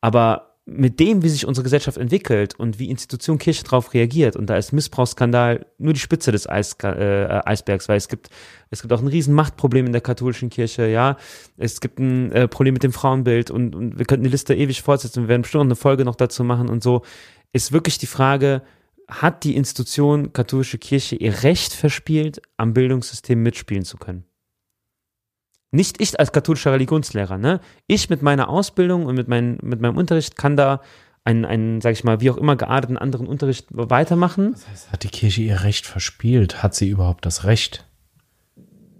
Aber 0.00 0.51
mit 0.64 1.00
dem, 1.00 1.22
wie 1.22 1.28
sich 1.28 1.46
unsere 1.46 1.64
Gesellschaft 1.64 1.98
entwickelt 1.98 2.54
und 2.54 2.78
wie 2.78 2.88
Institution 2.88 3.38
Kirche 3.38 3.64
darauf 3.64 3.94
reagiert, 3.94 4.36
und 4.36 4.46
da 4.46 4.56
ist 4.56 4.72
Missbrauchsskandal 4.72 5.66
nur 5.78 5.92
die 5.92 5.98
Spitze 5.98 6.30
des 6.30 6.48
Eis, 6.48 6.76
äh, 6.84 7.40
Eisbergs, 7.44 7.88
weil 7.88 7.96
es 7.96 8.08
gibt, 8.08 8.28
es 8.70 8.80
gibt 8.80 8.92
auch 8.92 9.00
ein 9.00 9.08
riesen 9.08 9.34
Machtproblem 9.34 9.86
in 9.86 9.92
der 9.92 10.00
katholischen 10.00 10.50
Kirche, 10.50 10.86
ja. 10.86 11.16
Es 11.56 11.80
gibt 11.80 11.98
ein 11.98 12.30
äh, 12.30 12.46
Problem 12.46 12.74
mit 12.74 12.84
dem 12.84 12.92
Frauenbild 12.92 13.50
und, 13.50 13.74
und 13.74 13.98
wir 13.98 14.04
könnten 14.04 14.24
die 14.24 14.30
Liste 14.30 14.54
ewig 14.54 14.82
fortsetzen, 14.82 15.24
wir 15.24 15.28
werden 15.28 15.42
bestimmt 15.42 15.64
noch 15.64 15.66
eine 15.66 15.76
Folge 15.76 16.04
noch 16.04 16.16
dazu 16.16 16.44
machen 16.44 16.68
und 16.68 16.82
so. 16.82 17.02
Ist 17.52 17.72
wirklich 17.72 17.98
die 17.98 18.06
Frage, 18.06 18.62
hat 19.08 19.42
die 19.42 19.56
Institution 19.56 20.32
katholische 20.32 20.78
Kirche 20.78 21.16
ihr 21.16 21.42
Recht 21.42 21.72
verspielt, 21.72 22.40
am 22.56 22.72
Bildungssystem 22.72 23.42
mitspielen 23.42 23.84
zu 23.84 23.96
können? 23.96 24.24
Nicht 25.72 26.00
ich 26.00 26.20
als 26.20 26.32
katholischer 26.32 26.72
Religionslehrer, 26.72 27.38
ne? 27.38 27.60
Ich 27.86 28.10
mit 28.10 28.22
meiner 28.22 28.48
Ausbildung 28.50 29.06
und 29.06 29.14
mit, 29.14 29.26
mein, 29.26 29.58
mit 29.62 29.80
meinem 29.80 29.96
Unterricht 29.96 30.36
kann 30.36 30.54
da 30.56 30.82
einen, 31.24 31.44
einen, 31.46 31.80
sag 31.80 31.92
ich 31.92 32.04
mal, 32.04 32.20
wie 32.20 32.30
auch 32.30 32.36
immer 32.36 32.56
gearteten 32.56 32.98
anderen 32.98 33.26
Unterricht 33.26 33.66
weitermachen. 33.70 34.52
Das 34.52 34.68
heißt, 34.68 34.92
hat 34.92 35.02
die 35.02 35.08
Kirche 35.08 35.40
ihr 35.42 35.62
Recht 35.62 35.86
verspielt? 35.86 36.62
Hat 36.62 36.74
sie 36.74 36.88
überhaupt 36.88 37.24
das 37.24 37.44
Recht? 37.44 37.86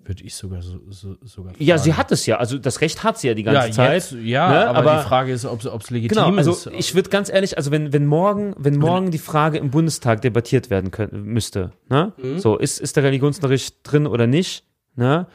Würde 0.04 0.24
ich 0.24 0.34
sogar 0.34 0.62
so, 0.62 0.80
so, 0.88 1.16
sogar 1.22 1.52
Ja, 1.58 1.78
sie 1.78 1.90
fragen. 1.90 1.98
hat 1.98 2.12
es 2.12 2.26
ja. 2.26 2.38
Also 2.38 2.58
das 2.58 2.80
Recht 2.80 3.04
hat 3.04 3.18
sie 3.18 3.28
ja 3.28 3.34
die 3.34 3.42
ganze 3.44 3.68
ja, 3.68 3.72
Zeit. 3.72 3.92
Jetzt, 3.94 4.12
ja, 4.12 4.48
ne? 4.48 4.68
aber, 4.68 4.78
aber 4.78 5.02
die 5.02 5.08
Frage 5.08 5.32
ist, 5.32 5.44
ob 5.44 5.62
es 5.62 5.90
legitim 5.90 6.16
Genau, 6.24 6.36
also 6.36 6.52
ist. 6.52 6.70
ich 6.76 6.94
würde 6.94 7.10
ganz 7.10 7.28
ehrlich, 7.28 7.56
also 7.56 7.70
wenn, 7.70 7.92
wenn 7.92 8.06
morgen, 8.06 8.54
wenn 8.58 8.78
morgen 8.78 9.10
die 9.10 9.18
Frage 9.18 9.58
im 9.58 9.70
Bundestag 9.70 10.22
debattiert 10.22 10.70
werden 10.70 10.90
könnte, 10.90 11.16
müsste, 11.16 11.72
ne? 11.88 12.12
Mhm. 12.20 12.38
So, 12.40 12.56
ist, 12.56 12.80
ist 12.80 12.96
der 12.96 13.04
Religionsunterricht 13.04 13.76
drin 13.84 14.06
oder 14.08 14.26
nicht, 14.26 14.64
ne? 14.96 15.26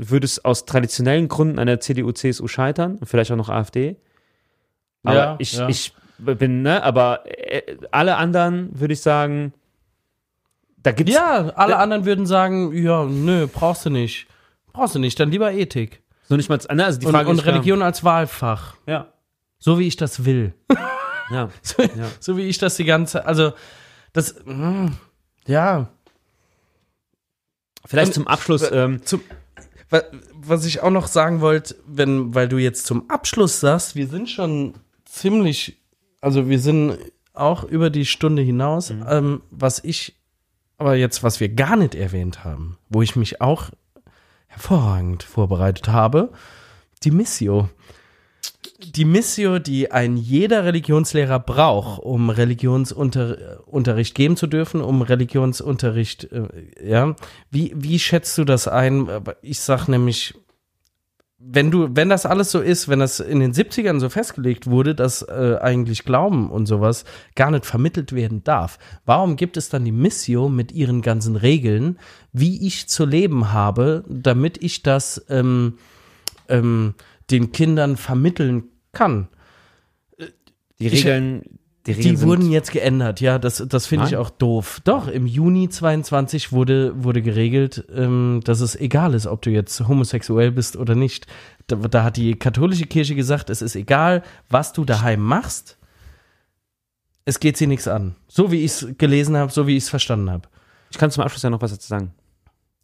Würde 0.00 0.24
es 0.26 0.44
aus 0.44 0.64
traditionellen 0.64 1.26
Gründen 1.28 1.58
an 1.58 1.66
der 1.66 1.80
CDU, 1.80 2.12
CSU 2.12 2.46
scheitern 2.46 2.96
und 2.98 3.06
vielleicht 3.06 3.32
auch 3.32 3.36
noch 3.36 3.48
AfD. 3.48 3.96
Aber 5.02 5.14
Ja, 5.14 5.36
ich, 5.40 5.54
ja. 5.54 5.68
ich 5.68 5.92
bin, 6.18 6.62
ne, 6.62 6.82
aber 6.84 7.24
äh, 7.26 7.76
alle 7.90 8.16
anderen 8.16 8.78
würde 8.78 8.94
ich 8.94 9.00
sagen, 9.00 9.52
da 10.82 10.92
gibt's 10.92 11.12
ja, 11.12 11.48
alle 11.56 11.72
Da- 11.72 11.78
anderen 11.80 12.04
würden 12.04 12.26
sagen, 12.26 12.72
ja, 12.72 13.04
nö, 13.04 13.46
brauchst 13.52 13.84
du 13.86 13.90
nicht. 13.90 14.26
Brauchst 14.72 14.94
du 14.94 14.98
nicht, 15.00 15.18
dann 15.18 15.30
lieber 15.32 15.52
Ethik. 15.52 16.00
noch 16.28 16.36
nicht 16.36 16.48
mal, 16.48 16.58
ne, 16.72 16.84
also 16.84 17.00
die 17.00 17.06
Und, 17.06 17.12
Frage 17.12 17.28
und 17.30 17.38
ist 17.38 17.44
ja- 17.44 17.50
Religion 17.52 17.82
als 17.82 18.04
Wahlfach. 18.04 18.76
Ja, 18.86 19.12
So 19.58 19.78
wie 19.80 19.86
ich 19.88 19.96
das 19.96 20.24
will. 20.24 20.54
ja. 21.30 21.48
So, 21.62 21.82
so 22.20 22.36
wie 22.36 22.42
ich 22.48 22.58
das 22.58 22.76
die 22.76 22.84
ganze, 22.84 23.26
also 23.26 23.52
das, 24.12 24.36
mm, 24.44 24.86
ja. 25.48 25.88
Vielleicht 27.86 28.08
Und- 28.10 28.14
zum 28.14 28.28
Abschluss, 28.28 28.70
ähm, 28.70 29.04
Zum, 29.04 29.20
was 29.90 30.64
ich 30.64 30.82
auch 30.82 30.90
noch 30.90 31.06
sagen 31.06 31.40
wollte, 31.40 31.76
wenn, 31.86 32.34
weil 32.34 32.48
du 32.48 32.58
jetzt 32.58 32.86
zum 32.86 33.08
Abschluss 33.08 33.60
sagst, 33.60 33.96
wir 33.96 34.06
sind 34.06 34.28
schon 34.28 34.74
ziemlich, 35.04 35.78
also 36.20 36.48
wir 36.48 36.58
sind 36.58 36.98
auch 37.32 37.64
über 37.64 37.88
die 37.90 38.04
Stunde 38.04 38.42
hinaus, 38.42 38.90
ähm, 38.90 39.42
was 39.50 39.82
ich, 39.82 40.16
aber 40.76 40.94
jetzt, 40.96 41.22
was 41.22 41.40
wir 41.40 41.48
gar 41.48 41.76
nicht 41.76 41.94
erwähnt 41.94 42.44
haben, 42.44 42.78
wo 42.88 43.02
ich 43.02 43.16
mich 43.16 43.40
auch 43.40 43.70
hervorragend 44.46 45.22
vorbereitet 45.22 45.88
habe, 45.88 46.32
die 47.04 47.10
Missio. 47.10 47.68
Die 48.80 49.04
Missio, 49.04 49.58
die 49.58 49.90
ein 49.90 50.16
jeder 50.16 50.64
Religionslehrer 50.64 51.40
braucht, 51.40 52.00
um 52.00 52.30
Religionsunterricht 52.30 54.14
geben 54.14 54.36
zu 54.36 54.46
dürfen, 54.46 54.80
um 54.80 55.02
Religionsunterricht, 55.02 56.30
äh, 56.30 56.48
ja. 56.88 57.16
Wie, 57.50 57.72
wie 57.74 57.98
schätzt 57.98 58.38
du 58.38 58.44
das 58.44 58.68
ein? 58.68 59.08
Ich 59.42 59.58
sag 59.60 59.88
nämlich, 59.88 60.34
wenn 61.40 61.72
du, 61.72 61.88
wenn 61.92 62.08
das 62.08 62.24
alles 62.24 62.52
so 62.52 62.60
ist, 62.60 62.88
wenn 62.88 63.00
das 63.00 63.18
in 63.18 63.40
den 63.40 63.52
70ern 63.52 63.98
so 63.98 64.08
festgelegt 64.08 64.68
wurde, 64.68 64.94
dass 64.94 65.22
äh, 65.22 65.56
eigentlich 65.60 66.04
Glauben 66.04 66.48
und 66.48 66.66
sowas 66.66 67.04
gar 67.34 67.50
nicht 67.50 67.66
vermittelt 67.66 68.12
werden 68.12 68.44
darf, 68.44 68.78
warum 69.04 69.34
gibt 69.34 69.56
es 69.56 69.68
dann 69.68 69.84
die 69.84 69.92
Missio 69.92 70.48
mit 70.48 70.70
ihren 70.70 71.02
ganzen 71.02 71.34
Regeln, 71.34 71.98
wie 72.32 72.66
ich 72.66 72.88
zu 72.88 73.04
leben 73.04 73.52
habe, 73.52 74.04
damit 74.08 74.62
ich 74.62 74.82
das 74.82 75.24
ähm, 75.28 75.78
ähm, 76.48 76.94
den 77.30 77.52
Kindern 77.52 77.96
vermitteln 77.96 78.64
kann? 78.92 79.28
Die 80.80 80.86
Ich- 80.86 81.04
Regeln, 81.04 81.42
die 81.86 81.92
Regeln 81.92 82.16
Die 82.16 82.22
wurden 82.22 82.50
jetzt 82.50 82.70
geändert, 82.72 83.20
ja, 83.20 83.38
das, 83.38 83.64
das 83.66 83.86
finde 83.86 84.06
ich 84.06 84.16
auch 84.16 84.30
doof. 84.30 84.80
Doch, 84.84 85.08
im 85.08 85.26
Juni 85.26 85.68
22 85.68 86.52
wurde, 86.52 87.02
wurde 87.02 87.22
geregelt, 87.22 87.84
ähm, 87.94 88.40
dass 88.44 88.60
es 88.60 88.76
egal 88.76 89.14
ist, 89.14 89.26
ob 89.26 89.42
du 89.42 89.50
jetzt 89.50 89.88
homosexuell 89.88 90.52
bist 90.52 90.76
oder 90.76 90.94
nicht. 90.94 91.26
Da, 91.66 91.76
da 91.76 92.04
hat 92.04 92.16
die 92.16 92.34
katholische 92.38 92.86
Kirche 92.86 93.14
gesagt, 93.14 93.50
es 93.50 93.62
ist 93.62 93.74
egal, 93.74 94.22
was 94.50 94.72
du 94.72 94.84
daheim 94.84 95.20
machst. 95.20 95.78
Es 97.24 97.40
geht 97.40 97.56
sie 97.56 97.66
nichts 97.66 97.88
an. 97.88 98.14
So 98.28 98.50
wie 98.52 98.58
ich 98.64 98.72
es 98.72 98.86
gelesen 98.98 99.36
habe, 99.36 99.52
so 99.52 99.66
wie 99.66 99.76
ich 99.76 99.84
es 99.84 99.88
verstanden 99.90 100.30
habe. 100.30 100.48
ich 100.90 100.98
kann 100.98 101.10
zum 101.10 101.22
Abschluss 101.22 101.42
ja 101.42 101.50
noch 101.50 101.60
was 101.60 101.72
dazu 101.72 101.88
sagen. 101.88 102.12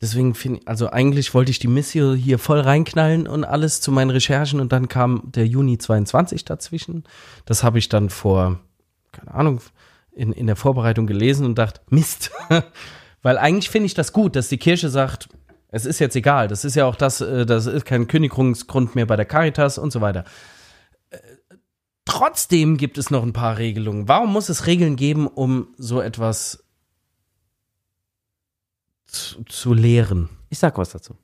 Deswegen 0.04 0.34
finde 0.34 0.60
ich, 0.60 0.68
also 0.68 0.90
eigentlich 0.90 1.32
wollte 1.32 1.50
ich 1.50 1.60
die 1.60 1.66
Missio 1.66 2.12
hier 2.12 2.38
voll 2.38 2.60
reinknallen 2.60 3.26
und 3.26 3.42
alles 3.42 3.80
zu 3.80 3.90
meinen 3.90 4.10
Recherchen 4.10 4.60
und 4.60 4.70
dann 4.70 4.86
kam 4.86 5.22
der 5.24 5.46
Juni 5.46 5.78
22 5.78 6.44
dazwischen. 6.44 7.04
Das 7.46 7.64
habe 7.64 7.78
ich 7.78 7.88
dann 7.88 8.10
vor, 8.10 8.60
keine 9.12 9.32
Ahnung, 9.32 9.62
in, 10.12 10.30
in 10.34 10.46
der 10.46 10.56
Vorbereitung 10.56 11.06
gelesen 11.06 11.46
und 11.46 11.56
dachte, 11.56 11.80
Mist. 11.88 12.32
Weil 13.22 13.38
eigentlich 13.38 13.70
finde 13.70 13.86
ich 13.86 13.94
das 13.94 14.12
gut, 14.12 14.36
dass 14.36 14.50
die 14.50 14.58
Kirche 14.58 14.90
sagt, 14.90 15.30
es 15.68 15.86
ist 15.86 16.00
jetzt 16.00 16.16
egal. 16.16 16.48
Das 16.48 16.66
ist 16.66 16.74
ja 16.74 16.84
auch 16.84 16.96
das, 16.96 17.22
äh, 17.22 17.46
das 17.46 17.64
ist 17.64 17.86
kein 17.86 18.06
Kündigungsgrund 18.06 18.94
mehr 18.94 19.06
bei 19.06 19.16
der 19.16 19.24
Caritas 19.24 19.78
und 19.78 19.90
so 19.90 20.02
weiter. 20.02 20.24
Äh, 21.08 21.16
Trotzdem 22.04 22.76
gibt 22.76 22.98
es 22.98 23.10
noch 23.10 23.22
ein 23.22 23.32
paar 23.32 23.56
Regelungen. 23.56 24.06
Warum 24.06 24.34
muss 24.34 24.50
es 24.50 24.66
Regeln 24.66 24.96
geben, 24.96 25.28
um 25.28 25.68
so 25.78 26.02
etwas 26.02 26.63
zu, 29.14 29.44
zu 29.44 29.72
lehren? 29.72 30.28
Ich 30.50 30.58
sag 30.58 30.76
was 30.78 30.90
dazu. 30.90 31.14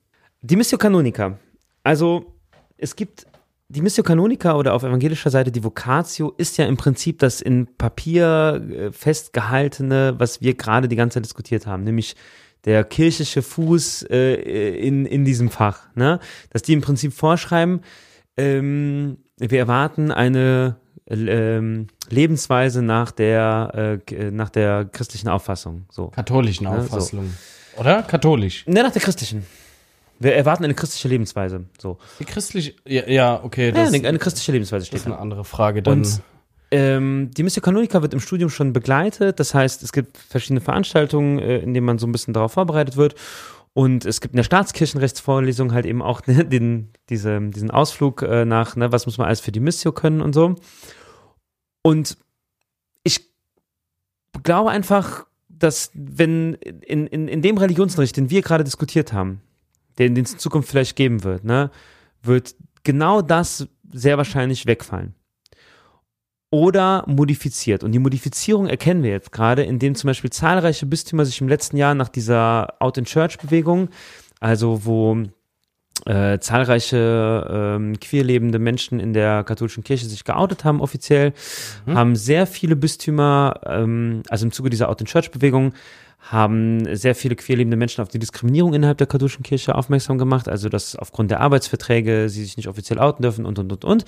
Die 0.43 0.57
Missio 0.57 0.79
Canonica. 0.79 1.39
Also, 1.83 2.35
es 2.77 2.97
gibt 2.97 3.27
die 3.69 3.83
Missio 3.83 4.03
Canonica 4.03 4.55
oder 4.55 4.75
auf 4.75 4.83
evangelischer 4.83 5.31
Seite 5.31 5.53
die 5.53 5.63
Vocatio 5.63 6.35
ist 6.37 6.59
ja 6.59 6.67
im 6.67 6.77
Prinzip 6.77 7.21
das 7.21 7.41
in 7.41 7.69
Papier 7.77 8.61
äh, 8.69 8.93
festgehaltene, 8.93 10.15
was 10.19 10.41
wir 10.41 10.55
gerade 10.55 10.89
die 10.89 10.97
ganze 10.97 11.15
Zeit 11.15 11.25
diskutiert 11.25 11.67
haben, 11.67 11.85
nämlich 11.85 12.17
der 12.65 12.83
kirchliche 12.85 13.43
Fuß 13.43 14.07
äh, 14.11 14.35
in, 14.77 15.07
in 15.07 15.25
diesem 15.25 15.51
Fach. 15.51 15.83
Ne? 15.95 16.19
Dass 16.51 16.63
die 16.63 16.73
im 16.73 16.81
Prinzip 16.81 17.13
vorschreiben, 17.13 17.83
ähm, 18.37 19.19
wir 19.37 19.59
erwarten 19.59 20.11
eine 20.11 20.77
ähm, 21.07 21.87
Lebensweise 22.09 22.83
nach 22.83 23.13
der, 23.13 24.01
äh, 24.11 24.31
nach 24.31 24.51
der 24.51 24.85
christlichen 24.87 25.29
Auffassung. 25.29 25.87
So. 25.91 26.09
Katholischen 26.09 26.65
Ja, 26.65 26.83
so. 26.83 27.23
Oder? 27.81 28.03
Katholisch. 28.03 28.67
Ne, 28.67 28.83
nach 28.83 28.93
der 28.93 29.01
christlichen. 29.01 29.47
Wir 30.19 30.35
erwarten 30.35 30.65
eine 30.65 30.75
christliche 30.75 31.09
Lebensweise. 31.09 31.65
So. 31.81 31.99
Die 32.19 32.27
christliche. 32.27 32.75
Ja, 32.87 33.09
ja 33.09 33.41
okay. 33.43 33.69
Ja, 33.69 33.73
Das, 33.73 33.95
eine, 33.95 34.07
eine 34.07 34.19
christliche 34.19 34.53
Lebensweise 34.53 34.83
das 34.83 34.89
steht 34.89 35.01
ist 35.01 35.07
eine 35.07 35.19
andere 35.19 35.45
Frage. 35.45 35.83
Dann, 35.83 36.01
Und 36.01 36.21
ähm, 36.71 37.31
die 37.35 37.43
Missio 37.43 37.63
Canonica 37.63 38.03
wird 38.03 38.13
im 38.13 38.21
Studium 38.21 38.51
schon 38.51 38.75
begleitet. 38.75 39.41
Das 39.41 39.55
heißt, 39.55 39.83
es 39.83 39.93
gibt 39.93 40.19
verschiedene 40.19 40.61
Veranstaltungen, 40.61 41.39
äh, 41.39 41.59
in 41.59 41.73
denen 41.73 41.87
man 41.87 41.99
so 41.99 42.07
ein 42.07 42.13
bisschen 42.13 42.35
darauf 42.35 42.53
vorbereitet 42.53 42.99
wird. 42.99 43.15
Und 43.73 44.05
es 44.05 44.21
gibt 44.21 44.35
in 44.35 44.37
der 44.37 44.45
Staatskirchenrechtsvorlesung 44.45 45.73
halt 45.73 45.87
eben 45.87 46.03
auch 46.03 46.21
ne, 46.27 46.45
den, 46.45 46.93
diese, 47.09 47.41
diesen 47.41 47.71
Ausflug 47.71 48.21
äh, 48.21 48.45
nach, 48.45 48.77
ne, 48.77 48.93
was 48.93 49.07
muss 49.07 49.17
man 49.17 49.27
alles 49.27 49.41
für 49.41 49.53
die 49.53 49.61
Missio 49.61 49.93
können 49.93 50.21
und 50.21 50.35
so. 50.35 50.57
Und 51.83 52.19
ich 53.05 53.25
glaube 54.43 54.71
einfach, 54.71 55.25
dass 55.63 55.91
wenn 55.95 56.55
in, 56.55 57.07
in, 57.07 57.29
in 57.29 57.43
dem 57.43 57.59
Religionsunterricht, 57.59 58.17
den 58.17 58.31
wir 58.31 58.43
gerade 58.43 58.65
diskutiert 58.65 59.13
haben, 59.13 59.41
den, 59.99 60.15
den 60.15 60.25
es 60.25 60.33
in 60.33 60.39
Zukunft 60.39 60.69
vielleicht 60.69 60.97
geben 60.97 61.23
wird, 61.23 61.45
ne, 61.45 61.71
wird 62.23 62.55
genau 62.83 63.23
das 63.23 63.69
sehr 63.93 64.19
wahrscheinlich 64.19 64.67
wegfallen. 64.67 65.15
Oder 66.53 67.05
modifiziert. 67.07 67.85
Und 67.85 67.93
die 67.93 68.01
Modifizierung 68.01 68.67
erkennen 68.67 69.05
wir 69.05 69.11
jetzt 69.11 69.31
gerade, 69.31 69.63
indem 69.63 69.95
zum 69.95 70.09
Beispiel 70.09 70.31
zahlreiche 70.31 70.87
Bistümer 70.87 71.25
sich 71.25 71.41
im 71.41 71.49
letzten 71.49 71.77
Jahr 71.77 71.95
nach 71.95 72.09
dieser 72.09 72.75
Out-in-Church-Bewegung, 72.83 73.89
also 74.41 74.85
wo 74.85 75.23
äh, 76.07 76.39
zahlreiche 76.39 77.47
ähm, 77.51 78.01
queer 78.01 78.25
lebende 78.25 78.59
Menschen 78.59 79.01
in 79.01 79.13
der 79.13 79.45
katholischen 79.45 79.85
Kirche 79.85 80.07
sich 80.07 80.25
geoutet 80.25 80.65
haben 80.65 80.81
offiziell, 80.81 81.35
haben 81.87 82.17
sehr 82.17 82.47
viele 82.47 82.75
Bistümer, 82.75 83.61
ähm, 83.67 84.23
also 84.29 84.47
im 84.47 84.53
Zuge 84.53 84.71
dieser 84.71 84.89
Out-in-Church-Bewegung, 84.89 85.75
haben 86.19 86.95
sehr 86.95 87.15
viele 87.15 87.37
queer 87.37 87.57
lebende 87.57 87.77
Menschen 87.77 88.03
auf 88.03 88.09
die 88.09 88.19
Diskriminierung 88.19 88.75
innerhalb 88.75 88.99
der 88.99 89.07
katholischen 89.07 89.43
Kirche 89.43 89.75
aufmerksam 89.75 90.19
gemacht, 90.19 90.49
also 90.49 90.69
dass 90.69 90.97
aufgrund 90.97 91.31
der 91.31 91.41
Arbeitsverträge 91.41 92.29
sie 92.29 92.45
sich 92.45 92.57
nicht 92.57 92.69
offiziell 92.69 92.99
outen 92.99 93.23
dürfen 93.23 93.47
und, 93.47 93.59
und, 93.59 93.73
und, 93.73 93.85
und. 93.85 94.05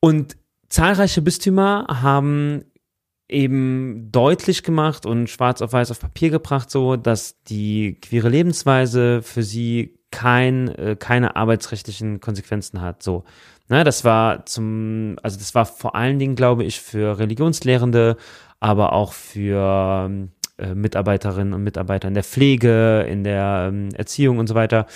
Und 0.00 0.36
zahlreiche 0.68 1.22
Bistümer 1.22 1.86
haben 1.88 2.64
eben 3.28 4.10
deutlich 4.12 4.62
gemacht 4.62 5.06
und 5.06 5.28
schwarz 5.30 5.62
auf 5.62 5.72
weiß 5.72 5.90
auf 5.90 6.00
Papier 6.00 6.30
gebracht, 6.30 6.70
so 6.70 6.96
dass 6.96 7.42
die 7.44 7.98
queere 8.00 8.28
Lebensweise 8.28 9.22
für 9.22 9.42
sie 9.42 9.98
kein, 10.14 10.68
äh, 10.68 10.96
keine 10.98 11.34
arbeitsrechtlichen 11.34 12.20
Konsequenzen 12.20 12.80
hat. 12.80 13.02
So, 13.02 13.24
ne, 13.68 13.82
das 13.82 14.04
war 14.04 14.46
zum, 14.46 15.16
also 15.22 15.38
das 15.38 15.54
war 15.54 15.66
vor 15.66 15.96
allen 15.96 16.18
Dingen, 16.20 16.36
glaube 16.36 16.62
ich, 16.64 16.80
für 16.80 17.18
Religionslehrende, 17.18 18.16
aber 18.60 18.92
auch 18.92 19.12
für 19.12 20.06
ähm, 20.06 20.30
äh, 20.56 20.74
Mitarbeiterinnen 20.74 21.52
und 21.52 21.64
Mitarbeiter 21.64 22.06
in 22.08 22.14
der 22.14 22.22
Pflege, 22.22 23.04
in 23.08 23.24
der 23.24 23.66
ähm, 23.68 23.88
Erziehung 23.94 24.38
und 24.38 24.46
so 24.46 24.54
weiter 24.54 24.86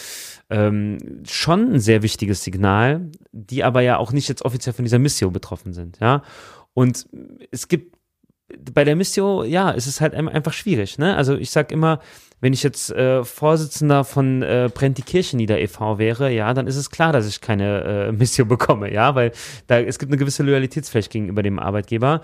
ähm, 0.50 0.98
schon 1.26 1.74
ein 1.74 1.80
sehr 1.80 2.02
wichtiges 2.02 2.44
Signal, 2.44 3.10
die 3.32 3.64
aber 3.64 3.80
ja 3.82 3.98
auch 3.98 4.12
nicht 4.12 4.28
jetzt 4.28 4.44
offiziell 4.44 4.72
von 4.72 4.84
dieser 4.84 5.00
Missio 5.00 5.30
betroffen 5.30 5.72
sind, 5.72 5.98
ja. 6.00 6.22
Und 6.74 7.06
es 7.50 7.66
gibt 7.66 7.98
bei 8.72 8.84
der 8.84 8.96
Missio, 8.96 9.42
ja, 9.44 9.74
es 9.74 9.86
ist 9.86 10.00
halt 10.00 10.14
ein- 10.14 10.28
einfach 10.28 10.54
schwierig, 10.54 10.96
ne? 10.96 11.16
Also 11.16 11.36
ich 11.36 11.50
sag 11.50 11.70
immer, 11.72 12.00
wenn 12.40 12.52
ich 12.52 12.62
jetzt 12.62 12.90
äh, 12.90 13.24
Vorsitzender 13.24 14.04
von 14.04 14.42
äh, 14.42 14.70
Brennt 14.72 14.98
die 14.98 15.02
Kirche 15.02 15.36
nieder 15.36 15.60
e.V. 15.60 15.98
wäre, 15.98 16.30
ja, 16.30 16.54
dann 16.54 16.66
ist 16.66 16.76
es 16.76 16.90
klar, 16.90 17.12
dass 17.12 17.26
ich 17.26 17.40
keine 17.40 17.82
äh, 17.82 18.12
Missio 18.12 18.44
bekomme, 18.46 18.92
ja, 18.92 19.14
weil 19.14 19.32
da 19.66 19.80
es 19.80 19.98
gibt 19.98 20.10
eine 20.12 20.18
gewisse 20.18 20.42
Loyalitätspflicht 20.42 21.10
gegenüber 21.10 21.42
dem 21.42 21.58
Arbeitgeber. 21.58 22.20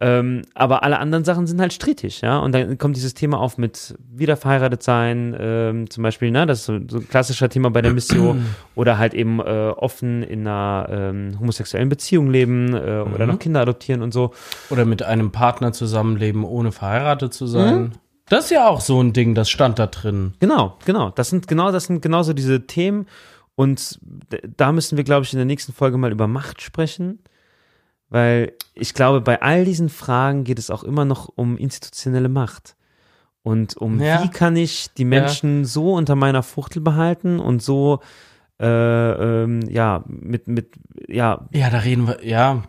Ähm, 0.00 0.42
aber 0.54 0.82
alle 0.82 0.98
anderen 0.98 1.24
Sachen 1.24 1.46
sind 1.46 1.60
halt 1.60 1.72
strittig, 1.72 2.20
ja. 2.22 2.38
Und 2.38 2.52
dann 2.52 2.78
kommt 2.78 2.96
dieses 2.96 3.14
Thema 3.14 3.38
auf 3.38 3.58
mit 3.58 3.94
wieder 4.10 4.36
verheiratet 4.36 4.82
sein, 4.82 5.36
ähm, 5.38 5.90
zum 5.90 6.02
Beispiel, 6.02 6.30
ne, 6.30 6.46
das 6.46 6.60
ist 6.60 6.66
so, 6.66 6.78
so 6.88 6.98
ein 6.98 7.08
klassischer 7.08 7.48
Thema 7.48 7.70
bei 7.70 7.82
der 7.82 7.92
Missio, 7.92 8.36
oder 8.74 8.98
halt 8.98 9.14
eben 9.14 9.40
äh, 9.40 9.72
offen 9.76 10.22
in 10.22 10.46
einer 10.46 10.88
ähm, 10.90 11.36
homosexuellen 11.38 11.88
Beziehung 11.88 12.30
leben 12.30 12.74
äh, 12.74 13.04
oder 13.14 13.26
noch 13.26 13.38
Kinder 13.38 13.60
adoptieren 13.60 14.02
und 14.02 14.12
so. 14.12 14.32
oder 14.70 14.84
mit 14.84 15.02
einem 15.02 15.30
Partner 15.30 15.72
zusammenleben, 15.72 16.44
ohne 16.44 16.72
verheiratet 16.72 17.34
zu 17.34 17.46
sein. 17.46 17.92
Das 18.28 18.44
ist 18.44 18.50
ja 18.50 18.68
auch 18.68 18.80
so 18.80 19.00
ein 19.02 19.12
Ding, 19.12 19.34
das 19.34 19.48
stand 19.50 19.78
da 19.78 19.86
drin. 19.86 20.34
Genau, 20.40 20.76
genau. 20.84 21.10
Das 21.10 21.30
sind 21.30 21.48
genau, 21.48 21.72
das 21.72 21.84
sind 21.84 22.02
genauso 22.02 22.32
diese 22.32 22.66
Themen. 22.66 23.06
Und 23.54 23.98
da 24.56 24.70
müssen 24.72 24.96
wir, 24.96 25.04
glaube 25.04 25.24
ich, 25.24 25.32
in 25.32 25.38
der 25.38 25.46
nächsten 25.46 25.72
Folge 25.72 25.98
mal 25.98 26.12
über 26.12 26.26
Macht 26.28 26.62
sprechen. 26.62 27.18
Weil 28.10 28.52
ich 28.74 28.94
glaube, 28.94 29.20
bei 29.20 29.42
all 29.42 29.64
diesen 29.64 29.88
Fragen 29.88 30.44
geht 30.44 30.58
es 30.58 30.70
auch 30.70 30.84
immer 30.84 31.04
noch 31.04 31.28
um 31.34 31.56
institutionelle 31.58 32.28
Macht. 32.28 32.76
Und 33.42 33.76
um 33.76 34.00
Ja. 34.00 34.22
wie 34.22 34.28
kann 34.30 34.56
ich 34.56 34.88
die 34.96 35.04
Menschen 35.04 35.64
so 35.64 35.94
unter 35.94 36.14
meiner 36.14 36.42
Fuchtel 36.42 36.82
behalten 36.82 37.40
und 37.40 37.62
so 37.62 38.00
äh, 38.60 38.66
ähm, 39.44 39.60
ja, 39.68 40.02
mit, 40.06 40.48
mit, 40.48 40.70
ja, 41.06 41.46
Ja, 41.52 41.70
da 41.70 41.78
reden 41.78 42.08
wir, 42.08 42.26
ja, 42.26 42.64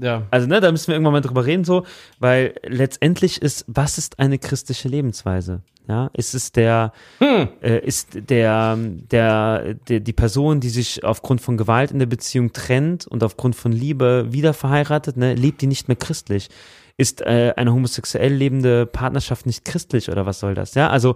ja. 0.00 0.22
also 0.30 0.46
ne, 0.46 0.60
da 0.60 0.70
müssen 0.70 0.88
wir 0.88 0.94
irgendwann 0.94 1.12
mal 1.12 1.20
drüber 1.20 1.46
reden, 1.46 1.64
so, 1.64 1.84
weil 2.18 2.54
letztendlich 2.64 3.42
ist, 3.42 3.64
was 3.68 3.98
ist 3.98 4.18
eine 4.18 4.38
christliche 4.38 4.88
Lebensweise? 4.88 5.62
Ja, 5.88 6.10
ist 6.14 6.34
es 6.34 6.50
der, 6.50 6.92
äh, 7.20 7.78
ist 7.86 8.18
der, 8.28 8.76
der, 8.76 9.74
der, 9.88 10.00
die 10.00 10.12
Person, 10.12 10.58
die 10.58 10.68
sich 10.68 11.04
aufgrund 11.04 11.40
von 11.40 11.56
Gewalt 11.56 11.92
in 11.92 12.00
der 12.00 12.06
Beziehung 12.06 12.52
trennt 12.52 13.06
und 13.06 13.22
aufgrund 13.22 13.54
von 13.54 13.70
Liebe 13.70 14.26
wieder 14.30 14.52
verheiratet, 14.52 15.16
ne, 15.16 15.34
lebt 15.34 15.60
die 15.62 15.68
nicht 15.68 15.86
mehr 15.86 15.96
christlich? 15.96 16.48
Ist 16.96 17.20
äh, 17.20 17.52
eine 17.56 17.72
homosexuell 17.72 18.32
lebende 18.32 18.86
Partnerschaft 18.86 19.46
nicht 19.46 19.64
christlich 19.64 20.10
oder 20.10 20.26
was 20.26 20.40
soll 20.40 20.54
das? 20.54 20.74
Ja, 20.74 20.90
also 20.90 21.14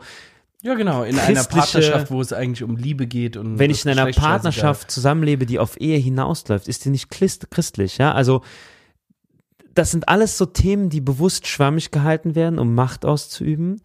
Ja, 0.62 0.74
genau, 0.74 1.02
in 1.02 1.18
einer 1.18 1.42
Partnerschaft, 1.42 2.10
wo 2.12 2.20
es 2.20 2.32
eigentlich 2.32 2.62
um 2.62 2.76
Liebe 2.76 3.06
geht 3.08 3.36
und 3.36 3.58
wenn 3.58 3.70
ich 3.70 3.84
in 3.84 3.90
einer. 3.90 4.12
Partnerschaft 4.12 4.90
zusammenlebe, 4.90 5.46
die 5.46 5.58
auf 5.58 5.80
Ehe 5.80 5.98
hinausläuft, 5.98 6.68
ist 6.68 6.84
die 6.84 6.90
nicht 6.90 7.10
christ 7.10 7.50
christlich, 7.50 7.98
ja? 7.98 8.12
Also 8.12 8.42
das 9.74 9.90
sind 9.90 10.08
alles 10.08 10.36
so 10.36 10.46
Themen, 10.46 10.90
die 10.90 11.00
bewusst 11.00 11.46
schwammig 11.46 11.90
gehalten 11.90 12.34
werden, 12.34 12.58
um 12.58 12.74
Macht 12.74 13.04
auszuüben, 13.04 13.80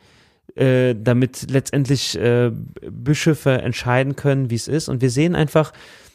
äh, 0.55 0.95
damit 0.97 1.49
letztendlich 1.49 2.17
äh, 2.17 2.51
Bischöfe 2.89 3.61
entscheiden 3.61 4.15
können, 4.15 4.49
wie 4.49 4.55
es 4.55 4.67
ist. 4.67 4.89
Und 4.89 5.01
wir 5.01 5.09
sehen 5.09 5.35
einfach, 5.35 5.73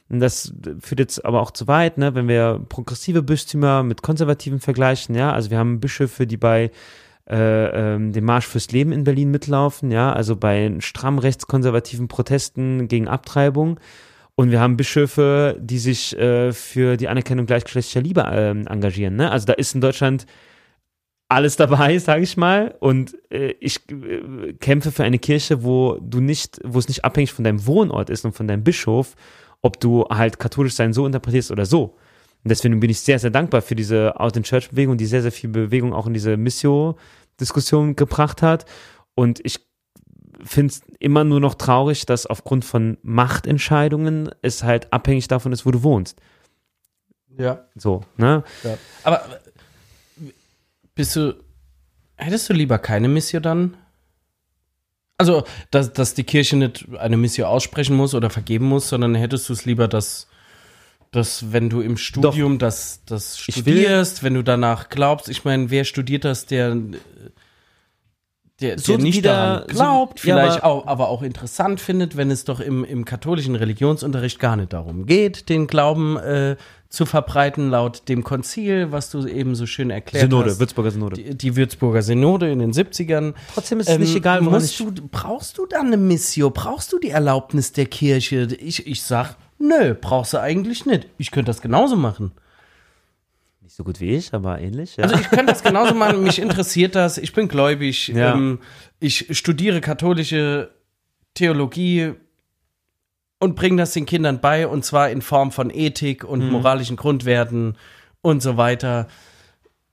das 0.08 0.52
führt 0.80 0.98
jetzt 0.98 1.24
aber 1.24 1.40
auch 1.40 1.52
zu 1.52 1.68
weit, 1.68 1.98
ne, 1.98 2.14
wenn 2.14 2.26
wir 2.26 2.60
progressive 2.68 3.22
Bistümer 3.22 3.84
mit 3.84 4.02
konservativen 4.02 4.58
vergleichen, 4.58 5.14
ja, 5.14 5.32
also 5.32 5.50
wir 5.50 5.58
haben 5.58 5.78
Bischöfe, 5.78 6.26
die 6.26 6.36
bei 6.36 6.72
äh, 7.28 7.94
ähm, 7.94 8.12
dem 8.12 8.24
Marsch 8.24 8.46
fürs 8.46 8.72
Leben 8.72 8.90
in 8.90 9.04
Berlin 9.04 9.30
mitlaufen, 9.30 9.92
ja, 9.92 10.12
also 10.12 10.34
bei 10.34 10.74
stramm 10.80 11.18
rechtskonservativen 11.20 12.08
Protesten 12.08 12.88
gegen 12.88 13.06
Abtreibung. 13.06 13.78
Und 14.34 14.50
wir 14.50 14.60
haben 14.60 14.76
Bischöfe, 14.76 15.56
die 15.60 15.78
sich 15.78 16.16
äh, 16.18 16.52
für 16.52 16.96
die 16.96 17.08
Anerkennung 17.08 17.46
gleichgeschlechtlicher 17.46 18.00
Liebe 18.00 18.22
äh, 18.22 18.50
engagieren. 18.50 19.16
Ne? 19.16 19.30
Also 19.30 19.46
da 19.46 19.52
ist 19.52 19.74
in 19.74 19.80
Deutschland 19.80 20.26
alles 21.28 21.56
dabei, 21.56 21.98
sage 21.98 22.22
ich 22.22 22.36
mal. 22.36 22.74
Und 22.80 23.16
äh, 23.30 23.54
ich 23.60 23.80
äh, 23.90 24.52
kämpfe 24.54 24.92
für 24.92 25.04
eine 25.04 25.18
Kirche, 25.18 25.62
wo 25.62 25.98
du 26.00 26.20
nicht, 26.20 26.60
wo 26.64 26.78
es 26.78 26.88
nicht 26.88 27.04
abhängig 27.04 27.32
von 27.32 27.44
deinem 27.44 27.66
Wohnort 27.66 28.10
ist 28.10 28.24
und 28.24 28.32
von 28.32 28.48
deinem 28.48 28.64
Bischof, 28.64 29.14
ob 29.62 29.80
du 29.80 30.06
halt 30.08 30.38
katholisch 30.38 30.74
sein 30.74 30.92
so 30.92 31.06
interpretierst 31.06 31.50
oder 31.50 31.66
so. 31.66 31.96
Und 32.42 32.48
deswegen 32.48 32.80
bin 32.80 32.90
ich 32.90 33.00
sehr, 33.00 33.18
sehr 33.18 33.30
dankbar 33.30 33.60
für 33.60 33.74
diese 33.74 34.18
Out 34.18 34.36
in 34.36 34.42
Church 34.42 34.70
Bewegung, 34.70 34.96
die 34.96 35.06
sehr, 35.06 35.22
sehr 35.22 35.32
viel 35.32 35.50
Bewegung 35.50 35.92
auch 35.92 36.06
in 36.06 36.14
diese 36.14 36.36
Missio-Diskussion 36.36 37.96
gebracht 37.96 38.40
hat. 38.40 38.64
Und 39.14 39.40
ich 39.44 39.69
finde 40.44 40.72
es 40.72 40.82
immer 40.98 41.24
nur 41.24 41.40
noch 41.40 41.54
traurig, 41.54 42.06
dass 42.06 42.26
aufgrund 42.26 42.64
von 42.64 42.98
Machtentscheidungen 43.02 44.30
es 44.42 44.62
halt 44.62 44.92
abhängig 44.92 45.28
davon 45.28 45.52
ist, 45.52 45.66
wo 45.66 45.70
du 45.70 45.82
wohnst. 45.82 46.20
Ja. 47.36 47.66
So, 47.74 48.02
ne? 48.16 48.44
ja. 48.64 48.78
Aber 49.02 49.22
bist 50.94 51.16
du, 51.16 51.34
hättest 52.16 52.48
du 52.48 52.52
lieber 52.52 52.78
keine 52.78 53.08
Missio 53.08 53.40
dann? 53.40 53.76
Also, 55.16 55.44
dass, 55.70 55.92
dass 55.92 56.14
die 56.14 56.24
Kirche 56.24 56.56
nicht 56.56 56.86
eine 56.98 57.16
Missio 57.16 57.46
aussprechen 57.46 57.94
muss 57.94 58.14
oder 58.14 58.30
vergeben 58.30 58.66
muss, 58.66 58.88
sondern 58.88 59.14
hättest 59.14 59.48
du 59.48 59.52
es 59.52 59.66
lieber, 59.66 59.86
dass, 59.86 60.28
dass 61.10 61.52
wenn 61.52 61.68
du 61.68 61.82
im 61.82 61.98
Studium 61.98 62.58
das, 62.58 63.02
das 63.04 63.38
studierst, 63.38 64.22
wenn 64.22 64.34
du 64.34 64.42
danach 64.42 64.88
glaubst, 64.88 65.28
ich 65.28 65.44
meine, 65.44 65.70
wer 65.70 65.84
studiert 65.84 66.24
das, 66.24 66.46
der 66.46 66.74
der, 68.60 68.78
So 68.78 68.92
der 68.96 69.02
nicht 69.02 69.16
wieder- 69.18 69.32
daran 69.32 69.66
glaubt, 69.68 70.20
so- 70.20 70.28
ja, 70.28 70.36
vielleicht 70.36 70.62
aber- 70.62 70.72
auch, 70.72 70.86
aber 70.86 71.08
auch 71.08 71.22
interessant 71.22 71.80
findet, 71.80 72.16
wenn 72.16 72.30
es 72.30 72.44
doch 72.44 72.60
im, 72.60 72.84
im 72.84 73.04
katholischen 73.04 73.54
Religionsunterricht 73.56 74.38
gar 74.38 74.56
nicht 74.56 74.72
darum 74.72 75.06
geht, 75.06 75.48
den 75.48 75.66
Glauben 75.66 76.16
äh, 76.16 76.56
zu 76.88 77.06
verbreiten, 77.06 77.70
laut 77.70 78.08
dem 78.08 78.24
Konzil, 78.24 78.90
was 78.90 79.10
du 79.10 79.24
eben 79.26 79.54
so 79.54 79.64
schön 79.66 79.90
erklärt 79.90 80.24
Synode, 80.24 80.50
hast. 80.50 80.58
Würzburger 80.58 80.90
Synode. 80.90 81.16
Die, 81.22 81.36
die 81.38 81.54
Würzburger 81.56 82.02
Synode 82.02 82.50
in 82.50 82.58
den 82.58 82.72
70ern. 82.72 83.34
Trotzdem 83.54 83.78
ist 83.80 83.88
es 83.88 83.98
nicht 83.98 84.16
egal, 84.16 84.38
Ähm, 84.40 84.46
musst 84.46 84.80
du, 84.80 84.90
brauchst 85.10 85.56
du 85.58 85.66
dann 85.66 85.86
eine 85.86 85.96
Missio? 85.96 86.50
Brauchst 86.50 86.92
du 86.92 86.98
die 86.98 87.10
Erlaubnis 87.10 87.72
der 87.72 87.86
Kirche? 87.86 88.48
Ich, 88.60 88.88
ich 88.88 89.02
sag, 89.04 89.36
nö, 89.60 89.94
brauchst 90.00 90.32
du 90.32 90.38
eigentlich 90.40 90.84
nicht. 90.84 91.06
Ich 91.16 91.30
könnte 91.30 91.50
das 91.50 91.60
genauso 91.62 91.94
machen. 91.94 92.32
Nicht 93.70 93.76
so 93.76 93.84
gut 93.84 94.00
wie 94.00 94.16
ich, 94.16 94.34
aber 94.34 94.60
ähnlich. 94.60 94.96
Ja. 94.96 95.04
Also 95.04 95.14
ich 95.14 95.30
könnte 95.30 95.46
das 95.46 95.62
genauso 95.62 95.94
machen, 95.94 96.24
mich 96.24 96.40
interessiert 96.40 96.96
das, 96.96 97.18
ich 97.18 97.32
bin 97.32 97.46
gläubig, 97.46 98.08
Ja. 98.08 98.34
ähm, 98.34 98.58
ich 98.98 99.28
studiere 99.38 99.80
katholische 99.80 100.72
Theologie 101.34 102.14
und 103.38 103.54
bringe 103.54 103.76
das 103.76 103.92
den 103.92 104.06
Kindern 104.06 104.40
bei, 104.40 104.66
und 104.66 104.84
zwar 104.84 105.08
in 105.10 105.22
Form 105.22 105.52
von 105.52 105.70
Ethik 105.70 106.24
und 106.24 106.40
Mhm. 106.46 106.50
moralischen 106.50 106.96
Grundwerten 106.96 107.76
und 108.22 108.42
so 108.42 108.56
weiter, 108.56 109.06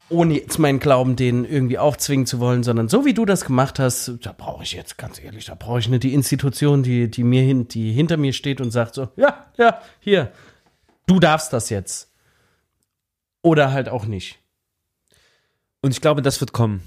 ohne 0.09 0.33
jetzt 0.39 0.57
meinen 0.57 0.79
Glauben 0.79 1.15
denen 1.15 1.45
irgendwie 1.45 1.77
aufzwingen 1.77 2.25
zu 2.25 2.39
wollen, 2.39 2.63
sondern 2.63 2.89
so 2.89 3.05
wie 3.05 3.13
du 3.13 3.25
das 3.25 3.45
gemacht 3.45 3.77
hast, 3.77 4.11
da 4.23 4.33
brauche 4.35 4.63
ich 4.63 4.71
jetzt, 4.71 4.97
ganz 4.97 5.21
ehrlich, 5.21 5.45
da 5.45 5.53
brauche 5.53 5.77
ich 5.77 5.87
nicht 5.87 6.01
die 6.01 6.15
Institution, 6.15 6.81
die, 6.81 7.11
die 7.11 7.23
mir 7.23 7.43
hin, 7.43 7.67
die 7.67 7.91
hinter 7.91 8.17
mir 8.17 8.33
steht 8.33 8.59
und 8.59 8.71
sagt 8.71 8.95
so, 8.95 9.09
ja, 9.17 9.45
ja, 9.55 9.81
hier, 9.99 10.31
du 11.05 11.19
darfst 11.19 11.53
das 11.53 11.69
jetzt. 11.69 12.11
Oder 13.41 13.71
halt 13.71 13.89
auch 13.89 14.05
nicht. 14.05 14.39
Und 15.81 15.91
ich 15.91 16.01
glaube, 16.01 16.21
das 16.21 16.39
wird 16.39 16.53
kommen. 16.53 16.81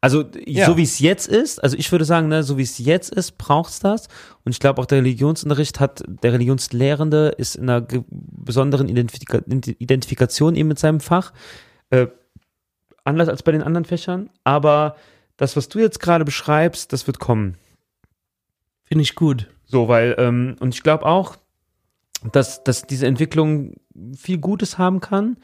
Also, 0.00 0.24
Ja. 0.46 0.66
so 0.66 0.76
wie 0.76 0.82
es 0.82 0.98
jetzt 0.98 1.28
ist, 1.28 1.62
also 1.62 1.76
ich 1.76 1.92
würde 1.92 2.04
sagen, 2.04 2.26
ne, 2.26 2.42
so 2.42 2.58
wie 2.58 2.62
es 2.62 2.78
jetzt 2.78 3.12
ist, 3.12 3.38
braucht's 3.38 3.78
das. 3.78 4.08
Und 4.44 4.50
ich 4.50 4.58
glaube 4.58 4.80
auch 4.80 4.86
der 4.86 4.98
Religionsunterricht 4.98 5.78
hat, 5.78 6.02
der 6.08 6.32
Religionslehrende 6.32 7.28
ist 7.38 7.54
in 7.54 7.70
einer 7.70 7.86
besonderen 8.10 8.88
Identifika 8.88 9.38
Identifikation 9.46 10.56
eben 10.56 10.68
mit 10.68 10.80
seinem 10.80 10.98
Fach. 10.98 11.32
Äh, 11.90 12.08
anders 13.04 13.28
als 13.28 13.44
bei 13.44 13.52
den 13.52 13.62
anderen 13.62 13.84
Fächern. 13.84 14.28
Aber 14.42 14.96
das, 15.36 15.56
was 15.56 15.68
du 15.68 15.78
jetzt 15.78 16.00
gerade 16.00 16.24
beschreibst, 16.24 16.92
das 16.92 17.06
wird 17.06 17.20
kommen. 17.20 17.56
Finde 18.84 19.02
ich 19.02 19.14
gut. 19.14 19.48
So, 19.66 19.86
weil, 19.86 20.16
ähm, 20.18 20.56
und 20.58 20.74
ich 20.74 20.82
glaube 20.82 21.06
auch, 21.06 21.36
dass, 22.30 22.62
dass 22.64 22.82
diese 22.82 23.06
Entwicklung 23.06 23.74
viel 24.16 24.38
Gutes 24.38 24.78
haben 24.78 25.00
kann. 25.00 25.36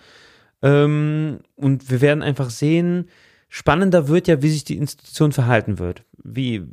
Ähm, 0.62 1.40
und 1.56 1.90
wir 1.90 2.00
werden 2.00 2.22
einfach 2.22 2.50
sehen, 2.50 3.08
spannender 3.48 4.08
wird 4.08 4.28
ja, 4.28 4.42
wie 4.42 4.50
sich 4.50 4.64
die 4.64 4.76
Institution 4.76 5.32
verhalten 5.32 5.78
wird. 5.78 6.04
Wie, 6.22 6.64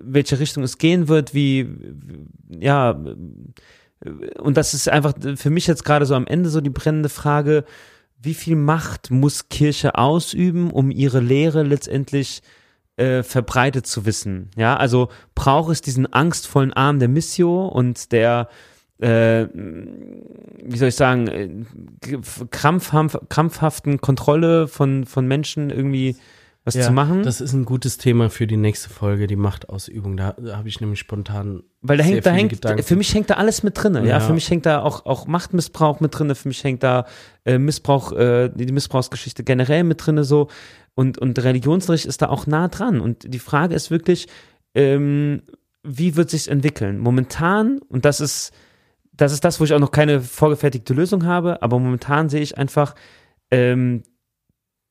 welche 0.00 0.38
Richtung 0.38 0.62
es 0.62 0.78
gehen 0.78 1.08
wird, 1.08 1.34
wie, 1.34 1.68
ja, 2.60 2.90
und 4.38 4.56
das 4.56 4.74
ist 4.74 4.88
einfach 4.88 5.14
für 5.36 5.50
mich 5.50 5.66
jetzt 5.66 5.84
gerade 5.84 6.06
so 6.06 6.14
am 6.14 6.26
Ende 6.26 6.50
so 6.50 6.60
die 6.60 6.70
brennende 6.70 7.08
Frage, 7.08 7.64
wie 8.20 8.34
viel 8.34 8.56
Macht 8.56 9.10
muss 9.10 9.48
Kirche 9.48 9.96
ausüben, 9.96 10.70
um 10.70 10.90
ihre 10.90 11.20
Lehre 11.20 11.62
letztendlich 11.62 12.42
äh, 12.96 13.22
verbreitet 13.22 13.86
zu 13.86 14.06
wissen. 14.06 14.50
Ja, 14.56 14.76
also 14.76 15.08
braucht 15.34 15.72
es 15.72 15.80
diesen 15.80 16.12
angstvollen 16.12 16.72
Arm 16.72 16.98
der 16.98 17.08
Missio 17.08 17.66
und 17.66 18.12
der, 18.12 18.48
äh, 18.98 19.46
wie 19.52 20.76
soll 20.76 20.88
ich 20.88 20.96
sagen, 20.96 21.28
äh, 21.28 22.18
krampfhaft, 22.50 23.18
krampfhaften 23.28 24.00
Kontrolle 24.00 24.68
von, 24.68 25.04
von 25.04 25.26
Menschen 25.26 25.70
irgendwie 25.70 26.16
was 26.64 26.74
zu 26.80 26.92
machen. 26.92 27.22
Das 27.24 27.42
ist 27.42 27.52
ein 27.52 27.66
gutes 27.66 27.98
Thema 27.98 28.30
für 28.30 28.46
die 28.46 28.56
nächste 28.56 28.88
Folge, 28.88 29.26
die 29.26 29.36
Machtausübung. 29.36 30.16
Da, 30.16 30.32
da 30.32 30.56
habe 30.56 30.68
ich 30.68 30.80
nämlich 30.80 30.98
spontan. 30.98 31.62
Weil 31.82 31.98
da 31.98 32.04
hängt, 32.04 32.24
da 32.24 32.30
hängt, 32.30 32.52
Gedanken. 32.52 32.82
für 32.82 32.96
mich 32.96 33.12
hängt 33.12 33.28
da 33.28 33.34
alles 33.34 33.62
mit 33.62 33.74
drinne. 33.82 34.00
Ja, 34.00 34.06
Ja. 34.06 34.20
für 34.20 34.32
mich 34.32 34.48
hängt 34.48 34.64
da 34.64 34.80
auch, 34.80 35.04
auch 35.04 35.26
Machtmissbrauch 35.26 36.00
mit 36.00 36.18
drinne. 36.18 36.34
Für 36.34 36.48
mich 36.48 36.64
hängt 36.64 36.82
da 36.82 37.04
äh, 37.44 37.58
Missbrauch, 37.58 38.12
äh, 38.12 38.48
die 38.48 38.72
Missbrauchsgeschichte 38.72 39.44
generell 39.44 39.84
mit 39.84 40.06
drinne 40.06 40.24
so. 40.24 40.48
Und, 40.94 41.18
und 41.18 41.38
Religionsrecht 41.38 42.06
ist 42.06 42.22
da 42.22 42.30
auch 42.30 42.46
nah 42.46 42.68
dran. 42.68 43.00
Und 43.00 43.34
die 43.34 43.38
Frage 43.40 43.74
ist 43.74 43.90
wirklich, 43.90 44.28
ähm, 44.74 45.42
wie 45.82 46.16
wird 46.16 46.30
sich's 46.30 46.46
entwickeln? 46.46 46.98
Momentan, 46.98 47.78
und 47.88 48.06
das 48.06 48.20
ist, 48.20 48.52
das 49.16 49.32
ist 49.32 49.44
das, 49.44 49.60
wo 49.60 49.64
ich 49.64 49.72
auch 49.72 49.80
noch 49.80 49.90
keine 49.90 50.20
vorgefertigte 50.20 50.94
Lösung 50.94 51.24
habe, 51.24 51.62
aber 51.62 51.78
momentan 51.78 52.28
sehe 52.28 52.42
ich 52.42 52.58
einfach, 52.58 52.94
ähm, 53.50 54.02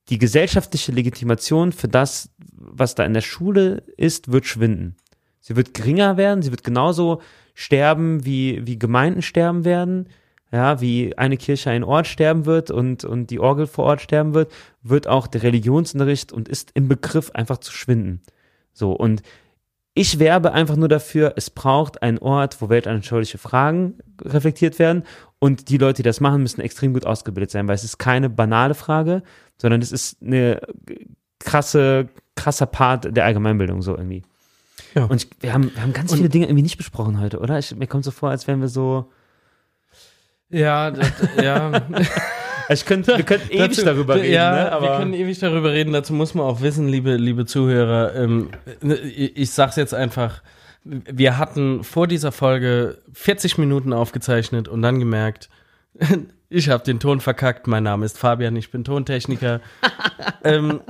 die 0.09 0.17
gesellschaftliche 0.17 0.91
Legitimation 0.91 1.71
für 1.71 1.87
das, 1.87 2.29
was 2.53 2.95
da 2.95 3.05
in 3.05 3.13
der 3.13 3.21
Schule 3.21 3.83
ist, 3.97 4.31
wird 4.31 4.45
schwinden. 4.45 4.97
Sie 5.39 5.55
wird 5.55 5.73
geringer 5.73 6.17
werden, 6.17 6.41
sie 6.41 6.51
wird 6.51 6.63
genauso 6.63 7.21
sterben, 7.53 8.25
wie, 8.25 8.65
wie 8.65 8.79
Gemeinden 8.79 9.21
sterben 9.21 9.65
werden, 9.65 10.09
ja, 10.51 10.81
wie 10.81 11.17
eine 11.17 11.37
Kirche 11.37 11.71
ein 11.71 11.83
Ort 11.83 12.07
sterben 12.07 12.45
wird 12.45 12.69
und, 12.69 13.05
und 13.05 13.29
die 13.29 13.39
Orgel 13.39 13.65
vor 13.65 13.85
Ort 13.85 14.01
sterben 14.01 14.33
wird, 14.33 14.51
wird 14.81 15.07
auch 15.07 15.27
der 15.27 15.43
Religionsunterricht 15.43 16.31
und 16.31 16.47
ist 16.47 16.71
im 16.75 16.87
Begriff 16.87 17.31
einfach 17.31 17.57
zu 17.57 17.71
schwinden. 17.71 18.21
So, 18.73 18.91
und 18.91 19.21
ich 19.93 20.17
werbe 20.19 20.53
einfach 20.53 20.75
nur 20.75 20.87
dafür, 20.87 21.33
es 21.35 21.49
braucht 21.49 22.01
einen 22.01 22.17
Ort, 22.17 22.61
wo 22.61 22.69
weltanschauliche 22.69 23.37
Fragen 23.37 23.99
reflektiert 24.23 24.79
werden 24.79 25.03
und 25.39 25.69
die 25.69 25.77
Leute, 25.77 25.97
die 25.97 26.03
das 26.03 26.19
machen, 26.19 26.41
müssen 26.41 26.61
extrem 26.61 26.93
gut 26.93 27.05
ausgebildet 27.05 27.51
sein, 27.51 27.67
weil 27.67 27.75
es 27.75 27.83
ist 27.83 27.99
keine 27.99 28.29
banale 28.29 28.73
Frage, 28.73 29.21
sondern 29.57 29.81
es 29.81 29.91
ist 29.91 30.21
eine 30.21 30.61
krasse, 31.39 32.09
krasser 32.35 32.65
Part 32.65 33.15
der 33.15 33.25
Allgemeinbildung 33.25 33.81
so 33.81 33.95
irgendwie. 33.95 34.23
Ja. 34.95 35.05
Und 35.05 35.23
ich, 35.23 35.29
wir, 35.41 35.53
haben, 35.53 35.71
wir 35.75 35.81
haben 35.81 35.93
ganz 35.93 36.11
Und- 36.11 36.17
viele 36.17 36.29
Dinge 36.29 36.45
irgendwie 36.45 36.63
nicht 36.63 36.77
besprochen 36.77 37.19
heute, 37.19 37.39
oder? 37.39 37.59
Ich, 37.59 37.75
mir 37.75 37.87
kommt 37.87 38.03
so 38.03 38.11
vor, 38.11 38.29
als 38.29 38.47
wären 38.47 38.61
wir 38.61 38.69
so. 38.69 39.11
Ja, 40.49 40.91
das, 40.91 41.11
ja. 41.41 41.71
Ich 42.73 42.85
könnte, 42.85 43.15
wir 43.17 43.23
könnten 43.23 43.49
ewig 43.51 43.69
Dazu- 43.77 43.85
darüber 43.85 44.15
reden, 44.15 44.33
ja, 44.33 44.75
ne? 44.75 44.81
wir 44.81 44.97
können 44.97 45.13
ewig 45.13 45.39
darüber 45.39 45.71
reden. 45.71 45.93
Dazu 45.93 46.13
muss 46.13 46.33
man 46.33 46.45
auch 46.45 46.61
wissen, 46.61 46.87
liebe, 46.87 47.15
liebe 47.15 47.45
Zuhörer. 47.45 48.15
Ähm, 48.15 48.49
ich, 48.81 49.37
ich 49.37 49.51
sag's 49.51 49.75
jetzt 49.75 49.93
einfach. 49.93 50.41
Wir 50.83 51.37
hatten 51.37 51.83
vor 51.83 52.07
dieser 52.07 52.31
Folge 52.33 52.97
40 53.13 53.57
Minuten 53.57 53.93
aufgezeichnet 53.93 54.67
und 54.67 54.81
dann 54.81 54.99
gemerkt, 54.99 55.49
ich 56.49 56.69
habe 56.69 56.83
den 56.83 56.99
Ton 56.99 57.21
verkackt. 57.21 57.67
Mein 57.67 57.83
Name 57.83 58.05
ist 58.05 58.17
Fabian, 58.17 58.55
ich 58.55 58.69
bin 58.71 58.83
Tontechniker. 58.83 59.61
ähm, 60.43 60.81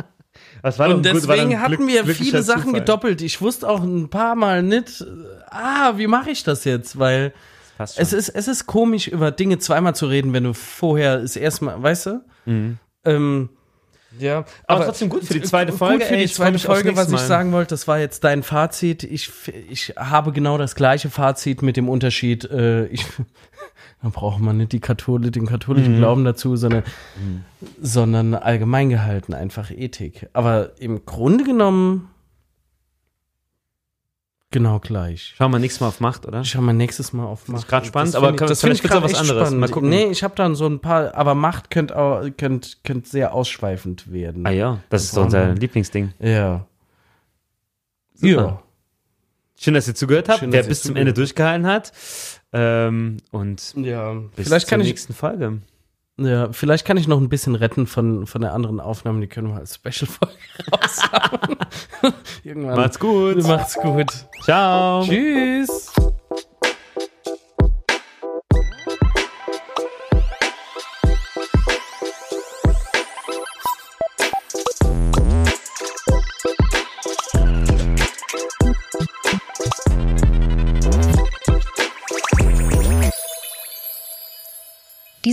und 0.64 1.05
deswegen 1.05 1.53
ein 1.55 1.61
hatten 1.61 1.76
Glück- 1.76 2.05
wir 2.05 2.15
viele 2.15 2.41
Sachen 2.41 2.64
Zufall. 2.68 2.80
gedoppelt. 2.80 3.22
Ich 3.22 3.41
wusste 3.41 3.68
auch 3.69 3.84
ein 3.84 4.10
paar 4.10 4.35
Mal 4.35 4.64
nicht, 4.64 5.05
ah, 5.49 5.93
wie 5.97 6.07
mache 6.07 6.31
ich 6.31 6.43
das 6.43 6.64
jetzt? 6.64 6.97
Weil 6.97 7.34
Passt 7.78 7.95
schon. 7.95 8.04
es 8.04 8.14
ist, 8.14 8.30
es 8.30 8.48
ist 8.48 8.66
komisch, 8.68 9.08
über 9.08 9.32
Dinge 9.32 9.58
zweimal 9.60 9.95
zu 9.95 10.06
reden, 10.08 10.34
wenn 10.34 10.44
du 10.44 10.54
vorher 10.54 11.20
das 11.22 11.36
erste 11.36 11.66
Mal, 11.66 11.82
weißt 11.82 12.06
du? 12.08 12.22
Mhm. 12.45 12.78
Ähm, 13.06 13.50
Ja, 14.20 14.45
Aber 14.68 14.86
trotzdem 14.86 15.10
gut 15.10 15.24
für 15.26 15.34
die 15.34 15.41
zweite 15.41 15.74
Folge, 15.74 16.00
Gut 16.00 16.08
für 16.08 16.18
die 16.18 16.28
zweite 16.28 16.60
Folge, 16.60 16.95
was 16.95 17.12
ich 17.12 17.20
sagen 17.20 17.52
wollte, 17.52 17.70
das 17.70 17.88
war 17.88 18.00
jetzt 18.00 18.24
dein 18.24 18.44
Fazit. 18.44 19.04
Ich, 19.04 19.32
ich 19.70 19.94
habe 19.98 20.32
genau 20.32 20.58
das 20.58 20.76
gleiche 20.76 21.10
Fazit 21.10 21.62
mit 21.64 21.78
dem 21.78 21.90
Unterschied. 21.90 22.45
Äh, 22.45 22.86
ich, 22.88 23.06
da 24.04 24.10
braucht 24.10 24.40
man 24.40 24.58
nicht 24.58 24.72
die 24.72 24.80
Katholi 24.80 25.32
den 25.32 25.48
katholischen 25.48 25.98
Glauben 25.98 26.26
dazu, 26.26 26.56
sondern, 26.56 26.84
sondern 27.82 28.36
allgemein 28.36 28.90
gehalten 28.90 29.34
einfach 29.34 29.72
Ethik. 29.72 30.30
Aber 30.34 30.80
im 30.80 31.06
Grunde 31.06 31.44
genommen 31.44 32.10
genau 34.54 34.80
gleich. 34.80 35.34
Schauen 35.38 35.52
wir 35.52 35.60
nächstes 35.60 35.82
Mal 35.82 35.88
auf 35.90 36.00
Macht, 36.00 36.26
oder? 36.26 36.46
Schauen 36.46 36.64
wir 36.66 36.72
nächstes 36.74 37.12
Mal 37.12 37.26
auf 37.26 37.50
Macht. 37.50 37.68
grad 37.68 37.86
spannend, 37.86 38.14
Das 38.14 38.16
aber 38.16 38.30
ich- 38.32 38.38
kann- 38.38 38.48
das 38.48 38.62
vielleicht 38.62 38.82
finde 38.82 38.96
ich 38.98 39.04
gibt's 39.04 39.18
auch 39.20 39.26
grad 39.28 39.40
was 39.42 39.44
anderes. 39.50 39.52
Mal 39.60 39.70
gucken. 39.70 39.90
Nee, 39.90 40.06
ich 40.06 40.24
habe 40.24 40.36
dann 40.36 40.56
so 40.56 40.66
ein 40.68 40.80
paar, 40.80 41.14
aber 41.16 41.36
Macht 41.36 41.70
könnte 41.70 41.98
auch, 41.98 42.22
könnte, 42.38 42.70
könnte 42.86 43.10
sehr 43.10 43.34
ausschweifend 43.34 44.10
werden. 44.14 44.46
Ah 44.48 44.52
ja, 44.52 44.80
das 44.90 45.04
ist 45.04 45.12
so 45.12 45.22
unser 45.22 45.54
Lieblingsding. 45.54 46.14
Ja. 46.20 46.66
Super. 48.14 48.30
Ja. 48.32 48.64
Schön, 49.60 49.74
dass 49.74 49.88
ihr 49.88 49.96
zugehört 49.96 50.30
habt, 50.30 50.40
Schön, 50.40 50.52
wer 50.52 50.64
bis 50.64 50.84
zum 50.84 50.96
Ende 50.96 51.14
durchgehalten 51.14 51.66
hat. 51.68 51.92
Ähm, 52.52 53.18
und 53.32 53.74
Ja, 53.78 54.14
bis 54.36 54.48
vielleicht 54.48 54.68
zur 54.68 54.70
kann 54.72 54.82
ich, 54.82 54.88
nächsten 54.88 55.14
Folge. 55.14 55.60
Ja, 56.18 56.52
vielleicht 56.52 56.85
kann 56.85 56.98
ich 56.98 57.07
noch 57.07 57.19
ein 57.19 57.30
bisschen 57.30 57.56
retten 57.56 57.88
von, 57.88 58.27
von 58.27 58.41
der 58.41 58.53
anderen 58.53 58.80
Aufnahme. 58.80 59.22
Die 59.22 59.27
können 59.27 59.49
wir 59.49 59.57
als 59.57 59.76
Special-Folge 59.76 60.35
raushauen. 60.72 61.57
Irgendwann. 62.44 62.76
Macht's 62.76 62.99
gut. 62.99 63.44
Macht's 63.44 63.76
gut. 63.76 64.11
Ciao. 64.44 65.03
Tschüss. 65.03 65.91